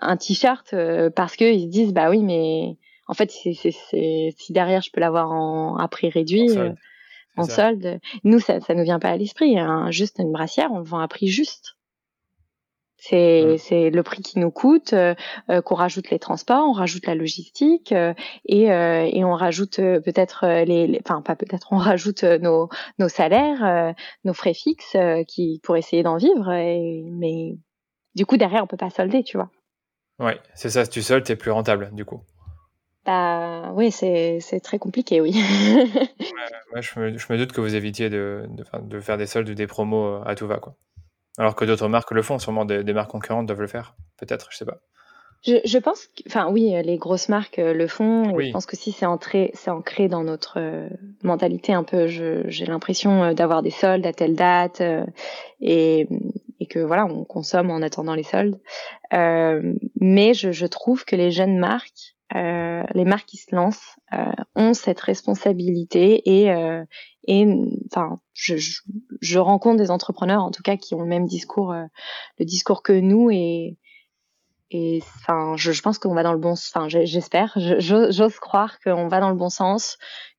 un, 0.00 0.16
t-shirt 0.16 0.72
euh, 0.72 1.10
parce 1.10 1.34
qu'ils 1.34 1.62
se 1.62 1.66
disent 1.66 1.92
bah 1.92 2.08
oui, 2.08 2.22
mais 2.22 2.76
en 3.08 3.14
fait, 3.14 3.30
c'est, 3.30 3.52
si 3.72 4.52
derrière 4.52 4.80
je 4.80 4.90
peux 4.92 5.00
l'avoir 5.00 5.32
en 5.32 5.76
à 5.76 5.88
prix 5.88 6.08
réduit, 6.08 6.56
en 7.36 7.42
euh, 7.42 7.46
solde, 7.46 8.00
nous 8.22 8.38
ça, 8.38 8.60
ça 8.60 8.74
nous 8.74 8.84
vient 8.84 9.00
pas 9.00 9.10
à 9.10 9.16
l'esprit. 9.16 9.58
Hein. 9.58 9.90
Juste 9.90 10.18
une 10.20 10.30
brassière, 10.30 10.70
on 10.72 10.78
le 10.78 10.84
vend 10.84 11.00
à 11.00 11.08
prix 11.08 11.28
juste. 11.28 11.77
C'est 13.00 13.44
mmh. 13.44 13.58
c'est 13.58 13.90
le 13.90 14.02
prix 14.02 14.22
qui 14.22 14.40
nous 14.40 14.50
coûte, 14.50 14.92
euh, 14.92 15.14
euh, 15.50 15.62
qu'on 15.62 15.76
rajoute 15.76 16.10
les 16.10 16.18
transports, 16.18 16.68
on 16.68 16.72
rajoute 16.72 17.06
la 17.06 17.14
logistique 17.14 17.92
euh, 17.92 18.12
et, 18.44 18.64
et 18.64 19.24
on 19.24 19.34
rajoute 19.34 19.76
peut-être 19.76 20.64
les, 20.64 21.00
enfin 21.04 21.22
pas 21.22 21.36
peut-être, 21.36 21.68
on 21.70 21.76
rajoute 21.76 22.24
nos 22.24 22.68
nos 22.98 23.08
salaires, 23.08 23.94
nos 24.24 24.34
frais 24.34 24.54
fixes 24.54 24.96
qui 25.28 25.60
pour 25.62 25.76
essayer 25.76 26.02
d'en 26.02 26.16
vivre. 26.16 26.50
Et, 26.52 27.04
mais 27.12 27.56
du 28.16 28.26
coup 28.26 28.36
derrière 28.36 28.64
on 28.64 28.66
peut 28.66 28.76
pas 28.76 28.90
solder, 28.90 29.22
tu 29.22 29.36
vois. 29.36 29.50
Ouais, 30.18 30.40
c'est 30.54 30.70
ça. 30.70 30.84
Si 30.84 30.90
tu 30.90 31.02
soldes, 31.02 31.24
t'es 31.24 31.36
plus 31.36 31.52
rentable 31.52 31.90
du 31.92 32.04
coup. 32.04 32.22
Bah 33.06 33.70
oui, 33.74 33.92
c'est 33.92 34.60
très 34.62 34.80
compliqué, 34.80 35.20
oui. 35.20 35.30
ouais, 36.74 36.82
je, 36.82 36.98
me, 36.98 37.16
je, 37.16 37.32
me, 37.32 37.38
doute 37.38 37.52
que 37.52 37.60
vous 37.60 37.76
évitiez 37.76 38.10
de, 38.10 38.44
de, 38.50 38.64
de 38.82 39.00
faire 39.00 39.16
des 39.16 39.26
soldes 39.26 39.48
ou 39.48 39.54
des 39.54 39.68
promos 39.68 40.20
à 40.26 40.34
tout 40.34 40.48
va 40.48 40.58
quoi. 40.58 40.74
Alors 41.38 41.54
que 41.54 41.64
d'autres 41.64 41.88
marques 41.88 42.10
le 42.10 42.22
font, 42.22 42.38
sûrement 42.38 42.64
des, 42.64 42.92
marques 42.92 43.10
concurrentes 43.10 43.46
doivent 43.46 43.60
le 43.60 43.68
faire, 43.68 43.94
peut-être, 44.18 44.48
je 44.50 44.58
sais 44.58 44.64
pas. 44.64 44.78
Je, 45.46 45.78
pense, 45.78 46.08
enfin 46.26 46.48
oui, 46.50 46.74
les 46.82 46.96
grosses 46.98 47.28
marques 47.28 47.60
euh, 47.60 47.72
le 47.72 47.86
font. 47.86 48.36
Et 48.36 48.46
Je 48.46 48.52
pense 48.52 48.66
que 48.66 48.74
si 48.74 48.90
c'est 48.90 49.06
ancré, 49.06 49.52
c'est 49.54 49.70
ancré 49.70 50.08
dans 50.08 50.24
notre 50.24 50.58
euh, 50.58 50.88
mentalité 51.22 51.72
un 51.72 51.84
peu. 51.84 52.08
J'ai 52.08 52.66
l'impression 52.66 53.22
euh, 53.22 53.34
d'avoir 53.34 53.62
des 53.62 53.70
soldes 53.70 54.04
à 54.04 54.12
telle 54.12 54.34
date 54.34 54.82
et, 55.60 56.08
et, 56.58 56.66
que 56.66 56.80
voilà, 56.80 57.06
on 57.06 57.24
consomme 57.24 57.70
en 57.70 57.82
attendant 57.82 58.16
les 58.16 58.24
soldes. 58.24 58.58
mais 59.12 60.34
je, 60.34 60.50
je, 60.50 60.66
trouve 60.66 61.04
que 61.04 61.14
les 61.14 61.30
jeunes 61.30 61.56
marques, 61.56 62.16
les 62.34 63.04
marques 63.04 63.26
qui 63.26 63.36
se 63.36 63.54
lancent, 63.54 63.96
ont 64.54 64.74
cette 64.74 65.00
responsabilité 65.00 66.22
et, 66.24 66.52
et 67.28 67.46
enfin, 67.90 68.20
je, 68.32 68.56
je, 69.20 69.38
rencontre 69.38 69.76
des 69.76 69.90
entrepreneurs, 69.90 70.42
en 70.42 70.50
tout 70.50 70.62
cas, 70.62 70.78
qui 70.78 70.94
ont 70.94 71.02
le 71.02 71.06
même 71.06 71.26
discours, 71.26 71.72
euh, 71.72 71.84
le 72.38 72.46
discours 72.46 72.82
que 72.82 72.94
nous, 72.94 73.30
et 73.30 73.76
et 74.70 75.02
enfin, 75.16 75.54
je, 75.56 75.72
je 75.72 75.82
pense 75.82 75.98
qu'on 75.98 76.14
va 76.14 76.22
dans 76.22 76.32
le 76.32 76.38
bon, 76.38 76.52
enfin, 76.52 76.88
j'espère, 76.88 77.54
j'ose 77.56 78.38
croire 78.38 78.80
qu'on 78.80 79.08
va 79.08 79.20
dans 79.20 79.30
le 79.30 79.36
bon 79.36 79.50
sens, 79.50 79.98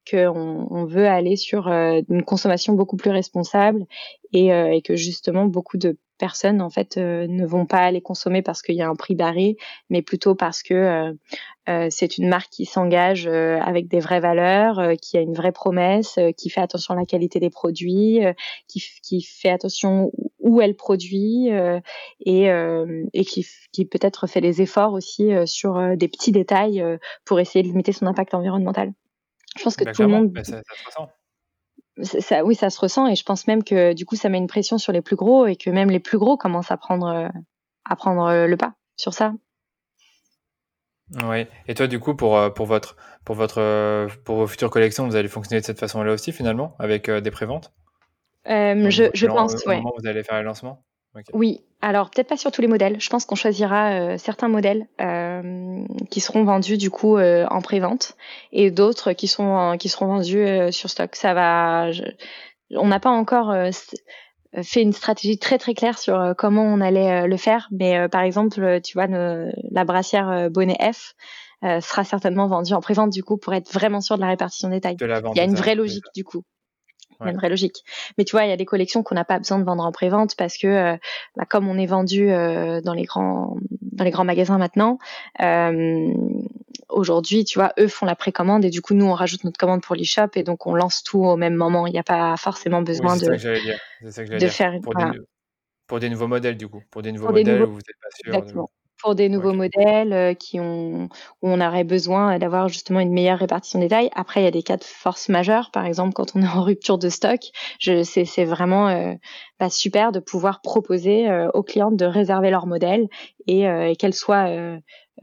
qu'on 0.09 0.67
on 0.69 0.85
veut 0.85 1.07
aller 1.07 1.35
sur 1.35 1.67
euh, 1.67 2.01
une 2.09 2.23
consommation 2.23 2.73
beaucoup 2.73 2.97
plus 2.97 3.11
responsable 3.11 3.85
et, 4.33 4.53
euh, 4.53 4.71
et 4.71 4.81
que 4.81 4.95
justement 4.95 5.45
beaucoup 5.45 5.77
de 5.77 5.97
personnes 6.19 6.61
en 6.61 6.69
fait 6.69 6.97
euh, 6.97 7.25
ne 7.27 7.45
vont 7.47 7.65
pas 7.65 7.79
aller 7.79 8.01
consommer 8.01 8.43
parce 8.43 8.61
qu'il 8.61 8.75
y 8.75 8.81
a 8.83 8.87
un 8.87 8.95
prix 8.95 9.15
barré, 9.15 9.57
mais 9.89 10.03
plutôt 10.03 10.35
parce 10.35 10.61
que 10.61 10.73
euh, 10.75 11.13
euh, 11.67 11.87
c'est 11.89 12.17
une 12.17 12.29
marque 12.29 12.51
qui 12.51 12.65
s'engage 12.65 13.27
avec 13.27 13.87
des 13.87 13.99
vraies 13.99 14.19
valeurs, 14.19 14.95
qui 15.01 15.17
a 15.17 15.21
une 15.21 15.33
vraie 15.33 15.51
promesse, 15.51 16.19
qui 16.37 16.49
fait 16.49 16.61
attention 16.61 16.93
à 16.93 16.97
la 16.97 17.05
qualité 17.05 17.39
des 17.39 17.49
produits, 17.49 18.21
qui, 18.67 18.83
qui 19.03 19.21
fait 19.21 19.49
attention 19.49 20.11
où 20.39 20.61
elle 20.61 20.75
produit 20.75 21.49
et, 22.25 22.45
et 23.13 23.25
qui, 23.25 23.47
qui 23.71 23.85
peut-être 23.85 24.25
fait 24.25 24.41
des 24.41 24.63
efforts 24.63 24.93
aussi 24.93 25.31
sur 25.45 25.95
des 25.95 26.07
petits 26.07 26.31
détails 26.31 26.83
pour 27.23 27.39
essayer 27.39 27.61
de 27.61 27.67
limiter 27.67 27.91
son 27.91 28.07
impact 28.07 28.33
environnemental. 28.33 28.91
Je 29.55 29.63
pense 29.63 29.75
que 29.75 29.85
bah, 29.85 29.91
tout 29.91 30.01
le 30.01 30.07
monde. 30.07 30.29
Bah, 30.29 30.43
ça, 30.43 30.61
ça 30.89 31.07
ça, 32.03 32.43
oui, 32.43 32.55
ça 32.55 32.69
se 32.69 32.79
ressent 32.79 33.07
et 33.07 33.15
je 33.15 33.23
pense 33.23 33.47
même 33.47 33.63
que 33.63 33.93
du 33.93 34.05
coup, 34.05 34.15
ça 34.15 34.29
met 34.29 34.37
une 34.37 34.47
pression 34.47 34.77
sur 34.77 34.91
les 34.91 35.01
plus 35.01 35.15
gros 35.15 35.45
et 35.47 35.55
que 35.55 35.69
même 35.69 35.89
les 35.89 35.99
plus 35.99 36.17
gros 36.17 36.37
commencent 36.37 36.71
à 36.71 36.77
prendre, 36.77 37.07
euh, 37.07 37.29
à 37.85 37.95
prendre 37.95 38.25
euh, 38.25 38.47
le 38.47 38.57
pas 38.57 38.73
sur 38.95 39.13
ça. 39.13 39.33
Oui. 41.23 41.47
Et 41.67 41.73
toi, 41.73 41.87
du 41.87 41.99
coup, 41.99 42.15
pour, 42.15 42.37
euh, 42.37 42.49
pour, 42.49 42.65
votre, 42.65 42.95
pour, 43.25 43.35
votre, 43.35 44.07
pour 44.23 44.35
vos 44.35 44.47
futures 44.47 44.69
collections, 44.69 45.07
vous 45.07 45.15
allez 45.15 45.27
fonctionner 45.27 45.61
de 45.61 45.65
cette 45.65 45.79
façon-là 45.79 46.13
aussi, 46.13 46.31
finalement, 46.31 46.75
avec 46.79 47.09
des 47.09 47.31
préventes? 47.31 47.73
Je, 48.45 49.09
je 49.13 49.27
pense, 49.27 49.53
où 49.65 49.91
vous 49.99 50.07
allez 50.07 50.23
faire 50.23 50.37
les 50.37 50.43
oui, 51.33 51.61
alors 51.81 52.09
peut-être 52.09 52.27
pas 52.27 52.37
sur 52.37 52.51
tous 52.51 52.61
les 52.61 52.67
modèles. 52.67 52.99
Je 52.99 53.09
pense 53.09 53.25
qu'on 53.25 53.35
choisira 53.35 53.91
euh, 53.91 54.17
certains 54.17 54.49
modèles 54.49 54.87
euh, 54.99 55.83
qui 56.09 56.19
seront 56.19 56.43
vendus 56.43 56.77
du 56.77 56.89
coup 56.89 57.17
euh, 57.17 57.45
en 57.49 57.61
pré-vente 57.61 58.15
et 58.51 58.69
d'autres 58.69 59.13
qui 59.13 59.27
sont 59.27 59.77
qui 59.79 59.87
seront 59.87 60.07
vendus 60.07 60.71
sur 60.71 60.89
stock. 60.89 61.15
Ça 61.15 61.33
va. 61.33 61.89
on 62.71 62.87
n'a 62.87 62.99
pas 62.99 63.09
encore 63.09 63.55
fait 64.61 64.81
une 64.81 64.93
stratégie 64.93 65.37
très 65.37 65.57
très 65.57 65.73
claire 65.73 65.97
sur 65.97 66.33
comment 66.37 66.63
on 66.63 66.81
allait 66.81 67.27
le 67.27 67.37
faire, 67.37 67.69
mais 67.71 68.09
par 68.09 68.21
exemple, 68.21 68.81
tu 68.81 68.97
vois, 68.97 69.07
la 69.07 69.85
brassière 69.85 70.49
bonnet 70.49 70.77
F. 70.91 71.13
sera 71.61 72.03
certainement 72.03 72.47
vendue 72.47 72.73
en 72.73 72.81
pré-vente 72.81 73.11
du 73.11 73.23
coup 73.23 73.37
pour 73.37 73.53
être 73.53 73.71
vraiment 73.71 74.01
sûr 74.01 74.17
de 74.17 74.21
la 74.21 74.27
répartition 74.27 74.69
des 74.69 74.81
tailles. 74.81 74.97
il 74.99 75.37
y 75.37 75.39
a 75.39 75.43
une 75.43 75.55
vraie 75.55 75.75
logique 75.75 76.05
du 76.13 76.23
coup 76.23 76.43
il 77.21 77.25
y 77.25 77.29
a 77.29 77.31
une 77.31 77.37
vraie 77.37 77.49
logique. 77.49 77.83
Mais 78.17 78.23
tu 78.23 78.31
vois, 78.31 78.45
il 78.45 78.49
y 78.49 78.53
a 78.53 78.57
des 78.57 78.65
collections 78.65 79.03
qu'on 79.03 79.15
n'a 79.15 79.25
pas 79.25 79.37
besoin 79.37 79.59
de 79.59 79.63
vendre 79.63 79.83
en 79.83 79.91
pré-vente 79.91 80.35
parce 80.35 80.57
que, 80.57 80.67
euh, 80.67 80.97
bah, 81.35 81.45
comme 81.47 81.67
on 81.67 81.77
est 81.77 81.85
vendu 81.85 82.31
euh, 82.31 82.81
dans 82.81 82.93
les 82.93 83.03
grands 83.03 83.57
dans 83.81 84.03
les 84.05 84.11
grands 84.11 84.23
magasins 84.23 84.57
maintenant, 84.57 84.97
euh, 85.41 86.13
aujourd'hui, 86.87 87.43
tu 87.43 87.59
vois, 87.59 87.73
eux 87.79 87.87
font 87.87 88.05
la 88.05 88.15
précommande 88.15 88.63
et 88.63 88.69
du 88.69 88.81
coup, 88.81 88.93
nous, 88.93 89.05
on 89.05 89.13
rajoute 89.13 89.43
notre 89.43 89.57
commande 89.57 89.81
pour 89.81 89.95
l'e-shop 89.95 90.29
et 90.35 90.43
donc 90.43 90.65
on 90.67 90.73
lance 90.73 91.03
tout 91.03 91.23
au 91.23 91.35
même 91.35 91.55
moment. 91.55 91.87
Il 91.87 91.93
n'y 91.93 91.99
a 91.99 92.03
pas 92.03 92.37
forcément 92.37 92.81
besoin 92.81 93.17
de, 93.17 93.25
de 93.25 94.47
faire 94.47 94.79
pour, 94.81 94.95
des, 94.95 95.03
pour, 95.87 95.99
des, 95.99 96.09
nouveaux 96.09 96.27
modèles, 96.27 96.57
du 96.57 96.67
coup, 96.67 96.81
pour 96.89 97.01
des 97.01 97.11
nouveaux 97.11 97.31
modèles 97.31 97.63
où 97.63 97.71
vous 97.71 97.77
n'êtes 97.77 97.99
pas 98.01 98.09
sûr. 98.11 98.33
Exactement. 98.33 98.69
Pour 98.99 99.15
des 99.15 99.29
nouveaux 99.29 99.53
modèles 99.53 100.13
euh, 100.13 100.33
qui 100.33 100.59
ont, 100.59 101.05
où 101.41 101.49
on 101.49 101.61
aurait 101.61 101.83
besoin 101.83 102.37
d'avoir 102.37 102.67
justement 102.67 102.99
une 102.99 103.11
meilleure 103.11 103.39
répartition 103.39 103.79
des 103.79 103.87
tailles. 103.87 104.09
Après, 104.13 104.41
il 104.41 104.43
y 104.43 104.47
a 104.47 104.51
des 104.51 104.63
cas 104.63 104.77
de 104.77 104.83
force 104.83 105.29
majeure, 105.29 105.71
par 105.71 105.85
exemple 105.85 106.13
quand 106.13 106.35
on 106.35 106.41
est 106.41 106.47
en 106.47 106.63
rupture 106.63 106.97
de 106.97 107.09
stock. 107.09 107.39
Je, 107.79 108.03
c'est, 108.03 108.25
c'est 108.25 108.45
vraiment 108.45 108.89
euh, 108.89 109.13
bah, 109.59 109.69
super 109.69 110.11
de 110.11 110.19
pouvoir 110.19 110.61
proposer 110.61 111.29
euh, 111.29 111.49
aux 111.53 111.63
clientes 111.63 111.95
de 111.95 112.05
réserver 112.05 112.49
leur 112.49 112.67
modèle 112.67 113.07
et, 113.47 113.63
et 113.63 113.95
qu'elles 113.95 114.13
soient 114.13 114.47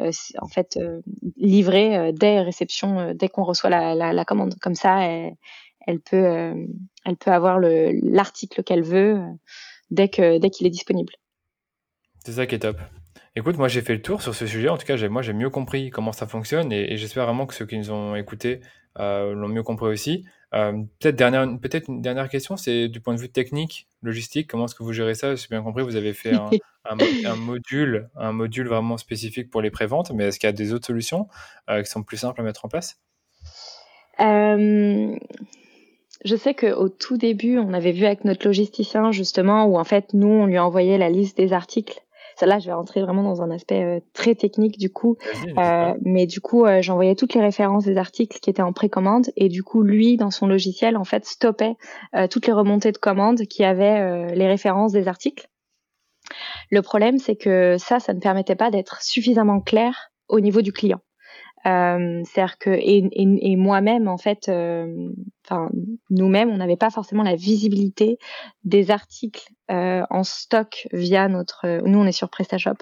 en 0.01 0.49
fait 0.49 0.79
livrées 1.37 2.13
dès 2.13 2.41
réception, 2.41 3.15
dès 3.15 3.29
qu'on 3.29 3.45
reçoit 3.45 3.71
la, 3.71 3.95
la, 3.95 4.13
la, 4.13 4.25
commande. 4.25 4.57
Comme 4.61 4.75
ça, 4.75 5.05
elle, 5.05 5.35
elle 5.87 6.01
peut, 6.01 6.25
elle 7.05 7.17
peut 7.17 7.31
avoir 7.31 7.61
le, 7.61 7.93
l'article 8.03 8.65
qu'elle 8.65 8.83
veut 8.83 9.21
dès 9.93 10.09
que 10.09 10.39
dès 10.39 10.51
qu'il 10.51 10.67
est 10.67 10.71
disponible. 10.71 11.13
C'est 12.25 12.33
ça 12.33 12.47
qui 12.47 12.57
est 12.57 12.59
top. 12.59 12.79
Écoute, 13.39 13.59
moi 13.59 13.69
j'ai 13.69 13.83
fait 13.83 13.93
le 13.93 14.01
tour 14.01 14.23
sur 14.23 14.35
ce 14.35 14.47
sujet. 14.47 14.71
En 14.71 14.79
tout 14.79 14.87
cas, 14.87 14.97
moi 15.11 15.21
j'ai 15.21 15.35
mieux 15.35 15.51
compris 15.51 15.91
comment 15.91 16.13
ça 16.13 16.27
fonctionne 16.27 16.73
et, 16.73 16.97
j'espère 16.97 17.27
vraiment 17.27 17.45
que 17.45 17.55
ceux 17.55 17.67
qui 17.67 17.77
nous 17.77 17.91
ont 17.91 18.17
écoutés 18.17 18.61
euh, 18.99 19.35
l'ont 19.35 19.49
mieux 19.49 19.63
compris 19.63 19.89
aussi. 19.89 20.25
Euh, 20.55 20.73
peut-être 20.99 21.17
dernière, 21.17 21.47
peut-être 21.61 21.91
une 21.91 22.01
dernière 22.01 22.31
question, 22.31 22.57
c'est 22.57 22.89
du 22.89 23.01
point 23.01 23.15
de 23.15 23.21
vue 23.21 23.29
technique, 23.29 23.89
logistique, 24.03 24.49
comment 24.49 24.65
est-ce 24.65 24.75
que 24.75 24.83
vous 24.83 24.95
gérez 24.95 25.15
ça? 25.15 25.35
J'ai 25.35 25.49
bien 25.51 25.63
compris, 25.63 25.83
vous 25.83 25.97
avez 25.97 26.15
fait 26.15 26.33
un, 26.35 26.49
un, 26.87 27.37
module, 27.37 28.09
un 28.17 28.33
module 28.33 28.69
vraiment 28.69 28.97
spécifique 28.97 29.51
pour 29.51 29.61
les 29.61 29.71
préventes, 29.71 30.13
mais 30.13 30.29
est-ce 30.29 30.39
qu'il 30.39 30.47
y 30.47 30.51
a 30.51 30.53
des 30.53 30.73
autres 30.73 30.87
solutions 30.87 31.29
euh, 31.69 31.83
qui 31.83 31.91
sont 31.91 32.03
plus 32.03 32.17
simples 32.17 32.41
à 32.41 32.45
mettre 32.45 32.65
en 32.65 32.69
place? 32.69 32.99
Je 36.25 36.35
sais 36.35 36.55
qu'au 36.55 36.89
tout 36.89 37.19
début, 37.19 37.59
on 37.59 37.75
avait 37.75 37.93
vu 37.93 38.07
avec 38.07 38.25
notre 38.25 38.47
logisticien 38.47 39.13
justement 39.13 39.67
où 39.67 39.79
en 39.79 39.85
fait 39.85 40.15
nous 40.15 40.27
on 40.27 40.47
lui 40.47 40.59
envoyait 40.59 40.97
la 40.97 41.11
liste 41.11 41.37
des 41.37 41.53
articles 41.53 42.01
celle-là, 42.37 42.59
je 42.59 42.67
vais 42.67 42.73
rentrer 42.73 43.01
vraiment 43.03 43.23
dans 43.23 43.43
un 43.43 43.51
aspect 43.51 43.83
euh, 43.83 44.01
très 44.13 44.35
technique 44.35 44.79
du 44.79 44.93
coup. 44.93 45.17
Euh, 45.59 45.95
mais 46.03 46.27
du 46.27 46.41
coup, 46.41 46.67
euh, 46.67 46.83
j'envoyais 46.83 47.15
toutes 47.15 47.35
les 47.35 47.41
références 47.41 47.85
des 47.85 47.97
articles 47.97 48.39
qui 48.41 48.51
étaient 48.51 48.63
en 48.63 48.73
précommande 48.73 49.31
et 49.37 49.49
du 49.49 49.63
coup, 49.63 49.83
lui, 49.83 50.17
dans 50.17 50.31
son 50.31 50.47
logiciel, 50.47 50.97
en 50.97 51.05
fait, 51.05 51.25
stoppait 51.25 51.75
toutes 52.31 52.47
les 52.47 52.53
remontées 52.53 52.93
de 52.93 52.99
commandes 52.99 53.43
qui 53.43 53.65
avaient 53.65 54.35
les 54.35 54.47
références 54.47 54.93
des 54.93 55.09
articles. 55.09 55.49
Le 56.71 56.83
problème, 56.83 57.19
c'est 57.19 57.37
que 57.37 57.77
ça, 57.79 58.01
ça 58.01 58.13
ne 58.15 58.21
permettait 58.21 58.55
pas 58.55 58.71
d'être 58.71 59.03
suffisamment 59.03 59.61
clair 59.61 60.11
au 60.29 60.41
niveau 60.41 60.63
du 60.63 60.73
client. 60.73 61.01
Euh, 61.67 62.23
C'est-à-dire 62.25 62.59
que 62.59 62.71
et, 62.71 63.09
et, 63.13 63.53
et 63.53 63.57
moi-même 63.57 64.09
en 64.09 64.19
fait, 64.19 64.49
euh, 64.49 65.11
enfin 65.45 65.69
nous-mêmes, 66.11 66.51
on 66.51 66.59
n'avait 66.59 66.77
pas 66.77 66.91
forcément 66.91 67.23
la 67.23 67.35
visibilité 67.35 68.19
des 68.65 68.91
articles 68.91 69.49
euh, 69.71 70.05
en 70.11 70.23
stock 70.23 70.87
via 70.93 71.29
notre. 71.29 71.81
Nous, 71.85 71.99
on 71.99 72.07
est 72.07 72.13
sur 72.13 72.31
PrestaShop, 72.31 72.79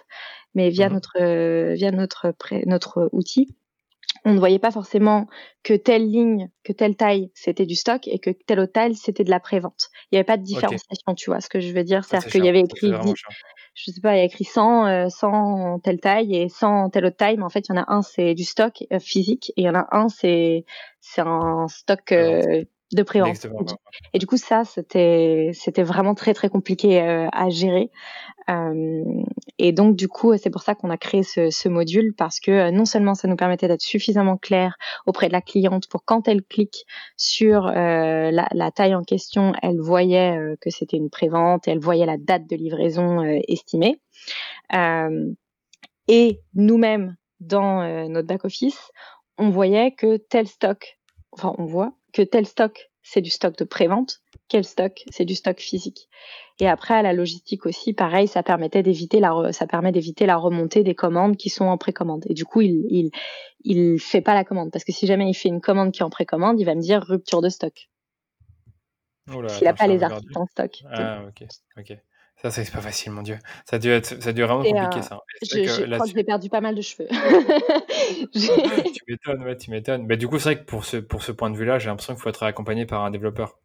mais 0.54 0.68
via 0.70 0.88
mmh. 0.88 0.92
notre 0.92 1.72
via 1.74 1.90
notre 1.92 2.34
notre 2.66 3.08
outil 3.12 3.54
on 4.24 4.32
ne 4.32 4.38
voyait 4.38 4.58
pas 4.58 4.70
forcément 4.70 5.26
que 5.62 5.74
telle 5.74 6.08
ligne, 6.08 6.50
que 6.62 6.72
telle 6.72 6.96
taille, 6.96 7.30
c'était 7.34 7.66
du 7.66 7.74
stock 7.74 8.08
et 8.08 8.18
que 8.18 8.30
telle 8.30 8.60
autre 8.60 8.72
taille, 8.72 8.94
c'était 8.94 9.24
de 9.24 9.30
la 9.30 9.40
prévente. 9.40 9.90
Il 10.10 10.14
n'y 10.14 10.18
avait 10.18 10.24
pas 10.24 10.38
de 10.38 10.42
différenciation, 10.42 11.14
tu 11.14 11.30
vois 11.30 11.40
ce 11.40 11.48
que 11.48 11.60
je 11.60 11.72
veux 11.72 11.84
dire. 11.84 12.00
Ah, 12.02 12.06
C'est-à-dire 12.08 12.30
qu'il 12.30 12.44
y 12.44 12.48
avait 12.48 12.60
écrit, 12.60 12.92
je 13.74 13.90
sais 13.90 14.00
pas, 14.00 14.14
il 14.14 14.18
y 14.18 14.22
a 14.22 14.24
écrit 14.24 14.44
100, 14.44 15.10
100 15.10 15.74
euh, 15.74 15.78
telle 15.82 16.00
taille 16.00 16.36
et 16.36 16.48
100 16.48 16.90
telle 16.90 17.04
autre 17.06 17.16
taille, 17.16 17.36
mais 17.36 17.44
en 17.44 17.50
fait, 17.50 17.68
il 17.68 17.74
y 17.74 17.78
en 17.78 17.82
a 17.82 17.92
un, 17.92 18.02
c'est 18.02 18.34
du 18.34 18.44
stock 18.44 18.84
euh, 18.92 18.98
physique 18.98 19.52
et 19.56 19.62
il 19.62 19.64
y 19.64 19.68
en 19.68 19.74
a 19.74 19.86
un, 19.90 20.08
c'est 20.08 20.64
c'est 21.00 21.22
un 21.22 21.66
stock 21.68 22.12
euh, 22.12 22.64
de 22.94 23.02
prévente. 23.02 23.46
Et 24.12 24.18
du 24.18 24.26
coup, 24.26 24.36
ça, 24.36 24.64
c'était 24.64 25.50
c'était 25.52 25.82
vraiment 25.82 26.14
très 26.14 26.34
très 26.34 26.48
compliqué 26.48 27.00
à 27.00 27.48
gérer. 27.50 27.90
Euh, 28.50 29.22
et 29.58 29.72
donc 29.72 29.96
du 29.96 30.08
coup, 30.08 30.36
c'est 30.36 30.50
pour 30.50 30.62
ça 30.62 30.74
qu'on 30.74 30.90
a 30.90 30.98
créé 30.98 31.22
ce, 31.22 31.50
ce, 31.50 31.68
module 31.68 32.14
parce 32.14 32.40
que 32.40 32.50
euh, 32.50 32.70
non 32.70 32.84
seulement 32.84 33.14
ça 33.14 33.26
nous 33.28 33.36
permettait 33.36 33.68
d'être 33.68 33.80
suffisamment 33.80 34.36
clair 34.36 34.76
auprès 35.06 35.28
de 35.28 35.32
la 35.32 35.40
cliente 35.40 35.88
pour 35.88 36.04
quand 36.04 36.28
elle 36.28 36.42
clique 36.42 36.84
sur 37.16 37.66
euh, 37.66 38.30
la, 38.30 38.46
la, 38.52 38.70
taille 38.70 38.94
en 38.94 39.02
question, 39.02 39.52
elle 39.62 39.80
voyait 39.80 40.36
euh, 40.36 40.56
que 40.60 40.70
c'était 40.70 40.96
une 40.96 41.10
prévente 41.10 41.66
elle 41.68 41.78
voyait 41.78 42.06
la 42.06 42.18
date 42.18 42.46
de 42.48 42.56
livraison 42.56 43.22
estimée. 43.48 44.00
et 46.08 46.40
nous-mêmes 46.54 47.16
dans 47.40 48.08
notre 48.08 48.28
back 48.28 48.44
office, 48.44 48.90
on 49.38 49.50
voyait 49.50 49.92
que 49.92 50.16
tel 50.16 50.46
stock, 50.46 50.98
enfin 51.32 51.54
on 51.58 51.64
voit 51.64 51.92
que 52.14 52.22
tel 52.22 52.46
stock 52.46 52.90
c'est 53.02 53.20
du 53.20 53.28
stock 53.28 53.56
de 53.58 53.64
prévente, 53.64 54.22
quel 54.48 54.64
stock 54.64 55.04
c'est 55.10 55.26
du 55.26 55.34
stock 55.34 55.60
physique. 55.60 56.08
Et 56.58 56.66
après, 56.66 56.94
à 56.94 57.02
la 57.02 57.12
logistique 57.12 57.66
aussi, 57.66 57.92
pareil, 57.92 58.28
ça 58.28 58.42
permettait 58.42 58.82
d'éviter 58.82 59.20
la, 59.20 59.52
ça 59.52 59.66
permet 59.66 59.92
d'éviter 59.92 60.24
la 60.24 60.36
remontée 60.36 60.82
des 60.82 60.94
commandes 60.94 61.36
qui 61.36 61.50
sont 61.50 61.66
en 61.66 61.76
précommande. 61.76 62.24
Et 62.30 62.34
du 62.34 62.46
coup, 62.46 62.62
il, 62.62 62.86
il, 62.88 63.10
il 63.60 64.00
fait 64.00 64.22
pas 64.22 64.32
la 64.32 64.44
commande 64.44 64.70
parce 64.70 64.84
que 64.84 64.92
si 64.92 65.06
jamais 65.06 65.28
il 65.28 65.34
fait 65.34 65.50
une 65.50 65.60
commande 65.60 65.92
qui 65.92 66.00
est 66.00 66.04
en 66.04 66.10
précommande, 66.10 66.58
il 66.58 66.64
va 66.64 66.74
me 66.74 66.80
dire 66.80 67.02
rupture 67.02 67.42
de 67.42 67.50
stock. 67.50 67.90
S'il 69.48 69.64
n'a 69.64 69.74
pas 69.74 69.86
les 69.86 70.02
articles 70.02 70.38
en 70.38 70.46
stock. 70.46 70.82
Ah, 70.90 71.24
ok, 71.28 71.46
ok. 71.76 71.98
Ça, 72.44 72.50
c'est 72.50 72.70
pas 72.70 72.82
facile, 72.82 73.10
mon 73.12 73.22
Dieu. 73.22 73.38
Ça 73.64 73.76
a 73.76 73.78
dû, 73.78 73.88
être, 73.88 74.20
ça 74.22 74.28
a 74.28 74.32
dû 74.34 74.42
vraiment 74.42 74.62
compliqué, 74.62 75.00
ça. 75.00 75.18
Je, 75.40 75.64
je 75.64 75.90
crois 75.90 76.06
que 76.06 76.12
j'ai 76.14 76.24
perdu 76.24 76.50
pas 76.50 76.60
mal 76.60 76.74
de 76.74 76.82
cheveux. 76.82 77.08
tu 78.34 79.00
m'étonnes, 79.08 79.42
ouais, 79.44 79.56
tu 79.56 79.70
m'étonnes. 79.70 80.04
Mais 80.04 80.18
du 80.18 80.28
coup, 80.28 80.38
c'est 80.38 80.50
vrai 80.50 80.58
que 80.60 80.66
pour 80.66 80.84
ce, 80.84 80.98
pour 80.98 81.22
ce 81.22 81.32
point 81.32 81.48
de 81.48 81.56
vue-là, 81.56 81.78
j'ai 81.78 81.88
l'impression 81.88 82.12
qu'il 82.12 82.22
faut 82.22 82.28
être 82.28 82.42
accompagné 82.42 82.84
par 82.84 83.02
un 83.02 83.10
développeur. 83.10 83.56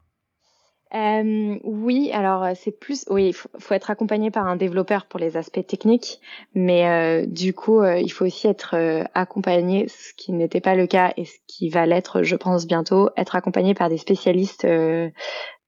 Euh, 0.96 1.60
oui, 1.64 2.10
alors 2.14 2.44
euh, 2.44 2.54
c'est 2.56 2.72
plus, 2.72 3.06
oui, 3.10 3.28
il 3.28 3.34
faut, 3.34 3.74
être 3.74 3.92
accompagné 3.92 4.32
par 4.32 4.48
un 4.48 4.56
développeur 4.56 5.06
pour 5.06 5.20
les 5.20 5.38
aspects 5.38 5.66
techniques, 5.68 6.20
mais 6.56 6.88
euh, 6.88 7.26
du 7.28 7.54
coup, 7.54 7.82
euh, 7.82 8.00
il 8.00 8.10
faut 8.10 8.26
aussi 8.26 8.48
être 8.48 8.76
euh, 8.76 9.04
accompagné, 9.14 9.88
ce 9.88 10.14
qui 10.16 10.32
n'était 10.32 10.62
pas 10.62 10.74
le 10.74 10.88
cas 10.88 11.14
et 11.16 11.26
ce 11.26 11.38
qui 11.48 11.70
va 11.70 11.86
l'être, 11.86 12.24
je 12.24 12.36
pense 12.36 12.66
bientôt, 12.66 13.10
être 13.18 13.36
accompagné 13.36 13.76
par 13.76 13.90
des 13.90 13.98
spécialistes 14.00 14.66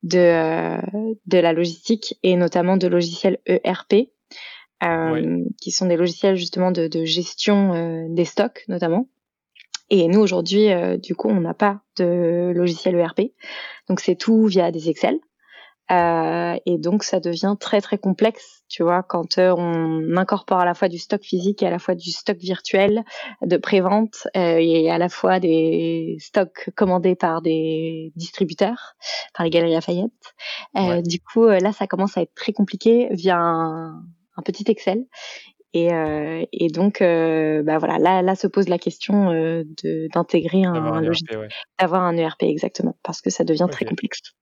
de 0.03 0.77
de 1.25 1.37
la 1.37 1.53
logistique 1.53 2.19
et 2.23 2.35
notamment 2.35 2.77
de 2.77 2.87
logiciels 2.87 3.39
ERP, 3.45 4.09
qui 5.61 5.71
sont 5.71 5.85
des 5.85 5.97
logiciels 5.97 6.35
justement 6.35 6.71
de, 6.71 6.87
de 6.87 7.05
gestion 7.05 8.07
des 8.09 8.25
stocks 8.25 8.63
notamment. 8.67 9.07
Et 9.89 10.07
nous 10.07 10.21
aujourd'hui, 10.21 10.67
du 10.99 11.15
coup, 11.15 11.27
on 11.27 11.41
n'a 11.41 11.53
pas 11.53 11.81
de 11.97 12.51
logiciel 12.55 12.95
ERP. 12.95 13.33
Donc 13.89 13.99
c'est 13.99 14.15
tout 14.15 14.45
via 14.45 14.71
des 14.71 14.89
Excel. 14.89 15.19
Euh, 15.91 16.55
et 16.65 16.77
donc 16.77 17.03
ça 17.03 17.19
devient 17.19 17.55
très 17.59 17.81
très 17.81 17.97
complexe, 17.97 18.60
tu 18.71 18.83
vois, 18.83 19.03
quand 19.03 19.37
euh, 19.37 19.53
on 19.57 20.15
incorpore 20.15 20.59
à 20.59 20.65
la 20.65 20.73
fois 20.73 20.87
du 20.87 20.97
stock 20.97 21.21
physique 21.21 21.61
et 21.61 21.67
à 21.67 21.69
la 21.69 21.77
fois 21.77 21.93
du 21.93 22.09
stock 22.09 22.37
virtuel 22.37 23.03
de 23.41 23.57
prévente 23.57 24.29
euh, 24.37 24.59
et 24.59 24.89
à 24.89 24.97
la 24.97 25.09
fois 25.09 25.41
des 25.41 26.15
stocks 26.19 26.69
commandés 26.73 27.15
par 27.15 27.41
des 27.41 28.13
distributeurs, 28.15 28.95
par 29.33 29.43
les 29.43 29.49
galeries 29.49 29.73
Lafayette. 29.73 30.11
Euh, 30.77 31.01
Du 31.01 31.19
coup, 31.19 31.43
euh, 31.43 31.59
là, 31.59 31.73
ça 31.73 31.85
commence 31.85 32.17
à 32.17 32.21
être 32.21 32.33
très 32.33 32.53
compliqué 32.53 33.09
via 33.11 33.37
un, 33.37 34.01
un 34.37 34.41
petit 34.41 34.63
Excel. 34.71 35.03
Et, 35.73 35.93
euh, 35.93 36.45
et 36.53 36.69
donc, 36.69 36.99
bah 36.99 37.77
voilà, 37.77 37.97
là, 37.97 38.21
là 38.21 38.35
se 38.35 38.47
pose 38.47 38.69
la 38.69 38.77
question 38.77 39.31
d'intégrer 40.13 40.63
un, 40.63 40.75
un, 40.75 41.01
logiciel, 41.01 41.49
d'avoir 41.77 42.03
un 42.03 42.15
ERP 42.15 42.43
exactement, 42.43 42.95
parce 43.03 43.21
que 43.21 43.29
ça 43.29 43.43
devient 43.43 43.67
très 43.69 43.83
complexe. 43.83 44.33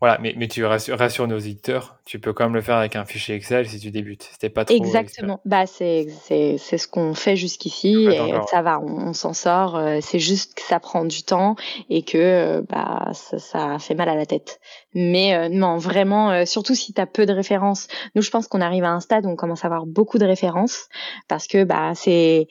Voilà, 0.00 0.16
mais, 0.18 0.32
mais 0.38 0.48
tu 0.48 0.64
rassures, 0.64 0.98
rassures, 0.98 1.28
nos 1.28 1.36
auditeurs, 1.36 1.98
tu 2.06 2.18
peux 2.18 2.32
quand 2.32 2.44
même 2.44 2.54
le 2.54 2.62
faire 2.62 2.76
avec 2.76 2.96
un 2.96 3.04
fichier 3.04 3.34
Excel 3.34 3.68
si 3.68 3.78
tu 3.78 3.90
débutes. 3.90 4.30
C'était 4.32 4.48
pas 4.48 4.64
trop. 4.64 4.74
Exactement. 4.74 5.40
Bah 5.44 5.66
c'est 5.66 6.06
c'est 6.22 6.56
c'est 6.56 6.78
ce 6.78 6.88
qu'on 6.88 7.12
fait 7.12 7.36
jusqu'ici 7.36 8.06
et 8.06 8.32
ça 8.50 8.62
va, 8.62 8.80
on, 8.80 9.12
s'en 9.12 9.34
sort. 9.34 9.76
Euh, 9.76 9.98
c'est 10.00 10.18
juste 10.18 10.54
que 10.54 10.62
ça 10.62 10.80
prend 10.80 11.04
du 11.04 11.22
temps 11.22 11.54
et 11.90 12.02
que 12.02 12.16
euh, 12.16 12.62
bah 12.66 13.10
ça, 13.12 13.38
ça 13.38 13.78
fait 13.78 13.94
mal 13.94 14.08
à 14.08 14.14
la 14.14 14.24
tête. 14.24 14.58
Mais 14.94 15.34
euh, 15.34 15.48
non, 15.50 15.76
vraiment, 15.76 16.46
surtout 16.46 16.74
si 16.74 16.94
tu 16.94 17.00
as 17.00 17.06
peu 17.06 17.26
de 17.26 17.34
références. 17.34 17.86
Nous, 18.14 18.22
je 18.22 18.30
pense 18.30 18.48
qu'on 18.48 18.62
arrive 18.62 18.84
à 18.84 18.90
un 18.92 19.00
stade 19.00 19.26
où 19.26 19.28
on 19.28 19.36
commence 19.36 19.64
à 19.64 19.66
avoir 19.66 19.84
beaucoup 19.84 20.16
de 20.16 20.24
références 20.24 20.88
parce 21.28 21.46
que 21.46 21.64
bah 21.64 21.92
c'est 21.94 22.48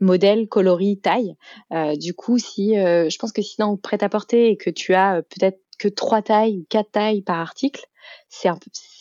modèle, 0.00 0.48
coloris, 0.48 0.98
taille. 0.98 1.36
Euh, 1.72 1.94
du 1.94 2.14
coup, 2.14 2.38
si 2.38 2.74
je 2.74 3.18
pense 3.18 3.30
que 3.30 3.42
si 3.42 3.56
dans 3.58 3.76
prêt 3.76 4.02
à 4.02 4.08
porter 4.08 4.50
et 4.50 4.56
que 4.56 4.70
tu 4.70 4.94
as 4.94 5.22
peut-être 5.22 5.60
que 5.78 5.88
trois 5.88 6.22
tailles 6.22 6.58
ou 6.58 6.66
quatre 6.68 6.90
tailles 6.90 7.22
par 7.22 7.38
article, 7.38 7.84
c'est 8.28 8.50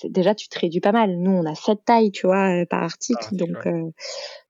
déjà 0.06 0.36
tu 0.36 0.48
te 0.48 0.60
réduis 0.60 0.80
pas 0.80 0.92
mal. 0.92 1.18
Nous, 1.18 1.32
on 1.32 1.46
a 1.46 1.56
sept 1.56 1.84
tailles, 1.86 2.12
tu 2.12 2.28
vois, 2.28 2.62
euh, 2.62 2.66
par 2.66 2.84
article, 2.84 3.36
donc 3.36 3.66
euh, 3.66 3.92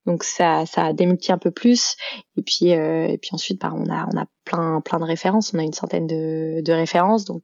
donc 0.05 0.23
ça 0.23 0.65
ça 0.65 0.93
démultiplie 0.93 1.33
un 1.33 1.37
peu 1.37 1.51
plus. 1.51 1.95
Et 2.37 2.41
puis 2.41 2.73
euh, 2.73 3.07
et 3.07 3.17
puis 3.17 3.29
ensuite, 3.33 3.61
bah, 3.61 3.71
on 3.73 3.89
a 3.89 4.07
on 4.13 4.17
a 4.17 4.25
plein 4.45 4.81
plein 4.81 4.99
de 4.99 5.05
références. 5.05 5.53
On 5.53 5.59
a 5.59 5.63
une 5.63 5.73
centaine 5.73 6.07
de, 6.07 6.61
de 6.61 6.73
références, 6.73 7.25
donc 7.25 7.43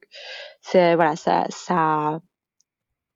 c'est 0.61 0.95
voilà 0.95 1.15
ça 1.15 1.45
ça 1.49 2.19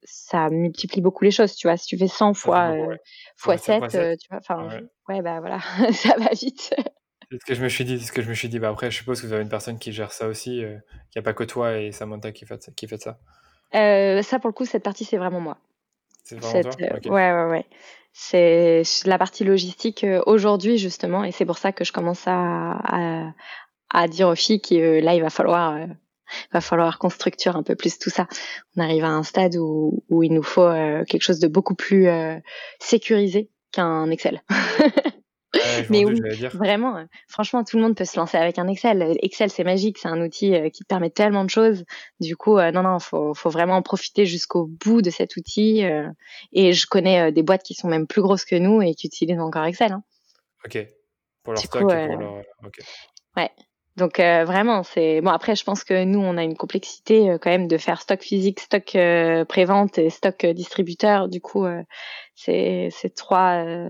ça 0.04 0.50
multiplie 0.50 1.02
beaucoup 1.02 1.24
les 1.24 1.32
choses, 1.32 1.56
tu 1.56 1.68
vois. 1.68 1.78
Si 1.78 1.88
tu 1.88 1.98
fais 1.98 2.08
100 2.08 2.34
fois 2.34 2.76
fois 3.36 3.58
7, 3.58 3.90
tu 3.90 4.28
vois, 4.30 4.40
enfin 4.40 4.70
ouais. 5.10 5.22
bah 5.22 5.40
voilà, 5.40 5.60
ça 5.92 6.16
va 6.18 6.30
vite. 6.30 6.74
C'est 7.30 7.40
ce 7.42 7.46
que 7.46 7.56
je 7.56 7.64
me 7.64 7.70
suis 7.70 7.84
dit. 7.84 8.00
ce 8.00 8.12
que 8.12 8.22
je 8.22 8.30
me 8.30 8.34
suis 8.34 8.50
dit. 8.50 8.60
Bah 8.60 8.70
après, 8.70 8.90
je 8.90 8.98
suppose 8.98 9.22
que 9.22 9.28
vous 9.28 9.34
avez 9.34 9.44
une 9.44 9.50
personne 9.50 9.80
qui 9.80 9.92
gère 9.92 10.12
ça 10.12 10.28
aussi, 10.28 10.64
euh, 10.64 10.78
qu'il 11.12 11.20
n'y 11.20 11.20
a 11.20 11.24
pas 11.24 11.34
que 11.34 11.44
toi 11.44 11.78
et 11.78 11.92
Samantha 11.92 12.32
qui 12.32 12.46
fait, 12.46 12.70
qui 12.76 12.88
fait 12.88 13.02
ça. 13.02 13.18
Euh, 13.76 14.22
ça, 14.22 14.40
pour 14.40 14.48
le 14.48 14.54
coup, 14.54 14.66
cette 14.66 14.84
partie, 14.84 15.04
c'est 15.04 15.18
vraiment 15.18 15.42
moi. 15.42 15.58
C'est 16.24 16.40
vraiment 16.40 16.62
toi? 16.62 17.14
Ouais, 17.14 17.32
ouais, 17.34 17.50
ouais. 17.50 17.66
C'est 18.14 18.84
la 19.06 19.20
partie 19.20 19.44
logistique 19.44 20.04
aujourd'hui 20.26 20.80
justement, 20.80 21.24
et 21.24 21.32
c'est 21.32 21.46
pour 21.46 21.60
ça 21.60 21.72
que 21.72 21.84
je 21.84 21.92
commence 21.92 22.24
à, 22.26 23.32
à, 23.92 24.08
dire 24.08 24.30
aux 24.30 24.36
filles 24.36 24.60
que 24.60 25.00
là 25.02 25.14
il 25.14 25.22
va 25.22 25.30
falloir 25.30 25.78
va 26.52 26.60
falloir 26.60 26.98
qu'on 26.98 27.10
structure 27.10 27.56
un 27.56 27.62
peu 27.62 27.76
plus 27.76 28.00
tout 28.00 28.10
ça. 28.10 28.28
On 28.76 28.82
arrive 28.82 29.04
à 29.04 29.10
un 29.10 29.22
stade 29.22 29.56
où, 29.58 30.04
où 30.10 30.24
il 30.24 30.34
nous 30.34 30.42
faut 30.42 30.68
quelque 31.08 31.22
chose 31.22 31.38
de 31.38 31.48
beaucoup 31.48 31.76
plus 31.76 32.08
sécurisé 32.80 33.52
qu'un 33.72 34.10
Excel. 34.10 34.42
mais 35.90 36.06
oui, 36.06 36.20
vraiment, 36.54 36.98
euh, 36.98 37.06
franchement, 37.28 37.64
tout 37.64 37.78
le 37.78 37.84
monde 37.84 37.96
peut 37.96 38.06
se 38.06 38.20
lancer 38.20 38.38
avec 38.38 38.60
un 38.60 38.68
Excel. 38.68 39.18
Excel, 39.22 39.50
c'est 39.50 39.64
magique, 39.64 39.98
c'est 39.98 40.08
un 40.08 40.22
outil 40.22 40.56
euh, 40.56 40.70
qui 40.70 40.84
te 40.84 40.88
permet 40.88 41.10
tellement 41.10 41.44
de 41.44 41.50
choses. 41.50 41.86
Du 42.20 42.36
coup, 42.36 42.58
euh, 42.58 42.72
non, 42.72 42.84
non, 42.84 43.00
faut, 43.00 43.34
faut 43.34 43.50
vraiment 43.50 43.76
en 43.76 43.82
profiter 43.82 44.26
jusqu'au 44.26 44.66
bout 44.66 45.02
de 45.02 45.10
cet 45.10 45.36
outil. 45.38 45.84
et 46.54 46.74
je 46.74 46.88
connais 46.88 47.32
des 47.32 47.44
boîtes 47.44 47.64
qui 47.64 47.74
sont 47.74 47.88
même 47.88 48.08
plus 48.08 48.22
grosses 48.22 48.46
que 48.46 48.56
nous 48.56 48.82
et 48.82 48.94
qui 48.94 49.08
utilisent 49.08 49.40
encore 49.40 49.66
Excel. 49.66 49.92
Hein. 49.92 50.04
Ok. 50.66 50.88
Pour 51.44 51.54
leur 51.54 51.62
stock 51.62 51.82
et 51.92 52.08
pour 52.08 52.20
leur. 52.20 52.42
Ouais. 53.36 53.52
Donc 53.96 54.20
vraiment, 54.20 54.84
c'est 54.84 55.22
bon. 55.22 55.32
Après, 55.32 55.56
je 55.56 55.64
pense 55.64 55.84
que 55.84 56.04
nous, 56.04 56.20
on 56.20 56.38
a 56.38 56.44
une 56.44 56.56
complexité 56.56 57.36
quand 57.42 57.50
même 57.50 57.68
de 57.68 57.78
faire 57.78 58.02
stock 58.02 58.22
physique, 58.22 58.60
stock 58.60 58.96
prévente 59.48 59.98
et 59.98 60.10
stock 60.10 60.46
distributeur. 60.46 61.30
Du 61.30 61.42
coup, 61.42 61.66
c'est 62.36 62.90
c'est 62.92 63.16
trois 63.16 63.90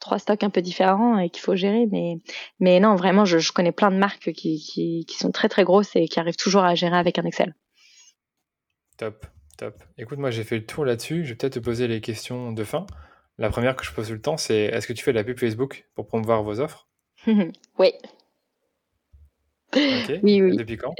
trois 0.00 0.18
stocks 0.18 0.42
un 0.42 0.50
peu 0.50 0.62
différents 0.62 1.18
et 1.18 1.30
qu'il 1.30 1.42
faut 1.42 1.56
gérer. 1.56 1.86
Mais, 1.90 2.18
mais 2.60 2.80
non, 2.80 2.94
vraiment, 2.96 3.24
je, 3.24 3.38
je 3.38 3.52
connais 3.52 3.72
plein 3.72 3.90
de 3.90 3.96
marques 3.96 4.32
qui, 4.32 4.58
qui, 4.58 5.04
qui, 5.06 5.16
sont 5.16 5.30
très 5.30 5.48
très 5.48 5.64
grosses 5.64 5.94
et 5.96 6.08
qui 6.08 6.20
arrivent 6.20 6.36
toujours 6.36 6.62
à 6.62 6.74
gérer 6.74 6.96
avec 6.96 7.18
un 7.18 7.24
Excel. 7.24 7.54
Top, 8.96 9.26
top. 9.56 9.82
Écoute, 9.96 10.18
moi 10.18 10.30
j'ai 10.30 10.44
fait 10.44 10.56
le 10.56 10.66
tour 10.66 10.84
là-dessus. 10.84 11.24
Je 11.24 11.30
vais 11.30 11.34
peut-être 11.36 11.54
te 11.54 11.58
poser 11.60 11.88
les 11.88 12.00
questions 12.00 12.52
de 12.52 12.64
fin. 12.64 12.86
La 13.38 13.50
première 13.50 13.76
que 13.76 13.84
je 13.84 13.92
pose 13.92 14.08
tout 14.08 14.14
le 14.14 14.20
temps, 14.20 14.36
c'est 14.36 14.64
est-ce 14.64 14.88
que 14.88 14.92
tu 14.92 15.04
fais 15.04 15.12
de 15.12 15.18
la 15.18 15.24
pub 15.24 15.38
Facebook 15.38 15.86
pour 15.94 16.06
promouvoir 16.06 16.42
vos 16.42 16.60
offres? 16.60 16.88
Oui. 17.78 17.92
Ok. 19.76 20.20
Oui, 20.22 20.40
oui. 20.40 20.56
Depuis 20.56 20.76
quand? 20.76 20.94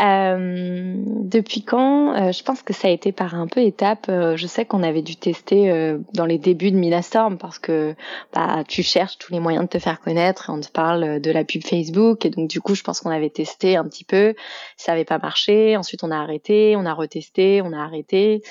Euh, 0.00 0.94
depuis 1.06 1.62
quand 1.62 2.14
euh, 2.14 2.32
Je 2.32 2.42
pense 2.42 2.62
que 2.62 2.72
ça 2.72 2.88
a 2.88 2.90
été 2.90 3.12
par 3.12 3.34
un 3.34 3.46
peu 3.46 3.60
étape. 3.60 4.06
Euh, 4.08 4.36
je 4.36 4.46
sais 4.46 4.64
qu'on 4.64 4.82
avait 4.82 5.02
dû 5.02 5.16
tester 5.16 5.70
euh, 5.70 5.98
dans 6.14 6.26
les 6.26 6.38
débuts 6.38 6.70
de 6.70 6.76
Minastorm 6.76 7.38
parce 7.38 7.58
que 7.58 7.94
bah, 8.32 8.64
tu 8.66 8.82
cherches 8.82 9.18
tous 9.18 9.32
les 9.32 9.40
moyens 9.40 9.64
de 9.64 9.68
te 9.68 9.78
faire 9.78 10.00
connaître 10.00 10.50
et 10.50 10.52
on 10.52 10.60
te 10.60 10.70
parle 10.70 11.20
de 11.20 11.30
la 11.30 11.44
pub 11.44 11.62
Facebook 11.62 12.24
et 12.24 12.30
donc 12.30 12.48
du 12.48 12.60
coup 12.60 12.74
je 12.74 12.82
pense 12.82 13.00
qu'on 13.00 13.10
avait 13.10 13.30
testé 13.30 13.76
un 13.76 13.84
petit 13.84 14.04
peu. 14.04 14.34
Ça 14.76 14.92
avait 14.92 15.04
pas 15.04 15.18
marché. 15.18 15.76
Ensuite 15.76 16.04
on 16.04 16.10
a 16.10 16.16
arrêté, 16.16 16.74
on 16.76 16.86
a 16.86 16.94
retesté, 16.94 17.62
on 17.62 17.72
a 17.72 17.78
arrêté. 17.78 18.42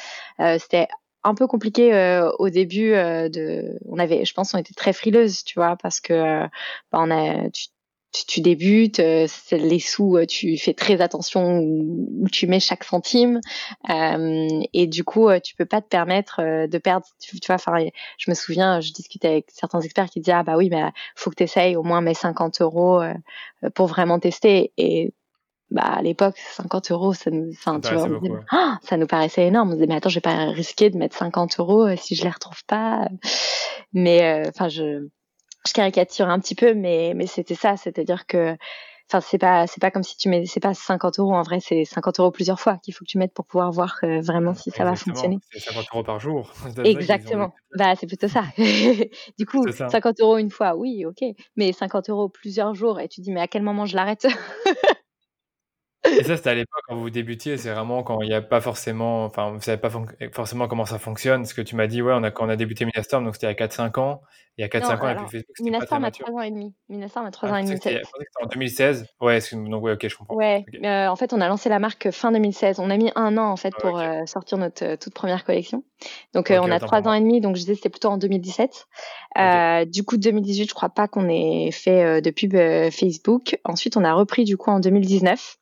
C'était 0.59 0.87
un 1.23 1.35
peu 1.35 1.47
compliqué 1.47 1.93
euh, 1.93 2.31
au 2.39 2.49
début 2.49 2.91
de 2.91 3.77
on 3.85 3.99
avait 3.99 4.23
je 4.23 4.33
pense 4.33 4.53
on 4.53 4.57
était 4.57 4.73
très 4.73 4.93
frileuse 4.93 5.43
tu 5.43 5.55
vois 5.55 5.75
parce 5.75 5.99
que 5.99 6.43
bah, 6.91 6.99
on 6.99 7.11
a 7.11 7.49
tu, 7.49 7.67
tu, 8.25 8.41
débutes, 8.41 8.99
euh, 8.99 9.27
les 9.51 9.79
sous, 9.79 10.17
euh, 10.17 10.25
tu 10.25 10.57
fais 10.57 10.73
très 10.73 11.01
attention 11.01 11.59
où, 11.59 12.27
tu 12.31 12.47
mets 12.47 12.59
chaque 12.59 12.83
centime, 12.83 13.39
euh, 13.89 14.47
et 14.73 14.87
du 14.87 15.03
coup, 15.03 15.29
tu 15.43 15.55
peux 15.55 15.65
pas 15.65 15.81
te 15.81 15.87
permettre 15.87 16.41
de 16.67 16.77
perdre. 16.77 17.05
Tu, 17.19 17.37
vois, 17.47 17.55
enfin, 17.55 17.77
je 18.17 18.29
me 18.31 18.35
souviens, 18.35 18.81
je 18.81 18.91
discutais 18.91 19.27
avec 19.27 19.45
certains 19.51 19.81
experts 19.81 20.09
qui 20.09 20.19
disaient 20.19 20.33
ah 20.33 20.43
bah 20.43 20.57
oui, 20.57 20.69
mais 20.69 20.83
faut 21.15 21.29
que 21.29 21.35
tu 21.35 21.43
essayes 21.43 21.75
au 21.75 21.83
moins 21.83 22.01
mes 22.01 22.13
50 22.13 22.61
euros 22.61 23.01
pour 23.75 23.87
vraiment 23.87 24.19
tester. 24.19 24.71
Et 24.77 25.13
bah 25.69 25.81
à 25.83 26.01
l'époque 26.01 26.37
50 26.37 26.91
euros 26.91 27.13
ça 27.13 27.29
nous 27.29 27.49
enfin 27.51 27.81
tu 27.81 27.93
vois 27.93 28.07
ah, 28.51 28.79
ça 28.83 28.95
nous 28.95 29.05
paraissait 29.05 29.47
énorme 29.47 29.67
on 29.67 29.71
se 29.71 29.75
disait 29.75 29.87
mais 29.87 29.95
attends 29.95 30.07
je 30.07 30.15
vais 30.15 30.21
pas 30.21 30.45
risquer 30.45 30.89
de 30.89 30.97
mettre 30.97 31.17
50 31.17 31.59
euros 31.59 31.93
si 31.97 32.15
je 32.15 32.23
les 32.23 32.29
retrouve 32.29 32.63
pas 32.67 33.09
mais 33.91 34.43
enfin 34.47 34.69
je 34.69 35.09
je 35.65 35.73
caricature 35.73 36.29
un 36.29 36.39
petit 36.39 36.55
peu, 36.55 36.73
mais, 36.73 37.13
mais 37.15 37.27
c'était 37.27 37.55
ça, 37.55 37.77
c'est-à-dire 37.77 38.25
que, 38.25 38.55
enfin, 39.09 39.21
c'est 39.21 39.37
pas, 39.37 39.67
c'est 39.67 39.81
pas 39.81 39.91
comme 39.91 40.03
si 40.03 40.17
tu 40.17 40.29
mets, 40.29 40.45
c'est 40.45 40.59
pas 40.59 40.73
50 40.73 41.19
euros, 41.19 41.33
en 41.33 41.41
vrai, 41.41 41.59
c'est 41.59 41.85
50 41.85 42.19
euros 42.19 42.31
plusieurs 42.31 42.59
fois 42.59 42.77
qu'il 42.77 42.93
faut 42.93 43.05
que 43.05 43.09
tu 43.09 43.17
mettes 43.17 43.33
pour 43.33 43.45
pouvoir 43.45 43.71
voir 43.71 43.97
euh, 44.03 44.21
vraiment 44.21 44.53
si 44.53 44.71
ça 44.71 44.83
va 44.83 44.95
fonctionner. 44.95 45.39
C'est 45.51 45.59
50 45.59 45.85
euros 45.93 46.03
par 46.03 46.19
jour. 46.19 46.53
Exactement. 46.83 47.53
Bah, 47.75 47.95
c'est 47.95 48.07
plutôt 48.07 48.27
ça. 48.27 48.43
du 49.37 49.45
coup, 49.45 49.65
50 49.71 50.19
euros 50.19 50.37
une 50.37 50.51
fois, 50.51 50.75
oui, 50.75 51.05
ok, 51.05 51.23
mais 51.55 51.73
50 51.73 52.09
euros 52.09 52.29
plusieurs 52.29 52.75
jours, 52.75 52.99
et 52.99 53.07
tu 53.07 53.21
dis, 53.21 53.31
mais 53.31 53.41
à 53.41 53.47
quel 53.47 53.63
moment 53.63 53.85
je 53.85 53.95
l'arrête? 53.95 54.27
Et 56.11 56.23
ça, 56.23 56.37
c'était 56.37 56.49
à 56.49 56.55
l'époque 56.55 56.81
quand 56.87 56.95
vous 56.95 57.09
débutiez, 57.09 57.57
c'est 57.57 57.71
vraiment 57.71 58.03
quand 58.03 58.21
il 58.21 58.29
n'y 58.29 58.33
a 58.33 58.41
pas 58.41 58.61
forcément, 58.61 59.25
enfin, 59.25 59.51
vous 59.51 59.61
savez 59.61 59.77
pas 59.77 59.91
forcément 60.31 60.67
comment 60.67 60.85
ça 60.85 60.99
fonctionne. 60.99 61.45
Ce 61.45 61.53
que 61.53 61.61
tu 61.61 61.75
m'as 61.75 61.87
dit, 61.87 62.01
ouais, 62.01 62.13
on 62.15 62.23
a, 62.23 62.31
quand 62.31 62.45
on 62.45 62.49
a 62.49 62.55
débuté 62.55 62.85
Minastorm, 62.85 63.25
donc 63.25 63.35
c'était 63.35 63.47
il 63.47 63.59
y 63.59 63.63
a 63.63 63.67
4-5 63.67 63.99
ans. 63.99 64.21
Il 64.59 64.63
y 64.63 64.65
a 64.65 64.69
4-5 64.69 65.03
ans, 65.03 65.09
et 65.09 65.15
puis 65.15 65.25
Facebook, 65.25 65.85
très 65.85 66.03
a 66.03 66.11
3 66.11 66.31
ans 66.31 66.41
et 66.41 66.49
demi. 66.49 66.73
Minastorm 66.89 67.27
a 67.27 67.31
3 67.31 67.49
ah, 67.49 67.51
ans 67.51 67.55
et 67.57 67.63
demi. 67.63 67.75
C'était 67.75 68.01
en 68.41 68.47
2016. 68.47 69.05
Ouais, 69.21 69.39
donc 69.51 69.83
ouais, 69.83 69.91
ok, 69.91 70.07
je 70.07 70.17
comprends. 70.17 70.35
Ouais, 70.35 70.65
euh, 70.83 71.07
en 71.07 71.15
fait, 71.15 71.31
on 71.31 71.41
a 71.41 71.47
lancé 71.47 71.69
la 71.69 71.77
marque 71.77 72.09
fin 72.09 72.31
2016. 72.31 72.79
On 72.79 72.89
a 72.89 72.97
mis 72.97 73.11
un 73.15 73.37
an, 73.37 73.51
en 73.51 73.55
fait, 73.55 73.73
pour 73.79 73.99
euh, 73.99 74.25
sortir 74.25 74.57
notre 74.57 74.83
euh, 74.83 74.97
toute 74.97 75.13
première 75.13 75.43
collection. 75.43 75.83
Donc, 76.33 76.51
on 76.51 76.71
a 76.71 76.79
3 76.79 77.07
ans 77.07 77.13
et 77.13 77.21
demi, 77.21 77.39
donc 77.39 77.55
je 77.55 77.61
disais 77.61 77.75
c'était 77.75 77.89
plutôt 77.89 78.09
en 78.09 78.17
2017. 78.17 78.87
du 79.85 80.03
coup, 80.03 80.17
2018, 80.17 80.69
je 80.69 80.73
crois 80.73 80.89
pas 80.89 81.07
qu'on 81.07 81.29
ait 81.29 81.69
fait 81.71 82.19
de 82.21 82.31
pub 82.31 82.53
Facebook. 82.89 83.59
Ensuite, 83.63 83.95
on 83.95 84.03
a 84.03 84.13
repris, 84.13 84.43
du 84.43 84.57
coup, 84.57 84.71
en 84.71 84.79
2019. 84.79 85.57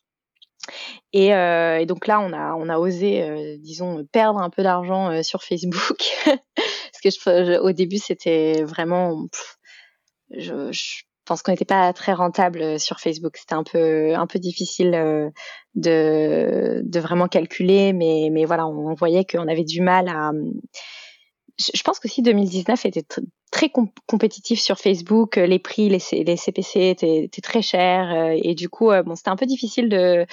Et, 1.13 1.33
euh, 1.33 1.79
et, 1.79 1.85
donc 1.85 2.07
là, 2.07 2.19
on 2.19 2.69
a, 2.69 2.77
osé, 2.77 3.21
euh, 3.23 3.57
disons, 3.59 4.05
perdre 4.11 4.39
un 4.39 4.49
peu 4.49 4.63
d'argent 4.63 5.11
euh, 5.11 5.23
sur 5.23 5.43
Facebook. 5.43 5.97
Parce 6.25 7.01
que 7.03 7.09
je, 7.09 7.59
au 7.59 7.71
début, 7.71 7.97
c'était 7.97 8.63
vraiment. 8.63 9.27
je, 10.31 10.71
je, 10.71 11.03
pense 11.25 11.41
qu'on 11.41 11.51
n'était 11.51 11.65
pas 11.65 11.91
très 11.93 12.13
rentable 12.13 12.79
sur 12.79 12.99
Facebook. 12.99 13.37
C'était 13.37 13.55
un 13.55 13.63
peu, 13.63 14.13
un 14.15 14.27
peu 14.27 14.37
difficile 14.37 15.31
de, 15.73 16.99
vraiment 16.99 17.27
calculer, 17.27 17.93
mais 17.93 18.45
voilà, 18.45 18.67
on 18.67 18.93
voyait 18.93 19.25
qu'on 19.25 19.47
avait 19.47 19.63
du 19.63 19.81
mal 19.81 20.07
à 20.07 20.31
je 21.57 21.81
pense 21.83 21.99
que 21.99 22.07
si 22.07 22.21
2019 22.21 22.85
était 22.85 23.05
très 23.51 23.71
compétitif 24.07 24.59
sur 24.59 24.77
Facebook, 24.77 25.37
euh, 25.37 25.45
les 25.45 25.59
prix, 25.59 25.87
les, 25.89 25.99
CPC 25.99 26.89
étaient, 26.89 27.23
étaient, 27.23 27.41
très 27.41 27.61
chers 27.61 28.13
euh, 28.13 28.37
et 28.43 28.55
du 28.55 28.67
coup, 28.67 28.91
euh, 28.91 29.03
bon, 29.03 29.15
c'était 29.15 29.29
un 29.29 29.37
peu 29.37 29.45
difficile 29.45 29.89
de, 29.89 30.25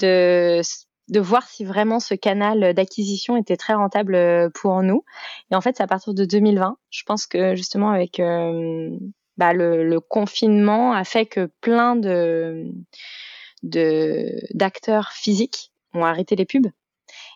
de 0.00 0.60
de 1.08 1.20
voir 1.20 1.46
si 1.46 1.64
vraiment 1.64 2.00
ce 2.00 2.14
canal 2.14 2.72
d'acquisition 2.74 3.36
était 3.36 3.56
très 3.56 3.74
rentable 3.74 4.50
pour 4.54 4.82
nous. 4.82 5.04
Et 5.50 5.56
en 5.56 5.60
fait, 5.60 5.76
c'est 5.76 5.82
à 5.82 5.86
partir 5.88 6.14
de 6.14 6.24
2020. 6.24 6.78
Je 6.90 7.02
pense 7.04 7.26
que 7.26 7.54
justement 7.54 7.90
avec 7.90 8.22
bah, 9.36 9.52
le, 9.52 9.86
le, 9.86 10.00
confinement 10.00 10.92
a 10.92 11.04
fait 11.04 11.26
que 11.26 11.50
plein 11.60 11.96
de 11.96 12.72
d'acteurs 13.62 15.10
physiques 15.12 15.72
ont 15.92 16.04
arrêté 16.04 16.36
les 16.36 16.46
pubs. 16.46 16.68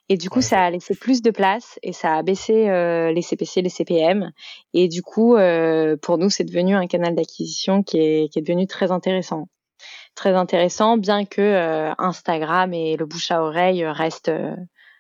Et 0.09 0.16
du 0.16 0.30
coup, 0.30 0.40
ça 0.40 0.62
a 0.62 0.70
laissé 0.70 0.94
plus 0.94 1.20
de 1.20 1.30
place 1.30 1.78
et 1.82 1.92
ça 1.92 2.14
a 2.14 2.22
baissé 2.22 2.68
euh, 2.68 3.12
les 3.12 3.22
CPC, 3.22 3.62
les 3.62 3.68
CPM. 3.68 4.30
Et 4.72 4.86
du 4.86 5.02
coup, 5.02 5.34
euh, 5.34 5.96
pour 5.96 6.16
nous, 6.18 6.30
c'est 6.30 6.44
devenu 6.44 6.76
un 6.76 6.86
canal 6.86 7.14
d'acquisition 7.16 7.82
qui 7.82 7.98
est, 7.98 8.32
qui 8.32 8.38
est 8.38 8.42
devenu 8.42 8.68
très 8.68 8.92
intéressant. 8.92 9.48
Très 10.14 10.34
intéressant, 10.34 10.96
bien 10.96 11.24
que 11.24 11.42
euh, 11.42 11.92
Instagram 11.98 12.72
et 12.72 12.96
le 12.96 13.04
bouche 13.04 13.30
à 13.32 13.42
oreille 13.42 13.84
restent, 13.84 14.32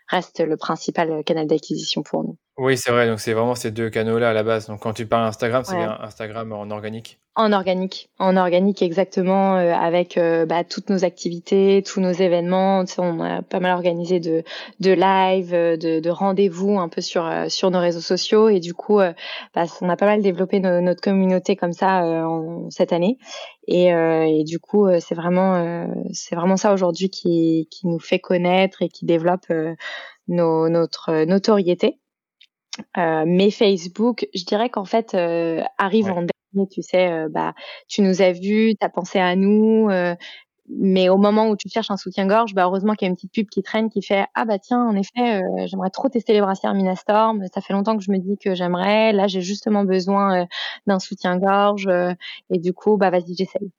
restent 0.08 0.40
le 0.40 0.56
principal 0.56 1.22
canal 1.24 1.46
d'acquisition 1.46 2.02
pour 2.02 2.24
nous. 2.24 2.36
Oui, 2.58 2.78
c'est 2.78 2.90
vrai. 2.90 3.06
Donc, 3.06 3.20
c'est 3.20 3.34
vraiment 3.34 3.54
ces 3.54 3.70
deux 3.70 3.90
canaux-là 3.90 4.30
à 4.30 4.32
la 4.32 4.42
base. 4.42 4.68
Donc, 4.68 4.80
quand 4.80 4.94
tu 4.94 5.04
parles 5.04 5.26
Instagram, 5.26 5.62
c'est 5.64 5.76
bien 5.76 5.98
Instagram 6.00 6.52
en 6.52 6.70
organique. 6.70 7.18
En 7.34 7.52
organique, 7.52 8.08
en 8.18 8.34
organique 8.34 8.80
exactement, 8.80 9.58
euh, 9.58 9.74
avec 9.74 10.16
euh, 10.16 10.46
bah, 10.46 10.64
toutes 10.64 10.88
nos 10.88 11.04
activités, 11.04 11.82
tous 11.84 12.00
nos 12.00 12.12
événements. 12.12 12.82
on 12.96 13.20
a 13.20 13.42
pas 13.42 13.60
mal 13.60 13.72
organisé 13.72 14.20
de, 14.20 14.42
de 14.80 14.90
live, 14.92 15.52
euh, 15.52 15.76
de, 15.76 16.00
de 16.00 16.10
rendez-vous 16.10 16.78
un 16.78 16.88
peu 16.88 17.02
sur 17.02 17.30
sur 17.48 17.70
nos 17.70 17.78
réseaux 17.78 18.00
sociaux 18.00 18.48
et 18.48 18.58
du 18.58 18.72
coup, 18.72 19.00
bah, 19.54 19.64
on 19.82 19.90
a 19.90 19.96
pas 19.96 20.06
mal 20.06 20.22
développé 20.22 20.58
notre 20.60 21.02
communauté 21.02 21.56
comme 21.56 21.74
ça 21.74 22.04
en, 22.06 22.70
cette 22.70 22.94
année. 22.94 23.18
Et, 23.68 23.88
et 23.88 24.44
du 24.44 24.58
coup, 24.58 24.88
c'est 25.00 25.14
vraiment 25.14 25.86
c'est 26.12 26.36
vraiment 26.36 26.56
ça 26.56 26.72
aujourd'hui 26.72 27.10
qui 27.10 27.68
qui 27.70 27.86
nous 27.86 27.98
fait 27.98 28.18
connaître 28.18 28.80
et 28.80 28.88
qui 28.88 29.04
développe 29.04 29.52
nos, 30.28 30.70
notre 30.70 31.24
notoriété. 31.24 31.98
Mais 32.96 33.50
Facebook, 33.50 34.26
je 34.34 34.44
dirais 34.44 34.70
qu'en 34.70 34.84
fait, 34.84 35.14
arrive 35.78 36.10
en 36.10 36.26
tu 36.64 36.80
sais, 36.80 37.12
euh, 37.12 37.28
bah, 37.28 37.52
tu 37.88 38.00
nous 38.00 38.22
as 38.22 38.32
vus, 38.32 38.74
tu 38.80 38.86
as 38.86 38.88
pensé 38.88 39.18
à 39.18 39.36
nous, 39.36 39.88
euh, 39.90 40.14
mais 40.68 41.08
au 41.10 41.18
moment 41.18 41.48
où 41.48 41.56
tu 41.56 41.68
cherches 41.68 41.90
un 41.90 41.98
soutien-gorge, 41.98 42.54
bah, 42.54 42.64
heureusement 42.64 42.94
qu'il 42.94 43.06
y 43.06 43.08
a 43.08 43.10
une 43.10 43.16
petite 43.16 43.32
pub 43.32 43.48
qui 43.48 43.62
traîne 43.62 43.90
qui 43.90 44.02
fait 44.02 44.24
Ah 44.34 44.46
bah 44.46 44.58
tiens, 44.58 44.82
en 44.82 44.96
effet, 44.96 45.42
euh, 45.42 45.66
j'aimerais 45.66 45.90
trop 45.90 46.08
tester 46.08 46.32
les 46.32 46.40
brassières 46.40 46.72
Minastorm, 46.72 47.44
ça 47.52 47.60
fait 47.60 47.74
longtemps 47.74 47.96
que 47.96 48.02
je 48.02 48.10
me 48.10 48.18
dis 48.18 48.38
que 48.38 48.54
j'aimerais, 48.54 49.12
là 49.12 49.26
j'ai 49.26 49.42
justement 49.42 49.84
besoin 49.84 50.46
d'un 50.86 50.98
soutien-gorge, 50.98 51.88
et 52.50 52.58
du 52.58 52.72
coup, 52.72 52.96
bah 52.96 53.10
vas-y, 53.10 53.34
j'essaye. 53.36 53.70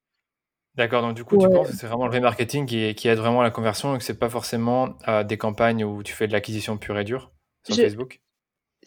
D'accord, 0.76 1.02
donc 1.02 1.16
du 1.16 1.24
coup, 1.24 1.38
tu 1.38 1.50
penses 1.50 1.72
que 1.72 1.76
c'est 1.76 1.88
vraiment 1.88 2.06
le 2.06 2.16
remarketing 2.16 2.68
qui, 2.68 2.94
qui, 2.94 3.08
aide 3.08 3.18
vraiment 3.18 3.42
à 3.42 3.44
la 3.44 3.50
conversion 3.50 3.96
et 3.96 3.98
que 3.98 4.04
c'est 4.04 4.20
pas 4.20 4.30
forcément 4.30 4.90
des 5.26 5.38
campagnes 5.38 5.84
où 5.84 6.04
tu 6.04 6.14
fais 6.14 6.28
de 6.28 6.34
l'acquisition 6.34 6.78
pure 6.78 7.00
et 7.00 7.04
dure 7.04 7.32
sur 7.66 7.76
Facebook? 7.76 8.22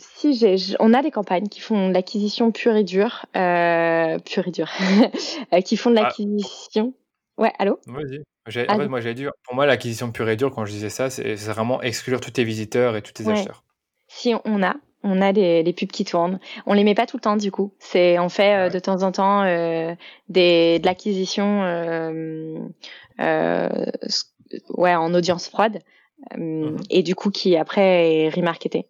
Si 0.00 0.34
j'ai, 0.34 0.56
on 0.80 0.94
a 0.94 1.02
des 1.02 1.10
campagnes 1.10 1.48
qui 1.48 1.60
font 1.60 1.88
de 1.88 1.94
l'acquisition 1.94 2.50
pure 2.52 2.76
et 2.76 2.84
dure, 2.84 3.26
euh, 3.36 4.18
pure 4.18 4.48
et 4.48 4.50
dure, 4.50 4.70
euh, 5.52 5.60
qui 5.60 5.76
font 5.76 5.90
de 5.90 5.98
ah. 5.98 6.02
l'acquisition. 6.02 6.94
Ouais, 7.38 7.52
allô? 7.58 7.78
Vas-y. 7.86 8.22
En 8.68 8.78
fait, 8.78 8.88
moi, 8.88 9.00
j'ai 9.00 9.14
dit, 9.14 9.26
pour 9.44 9.54
moi, 9.54 9.66
l'acquisition 9.66 10.10
pure 10.10 10.28
et 10.28 10.36
dure, 10.36 10.50
quand 10.52 10.64
je 10.64 10.72
disais 10.72 10.90
ça, 10.90 11.10
c'est 11.10 11.34
vraiment 11.36 11.80
exclure 11.82 12.20
tous 12.20 12.32
tes 12.32 12.44
visiteurs 12.44 12.96
et 12.96 13.02
tous 13.02 13.12
tes 13.12 13.28
acheteurs. 13.28 13.62
Si 14.08 14.34
on 14.44 14.62
a, 14.62 14.74
on 15.02 15.22
a 15.22 15.32
des, 15.32 15.74
pubs 15.76 15.90
qui 15.90 16.04
tournent. 16.04 16.38
On 16.66 16.74
les 16.74 16.84
met 16.84 16.94
pas 16.94 17.06
tout 17.06 17.16
le 17.16 17.22
temps 17.22 17.36
du 17.36 17.50
coup. 17.50 17.72
C'est 17.78 18.18
on 18.18 18.28
fait 18.28 18.54
euh, 18.54 18.70
de 18.70 18.78
temps 18.78 19.02
en 19.02 19.12
temps 19.12 19.42
euh, 19.42 19.94
des, 20.28 20.78
de 20.78 20.86
l'acquisition, 20.86 21.62
euh, 21.62 22.58
ouais, 24.70 24.94
en 24.94 25.14
audience 25.14 25.48
froide, 25.48 25.80
mmh 26.36 26.76
et 26.90 27.02
du 27.02 27.14
coup 27.14 27.30
qui 27.30 27.56
après 27.56 28.24
est 28.24 28.28
remarketé. 28.28 28.86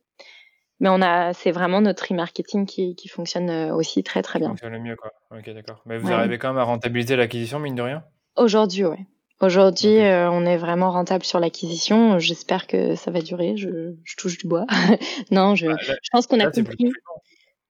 Mais 0.80 0.88
on 0.88 1.02
a, 1.02 1.32
c'est 1.34 1.50
vraiment 1.50 1.80
notre 1.80 2.08
remarketing 2.08 2.66
qui, 2.66 2.96
qui 2.96 3.08
fonctionne 3.08 3.70
aussi 3.72 4.02
très 4.02 4.22
très 4.22 4.38
bien. 4.38 4.48
Fonctionne 4.48 4.72
le 4.72 4.80
mieux 4.80 4.96
quoi. 4.96 5.12
Ok 5.30 5.48
d'accord. 5.50 5.82
Mais 5.86 5.98
vous 5.98 6.10
arrivez 6.10 6.38
quand 6.38 6.48
même 6.48 6.58
à 6.58 6.64
rentabiliser 6.64 7.16
l'acquisition 7.16 7.58
mine 7.58 7.74
de 7.74 7.82
rien? 7.82 8.02
Aujourd'hui, 8.36 8.84
ouais. 8.84 9.06
Aujourd'hui, 9.40 10.00
euh, 10.00 10.30
on 10.30 10.44
est 10.44 10.58
vraiment 10.58 10.90
rentable 10.90 11.24
sur 11.24 11.40
l'acquisition. 11.40 12.18
J'espère 12.18 12.66
que 12.66 12.94
ça 12.94 13.10
va 13.10 13.22
durer. 13.22 13.56
Je, 13.56 13.94
je 14.04 14.16
touche 14.16 14.36
du 14.36 14.46
bois. 14.46 14.66
non, 15.30 15.54
je, 15.54 15.66
bah, 15.66 15.76
je, 15.80 16.10
pense 16.12 16.26
qu'on 16.26 16.40
a 16.40 16.50
compris. 16.50 16.90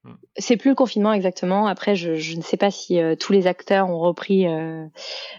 Hmm. 0.03 0.15
C'est 0.37 0.57
plus 0.57 0.71
le 0.71 0.75
confinement 0.75 1.13
exactement. 1.13 1.69
Après, 1.69 1.95
je, 1.95 2.17
je 2.17 2.37
ne 2.37 2.43
sais 2.43 2.57
pas 2.57 2.73
si 2.73 3.01
euh, 3.01 3.15
tous 3.15 3.33
les 3.33 3.47
acteurs 3.47 3.89
ont 3.89 4.01
repris 4.01 4.49
euh, 4.49 4.85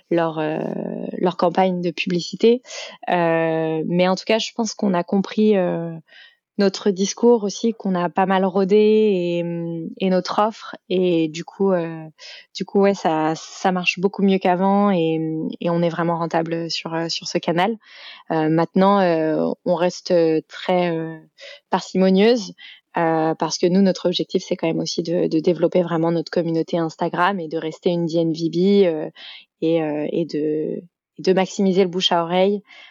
leur 0.09 0.41
leur 1.17 1.35
campagne 1.35 1.81
de 1.81 1.91
publicité, 1.91 2.61
mais 3.09 4.07
en 4.07 4.15
tout 4.15 4.25
cas, 4.25 4.39
je 4.39 4.51
pense 4.55 4.73
qu'on 4.73 4.93
a 4.93 5.03
compris 5.03 5.55
notre 6.57 6.91
discours 6.91 7.43
aussi 7.43 7.73
qu'on 7.73 7.95
a 7.95 8.09
pas 8.09 8.25
mal 8.25 8.45
rodé 8.45 8.75
et, 8.75 9.39
et 9.97 10.09
notre 10.09 10.39
offre. 10.39 10.75
Et 10.89 11.27
du 11.27 11.43
coup 11.43 11.71
euh, 11.71 12.05
du 12.55 12.65
coup 12.65 12.81
ouais 12.81 12.93
ça 12.93 13.33
ça 13.35 13.71
marche 13.71 13.99
beaucoup 13.99 14.23
mieux 14.23 14.37
qu'avant 14.37 14.91
et, 14.91 15.19
et, 15.59 15.69
on 15.69 15.81
est 15.81 15.89
vraiment 15.89 16.17
rentable 16.17 16.69
sur 16.69 17.09
sur 17.09 17.27
ce 17.27 17.37
canal. 17.37 17.77
Euh, 18.31 18.49
maintenant 18.49 18.99
euh, 18.99 19.51
on 19.65 19.75
reste 19.75 20.13
très 20.47 20.93
parcimonieuse 21.69 22.53
parce 22.93 23.57
que 23.57 23.67
nous 23.67 23.81
notre 23.81 24.07
objectif 24.07 24.43
c'est 24.45 24.55
quand 24.55 24.67
même 24.67 24.79
aussi 24.79 25.01
de, 25.01 25.27
de, 25.27 25.39
développer 25.39 25.81
vraiment 25.81 26.11
notre 26.11 26.31
communauté 26.31 26.77
Instagram 26.77 27.39
et 27.39 27.47
de 27.47 27.57
rester 27.57 27.89
une 27.89 28.05
DNVB 28.05 29.11
et, 29.61 29.77
et 30.11 30.25
de 30.25 30.83
de 31.19 31.33
maximiser 31.33 31.83
le 31.83 31.89
bouche 31.89 32.11
à 32.11 32.23
oreille 32.23 32.61
euh, 32.61 32.90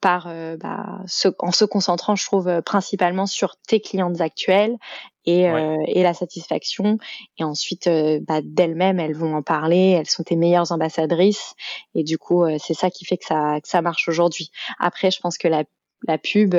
par 0.00 0.26
euh, 0.28 0.56
bah, 0.56 1.00
en 1.38 1.52
se 1.52 1.64
concentrant, 1.64 2.16
je 2.16 2.24
trouve, 2.24 2.48
euh, 2.48 2.62
principalement 2.62 3.26
sur 3.26 3.56
tes 3.66 3.80
clientes 3.80 4.20
actuelles 4.20 4.76
et, 5.24 5.42
et 5.86 6.02
la 6.02 6.14
satisfaction. 6.14 6.98
Et 7.38 7.44
ensuite, 7.44 7.88
bah, 8.26 8.40
d'elles-mêmes, 8.42 8.98
elles 8.98 9.14
vont 9.14 9.36
en 9.36 9.42
parler, 9.42 9.90
elles 9.90 10.08
sont 10.08 10.24
tes 10.24 10.34
meilleures 10.34 10.72
ambassadrices. 10.72 11.54
Et 11.94 12.02
du 12.02 12.18
coup, 12.18 12.44
c'est 12.58 12.74
ça 12.74 12.90
qui 12.90 13.04
fait 13.04 13.18
que 13.18 13.26
ça, 13.26 13.60
que 13.60 13.68
ça 13.68 13.82
marche 13.82 14.08
aujourd'hui. 14.08 14.50
Après, 14.80 15.12
je 15.12 15.20
pense 15.20 15.38
que 15.38 15.46
la, 15.46 15.62
la 16.08 16.18
pub 16.18 16.56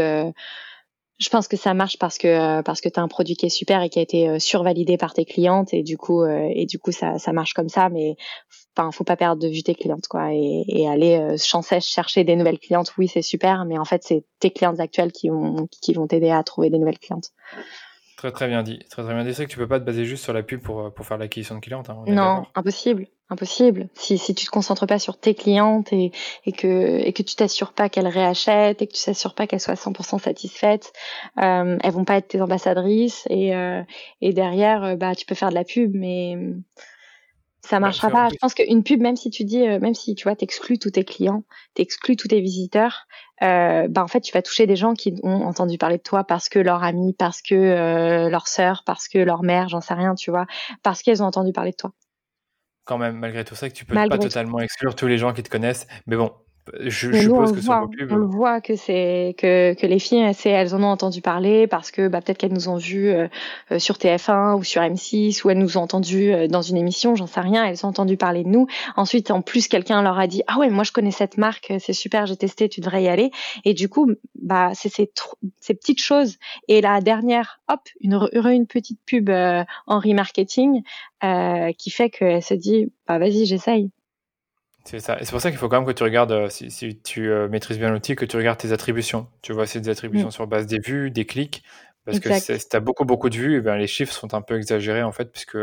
je 1.19 1.29
pense 1.29 1.47
que 1.47 1.57
ça 1.57 1.73
marche 1.73 1.97
parce 1.99 2.17
que 2.17 2.27
euh, 2.27 2.61
parce 2.63 2.81
que 2.81 2.89
tu 2.89 2.99
as 2.99 3.03
un 3.03 3.07
produit 3.07 3.35
qui 3.35 3.45
est 3.45 3.49
super 3.49 3.81
et 3.81 3.89
qui 3.89 3.99
a 3.99 4.01
été 4.01 4.29
euh, 4.29 4.39
survalidé 4.39 4.97
par 4.97 5.13
tes 5.13 5.25
clientes 5.25 5.73
et 5.73 5.83
du 5.83 5.97
coup 5.97 6.23
euh, 6.23 6.49
et 6.53 6.65
du 6.65 6.79
coup 6.79 6.91
ça 6.91 7.19
ça 7.19 7.33
marche 7.33 7.53
comme 7.53 7.69
ça 7.69 7.89
mais 7.89 8.15
enfin 8.75 8.91
faut 8.91 9.03
pas 9.03 9.15
perdre 9.15 9.41
de 9.41 9.47
vue 9.47 9.63
tes 9.63 9.75
clientes 9.75 10.07
quoi 10.07 10.33
et, 10.33 10.63
et 10.67 10.87
aller 10.87 11.37
sans 11.37 11.61
cesse 11.61 11.85
chercher 11.85 12.23
des 12.23 12.35
nouvelles 12.35 12.59
clientes 12.59 12.91
oui 12.97 13.07
c'est 13.07 13.21
super 13.21 13.65
mais 13.65 13.77
en 13.77 13.85
fait 13.85 14.03
c'est 14.03 14.25
tes 14.39 14.51
clientes 14.51 14.79
actuelles 14.79 15.11
qui 15.11 15.29
vont 15.29 15.67
qui 15.81 15.93
vont 15.93 16.07
t'aider 16.07 16.31
à 16.31 16.43
trouver 16.43 16.69
des 16.69 16.79
nouvelles 16.79 16.99
clientes. 16.99 17.29
Très 18.17 18.31
très 18.31 18.47
bien 18.47 18.63
dit. 18.63 18.79
Très 18.89 19.03
très 19.03 19.13
bien 19.13 19.25
dit. 19.25 19.33
C'est 19.33 19.45
que 19.45 19.51
tu 19.51 19.57
peux 19.57 19.67
pas 19.67 19.81
te 19.81 19.85
baser 19.85 20.05
juste 20.05 20.23
sur 20.23 20.31
la 20.31 20.43
pub 20.43 20.61
pour, 20.61 20.93
pour 20.93 21.05
faire 21.05 21.17
l'acquisition 21.17 21.55
de 21.55 21.59
clientes. 21.59 21.89
Hein, 21.89 22.05
non, 22.07 22.45
impossible. 22.55 23.07
Impossible. 23.33 23.89
Si, 23.95 24.19
si 24.19 24.35
tu 24.35 24.45
te 24.45 24.51
concentres 24.51 24.85
pas 24.85 24.99
sur 24.99 25.17
tes 25.17 25.33
clientes 25.33 25.91
et, 25.91 26.11
et 26.45 26.51
que, 26.51 26.99
et 26.99 27.13
que 27.13 27.23
tu 27.23 27.35
t'assures 27.35 27.73
pas 27.73 27.89
qu'elles 27.89 28.07
réachètent 28.07 28.83
et 28.83 28.87
que 28.87 28.93
tu 28.93 29.03
t'assures 29.03 29.33
pas 29.33 29.47
qu'elles 29.47 29.59
soient 29.59 29.73
100% 29.73 30.19
satisfaites, 30.19 30.93
euh, 31.41 31.77
elles 31.81 31.91
vont 31.91 32.05
pas 32.05 32.17
être 32.17 32.27
tes 32.27 32.41
ambassadrices 32.41 33.25
et, 33.31 33.55
euh, 33.55 33.81
et 34.21 34.33
derrière, 34.33 34.83
euh, 34.83 34.95
bah, 34.95 35.15
tu 35.15 35.25
peux 35.25 35.33
faire 35.33 35.49
de 35.49 35.55
la 35.55 35.63
pub, 35.63 35.95
mais 35.95 36.37
ça 37.65 37.79
marchera 37.79 38.09
pas. 38.09 38.29
Je 38.29 38.35
pense 38.41 38.53
qu'une 38.53 38.83
pub, 38.83 39.01
même 39.01 39.15
si 39.15 39.29
tu 39.29 39.45
dis, 39.45 39.65
euh, 39.65 39.79
même 39.79 39.95
si 39.95 40.15
tu 40.15 40.23
vois, 40.23 40.35
t'exclus 40.35 40.79
tous 40.79 40.91
tes 40.91 41.05
clients, 41.05 41.43
t'exclus 41.75 42.17
tous 42.17 42.27
tes 42.27 42.41
visiteurs, 42.41 43.07
euh, 43.41 43.87
bah 43.87 44.03
en 44.03 44.07
fait, 44.07 44.21
tu 44.21 44.33
vas 44.33 44.41
toucher 44.41 44.67
des 44.67 44.75
gens 44.75 44.93
qui 44.93 45.15
ont 45.23 45.43
entendu 45.43 45.77
parler 45.77 45.97
de 45.97 46.03
toi 46.03 46.25
parce 46.25 46.49
que 46.49 46.59
leur 46.59 46.83
ami, 46.83 47.13
parce 47.13 47.41
que 47.41 47.55
euh, 47.55 48.29
leur 48.29 48.47
sœur, 48.47 48.83
parce 48.85 49.07
que 49.07 49.17
leur 49.17 49.43
mère, 49.43 49.69
j'en 49.69 49.81
sais 49.81 49.93
rien, 49.93 50.13
tu 50.13 50.29
vois, 50.29 50.45
parce 50.83 51.01
qu'elles 51.01 51.23
ont 51.23 51.25
entendu 51.25 51.53
parler 51.53 51.71
de 51.71 51.77
toi. 51.77 51.93
Quand 52.85 52.97
même, 52.97 53.17
malgré 53.17 53.45
tout 53.45 53.55
ça, 53.55 53.69
que 53.69 53.73
tu 53.73 53.85
peux 53.85 53.95
pas 53.95 54.17
totalement 54.17 54.59
exclure 54.59 54.95
tous 54.95 55.07
les 55.07 55.17
gens 55.17 55.33
qui 55.33 55.41
te 55.41 55.49
connaissent, 55.49 55.87
mais 56.05 56.17
bon, 56.17 56.33
je, 56.79 57.11
suppose 57.11 57.51
que 57.51 57.61
sur 57.61 57.89
On 58.09 58.15
le 58.15 58.25
voit 58.25 58.61
que 58.61 58.75
c'est 58.75 59.35
que, 59.37 59.73
que 59.73 59.85
les 59.85 59.99
filles, 59.99 60.31
elles, 60.45 60.73
en 60.73 60.83
ont 60.83 60.87
entendu 60.87 61.21
parler 61.21 61.67
parce 61.67 61.91
que 61.91 62.07
bah, 62.07 62.21
peut-être 62.21 62.37
qu'elles 62.37 62.53
nous 62.53 62.69
ont 62.69 62.77
vues 62.77 63.09
euh, 63.09 63.27
euh, 63.71 63.79
sur 63.79 63.95
TF1 63.95 64.57
ou 64.57 64.63
sur 64.63 64.81
M6 64.81 65.43
ou 65.43 65.49
elles 65.49 65.57
nous 65.57 65.77
ont 65.77 65.81
entendu 65.81 66.31
euh, 66.31 66.47
dans 66.47 66.61
une 66.61 66.77
émission, 66.77 67.15
j'en 67.15 67.27
sais 67.27 67.41
rien. 67.41 67.65
Elles 67.65 67.85
ont 67.85 67.89
entendu 67.89 68.15
parler 68.15 68.43
de 68.43 68.49
nous. 68.49 68.67
Ensuite, 68.95 69.31
en 69.31 69.41
plus, 69.41 69.67
quelqu'un 69.67 70.01
leur 70.01 70.17
a 70.17 70.27
dit 70.27 70.41
ah 70.47 70.57
ouais, 70.57 70.69
moi 70.69 70.83
je 70.83 70.91
connais 70.91 71.11
cette 71.11 71.37
marque, 71.37 71.73
c'est 71.79 71.93
super, 71.93 72.25
j'ai 72.25 72.37
testé, 72.37 72.69
tu 72.69 72.79
devrais 72.79 73.03
y 73.03 73.07
aller. 73.09 73.31
Et 73.65 73.73
du 73.73 73.89
coup, 73.89 74.11
bah 74.41 74.71
c'est 74.73 74.89
ces, 74.89 75.11
ces 75.59 75.73
petites 75.73 76.01
choses. 76.01 76.37
Et 76.67 76.81
la 76.81 77.01
dernière, 77.01 77.59
hop, 77.67 77.81
une, 77.99 78.29
une 78.33 78.67
petite 78.67 78.99
pub 79.05 79.29
en 79.29 79.99
remarketing 79.99 80.81
qui 81.77 81.89
fait 81.89 82.09
qu'elle 82.09 82.43
se 82.43 82.53
dit 82.53 82.91
bah 83.07 83.19
vas-y, 83.19 83.45
j'essaye. 83.45 83.89
C'est 84.85 84.99
ça. 84.99 85.19
Et 85.19 85.25
c'est 85.25 85.31
pour 85.31 85.41
ça 85.41 85.49
qu'il 85.49 85.59
faut 85.59 85.69
quand 85.69 85.77
même 85.77 85.87
que 85.87 85.93
tu 85.93 86.03
regardes, 86.03 86.31
euh, 86.31 86.49
si, 86.49 86.69
si 86.69 86.99
tu 86.99 87.29
euh, 87.29 87.47
maîtrises 87.47 87.79
bien 87.79 87.89
l'outil, 87.89 88.15
que 88.15 88.25
tu 88.25 88.35
regardes 88.35 88.59
tes 88.59 88.73
attributions. 88.73 89.27
Tu 89.41 89.53
vois, 89.53 89.65
c'est 89.65 89.79
des 89.79 89.89
attributions 89.89 90.27
mm. 90.27 90.31
sur 90.31 90.47
base 90.47 90.67
des 90.67 90.79
vues, 90.79 91.09
des 91.09 91.25
clics. 91.25 91.63
Parce 92.05 92.19
que 92.19 92.37
si 92.37 92.67
tu 92.69 92.75
as 92.75 92.79
beaucoup, 92.81 93.05
beaucoup 93.05 93.29
de 93.29 93.35
vues, 93.35 93.53
et 93.53 93.57
eh 93.57 93.61
bien, 93.61 93.77
les 93.77 93.87
chiffres 93.87 94.11
sont 94.11 94.33
un 94.33 94.41
peu 94.41 94.57
exagérés, 94.57 95.03
en 95.03 95.13
fait, 95.13 95.31
puisque 95.31 95.57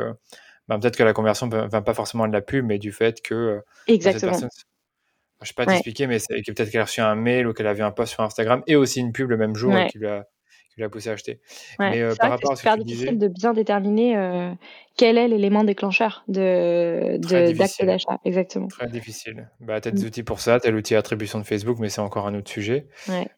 ben, 0.68 0.79
peut-être 0.79 0.97
que 0.97 1.03
la 1.03 1.12
conversion 1.12 1.49
ne 1.49 1.68
vient 1.68 1.83
pas 1.83 1.93
forcément 1.93 2.27
de 2.27 2.33
la 2.33 2.41
pub, 2.41 2.64
mais 2.64 2.79
du 2.79 2.93
fait 2.93 3.21
que 3.21 3.35
euh, 3.35 3.61
Exactement. 3.89 4.33
cette 4.33 4.41
personne, 4.41 4.49
je 5.41 5.45
ne 5.45 5.47
sais 5.49 5.55
pas 5.55 5.66
t'expliquer, 5.66 6.07
mais 6.07 6.18
c'est 6.18 6.41
peut-être 6.47 6.71
qu'elle 6.71 6.81
a 6.81 6.85
reçu 6.85 7.01
un 7.01 7.14
mail 7.14 7.47
ou 7.47 7.53
qu'elle 7.53 7.66
avait 7.66 7.83
un 7.83 7.91
post 7.91 8.12
sur 8.12 8.23
Instagram 8.23 8.62
et 8.66 8.77
aussi 8.77 9.01
une 9.01 9.12
pub 9.12 9.29
le 9.31 9.37
même 9.37 9.55
jour 9.55 9.77
et 9.77 9.89
qui 9.89 9.99
lui 9.99 10.07
a 10.07 10.27
l'a 10.81 10.89
poussé 10.89 11.11
à 11.11 11.12
acheter. 11.12 11.41
Mais 11.78 12.01
euh, 12.01 12.14
par 12.14 12.31
rapport 12.31 12.53
à 12.53 12.57
ce 12.57 12.62
que 12.62 12.74
tu 12.76 12.85
difficile 12.85 13.18
de 13.18 13.28
bien 13.28 13.53
déterminer 13.53 14.16
euh, 14.16 14.53
quel 14.97 15.18
est 15.18 15.28
l'élément 15.28 15.64
déclencheur 15.64 16.24
de 16.28 17.18
d'acte 17.18 17.85
d'achat. 17.85 18.18
Exactement. 18.24 18.68
Très 18.68 18.89
difficile. 18.89 19.49
Bah, 19.61 19.81
tu 19.81 19.89
as 19.89 19.91
des 19.93 20.03
mm. 20.03 20.07
outils 20.07 20.22
pour 20.22 20.41
ça, 20.41 20.61
tu 20.61 20.68
as 20.68 20.70
l'outil 20.70 20.95
attribution 20.95 21.39
de 21.39 21.45
Facebook, 21.45 21.78
mais 21.78 21.89
c'est 21.89 22.01
encore 22.01 22.26
un 22.26 22.35
autre 22.35 22.51
sujet. 22.51 22.87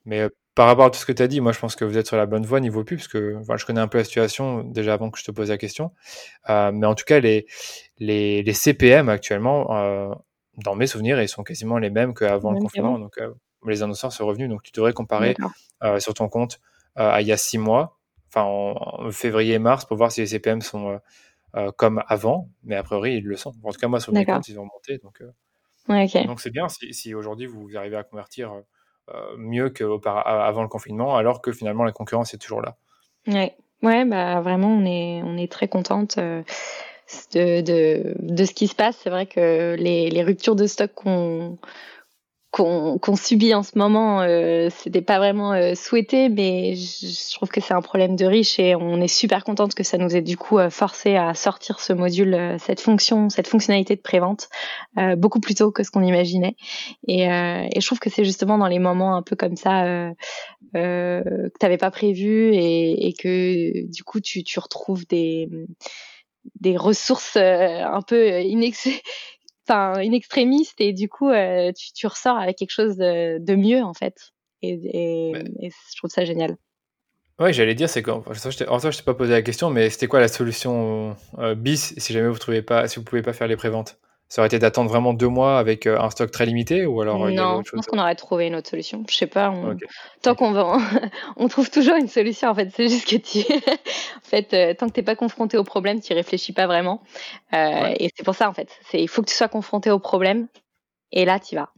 Mais 0.05 0.21
euh, 0.21 0.29
par 0.55 0.67
rapport 0.67 0.87
à 0.87 0.91
tout 0.91 0.99
ce 0.99 1.07
que 1.07 1.13
tu 1.13 1.23
as 1.23 1.29
dit, 1.29 1.41
moi 1.41 1.53
je 1.53 1.59
pense 1.59 1.77
que 1.77 1.85
vous 1.85 1.97
êtes 1.97 2.07
sur 2.07 2.17
la 2.17 2.27
bonne 2.27 2.45
voie 2.45 2.61
niveau 2.61 2.85
pub, 2.85 2.99
parce 2.99 3.09
que 3.09 3.39
je 3.57 3.67
connais 3.67 3.81
un 3.81 3.89
peu 3.89 3.99
la 3.99 4.05
situation 4.05 4.65
déjà 4.65 4.95
avant 4.95 5.11
que 5.11 5.19
je 5.19 5.25
te 5.25 5.31
pose 5.31 5.51
la 5.51 5.59
question. 5.59 5.93
mais 6.49 6.87
en 6.87 6.95
tout 6.95 7.05
cas, 7.05 7.21
les, 7.21 7.47
les, 7.99 8.43
les 8.43 8.53
CPM 8.53 9.09
actuellement, 9.09 10.15
dans 10.59 10.75
mes 10.75 10.87
souvenirs, 10.87 11.21
ils 11.23 11.29
sont 11.29 11.43
quasiment 11.43 11.79
les 11.79 11.91
mêmes 11.91 12.13
qu'avant 12.13 12.53
le 12.53 12.61
confinement. 12.61 12.99
Donc 12.99 13.19
les 13.67 13.83
annonceurs 13.83 14.13
sont 14.13 14.27
revenus, 14.27 14.51
donc 14.51 14.63
tu 14.63 14.73
devrais 14.73 14.93
comparer 14.93 15.35
sur 15.99 16.13
ton 16.13 16.29
compte 16.29 16.61
euh, 16.99 17.21
il 17.21 17.27
y 17.27 17.33
a 17.33 17.37
six 17.37 17.59
mois, 17.59 17.99
enfin 18.29 18.43
en, 18.43 19.11
février 19.11 19.55
et 19.55 19.59
mars, 19.59 19.85
pour 19.85 19.97
voir 19.97 20.13
si 20.13 20.21
les 20.21 20.27
CPM 20.29 20.61
sont 20.61 20.91
euh, 20.91 20.99
euh, 21.57 21.73
comme 21.73 22.03
avant, 22.09 22.49
mais 22.65 22.77
a 22.77 22.83
priori 22.83 23.17
ils 23.17 23.25
le 23.25 23.37
sont. 23.37 23.53
En 23.63 23.71
tout 23.71 23.79
cas, 23.79 23.89
moi 23.89 24.01
sur 24.01 24.13
mes 24.13 24.25
comptes, 24.25 24.49
ils 24.49 24.59
ont 24.59 24.67
monté, 24.67 24.99
donc 24.99 25.23
donc 25.89 26.41
c'est 26.41 26.51
bien 26.51 26.69
si, 26.69 26.95
si 26.95 27.15
aujourd'hui 27.15 27.47
vous 27.47 27.71
arrivez 27.77 27.97
à 27.97 28.05
convertir 28.05 28.53
mieux 29.37 29.69
qu'avant 29.69 30.63
le 30.63 30.69
confinement, 30.69 31.17
alors 31.17 31.43
que 31.43 31.51
finalement 31.51 31.85
la 31.85 31.93
concurrence 31.93 32.35
est 32.35 32.39
toujours 32.39 32.63
là. 32.63 32.77
Ouais, 33.27 33.57
ouais 33.83 34.05
bah 34.05 34.41
vraiment 34.41 34.69
on 34.69 34.85
est, 34.85 35.23
on 35.25 35.37
est 35.37 35.51
très 35.51 35.69
contente 35.69 36.19
de, 36.19 37.61
de, 37.61 38.15
de, 38.19 38.45
ce 38.45 38.53
qui 38.53 38.69
se 38.69 38.75
passe. 38.75 38.97
C'est 39.03 39.11
vrai 39.11 39.27
que 39.27 39.75
les, 39.77 40.09
les 40.09 40.23
ruptures 40.23 40.57
de 40.57 40.67
stock 40.67 40.93
qu'on 40.95 41.59
qu'on 42.53 43.17
subit 43.17 43.55
en 43.55 43.63
ce 43.63 43.79
moment, 43.79 44.21
euh, 44.21 44.69
c'était 44.77 45.01
pas 45.01 45.17
vraiment 45.17 45.55
euh, 45.55 45.75
souhaité, 45.75 46.29
mais 46.29 46.75
je, 46.77 47.35
trouve 47.35 47.49
que 47.49 47.63
c'est 47.63 47.73
un 47.73 47.81
problème 47.81 48.15
de 48.15 48.27
riche 48.27 48.59
et 48.59 48.75
on 48.77 49.01
est 49.01 49.09
super 49.09 49.43
contente 49.43 49.75
que 49.75 49.83
ça 49.83 49.97
nous 49.97 50.15
ait 50.15 50.21
du 50.21 50.37
coup 50.37 50.59
euh, 50.59 50.69
forcé 50.69 51.17
à 51.17 51.33
sortir 51.33 51.81
ce 51.81 51.95
module, 51.95 52.35
euh, 52.35 52.59
cette 52.59 52.81
fonction, 52.81 53.31
cette 53.31 53.49
fonctionnalité 53.49 53.97
de 53.97 54.03
prévente 54.03 54.51
beaucoup 55.17 55.41
plus 55.41 55.55
tôt 55.55 55.73
que 55.73 55.83
ce 55.83 55.91
qu'on 55.91 56.03
imaginait. 56.03 56.55
Et, 57.09 57.23
et, 57.23 57.81
je 57.81 57.87
trouve 57.87 57.99
que 57.99 58.11
c'est 58.11 58.25
justement 58.25 58.59
dans 58.59 58.67
les 58.67 58.79
moments 58.79 59.17
un 59.17 59.23
peu 59.23 59.37
comme 59.37 59.57
ça 59.57 60.13
que 60.75 61.49
t'avais 61.59 61.79
pas 61.79 61.91
prévu 61.91 62.53
et, 62.55 63.07
et, 63.07 63.15
que 63.15 63.91
du 63.91 64.05
coup 64.05 64.21
tu, 64.21 64.45
tu 64.45 64.59
retrouves 64.59 65.07
des 65.07 65.49
des 66.61 66.77
ressources 66.77 67.37
un 67.37 68.03
peu 68.03 68.43
inex 68.43 68.89
enfin 69.67 70.01
une 70.01 70.15
extrémiste 70.15 70.81
et 70.81 70.93
du 70.93 71.09
coup 71.09 71.29
euh, 71.29 71.73
tu, 71.73 71.93
tu, 71.93 72.07
ressors 72.07 72.37
avec 72.37 72.57
quelque 72.57 72.73
chose 72.73 72.97
de, 72.97 73.39
de 73.39 73.55
mieux 73.55 73.83
en 73.83 73.95
fait. 73.95 74.33
Et, 74.63 74.75
et, 74.85 75.71
je 75.71 75.97
trouve 75.97 76.11
ça 76.11 76.25
génial. 76.25 76.57
Ouais, 77.39 77.53
j'allais 77.53 77.75
dire, 77.75 77.89
c'est 77.89 78.03
quand. 78.03 78.23
En 78.29 78.79
soi, 78.79 78.91
je 78.91 78.99
t'ai 78.99 79.05
pas 79.05 79.15
posé 79.15 79.33
la 79.33 79.43
question, 79.43 79.71
mais 79.71 79.91
c'était 79.91 80.07
quoi 80.07 80.21
la 80.21 80.29
solution 80.29 81.17
euh, 81.39 81.55
bis 81.57 81.95
si 81.97 82.13
jamais 82.13 82.29
vous 82.29 82.39
trouvez 82.39 82.63
pas, 82.63 82.87
si 82.87 82.97
vous 82.97 83.05
pouvez 83.05 83.23
pas 83.23 83.33
faire 83.33 83.49
les 83.49 83.57
préventes? 83.57 83.99
Ça 84.33 84.41
aurait 84.41 84.47
été 84.47 84.59
d'attendre 84.59 84.89
vraiment 84.89 85.13
deux 85.13 85.29
mois 85.29 85.59
avec 85.59 85.87
euh, 85.87 86.01
un 86.01 86.09
stock 86.09 86.31
très 86.31 86.47
limité 86.47 86.87
ou 86.87 87.03
alors 87.03 87.29
Non, 87.29 87.61
je 87.67 87.73
pense 87.73 87.85
qu'on 87.85 87.99
aurait 87.99 88.15
trouvé 88.15 88.47
une 88.47 88.55
autre 88.55 88.71
solution. 88.71 89.05
Je 89.07 89.15
sais 89.15 89.27
pas. 89.27 89.53
Tant 90.23 90.35
qu'on 90.35 90.53
va, 90.53 90.79
on 91.37 91.49
trouve 91.49 91.71
toujours 91.71 91.97
une 91.97 92.09
solution. 92.09 92.49
En 92.49 92.55
fait, 92.55 92.71
c'est 92.75 92.89
juste 92.89 93.07
que 93.07 93.17
tu, 93.17 93.41
en 93.53 94.25
fait, 94.25 94.55
euh, 94.55 94.73
tant 94.73 94.87
que 94.87 94.93
t'es 94.93 95.03
pas 95.03 95.17
confronté 95.17 95.59
au 95.59 95.65
problème, 95.65 96.01
tu 96.01 96.15
réfléchis 96.15 96.55
pas 96.55 96.67
vraiment. 96.67 97.03
Et 97.53 98.09
c'est 98.17 98.25
pour 98.25 98.35
ça, 98.35 98.49
en 98.49 98.55
fait, 98.55 98.71
c'est 98.91 99.03
il 99.03 99.09
faut 99.09 99.21
que 99.21 99.29
tu 99.29 99.37
sois 99.37 99.49
confronté 99.49 99.91
au 99.91 99.99
problème. 99.99 100.49
Et 101.11 101.27
là, 101.27 101.39
tu 101.39 101.55
vas 101.55 101.69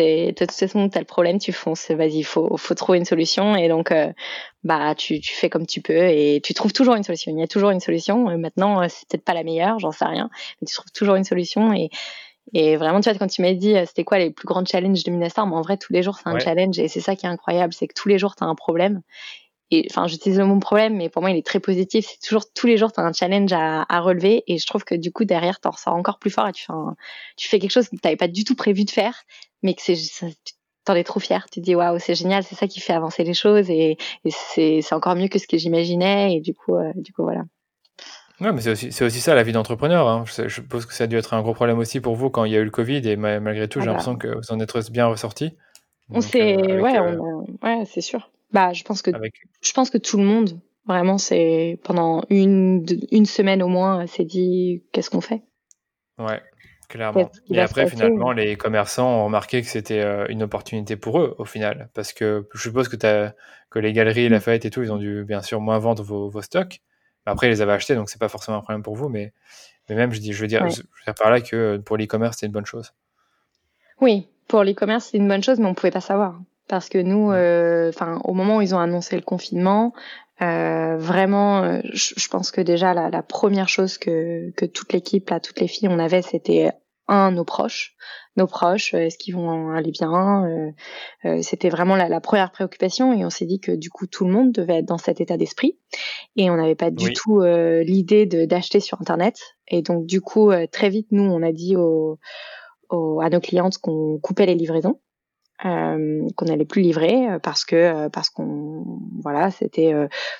de 0.00 0.30
toute 0.32 0.52
façon, 0.52 0.88
tu 0.88 0.96
as 0.96 1.00
le 1.00 1.06
problème, 1.06 1.38
tu 1.38 1.52
fonces. 1.52 1.90
Vas-y, 1.90 2.22
faut, 2.22 2.56
faut 2.56 2.74
trouver 2.74 2.98
une 2.98 3.04
solution. 3.04 3.56
Et 3.56 3.68
donc, 3.68 3.90
euh, 3.90 4.12
bah, 4.64 4.94
tu, 4.94 5.20
tu 5.20 5.34
fais 5.34 5.50
comme 5.50 5.66
tu 5.66 5.80
peux 5.80 6.08
et 6.08 6.40
tu 6.42 6.54
trouves 6.54 6.72
toujours 6.72 6.94
une 6.94 7.02
solution. 7.02 7.32
Il 7.32 7.40
y 7.40 7.42
a 7.42 7.48
toujours 7.48 7.70
une 7.70 7.80
solution. 7.80 8.28
Euh, 8.28 8.36
maintenant, 8.36 8.82
euh, 8.82 8.86
c'est 8.88 9.08
peut-être 9.08 9.24
pas 9.24 9.34
la 9.34 9.42
meilleure, 9.42 9.78
j'en 9.78 9.92
sais 9.92 10.04
rien, 10.04 10.30
mais 10.60 10.66
tu 10.66 10.74
trouves 10.74 10.92
toujours 10.92 11.16
une 11.16 11.24
solution. 11.24 11.72
Et, 11.72 11.90
et 12.54 12.76
vraiment, 12.76 13.00
tu 13.00 13.08
vois, 13.08 13.18
quand 13.18 13.28
tu 13.28 13.42
m'as 13.42 13.52
dit 13.52 13.74
c'était 13.86 14.04
quoi 14.04 14.18
les 14.18 14.30
plus 14.30 14.46
grands 14.46 14.64
challenges 14.64 15.04
de 15.04 15.10
Minastorm, 15.10 15.52
en 15.52 15.62
vrai, 15.62 15.76
tous 15.76 15.92
les 15.92 16.02
jours, 16.02 16.18
c'est 16.18 16.28
un 16.28 16.38
challenge. 16.38 16.78
Et 16.78 16.88
c'est 16.88 17.00
ça 17.00 17.16
qui 17.16 17.26
est 17.26 17.28
incroyable, 17.28 17.72
c'est 17.72 17.86
que 17.86 17.94
tous 17.94 18.08
les 18.08 18.18
jours, 18.18 18.34
tu 18.36 18.44
as 18.44 18.46
un 18.46 18.54
problème. 18.54 19.02
Et 19.72 19.86
enfin, 19.90 20.06
j'utilise 20.06 20.38
le 20.38 20.44
mot 20.44 20.58
problème, 20.58 20.96
mais 20.96 21.08
pour 21.08 21.22
moi, 21.22 21.30
il 21.30 21.36
est 21.36 21.46
très 21.46 21.60
positif. 21.60 22.06
C'est 22.08 22.20
toujours 22.20 22.44
tous 22.52 22.66
les 22.66 22.76
jours, 22.76 22.92
tu 22.92 23.00
as 23.00 23.04
un 23.04 23.12
challenge 23.12 23.52
à, 23.52 23.84
à, 23.88 24.00
relever. 24.00 24.44
Et 24.46 24.58
je 24.58 24.66
trouve 24.66 24.84
que 24.84 24.94
du 24.94 25.10
coup, 25.12 25.24
derrière, 25.24 25.60
tu 25.60 25.68
en 25.68 25.70
ressors 25.70 25.94
encore 25.94 26.18
plus 26.18 26.30
fort 26.30 26.46
et 26.46 26.52
tu 26.52 26.64
fais, 26.64 26.72
tu 27.36 27.48
fais 27.48 27.58
quelque 27.58 27.72
chose 27.72 27.88
que 27.88 27.96
tu 27.96 28.00
n'avais 28.04 28.16
pas 28.16 28.28
du 28.28 28.44
tout 28.44 28.54
prévu 28.54 28.84
de 28.84 28.90
faire, 28.90 29.22
mais 29.62 29.74
que 29.74 29.82
c'est 29.82 29.96
t'en 30.84 30.94
es 30.94 31.04
trop 31.04 31.20
fier. 31.20 31.46
Tu 31.50 31.60
te 31.60 31.64
dis 31.64 31.74
waouh, 31.74 31.98
c'est 31.98 32.14
génial, 32.14 32.42
c'est 32.42 32.54
ça 32.54 32.66
qui 32.66 32.80
fait 32.80 32.92
avancer 32.92 33.24
les 33.24 33.34
choses 33.34 33.70
et, 33.70 33.96
et 34.24 34.30
c'est 34.30 34.92
encore 34.92 35.14
mieux 35.14 35.28
que 35.28 35.38
ce 35.38 35.46
que 35.46 35.56
j'imaginais 35.56 36.36
et 36.36 36.40
du 36.40 36.54
coup, 36.54 36.76
euh, 36.76 36.92
du 36.96 37.12
coup 37.12 37.22
voilà. 37.22 37.44
Ouais, 38.40 38.52
mais 38.52 38.60
c'est 38.60 38.70
aussi, 38.70 39.04
aussi, 39.04 39.20
ça 39.20 39.36
la 39.36 39.44
vie 39.44 39.52
d'entrepreneur. 39.52 40.08
Hein. 40.08 40.24
Je, 40.26 40.48
je, 40.48 40.54
suppose 40.54 40.86
que 40.86 40.94
ça 40.94 41.04
a 41.04 41.06
dû 41.06 41.16
être 41.16 41.34
un 41.34 41.42
gros 41.42 41.54
problème 41.54 41.78
aussi 41.78 42.00
pour 42.00 42.16
vous 42.16 42.28
quand 42.28 42.44
il 42.44 42.52
y 42.52 42.56
a 42.56 42.58
eu 42.58 42.64
le 42.64 42.70
Covid 42.70 43.08
et 43.08 43.16
malgré 43.16 43.68
tout, 43.68 43.80
j'ai 43.80 43.86
l'impression 43.86 44.16
que 44.16 44.28
vous 44.28 44.50
en 44.50 44.58
êtes 44.58 44.90
bien 44.90 45.06
ressorti. 45.06 45.52
On 46.10 46.20
s'est, 46.20 46.56
euh, 46.56 46.80
ouais, 46.80 46.98
euh, 46.98 47.16
ouais, 47.62 47.84
c'est 47.86 48.00
sûr. 48.00 48.30
Bah, 48.52 48.72
je 48.72 48.82
pense 48.84 49.02
que, 49.02 49.10
je 49.62 49.72
pense 49.72 49.90
que 49.90 49.98
tout 49.98 50.18
le 50.18 50.24
monde, 50.24 50.60
vraiment, 50.86 51.18
c'est 51.18 51.78
pendant 51.84 52.24
une, 52.28 52.84
une 53.10 53.26
semaine 53.26 53.62
au 53.62 53.68
moins, 53.68 54.06
s'est 54.06 54.24
dit 54.24 54.84
qu'est-ce 54.92 55.10
qu'on 55.10 55.20
fait? 55.20 55.42
Ouais. 56.18 56.40
Clairement. 56.92 57.30
Et 57.50 57.58
après, 57.58 57.88
finalement, 57.88 58.32
les 58.32 58.56
commerçants 58.56 59.08
ont 59.08 59.24
remarqué 59.24 59.62
que 59.62 59.66
c'était 59.66 60.00
euh, 60.00 60.26
une 60.28 60.42
opportunité 60.42 60.96
pour 60.96 61.20
eux, 61.20 61.34
au 61.38 61.46
final. 61.46 61.88
Parce 61.94 62.12
que 62.12 62.46
je 62.52 62.60
suppose 62.60 62.88
que, 62.88 63.06
as, 63.06 63.32
que 63.70 63.78
les 63.78 63.94
galeries, 63.94 64.28
la 64.28 64.36
mm. 64.36 64.40
fête 64.40 64.64
et 64.66 64.70
tout, 64.70 64.82
ils 64.82 64.92
ont 64.92 64.98
dû 64.98 65.24
bien 65.24 65.40
sûr 65.40 65.62
moins 65.62 65.78
vendre 65.78 66.02
vos, 66.02 66.28
vos 66.28 66.42
stocks. 66.42 66.82
Après, 67.24 67.46
ils 67.46 67.50
les 67.50 67.62
avaient 67.62 67.72
achetés, 67.72 67.94
donc 67.94 68.10
c'est 68.10 68.20
pas 68.20 68.28
forcément 68.28 68.58
un 68.58 68.60
problème 68.60 68.82
pour 68.82 68.94
vous. 68.94 69.08
Mais, 69.08 69.32
mais 69.88 69.94
même, 69.94 70.12
je, 70.12 70.20
dis, 70.20 70.34
je, 70.34 70.42
veux 70.42 70.48
dire, 70.48 70.68
je 70.68 70.82
veux 70.82 70.88
dire 71.06 71.14
par 71.14 71.30
là 71.30 71.40
que 71.40 71.78
pour 71.78 71.96
l'e-commerce, 71.96 72.36
c'est 72.38 72.46
une 72.46 72.52
bonne 72.52 72.66
chose. 72.66 72.92
Oui, 74.02 74.28
pour 74.46 74.62
l'e-commerce, 74.62 75.08
c'est 75.12 75.16
une 75.16 75.28
bonne 75.28 75.42
chose, 75.42 75.60
mais 75.60 75.66
on 75.66 75.74
pouvait 75.74 75.90
pas 75.90 76.02
savoir. 76.02 76.38
Parce 76.68 76.88
que 76.88 76.98
nous, 76.98 77.32
euh, 77.32 77.88
enfin, 77.88 78.20
au 78.24 78.34
moment 78.34 78.58
où 78.58 78.60
ils 78.62 78.74
ont 78.74 78.78
annoncé 78.78 79.16
le 79.16 79.22
confinement, 79.22 79.92
euh, 80.40 80.96
vraiment, 80.96 81.62
euh, 81.62 81.80
je, 81.92 82.28
pense 82.28 82.50
que 82.50 82.60
déjà 82.60 82.94
la, 82.94 83.10
la 83.10 83.22
première 83.22 83.68
chose 83.68 83.98
que, 83.98 84.50
que 84.52 84.64
toute 84.64 84.92
l'équipe, 84.92 85.28
là, 85.30 85.40
toutes 85.40 85.60
les 85.60 85.68
filles, 85.68 85.88
on 85.88 85.98
avait, 85.98 86.22
c'était 86.22 86.70
un 87.08 87.32
nos 87.32 87.44
proches, 87.44 87.94
nos 88.36 88.46
proches, 88.46 88.94
euh, 88.94 88.98
est-ce 88.98 89.18
qu'ils 89.18 89.34
vont 89.34 89.70
aller 89.70 89.90
bien 89.90 90.44
euh, 90.44 90.70
euh, 91.24 91.42
C'était 91.42 91.68
vraiment 91.68 91.96
la, 91.96 92.20
première 92.20 92.50
préoccupation. 92.50 93.12
Et 93.12 93.24
on 93.24 93.30
s'est 93.30 93.46
dit 93.46 93.60
que 93.60 93.72
du 93.72 93.90
coup 93.90 94.06
tout 94.06 94.24
le 94.24 94.32
monde 94.32 94.52
devait 94.52 94.78
être 94.78 94.86
dans 94.86 94.98
cet 94.98 95.20
état 95.20 95.36
d'esprit. 95.36 95.78
Et 96.36 96.50
on 96.50 96.56
n'avait 96.56 96.74
pas 96.74 96.90
du 96.90 97.12
tout 97.12 97.42
l'idée 97.42 98.26
d'acheter 98.26 98.80
sur 98.80 99.00
internet. 99.00 99.38
Et 99.68 99.82
donc 99.82 100.06
du 100.06 100.20
coup 100.20 100.50
très 100.70 100.88
vite 100.88 101.08
nous 101.10 101.24
on 101.24 101.42
a 101.42 101.52
dit 101.52 101.76
aux, 101.76 102.18
à 102.90 103.30
nos 103.30 103.40
clientes 103.40 103.78
qu'on 103.78 104.18
coupait 104.18 104.46
les 104.46 104.54
livraisons. 104.54 105.00
Qu'on 105.62 106.44
n'allait 106.46 106.64
plus 106.64 106.82
livrer 106.82 107.38
parce 107.42 107.64
que 107.64 108.08
parce 108.08 108.30
qu'on 108.30 108.84
voilà 109.22 109.50
c'était 109.50 109.94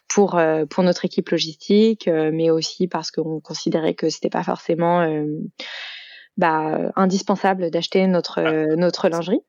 pour 0.08 0.40
pour 0.70 0.82
notre 0.82 1.04
équipe 1.04 1.30
logistique 1.30 2.08
mais 2.08 2.50
aussi 2.50 2.88
parce 2.88 3.10
qu'on 3.10 3.40
considérait 3.40 3.94
que 3.94 4.08
c'était 4.08 4.30
pas 4.30 4.42
forcément 4.42 5.06
bah, 6.36 6.92
indispensable 6.96 7.70
d'acheter 7.70 8.06
notre, 8.06 8.40
euh, 8.40 8.76
notre 8.76 9.08
lingerie. 9.08 9.40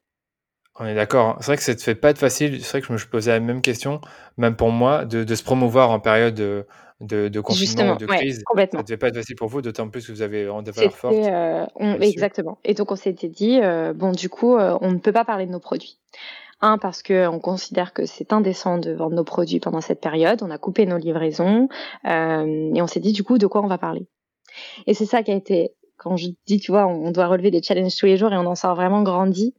On 0.80 0.86
est 0.86 0.96
d'accord. 0.96 1.38
C'est 1.40 1.48
vrai 1.48 1.58
que 1.58 1.64
ça 1.64 1.74
ne 1.74 1.78
fait 1.78 1.96
pas 1.96 2.10
être 2.10 2.18
facile. 2.18 2.64
C'est 2.64 2.72
vrai 2.72 2.82
que 2.82 2.88
je 2.88 2.94
me 2.94 3.10
posé 3.10 3.32
la 3.32 3.40
même 3.40 3.62
question, 3.62 4.02
même 4.38 4.56
pour 4.56 4.72
moi, 4.72 5.06
de, 5.06 5.24
de 5.24 5.36
se 5.36 5.44
promouvoir 5.44 5.92
en 5.92 6.00
période 6.00 6.66
de, 7.04 7.40
confinement 7.42 7.94
ou 7.94 7.98
de 7.98 8.06
crise. 8.06 8.44
complètement. 8.44 8.80
Ça 8.80 8.84
ne 8.84 8.88
devait 8.88 8.98
pas 8.98 9.08
être 9.08 9.16
facile 9.16 9.36
pour 9.36 9.48
vous, 9.48 9.62
d'autant 9.62 9.90
plus 9.90 10.06
que 10.08 10.12
vous 10.12 10.22
avez 10.22 10.50
en 10.50 10.62
des 10.62 10.72
valeurs 10.72 10.96
fortes. 10.96 11.16
Euh, 11.16 11.66
exactement. 12.00 12.58
Et 12.64 12.74
donc 12.74 12.92
on 12.92 12.96
s'était 12.96 13.28
dit, 13.28 13.60
euh, 13.62 13.94
bon, 13.94 14.12
du 14.12 14.30
coup, 14.30 14.56
on 14.56 14.92
ne 14.92 14.98
peut 14.98 15.12
pas 15.12 15.26
parler 15.26 15.46
de 15.46 15.52
nos 15.52 15.60
produits. 15.60 16.00
Un, 16.62 16.78
parce 16.78 17.04
qu'on 17.04 17.40
considère 17.40 17.92
que 17.92 18.06
c'est 18.06 18.32
indécent 18.32 18.78
de 18.78 18.92
vendre 18.92 19.16
nos 19.16 19.26
produits 19.26 19.60
pendant 19.60 19.82
cette 19.82 20.00
période. 20.00 20.42
On 20.44 20.50
a 20.50 20.58
coupé 20.58 20.86
nos 20.86 20.98
livraisons 20.98 21.68
et 22.06 22.82
on 22.82 22.88
s'est 22.88 23.02
dit, 23.02 23.12
du 23.12 23.24
coup, 23.24 23.38
de 23.38 23.48
quoi 23.48 23.62
on 23.62 23.68
va 23.68 23.78
parler? 23.78 24.08
Et 24.88 24.94
c'est 24.94 25.06
ça 25.06 25.24
qui 25.24 25.32
a 25.32 25.36
été 25.36 25.74
quand 26.04 26.18
je 26.18 26.28
dis, 26.46 26.60
tu 26.60 26.72
vois, 26.72 26.86
on 26.86 27.12
doit 27.12 27.28
relever 27.28 27.50
des 27.50 27.62
challenges 27.62 27.96
tous 27.96 28.06
les 28.06 28.18
jours 28.18 28.34
et 28.34 28.38
on 28.38 28.46
en 28.46 28.56
sort 28.56 28.76
vraiment 28.76 29.04
grandi, 29.04 29.56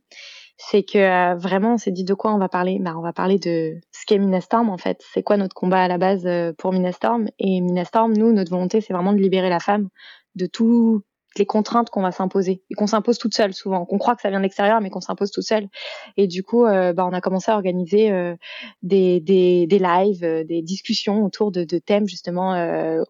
c'est 0.57 0.83
que 0.85 0.99
euh, 0.99 1.35
vraiment, 1.37 1.75
on 1.75 1.79
s'est 1.79 1.91
dit 1.91 2.05
de 2.05 2.15
quoi 2.15 2.35
on 2.35 2.39
va 2.39 2.49
parler? 2.49 2.79
Bah, 2.81 2.95
on 2.97 3.03
va 3.03 3.13
parler 3.13 3.39
de 3.39 3.81
ce 3.93 4.07
qu'est 4.07 4.19
Minastorm 4.19 4.71
en 4.71 4.79
fait. 4.79 5.03
C'est 5.13 5.23
quoi 5.23 5.37
notre 5.37 5.55
combat 5.55 5.83
à 5.83 5.89
la 5.89 5.99
base 5.99 6.27
euh, 6.27 6.53
pour 6.57 6.73
Minastorm 6.73 7.27
Et 7.39 7.61
Minastorm, 7.61 8.13
nous, 8.13 8.33
notre 8.33 8.51
volonté, 8.51 8.81
c'est 8.81 8.93
vraiment 8.93 9.13
de 9.13 9.19
libérer 9.19 9.51
la 9.51 9.61
femme 9.61 9.89
de 10.37 10.47
tout 10.47 11.03
les 11.39 11.47
contraintes 11.47 11.91
qu'on 11.91 12.03
va 12.03 12.13
s'imposer 12.13 12.63
et 12.71 12.75
qu'on 12.75 12.87
s'impose 12.87 13.19
toute 13.19 13.35
seule 13.35 13.55
souvent. 13.55 13.85
Qu'on 13.85 13.99
croit 13.99 14.15
que 14.15 14.23
ça 14.23 14.31
vient 14.31 14.39
de 14.39 14.45
l'extérieur, 14.45 14.81
mais 14.81 14.91
qu'on 14.91 15.01
s'impose 15.01 15.31
toute 15.31 15.45
seule. 15.45 15.69
Et 16.17 16.27
du 16.27 16.43
coup, 16.43 16.65
euh, 16.65 16.93
bah, 16.93 17.07
on 17.07 17.13
a 17.13 17.21
commencé 17.21 17.51
à 17.51 17.55
organiser 17.55 18.11
euh, 18.11 18.37
des, 18.83 19.21
des, 19.21 19.67
des 19.67 19.79
lives, 19.79 20.25
euh, 20.25 20.45
des 20.45 20.63
discussions 20.63 21.25
autour 21.25 21.51
de, 21.53 21.65
de 21.65 21.79
thèmes 21.79 22.07
justement 22.07 22.55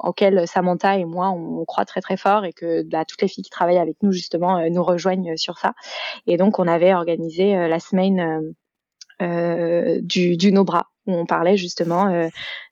auxquels 0.01 0.47
Samantha 0.47 0.99
et 0.99 1.05
moi 1.05 1.31
on, 1.31 1.65
croit 1.65 1.85
très 1.85 2.01
très 2.01 2.17
fort 2.17 2.45
et 2.45 2.53
que 2.53 2.83
bah, 2.83 3.05
toutes 3.05 3.23
les 3.23 3.29
filles 3.29 3.45
qui 3.45 3.51
travaillent 3.51 3.79
avec 3.79 3.97
nous 4.03 4.13
justement 4.13 4.69
nous 4.69 4.83
rejoignent 4.83 5.37
sur 5.37 5.59
ça. 5.59 5.75
Et 6.27 6.37
donc 6.37 6.59
on 6.59 6.69
avait 6.69 6.95
organisé 6.95 7.55
la 7.55 7.79
semaine 7.81 8.55
du, 9.21 10.37
du 10.37 10.53
No 10.53 10.65
Bras 10.65 10.89
où 11.07 11.13
on 11.15 11.27
parlait 11.27 11.57
justement 11.57 12.29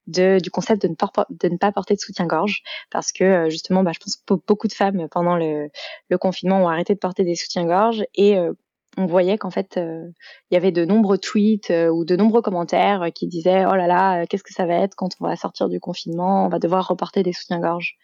de, 0.07 0.39
du 0.41 0.51
concept 0.51 0.83
de 0.83 0.89
ne, 0.89 0.95
pas, 0.95 1.11
de 1.31 1.49
ne 1.49 1.57
pas 1.57 1.73
porter 1.73 1.95
de 1.95 2.01
soutien-gorge 2.01 2.63
parce 2.91 3.13
que 3.13 3.25
euh, 3.25 3.51
justement, 3.51 3.83
bah, 3.83 3.93
je 3.95 4.01
pense 4.01 4.17
que 4.17 4.35
beaucoup 4.47 4.69
de 4.69 4.73
femmes 4.73 5.09
pendant 5.11 5.37
le, 5.37 5.71
le 6.09 6.19
confinement 6.19 6.63
ont 6.63 6.69
arrêté 6.69 6.95
de 6.95 6.99
porter 6.99 7.25
des 7.25 7.35
soutiens-gorge 7.35 8.05
et 8.15 8.37
euh, 8.37 8.53
on 8.99 9.07
voyait 9.07 9.39
qu'en 9.39 9.51
fait, 9.51 9.79
euh, 9.79 10.07
il 10.51 10.55
y 10.55 10.57
avait 10.57 10.73
de 10.73 10.85
nombreux 10.85 11.19
tweets 11.19 11.73
ou 11.93 12.05
de 12.05 12.15
nombreux 12.15 12.43
commentaires 12.43 13.09
qui 13.15 13.27
disaient 13.27 13.65
oh 13.65 13.75
là 13.75 13.87
là, 13.87 14.27
qu'est-ce 14.27 14.43
que 14.43 14.53
ça 14.53 14.67
va 14.67 14.75
être 14.75 14.95
quand 14.97 15.11
on 15.19 15.27
va 15.27 15.37
sortir 15.37 15.69
du 15.71 15.81
confinement, 15.81 16.45
on 16.45 16.49
va 16.49 16.59
devoir 16.59 16.89
reporter 16.89 17.23
des 17.23 17.33
soutiens-gorge. 17.33 17.97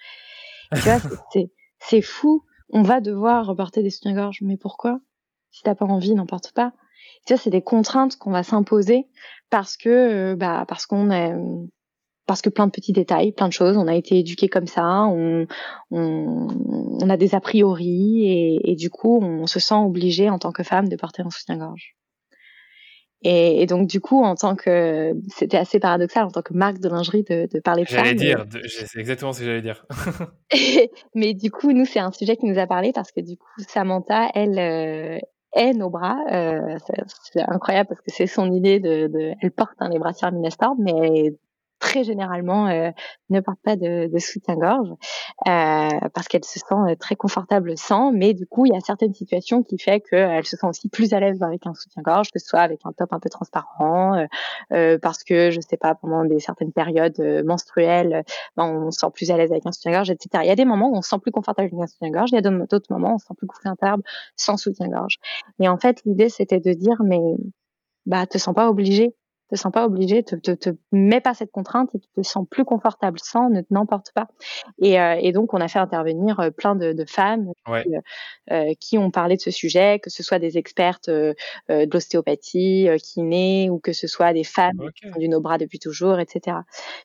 tu 0.73 0.81
vois, 0.81 1.01
c'est 1.79 2.03
fou. 2.03 2.45
On 2.71 2.83
va 2.83 3.01
devoir 3.01 3.47
reporter 3.47 3.83
des 3.83 3.91
soutiens-gorge, 3.91 4.39
mais 4.43 4.57
pourquoi? 4.57 5.01
Si 5.51 5.63
t'as 5.63 5.75
pas 5.75 5.87
envie, 5.87 6.15
n'en 6.15 6.27
porte 6.27 6.53
pas. 6.53 6.73
Tu 7.27 7.35
vois, 7.35 7.43
c'est 7.43 7.51
des 7.51 7.63
contraintes 7.63 8.17
qu'on 8.17 8.31
va 8.31 8.43
s'imposer 8.43 9.07
parce 9.51 9.77
que, 9.77 10.35
bah, 10.35 10.65
parce 10.69 10.87
qu'on 10.87 11.11
est, 11.11 11.35
parce 12.29 12.43
que 12.43 12.51
plein 12.51 12.67
de 12.67 12.71
petits 12.71 12.93
détails, 12.93 13.33
plein 13.33 13.49
de 13.49 13.53
choses. 13.53 13.77
On 13.77 13.89
a 13.89 13.95
été 13.95 14.19
éduqués 14.19 14.49
comme 14.49 14.67
ça, 14.67 15.05
on, 15.07 15.47
on, 15.91 17.11
a 17.11 17.17
des 17.17 17.35
a 17.35 17.41
priori 17.41 18.27
et, 18.27 18.71
et, 18.71 18.77
du 18.77 18.91
coup, 18.91 19.19
on 19.23 19.47
se 19.47 19.59
sent 19.59 19.75
obligé 19.75 20.29
en 20.29 20.39
tant 20.39 20.53
que 20.53 20.63
femme 20.63 20.89
de 20.89 20.97
porter 20.97 21.23
un 21.23 21.31
soutien-gorge. 21.31 21.97
Et, 23.23 23.63
et, 23.63 23.67
donc 23.67 23.89
du 23.89 24.01
coup, 24.01 24.23
en 24.23 24.37
tant 24.37 24.55
que, 24.55 25.13
c'était 25.29 25.57
assez 25.57 25.81
paradoxal 25.81 26.25
en 26.25 26.31
tant 26.31 26.43
que 26.43 26.53
marque 26.53 26.79
de 26.79 26.89
lingerie 26.89 27.25
de, 27.25 27.49
de 27.53 27.61
parler 27.61 27.83
de 27.83 27.89
ça. 27.89 27.97
J'allais 27.97 28.15
dire, 28.15 28.45
c'est 28.69 29.01
exactement 29.01 29.33
ce 29.33 29.41
que 29.41 29.47
j'allais 29.47 29.63
dire. 29.63 29.85
mais 31.15 31.35
du 31.35 31.51
coup, 31.51 31.73
nous, 31.73 31.87
c'est 31.87 31.99
un 31.99 32.13
sujet 32.13 32.37
qui 32.37 32.47
nous 32.47 32.59
a 32.59 32.67
parlé 32.67 32.93
parce 32.93 33.11
que 33.11 33.21
du 33.21 33.37
coup, 33.37 33.49
Samantha, 33.67 34.29
elle, 34.35 34.59
euh, 34.59 35.19
nos 35.75 35.91
bras. 35.91 36.19
Euh, 36.31 36.77
c'est 37.33 37.43
incroyable 37.43 37.89
parce 37.89 38.01
que 38.01 38.11
c'est 38.11 38.27
son 38.27 38.53
idée 38.53 38.81
de, 38.81 39.07
de 39.09 39.33
elle 39.41 39.51
porte 39.51 39.77
hein, 39.81 39.89
les 39.89 39.99
brassières 39.99 40.33
Minastorm, 40.33 40.77
mais 40.81 41.35
très 41.79 42.05
généralement 42.05 42.69
euh, 42.69 42.91
ne 43.31 43.41
porte 43.41 43.59
pas 43.63 43.77
de, 43.77 44.09
de 44.13 44.19
soutien-gorge 44.19 44.91
euh, 45.47 46.09
parce 46.15 46.29
qu'elle 46.29 46.45
se 46.45 46.59
sent 46.59 46.75
euh, 46.75 46.95
très 46.97 47.17
confortable 47.17 47.77
sans. 47.77 48.13
Mais 48.13 48.35
du 48.35 48.47
coup, 48.47 48.67
il 48.67 48.73
y 48.73 48.77
a 48.77 48.81
certaines 48.81 49.15
situations 49.15 49.63
qui 49.63 49.79
fait 49.79 50.01
qu'elle 50.01 50.45
se 50.45 50.57
sent 50.57 50.67
aussi 50.67 50.89
plus 50.89 51.13
à 51.13 51.21
l'aise 51.21 51.43
avec 51.43 51.67
un 51.67 51.75
soutien-gorge, 51.75 52.31
que 52.31 52.39
ce 52.39 52.47
soit 52.47 52.61
avec 52.61 52.81
un 52.85 52.93
top 52.93 53.13
un 53.13 53.21
peu 53.21 53.29
transparent, 53.29 54.17
euh, 54.17 54.27
euh 54.73 54.99
parce 55.01 55.25
que 55.25 55.51
je 55.51 55.61
sais 55.61 55.77
pas 55.77 55.95
pendant 55.95 56.25
des 56.25 56.41
certaines 56.41 56.73
périodes 56.73 57.19
menstruelles, 57.45 58.25
ben, 58.57 58.65
on 58.65 58.91
se 58.91 59.01
sent 59.01 59.11
plus 59.15 59.31
à 59.31 59.37
l'aise 59.37 59.51
avec 59.51 59.67
un 59.67 59.73
soutien-gorge, 59.73 60.11
etc. 60.11 60.43
Il 60.45 60.49
y 60.49 60.53
a 60.53 60.57
des 60.57 60.65
moments 60.65 60.91
où 60.91 60.97
on 60.97 61.03
se 61.03 61.11
sent 61.11 61.19
plus 61.21 61.33
confortable 61.33 61.69
avec 61.73 61.81
un 61.81 61.87
soutien-gorge, 61.87 62.31
il 62.33 62.35
y 62.35 62.39
a 62.39 62.43
d'autres 62.43 62.93
moments 62.93 63.13
où 63.13 63.15
on 63.15 63.19
se 63.19 63.27
sent 63.27 63.35
plus 63.37 63.47
confortable 63.47 64.03
sans 64.37 64.57
soutien-gorge. 64.57 65.19
Et 65.61 65.69
en 65.69 65.79
fait, 65.79 66.03
l'idée 66.05 66.29
c'était 66.29 66.61
de 66.61 66.73
dire 66.73 66.97
mais 67.05 67.21
bah 68.07 68.27
te 68.27 68.39
sens 68.39 68.55
pas 68.55 68.69
obligé 68.71 69.15
te 69.49 69.57
sens 69.57 69.73
pas 69.73 69.87
obligé, 69.87 70.23
te, 70.23 70.37
te, 70.37 70.51
te 70.51 70.71
mets 70.93 71.21
pas 71.21 71.35
cette 71.35 71.51
contrainte 71.51 71.95
et 71.95 71.99
tu 71.99 72.09
te 72.15 72.23
sens 72.23 72.47
plus 72.49 72.65
confortable 72.65 73.19
sans, 73.23 73.49
ne 73.49 73.63
n'emporte 73.71 74.13
pas. 74.13 74.29
Et, 74.81 75.01
euh, 75.01 75.17
et, 75.21 75.33
donc, 75.33 75.55
on 75.55 75.61
a 75.61 75.69
fait 75.69 75.79
intervenir 75.79 76.39
euh, 76.41 76.51
plein 76.51 76.75
de, 76.75 76.93
de 76.93 77.05
femmes 77.05 77.53
qui, 77.67 77.95
euh, 78.51 78.75
qui, 78.79 78.99
ont 78.99 79.11
parlé 79.11 79.37
de 79.37 79.41
ce 79.41 79.51
sujet, 79.51 80.01
que 80.01 80.11
ce 80.11 80.23
soit 80.23 80.39
des 80.39 80.59
expertes 80.59 81.09
de 81.09 81.35
l'ostéopathie, 81.69 82.89
kinés, 83.03 83.71
ou 83.71 83.79
que 83.79 83.93
ce 83.93 84.07
soit 84.07 84.33
des 84.33 84.45
femmes 84.45 84.91
qui 84.95 85.09
font 85.09 85.19
du 85.19 85.29
no 85.29 85.41
bras 85.41 85.59
depuis 85.59 85.79
toujours, 85.79 86.21
etc. 86.21 86.59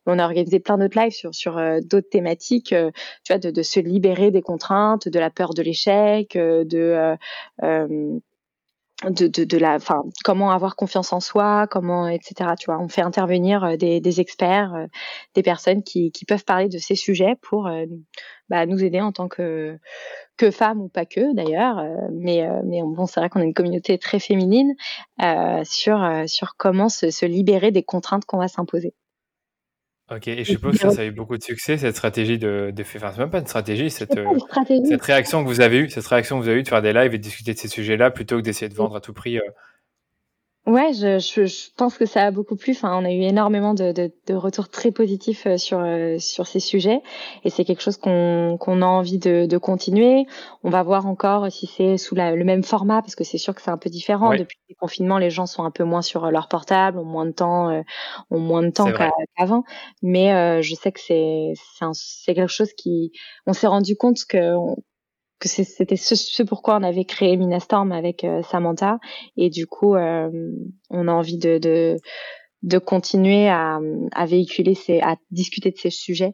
On 0.06 0.20
a 0.20 0.26
organisé 0.26 0.60
plein 0.60 0.78
d'autres 0.78 1.00
lives 1.00 1.14
sur, 1.14 1.34
sur 1.34 1.56
d'autres 1.84 2.10
thématiques, 2.10 2.76
tu 3.24 3.34
vois, 3.34 3.40
de, 3.40 3.52
de, 3.52 3.62
se 3.62 3.80
libérer 3.80 4.32
des 4.32 4.42
contraintes, 4.42 5.08
de 5.08 5.20
la 5.20 5.30
peur 5.30 5.54
de 5.54 5.62
l'échec, 5.62 6.34
de 6.36 7.18
de, 9.10 9.28
de, 9.28 9.44
de 9.44 9.58
la, 9.58 9.76
enfin, 9.76 10.04
comment 10.24 10.52
avoir 10.52 10.76
confiance 10.76 11.14
en 11.14 11.20
soi, 11.20 11.68
comment, 11.68 12.08
etc. 12.08 12.52
Tu 12.60 12.66
vois, 12.66 12.80
on 12.80 12.88
fait 12.88 13.02
intervenir 13.02 13.64
euh, 13.64 13.76
des, 13.76 14.00
des 14.00 14.22
experts, 14.22 14.74
euh, 14.76 14.88
des 15.36 15.44
personnes 15.44 15.84
qui, 15.84 16.12
qui 16.12 16.26
peuvent 16.26 16.46
parler 16.46 16.70
de 16.70 16.78
ces 16.78 16.96
sujets 16.96 17.36
pour 17.42 17.68
euh, 17.68 17.86
bah, 18.50 18.66
nous 18.66 18.84
aider 18.84 19.02
en 19.02 19.12
tant 19.12 19.28
que 19.28 19.78
que 20.38 20.52
femmes 20.52 20.82
ou 20.82 20.90
pas 20.90 21.06
que 21.06 21.34
d'ailleurs, 21.36 21.84
mais 22.12 22.48
mais 22.66 22.82
bon, 22.82 23.06
c'est 23.06 23.20
vrai 23.20 23.30
qu'on 23.30 23.40
a 23.40 23.44
une 23.44 23.54
communauté 23.54 24.00
très 24.00 24.20
féminine 24.20 24.74
sur 25.64 26.24
sur 26.26 26.56
comment 26.58 26.90
se, 26.90 27.12
se 27.12 27.26
libérer 27.28 27.70
des 27.72 27.84
contraintes 27.84 28.26
qu'on 28.26 28.40
va 28.40 28.48
s'imposer. 28.48 28.96
Ok, 30.16 30.28
et 30.28 30.44
je 30.44 30.52
suppose 30.52 30.74
que 30.74 30.80
ça, 30.80 30.92
ça 30.92 31.02
a 31.02 31.06
eu 31.06 31.12
beaucoup 31.12 31.38
de 31.38 31.44
succès, 31.44 31.78
cette 31.78 31.96
stratégie 31.96 32.38
de, 32.38 32.72
de 32.76 32.84
faire, 32.84 33.04
enfin, 33.04 33.12
c'est 33.14 33.20
même 33.20 33.30
pas 33.30 33.40
une 33.40 33.48
stratégie, 33.48 33.90
cette, 33.90 34.18
euh, 34.18 34.26
cette 34.88 35.02
réaction 35.02 35.44
que 35.44 35.48
vous 35.48 35.62
avez 35.62 35.80
eue, 35.80 35.90
cette 35.90 36.06
réaction 36.06 36.38
que 36.38 36.44
vous 36.44 36.50
avez 36.50 36.60
eue 36.60 36.64
de 36.64 36.68
faire 36.68 36.82
des 36.82 36.94
lives 36.94 37.14
et 37.14 37.18
de 37.18 37.24
discuter 37.24 37.54
de 37.54 37.58
ces 37.58 37.68
sujets-là 37.68 38.12
plutôt 38.12 38.38
que 38.38 38.42
d'essayer 38.42 38.70
de 38.70 38.76
vendre 38.76 38.96
à 38.96 39.02
tout 39.02 39.14
prix 39.14 39.38
euh, 39.38 39.42
Ouais, 40.66 40.94
je, 40.94 41.20
je, 41.20 41.46
je, 41.46 41.70
pense 41.76 41.98
que 41.98 42.06
ça 42.06 42.24
a 42.24 42.32
beaucoup 42.32 42.56
plu. 42.56 42.72
Enfin, 42.72 42.98
on 42.98 43.04
a 43.04 43.12
eu 43.12 43.22
énormément 43.22 43.74
de, 43.74 43.92
de, 43.92 44.14
de 44.28 44.34
retours 44.34 44.70
très 44.70 44.92
positifs 44.92 45.46
euh, 45.46 45.58
sur 45.58 45.80
euh, 45.80 46.18
sur 46.20 46.48
ces 46.48 46.62
sujets, 46.62 47.02
et 47.44 47.50
c'est 47.50 47.66
quelque 47.66 47.82
chose 47.82 47.98
qu'on 47.98 48.58
qu'on 48.58 48.82
a 48.82 48.86
envie 48.86 49.18
de, 49.18 49.46
de, 49.46 49.58
continuer. 49.58 50.26
On 50.64 50.70
va 50.70 50.82
voir 50.82 51.06
encore 51.06 51.52
si 51.52 51.68
c'est 51.68 51.98
sous 51.98 52.16
la, 52.16 52.34
le 52.34 52.46
même 52.46 52.64
format, 52.64 53.02
parce 53.02 53.16
que 53.16 53.26
c'est 53.26 53.38
sûr 53.38 53.54
que 53.54 53.62
c'est 53.62 53.72
un 53.72 53.78
peu 53.78 53.90
différent. 53.90 54.32
Depuis 54.38 54.58
le 54.70 54.76
confinement, 54.80 55.18
les 55.18 55.30
gens 55.30 55.48
sont 55.48 55.66
un 55.66 55.72
peu 55.72 55.84
moins 55.84 56.02
sur 56.02 56.32
leur 56.32 56.48
portable, 56.48 56.98
ont 56.98 57.04
moins 57.04 57.26
de 57.26 57.32
temps, 57.32 57.70
euh, 57.70 57.82
ont 58.32 58.40
moins 58.40 58.64
de 58.64 58.70
temps 58.70 58.90
qu'avant. 58.94 59.66
Mais 60.02 60.62
je 60.64 60.76
sais 60.76 60.94
que 60.94 61.02
c'est 61.02 61.54
c'est 61.92 62.36
quelque 62.36 62.48
chose 62.48 62.72
qui, 62.72 63.12
on 63.46 63.52
s'est 63.52 63.68
rendu 63.68 63.98
compte 63.98 64.24
que 64.24 64.56
que 65.44 65.50
c'était 65.50 65.98
ce, 65.98 66.16
ce, 66.16 66.42
pourquoi 66.42 66.78
on 66.78 66.84
avait 66.84 67.04
créé 67.04 67.36
Minastorm 67.36 67.92
avec 67.92 68.24
euh, 68.24 68.42
Samantha. 68.44 69.00
Et 69.36 69.50
du 69.50 69.68
coup 69.68 69.96
euh, 69.96 70.30
on 70.90 71.08
a 71.08 71.12
envie 71.12 71.38
de, 71.38 71.58
de, 71.58 71.98
de 72.62 72.78
continuer 72.78 73.50
à, 73.50 73.80
à, 74.14 74.26
véhiculer 74.26 74.74
ces, 74.74 75.02
à 75.02 75.18
discuter 75.32 75.72
de 75.72 75.78
ces 75.78 75.90
sujets. 75.90 76.34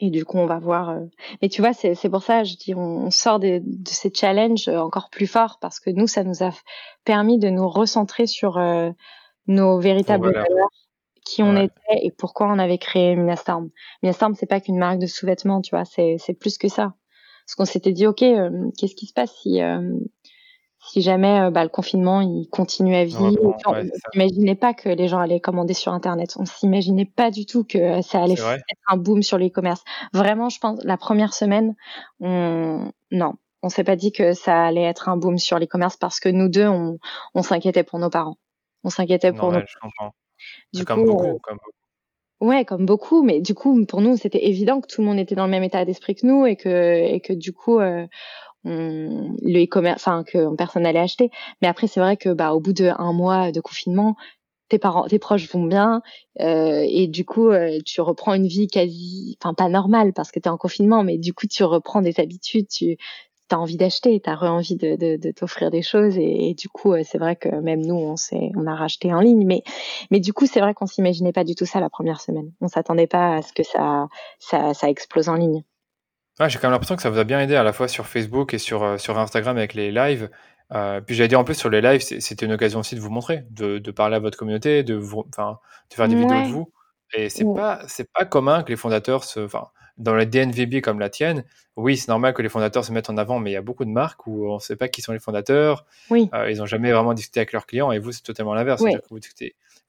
Et 0.00 0.10
du 0.10 0.24
coup 0.24 0.38
on 0.38 0.46
va 0.46 0.58
voir 0.58 0.90
euh... 0.90 1.00
mais 1.40 1.48
tu 1.48 1.62
vois 1.62 1.72
c'est 1.72 2.10
pour 2.10 2.22
ça 2.22 2.44
je 2.44 2.56
dis 2.56 2.74
on, 2.74 3.10
sort 3.10 3.38
de, 3.38 3.62
de, 3.64 3.88
ces 3.88 4.12
challenges 4.12 4.68
encore 4.68 5.08
plus 5.08 5.26
forts 5.26 5.56
parce 5.58 5.80
que 5.80 5.88
nous 5.88 6.06
ça 6.06 6.22
nous 6.22 6.42
a 6.42 6.50
permis 7.04 7.38
de 7.38 7.48
nous 7.48 7.66
recentrer 7.66 8.26
sur 8.26 8.58
euh, 8.58 8.90
nos 9.46 9.78
véritables 9.78 10.34
valeurs 10.34 10.68
qui 11.24 11.42
on 11.42 11.56
était 11.56 11.98
et 12.02 12.10
pourquoi 12.10 12.46
on 12.48 12.58
avait 12.58 12.76
créé 12.76 13.16
Minastorm. 13.16 13.70
Minastorm 14.02 14.34
c'est 14.34 14.44
pas 14.44 14.60
qu'une 14.60 14.76
marque 14.76 14.98
de 14.98 15.06
sous-vêtements 15.06 15.62
tu 15.62 15.74
vois 15.74 15.86
c'est 15.86 16.38
plus 16.38 16.58
que 16.58 16.68
ça 16.68 16.92
parce 17.46 17.54
qu'on 17.54 17.64
s'était 17.64 17.92
dit, 17.92 18.06
ok, 18.08 18.22
euh, 18.22 18.70
qu'est-ce 18.76 18.96
qui 18.96 19.06
se 19.06 19.12
passe 19.12 19.32
si 19.40 19.62
euh, 19.62 19.96
si 20.88 21.00
jamais 21.00 21.42
euh, 21.42 21.50
bah, 21.50 21.62
le 21.62 21.68
confinement 21.68 22.20
il 22.20 22.48
continue 22.50 22.96
à 22.96 23.04
vivre? 23.04 23.56
On 23.66 23.82
n'imaginait 24.14 24.56
pas 24.56 24.74
que 24.74 24.88
les 24.88 25.06
gens 25.06 25.20
allaient 25.20 25.40
commander 25.40 25.74
sur 25.74 25.92
Internet. 25.92 26.34
On 26.38 26.44
s'imaginait 26.44 27.04
pas 27.06 27.30
du 27.30 27.46
tout 27.46 27.62
que 27.62 28.02
ça 28.02 28.22
allait 28.22 28.34
être 28.34 28.82
un 28.88 28.96
boom 28.96 29.22
sur 29.22 29.38
l'e-commerce. 29.38 29.84
Vraiment, 30.12 30.48
je 30.48 30.58
pense 30.58 30.82
la 30.82 30.96
première 30.96 31.34
semaine, 31.34 31.76
on 32.18 32.90
non, 33.12 33.34
on 33.62 33.68
s'est 33.68 33.84
pas 33.84 33.96
dit 33.96 34.10
que 34.10 34.32
ça 34.32 34.66
allait 34.66 34.82
être 34.82 35.08
un 35.08 35.16
boom 35.16 35.38
sur 35.38 35.60
l'e-commerce 35.60 35.96
parce 35.96 36.18
que 36.18 36.28
nous 36.28 36.48
deux, 36.48 36.66
on, 36.66 36.98
on 37.34 37.42
s'inquiétait 37.42 37.84
pour 37.84 38.00
nos 38.00 38.10
parents. 38.10 38.38
On 38.82 38.90
s'inquiétait 38.90 39.32
pour 39.32 39.52
nos. 39.52 39.60
Je 39.60 39.78
comprends. 39.80 40.14
Du 40.72 40.84
comme 40.84 41.04
beaucoup, 41.04 41.38
comme 41.38 41.58
beaucoup. 41.58 41.75
Ouais, 42.40 42.64
comme 42.66 42.84
beaucoup, 42.84 43.22
mais 43.22 43.40
du 43.40 43.54
coup, 43.54 43.84
pour 43.86 44.02
nous, 44.02 44.16
c'était 44.18 44.46
évident 44.46 44.80
que 44.82 44.86
tout 44.88 45.00
le 45.00 45.06
monde 45.06 45.18
était 45.18 45.34
dans 45.34 45.46
le 45.46 45.50
même 45.50 45.62
état 45.64 45.84
d'esprit 45.86 46.14
que 46.14 46.26
nous 46.26 46.44
et 46.44 46.54
que 46.56 46.68
et 46.68 47.20
que 47.20 47.32
du 47.32 47.52
coup, 47.52 47.78
euh, 47.80 48.06
le 48.64 49.64
e-commerce, 49.64 50.02
enfin 50.06 50.24
que 50.24 50.54
personne 50.56 50.82
n'allait 50.84 50.98
acheter. 51.00 51.30
Mais 51.62 51.68
après, 51.68 51.86
c'est 51.88 52.00
vrai 52.00 52.16
que 52.16 52.30
bah 52.30 52.52
au 52.54 52.60
bout 52.60 52.72
d'un 52.74 53.12
mois 53.12 53.52
de 53.52 53.60
confinement, 53.60 54.16
tes 54.70 54.78
parents, 54.78 55.06
tes 55.08 55.18
proches 55.20 55.50
vont 55.52 55.64
bien 55.66 56.02
euh, 56.40 56.84
et 56.88 57.08
du 57.08 57.24
coup, 57.26 57.48
euh, 57.50 57.78
tu 57.86 58.00
reprends 58.02 58.34
une 58.34 58.48
vie 58.48 58.68
quasi, 58.68 59.38
enfin 59.42 59.54
pas 59.54 59.68
normale 59.68 60.12
parce 60.14 60.32
que 60.32 60.40
tu 60.40 60.48
es 60.48 60.52
en 60.52 60.58
confinement, 60.58 61.04
mais 61.04 61.18
du 61.18 61.34
coup, 61.34 61.46
tu 61.48 61.64
reprends 61.64 62.02
des 62.02 62.20
habitudes, 62.20 62.68
tu 62.68 62.96
t'as 63.48 63.56
envie 63.56 63.76
d'acheter, 63.76 64.20
t'as 64.20 64.34
re-envie 64.34 64.76
de, 64.76 64.96
de, 64.96 65.16
de 65.16 65.30
t'offrir 65.30 65.70
des 65.70 65.82
choses 65.82 66.16
et, 66.18 66.54
du 66.54 66.68
coup 66.68 66.92
euh, 66.92 67.02
c'est 67.04 67.18
vrai 67.18 67.36
que 67.36 67.48
même 67.48 67.84
nous 67.84 67.94
on 67.94 68.16
s'est 68.16 68.50
on 68.56 68.66
a 68.66 68.74
racheté 68.74 69.12
en 69.14 69.20
ligne 69.20 69.46
mais 69.46 69.62
mais 70.10 70.20
du 70.20 70.32
coup 70.32 70.46
c'est 70.46 70.60
vrai 70.60 70.74
qu'on 70.74 70.86
s'imaginait 70.86 71.32
pas 71.32 71.44
du 71.44 71.54
tout 71.54 71.66
ça 71.66 71.80
la 71.80 71.90
première 71.90 72.20
semaine. 72.20 72.52
On 72.60 72.68
s'attendait 72.68 73.06
pas 73.06 73.36
à 73.36 73.42
ce 73.42 73.52
que 73.52 73.62
ça 73.62 74.08
ça, 74.38 74.74
ça 74.74 74.88
explose 74.88 75.28
en 75.28 75.34
ligne. 75.34 75.62
Ouais, 76.38 76.50
j'ai 76.50 76.58
quand 76.58 76.66
même 76.68 76.72
l'impression 76.72 76.96
que 76.96 77.02
ça 77.02 77.10
vous 77.10 77.18
a 77.18 77.24
bien 77.24 77.40
aidé 77.40 77.54
à 77.54 77.62
la 77.62 77.72
fois 77.72 77.88
sur 77.88 78.06
Facebook 78.06 78.52
et 78.52 78.58
sur 78.58 78.82
euh, 78.82 78.98
sur 78.98 79.18
Instagram 79.18 79.56
avec 79.56 79.74
les 79.74 79.90
lives. 79.90 80.30
Euh, 80.74 81.00
puis 81.00 81.14
j'allais 81.14 81.28
dire 81.28 81.40
en 81.40 81.44
plus 81.44 81.54
sur 81.54 81.70
les 81.70 81.80
lives, 81.80 82.00
c'était 82.00 82.44
une 82.44 82.52
occasion 82.52 82.80
aussi 82.80 82.96
de 82.96 83.00
vous 83.00 83.10
montrer, 83.10 83.44
de, 83.50 83.78
de 83.78 83.90
parler 83.92 84.16
à 84.16 84.18
votre 84.18 84.36
communauté, 84.36 84.82
de 84.82 84.94
vous, 84.94 85.24
enfin, 85.28 85.60
de 85.90 85.94
faire 85.94 86.08
des 86.08 86.16
vidéos 86.16 86.42
de 86.42 86.48
vous. 86.48 86.72
Et 87.14 87.28
c'est 87.28 87.44
pas 87.44 87.80
c'est 87.86 88.10
pas 88.12 88.24
commun 88.24 88.64
que 88.64 88.70
les 88.70 88.76
fondateurs 88.76 89.22
se, 89.22 89.40
enfin, 89.40 89.68
dans 89.98 90.14
la 90.14 90.26
DNVB 90.26 90.80
comme 90.82 90.98
la 90.98 91.08
tienne, 91.08 91.44
oui, 91.76 91.96
c'est 91.96 92.08
normal 92.08 92.34
que 92.34 92.42
les 92.42 92.48
fondateurs 92.48 92.84
se 92.84 92.92
mettent 92.92 93.10
en 93.10 93.16
avant, 93.16 93.38
mais 93.38 93.50
il 93.50 93.54
y 93.54 93.58
a 93.58 93.62
beaucoup 93.62 93.84
de 93.84 93.90
marques 93.90 94.26
où 94.26 94.48
on 94.48 94.54
ne 94.54 94.60
sait 94.60 94.76
pas 94.76 94.88
qui 94.88 95.02
sont 95.02 95.12
les 95.12 95.18
fondateurs. 95.18 95.84
Oui. 96.10 96.30
Euh, 96.34 96.50
ils 96.50 96.58
n'ont 96.58 96.66
jamais 96.66 96.92
vraiment 96.92 97.14
discuté 97.14 97.40
avec 97.40 97.52
leurs 97.52 97.66
clients 97.66 97.92
et 97.92 97.98
vous, 97.98 98.12
c'est 98.12 98.22
totalement 98.22 98.54
l'inverse. 98.54 98.82
Vous, 98.82 99.18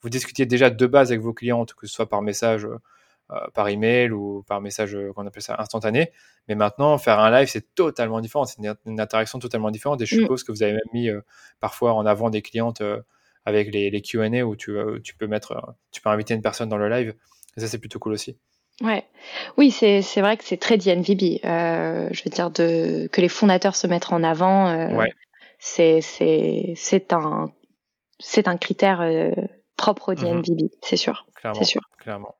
vous, 0.01 0.09
discutiez 0.09 0.45
déjà 0.45 0.69
de 0.69 0.85
base 0.85 1.11
avec 1.11 1.21
vos 1.21 1.33
clients, 1.33 1.65
que 1.65 1.87
ce 1.87 1.93
soit 1.93 2.09
par 2.09 2.21
message, 2.21 2.65
euh, 2.65 3.37
par 3.53 3.67
email 3.69 4.11
ou 4.11 4.43
par 4.47 4.59
message 4.61 4.95
euh, 4.95 5.11
qu'on 5.13 5.25
appelle 5.25 5.41
ça 5.41 5.55
instantané. 5.59 6.11
Mais 6.47 6.55
maintenant, 6.55 6.97
faire 6.97 7.19
un 7.19 7.31
live, 7.31 7.47
c'est 7.49 7.73
totalement 7.73 8.19
différent. 8.19 8.45
C'est 8.45 8.61
une, 8.85 8.99
interaction 8.99 9.39
totalement 9.39 9.71
différente. 9.71 10.01
Et 10.01 10.05
je 10.05 10.15
mm. 10.15 10.21
suppose 10.21 10.43
que 10.43 10.51
vous 10.51 10.63
avez 10.63 10.73
même 10.73 10.81
mis 10.93 11.09
parfois 11.59 11.93
en 11.93 12.05
avant 12.05 12.29
des 12.29 12.41
clientes 12.41 12.81
avec 13.45 13.73
les, 13.73 13.89
les 13.89 14.01
Q&A 14.01 14.43
où 14.43 14.57
tu, 14.57 14.77
tu 15.03 15.15
peux 15.15 15.27
mettre, 15.27 15.75
tu 15.91 16.01
peux 16.01 16.09
inviter 16.09 16.33
une 16.33 16.41
personne 16.41 16.69
dans 16.69 16.77
le 16.77 16.89
live. 16.89 17.13
Et 17.55 17.61
ça, 17.61 17.67
c'est 17.67 17.79
plutôt 17.79 17.99
cool 17.99 18.13
aussi. 18.13 18.37
Ouais, 18.81 19.05
oui, 19.57 19.71
c'est 19.71 20.01
c'est 20.03 20.21
vrai 20.21 20.37
que 20.37 20.43
c'est 20.43 20.57
très 20.57 20.77
DNVB. 20.77 21.43
Euh, 21.43 22.09
je 22.11 22.23
veux 22.23 22.29
dire 22.29 22.51
de 22.51 23.07
que 23.11 23.21
les 23.21 23.29
fondateurs 23.29 23.75
se 23.75 23.87
mettent 23.87 24.11
en 24.11 24.23
avant. 24.23 24.67
Euh, 24.67 24.95
ouais. 24.95 25.11
C'est 25.57 26.01
c'est 26.01 26.73
c'est 26.75 27.11
un 27.11 27.51
c'est 28.19 28.47
un 28.47 28.57
critère 28.57 29.01
euh, 29.01 29.31
propre 29.77 30.11
au 30.11 30.15
DNVB, 30.15 30.61
mhm. 30.61 30.69
c'est 30.83 30.97
sûr. 30.97 31.25
Clairement. 31.35 31.63
sûr. 31.63 31.81
Clairement. 31.99 32.35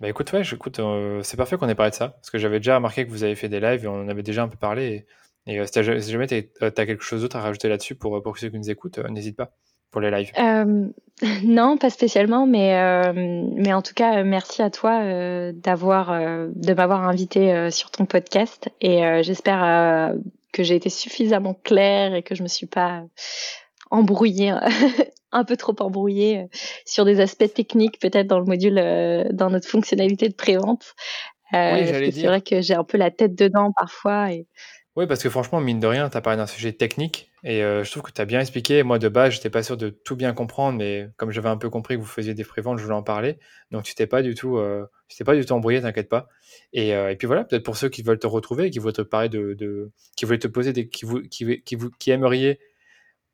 Bah 0.00 0.08
écoute, 0.08 0.32
ouais, 0.32 0.42
écoute, 0.42 0.80
c'est 1.22 1.36
parfait 1.36 1.56
qu'on 1.56 1.68
ait 1.68 1.76
parlé 1.76 1.90
de 1.90 1.96
ça 1.96 2.08
parce 2.08 2.30
que 2.30 2.38
j'avais 2.38 2.58
déjà 2.58 2.74
remarqué 2.76 3.06
que 3.06 3.10
vous 3.10 3.22
avez 3.22 3.36
fait 3.36 3.48
des 3.48 3.60
lives 3.60 3.84
et 3.84 3.88
on 3.88 3.94
en 3.94 4.08
avait 4.08 4.24
déjà 4.24 4.42
un 4.42 4.48
peu 4.48 4.56
parlé. 4.56 5.06
Et, 5.46 5.54
et 5.54 5.66
si 5.66 6.10
jamais 6.10 6.26
tu 6.26 6.50
as, 6.60 6.70
quelque 6.72 7.02
chose 7.04 7.22
d'autre 7.22 7.36
à 7.36 7.40
rajouter 7.40 7.68
là-dessus 7.68 7.94
pour 7.94 8.20
pour 8.20 8.36
ceux 8.38 8.48
qui 8.48 8.58
nous 8.58 8.70
écoutent, 8.70 8.98
n'hésite 8.98 9.36
pas 9.36 9.52
pour 9.94 10.00
les 10.00 10.10
lives 10.10 10.32
euh, 10.38 10.88
Non, 11.44 11.78
pas 11.78 11.88
spécialement, 11.88 12.48
mais 12.48 12.76
euh, 12.76 13.12
mais 13.14 13.72
en 13.72 13.80
tout 13.80 13.94
cas, 13.94 14.24
merci 14.24 14.60
à 14.60 14.68
toi 14.68 15.00
euh, 15.02 15.52
d'avoir 15.54 16.10
de 16.10 16.74
m'avoir 16.74 17.08
invité 17.08 17.70
sur 17.70 17.92
ton 17.92 18.04
podcast. 18.04 18.68
Et 18.80 19.22
j'espère 19.22 20.12
que 20.52 20.64
j'ai 20.64 20.74
été 20.74 20.90
suffisamment 20.90 21.54
claire 21.54 22.14
et 22.14 22.24
que 22.24 22.34
je 22.34 22.42
me 22.42 22.48
suis 22.48 22.66
pas 22.66 23.04
embrouillée 23.92 24.52
un 25.32 25.44
peu 25.44 25.56
trop 25.56 25.74
embrouillée 25.78 26.48
sur 26.84 27.04
des 27.04 27.20
aspects 27.20 27.52
techniques 27.54 28.00
peut-être 28.00 28.26
dans 28.26 28.40
le 28.40 28.46
module 28.46 28.74
dans 29.32 29.50
notre 29.50 29.68
fonctionnalité 29.68 30.28
de 30.28 30.34
prévente. 30.34 30.94
oui, 31.52 32.12
c'est 32.12 32.26
vrai 32.26 32.40
que 32.40 32.60
j'ai 32.60 32.74
un 32.74 32.84
peu 32.84 32.98
la 32.98 33.12
tête 33.12 33.36
dedans 33.36 33.70
parfois 33.72 34.32
et 34.32 34.48
oui, 34.96 35.06
parce 35.08 35.22
que 35.24 35.28
franchement, 35.28 35.60
mine 35.60 35.80
de 35.80 35.88
rien, 35.88 36.08
tu 36.08 36.16
as 36.16 36.20
parlé 36.20 36.36
d'un 36.36 36.46
sujet 36.46 36.72
technique 36.72 37.32
et 37.46 37.62
euh, 37.62 37.84
je 37.84 37.90
trouve 37.90 38.02
que 38.02 38.10
tu 38.10 38.22
as 38.22 38.24
bien 38.24 38.40
expliqué. 38.40 38.82
Moi, 38.82 38.98
de 38.98 39.08
base, 39.08 39.34
j'étais 39.34 39.50
pas 39.50 39.62
sûr 39.62 39.76
de 39.76 39.90
tout 39.90 40.16
bien 40.16 40.32
comprendre, 40.32 40.78
mais 40.78 41.10
comme 41.18 41.30
j'avais 41.30 41.50
un 41.50 41.58
peu 41.58 41.68
compris 41.68 41.96
que 41.96 42.00
vous 42.00 42.06
faisiez 42.06 42.32
des 42.32 42.42
préventes, 42.42 42.78
je 42.78 42.84
voulais 42.84 42.96
en 42.96 43.02
parler. 43.02 43.38
Donc, 43.70 43.84
tu 43.84 43.94
t'es 43.94 44.06
pas 44.06 44.22
du 44.22 44.34
tout, 44.34 44.56
euh, 44.56 44.86
t'es 45.14 45.24
pas 45.24 45.36
du 45.36 45.44
tout 45.44 45.52
embrouillé, 45.52 45.82
t'inquiète 45.82 46.08
pas. 46.08 46.26
Et, 46.72 46.94
euh, 46.94 47.10
et, 47.10 47.16
puis 47.16 47.26
voilà, 47.26 47.44
peut-être 47.44 47.62
pour 47.62 47.76
ceux 47.76 47.90
qui 47.90 48.02
veulent 48.02 48.18
te 48.18 48.26
retrouver, 48.26 48.70
qui 48.70 48.78
veulent 48.78 48.94
te 48.94 49.02
parler 49.02 49.28
de, 49.28 49.52
de 49.52 49.92
qui 50.16 50.24
veulent 50.24 50.38
te 50.38 50.48
poser 50.48 50.72
des, 50.72 50.88
qui 50.88 51.04
vous, 51.04 51.20
qui, 51.20 51.62
qui 51.62 51.74
vous, 51.76 51.90
qui 51.98 52.10
aimeriez, 52.12 52.58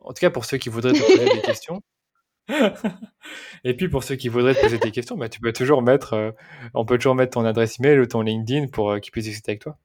en 0.00 0.08
tout 0.12 0.20
cas 0.20 0.30
pour 0.30 0.44
ceux 0.44 0.58
qui 0.58 0.70
voudraient 0.70 0.92
te 0.92 0.98
poser 0.98 1.32
des 1.32 1.42
questions. 1.42 1.80
et 3.64 3.76
puis 3.76 3.88
pour 3.88 4.02
ceux 4.02 4.16
qui 4.16 4.28
voudraient 4.28 4.56
te 4.56 4.60
poser 4.60 4.78
des 4.78 4.90
questions, 4.90 5.16
bah, 5.16 5.28
tu 5.28 5.40
peux 5.40 5.52
toujours 5.52 5.82
mettre, 5.82 6.34
on 6.74 6.84
peut 6.84 6.98
toujours 6.98 7.14
mettre 7.14 7.34
ton 7.34 7.44
adresse 7.44 7.78
email 7.78 8.00
ou 8.00 8.06
ton 8.06 8.22
LinkedIn 8.22 8.68
pour 8.68 8.98
qu'ils 9.00 9.12
puissent 9.12 9.26
discuter 9.26 9.52
avec 9.52 9.62
toi. 9.62 9.78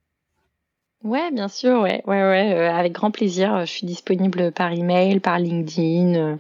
Ouais, 1.06 1.30
bien 1.32 1.50
sûr, 1.50 1.82
ouais, 1.82 2.02
ouais, 2.08 2.24
ouais, 2.24 2.54
euh, 2.56 2.74
avec 2.74 2.94
grand 2.94 3.12
plaisir. 3.12 3.60
Je 3.60 3.72
suis 3.72 3.86
disponible 3.86 4.52
par 4.52 4.72
email, 4.72 5.20
par 5.20 5.38
LinkedIn, 5.38 6.16
euh, 6.16 6.36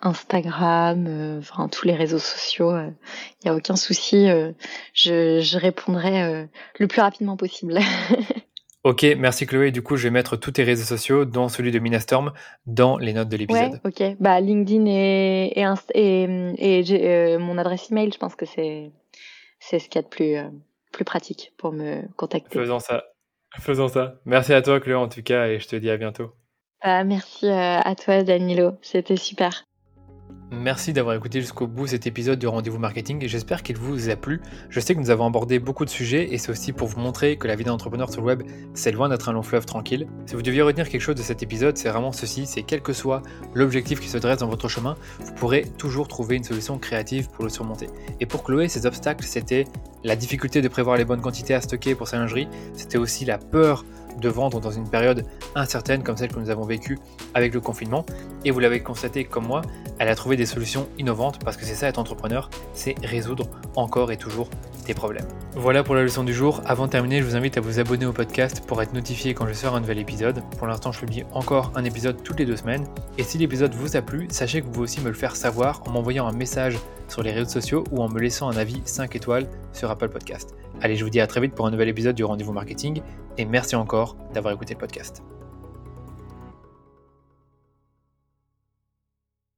Instagram, 0.00 1.04
euh, 1.06 1.38
enfin 1.38 1.68
tous 1.68 1.86
les 1.86 1.92
réseaux 1.92 2.18
sociaux. 2.18 2.74
Il 2.78 2.94
n'y 3.44 3.50
a 3.50 3.54
aucun 3.54 3.76
souci. 3.76 4.26
Je, 4.94 5.40
je, 5.40 5.58
répondrai 5.58 6.48
le 6.78 6.86
plus 6.88 7.02
rapidement 7.02 7.36
possible. 7.36 7.78
ok, 8.84 9.04
merci 9.18 9.44
Chloé. 9.46 9.70
Du 9.70 9.82
coup, 9.82 9.96
je 9.96 10.04
vais 10.04 10.10
mettre 10.10 10.38
tous 10.38 10.52
tes 10.52 10.64
réseaux 10.64 10.86
sociaux, 10.86 11.26
dont 11.26 11.50
celui 11.50 11.70
de 11.70 11.78
Minastorm, 11.78 12.32
dans 12.64 12.96
les 12.96 13.12
notes 13.12 13.28
de 13.28 13.36
l'épisode. 13.36 13.80
Ouais, 13.84 14.10
ok. 14.10 14.16
Bah, 14.18 14.40
LinkedIn 14.40 14.86
et, 14.86 15.62
et, 15.94 16.80
et, 16.80 17.36
mon 17.36 17.58
adresse 17.58 17.90
email, 17.90 18.10
je 18.10 18.18
pense 18.18 18.34
que 18.34 18.46
c'est 18.46 18.92
c'est 19.60 19.78
ce 19.78 19.90
qu'il 19.90 19.96
y 19.96 19.98
a 19.98 20.02
de 20.02 20.08
plus, 20.08 20.36
plus 20.90 21.04
pratique 21.04 21.52
pour 21.58 21.72
me 21.72 22.00
contacter. 22.16 22.58
Faisons 22.58 22.78
ça. 22.78 23.04
Faisons 23.60 23.88
ça. 23.88 24.20
Merci 24.24 24.52
à 24.52 24.62
toi, 24.62 24.80
Chloé, 24.80 24.94
en 24.94 25.08
tout 25.08 25.22
cas, 25.22 25.48
et 25.48 25.60
je 25.60 25.68
te 25.68 25.76
dis 25.76 25.90
à 25.90 25.96
bientôt. 25.96 26.32
Ah, 26.80 27.04
merci 27.04 27.46
euh, 27.46 27.80
à 27.80 27.94
toi, 27.94 28.22
Danilo. 28.22 28.78
C'était 28.82 29.16
super. 29.16 29.66
Merci 30.52 30.92
d'avoir 30.92 31.16
écouté 31.16 31.40
jusqu'au 31.40 31.66
bout 31.66 31.88
cet 31.88 32.06
épisode 32.06 32.38
de 32.38 32.46
Rendez-vous 32.46 32.78
Marketing 32.78 33.22
et 33.24 33.26
j'espère 33.26 33.64
qu'il 33.64 33.76
vous 33.76 34.10
a 34.10 34.14
plu. 34.14 34.40
Je 34.70 34.78
sais 34.78 34.94
que 34.94 35.00
nous 35.00 35.10
avons 35.10 35.26
abordé 35.26 35.58
beaucoup 35.58 35.84
de 35.84 35.90
sujets 35.90 36.32
et 36.32 36.38
c'est 36.38 36.52
aussi 36.52 36.72
pour 36.72 36.86
vous 36.86 37.00
montrer 37.00 37.36
que 37.36 37.48
la 37.48 37.56
vie 37.56 37.64
d'entrepreneur 37.64 38.12
sur 38.12 38.20
le 38.20 38.28
web, 38.28 38.42
c'est 38.72 38.92
loin 38.92 39.08
d'être 39.08 39.28
un 39.28 39.32
long 39.32 39.42
fleuve 39.42 39.66
tranquille. 39.66 40.06
Si 40.26 40.36
vous 40.36 40.42
deviez 40.42 40.62
retenir 40.62 40.88
quelque 40.88 41.00
chose 41.00 41.16
de 41.16 41.22
cet 41.22 41.42
épisode, 41.42 41.76
c'est 41.76 41.88
vraiment 41.88 42.12
ceci, 42.12 42.46
c'est 42.46 42.62
quel 42.62 42.80
que 42.80 42.92
soit 42.92 43.22
l'objectif 43.54 43.98
qui 43.98 44.08
se 44.08 44.18
dresse 44.18 44.38
dans 44.38 44.46
votre 44.46 44.68
chemin, 44.68 44.94
vous 45.18 45.34
pourrez 45.34 45.64
toujours 45.78 46.06
trouver 46.06 46.36
une 46.36 46.44
solution 46.44 46.78
créative 46.78 47.28
pour 47.28 47.42
le 47.42 47.50
surmonter. 47.50 47.88
Et 48.20 48.26
pour 48.26 48.44
Chloé, 48.44 48.68
ces 48.68 48.86
obstacles, 48.86 49.24
c'était 49.24 49.64
la 50.04 50.14
difficulté 50.14 50.62
de 50.62 50.68
prévoir 50.68 50.96
les 50.96 51.04
bonnes 51.04 51.22
quantités 51.22 51.54
à 51.54 51.60
stocker 51.60 51.96
pour 51.96 52.06
sa 52.06 52.18
lingerie, 52.18 52.46
c'était 52.72 52.98
aussi 52.98 53.24
la 53.24 53.38
peur 53.38 53.84
de 54.20 54.28
vendre 54.28 54.60
dans 54.60 54.70
une 54.70 54.88
période 54.88 55.24
incertaine 55.54 56.02
comme 56.02 56.16
celle 56.16 56.32
que 56.32 56.40
nous 56.40 56.50
avons 56.50 56.64
vécue 56.64 56.98
avec 57.34 57.54
le 57.54 57.60
confinement. 57.60 58.04
Et 58.44 58.50
vous 58.50 58.60
l'avez 58.60 58.80
constaté 58.80 59.24
comme 59.24 59.46
moi, 59.46 59.62
elle 59.98 60.08
a 60.08 60.14
trouvé 60.14 60.36
des 60.36 60.46
solutions 60.46 60.88
innovantes 60.98 61.38
parce 61.44 61.56
que 61.56 61.64
c'est 61.64 61.74
ça 61.74 61.88
être 61.88 61.98
entrepreneur, 61.98 62.50
c'est 62.72 62.94
résoudre 63.02 63.48
encore 63.74 64.12
et 64.12 64.16
toujours 64.16 64.48
des 64.86 64.94
problèmes. 64.94 65.26
Voilà 65.54 65.82
pour 65.82 65.94
la 65.94 66.02
leçon 66.02 66.24
du 66.24 66.32
jour. 66.32 66.62
Avant 66.64 66.86
de 66.86 66.92
terminer, 66.92 67.20
je 67.20 67.26
vous 67.26 67.36
invite 67.36 67.56
à 67.58 67.60
vous 67.60 67.80
abonner 67.80 68.06
au 68.06 68.12
podcast 68.12 68.62
pour 68.66 68.80
être 68.82 68.92
notifié 68.92 69.34
quand 69.34 69.46
je 69.46 69.52
sors 69.52 69.74
un 69.74 69.80
nouvel 69.80 69.98
épisode. 69.98 70.42
Pour 70.58 70.66
l'instant, 70.66 70.92
je 70.92 71.00
publie 71.00 71.24
encore 71.32 71.72
un 71.74 71.84
épisode 71.84 72.22
toutes 72.22 72.38
les 72.38 72.46
deux 72.46 72.56
semaines. 72.56 72.86
Et 73.18 73.22
si 73.22 73.38
l'épisode 73.38 73.74
vous 73.74 73.96
a 73.96 74.02
plu, 74.02 74.28
sachez 74.30 74.60
que 74.60 74.66
vous 74.66 74.72
pouvez 74.72 74.84
aussi 74.84 75.00
me 75.00 75.08
le 75.08 75.14
faire 75.14 75.34
savoir 75.34 75.82
en 75.86 75.90
m'envoyant 75.90 76.26
un 76.26 76.32
message 76.32 76.78
sur 77.08 77.22
les 77.22 77.32
réseaux 77.32 77.50
sociaux 77.50 77.84
ou 77.90 78.02
en 78.02 78.08
me 78.08 78.20
laissant 78.20 78.48
un 78.48 78.56
avis 78.56 78.80
5 78.84 79.14
étoiles 79.16 79.48
sur 79.72 79.90
Apple 79.90 80.08
Podcast. 80.08 80.54
Allez, 80.82 80.96
je 80.96 81.04
vous 81.04 81.10
dis 81.10 81.20
à 81.20 81.26
très 81.26 81.40
vite 81.40 81.54
pour 81.54 81.66
un 81.66 81.70
nouvel 81.70 81.88
épisode 81.88 82.14
du 82.14 82.24
Rendez-vous 82.24 82.52
Marketing 82.52 83.00
et 83.38 83.44
merci 83.44 83.76
encore 83.76 84.16
d'avoir 84.34 84.52
écouté 84.52 84.74
le 84.74 84.78
podcast. 84.78 85.22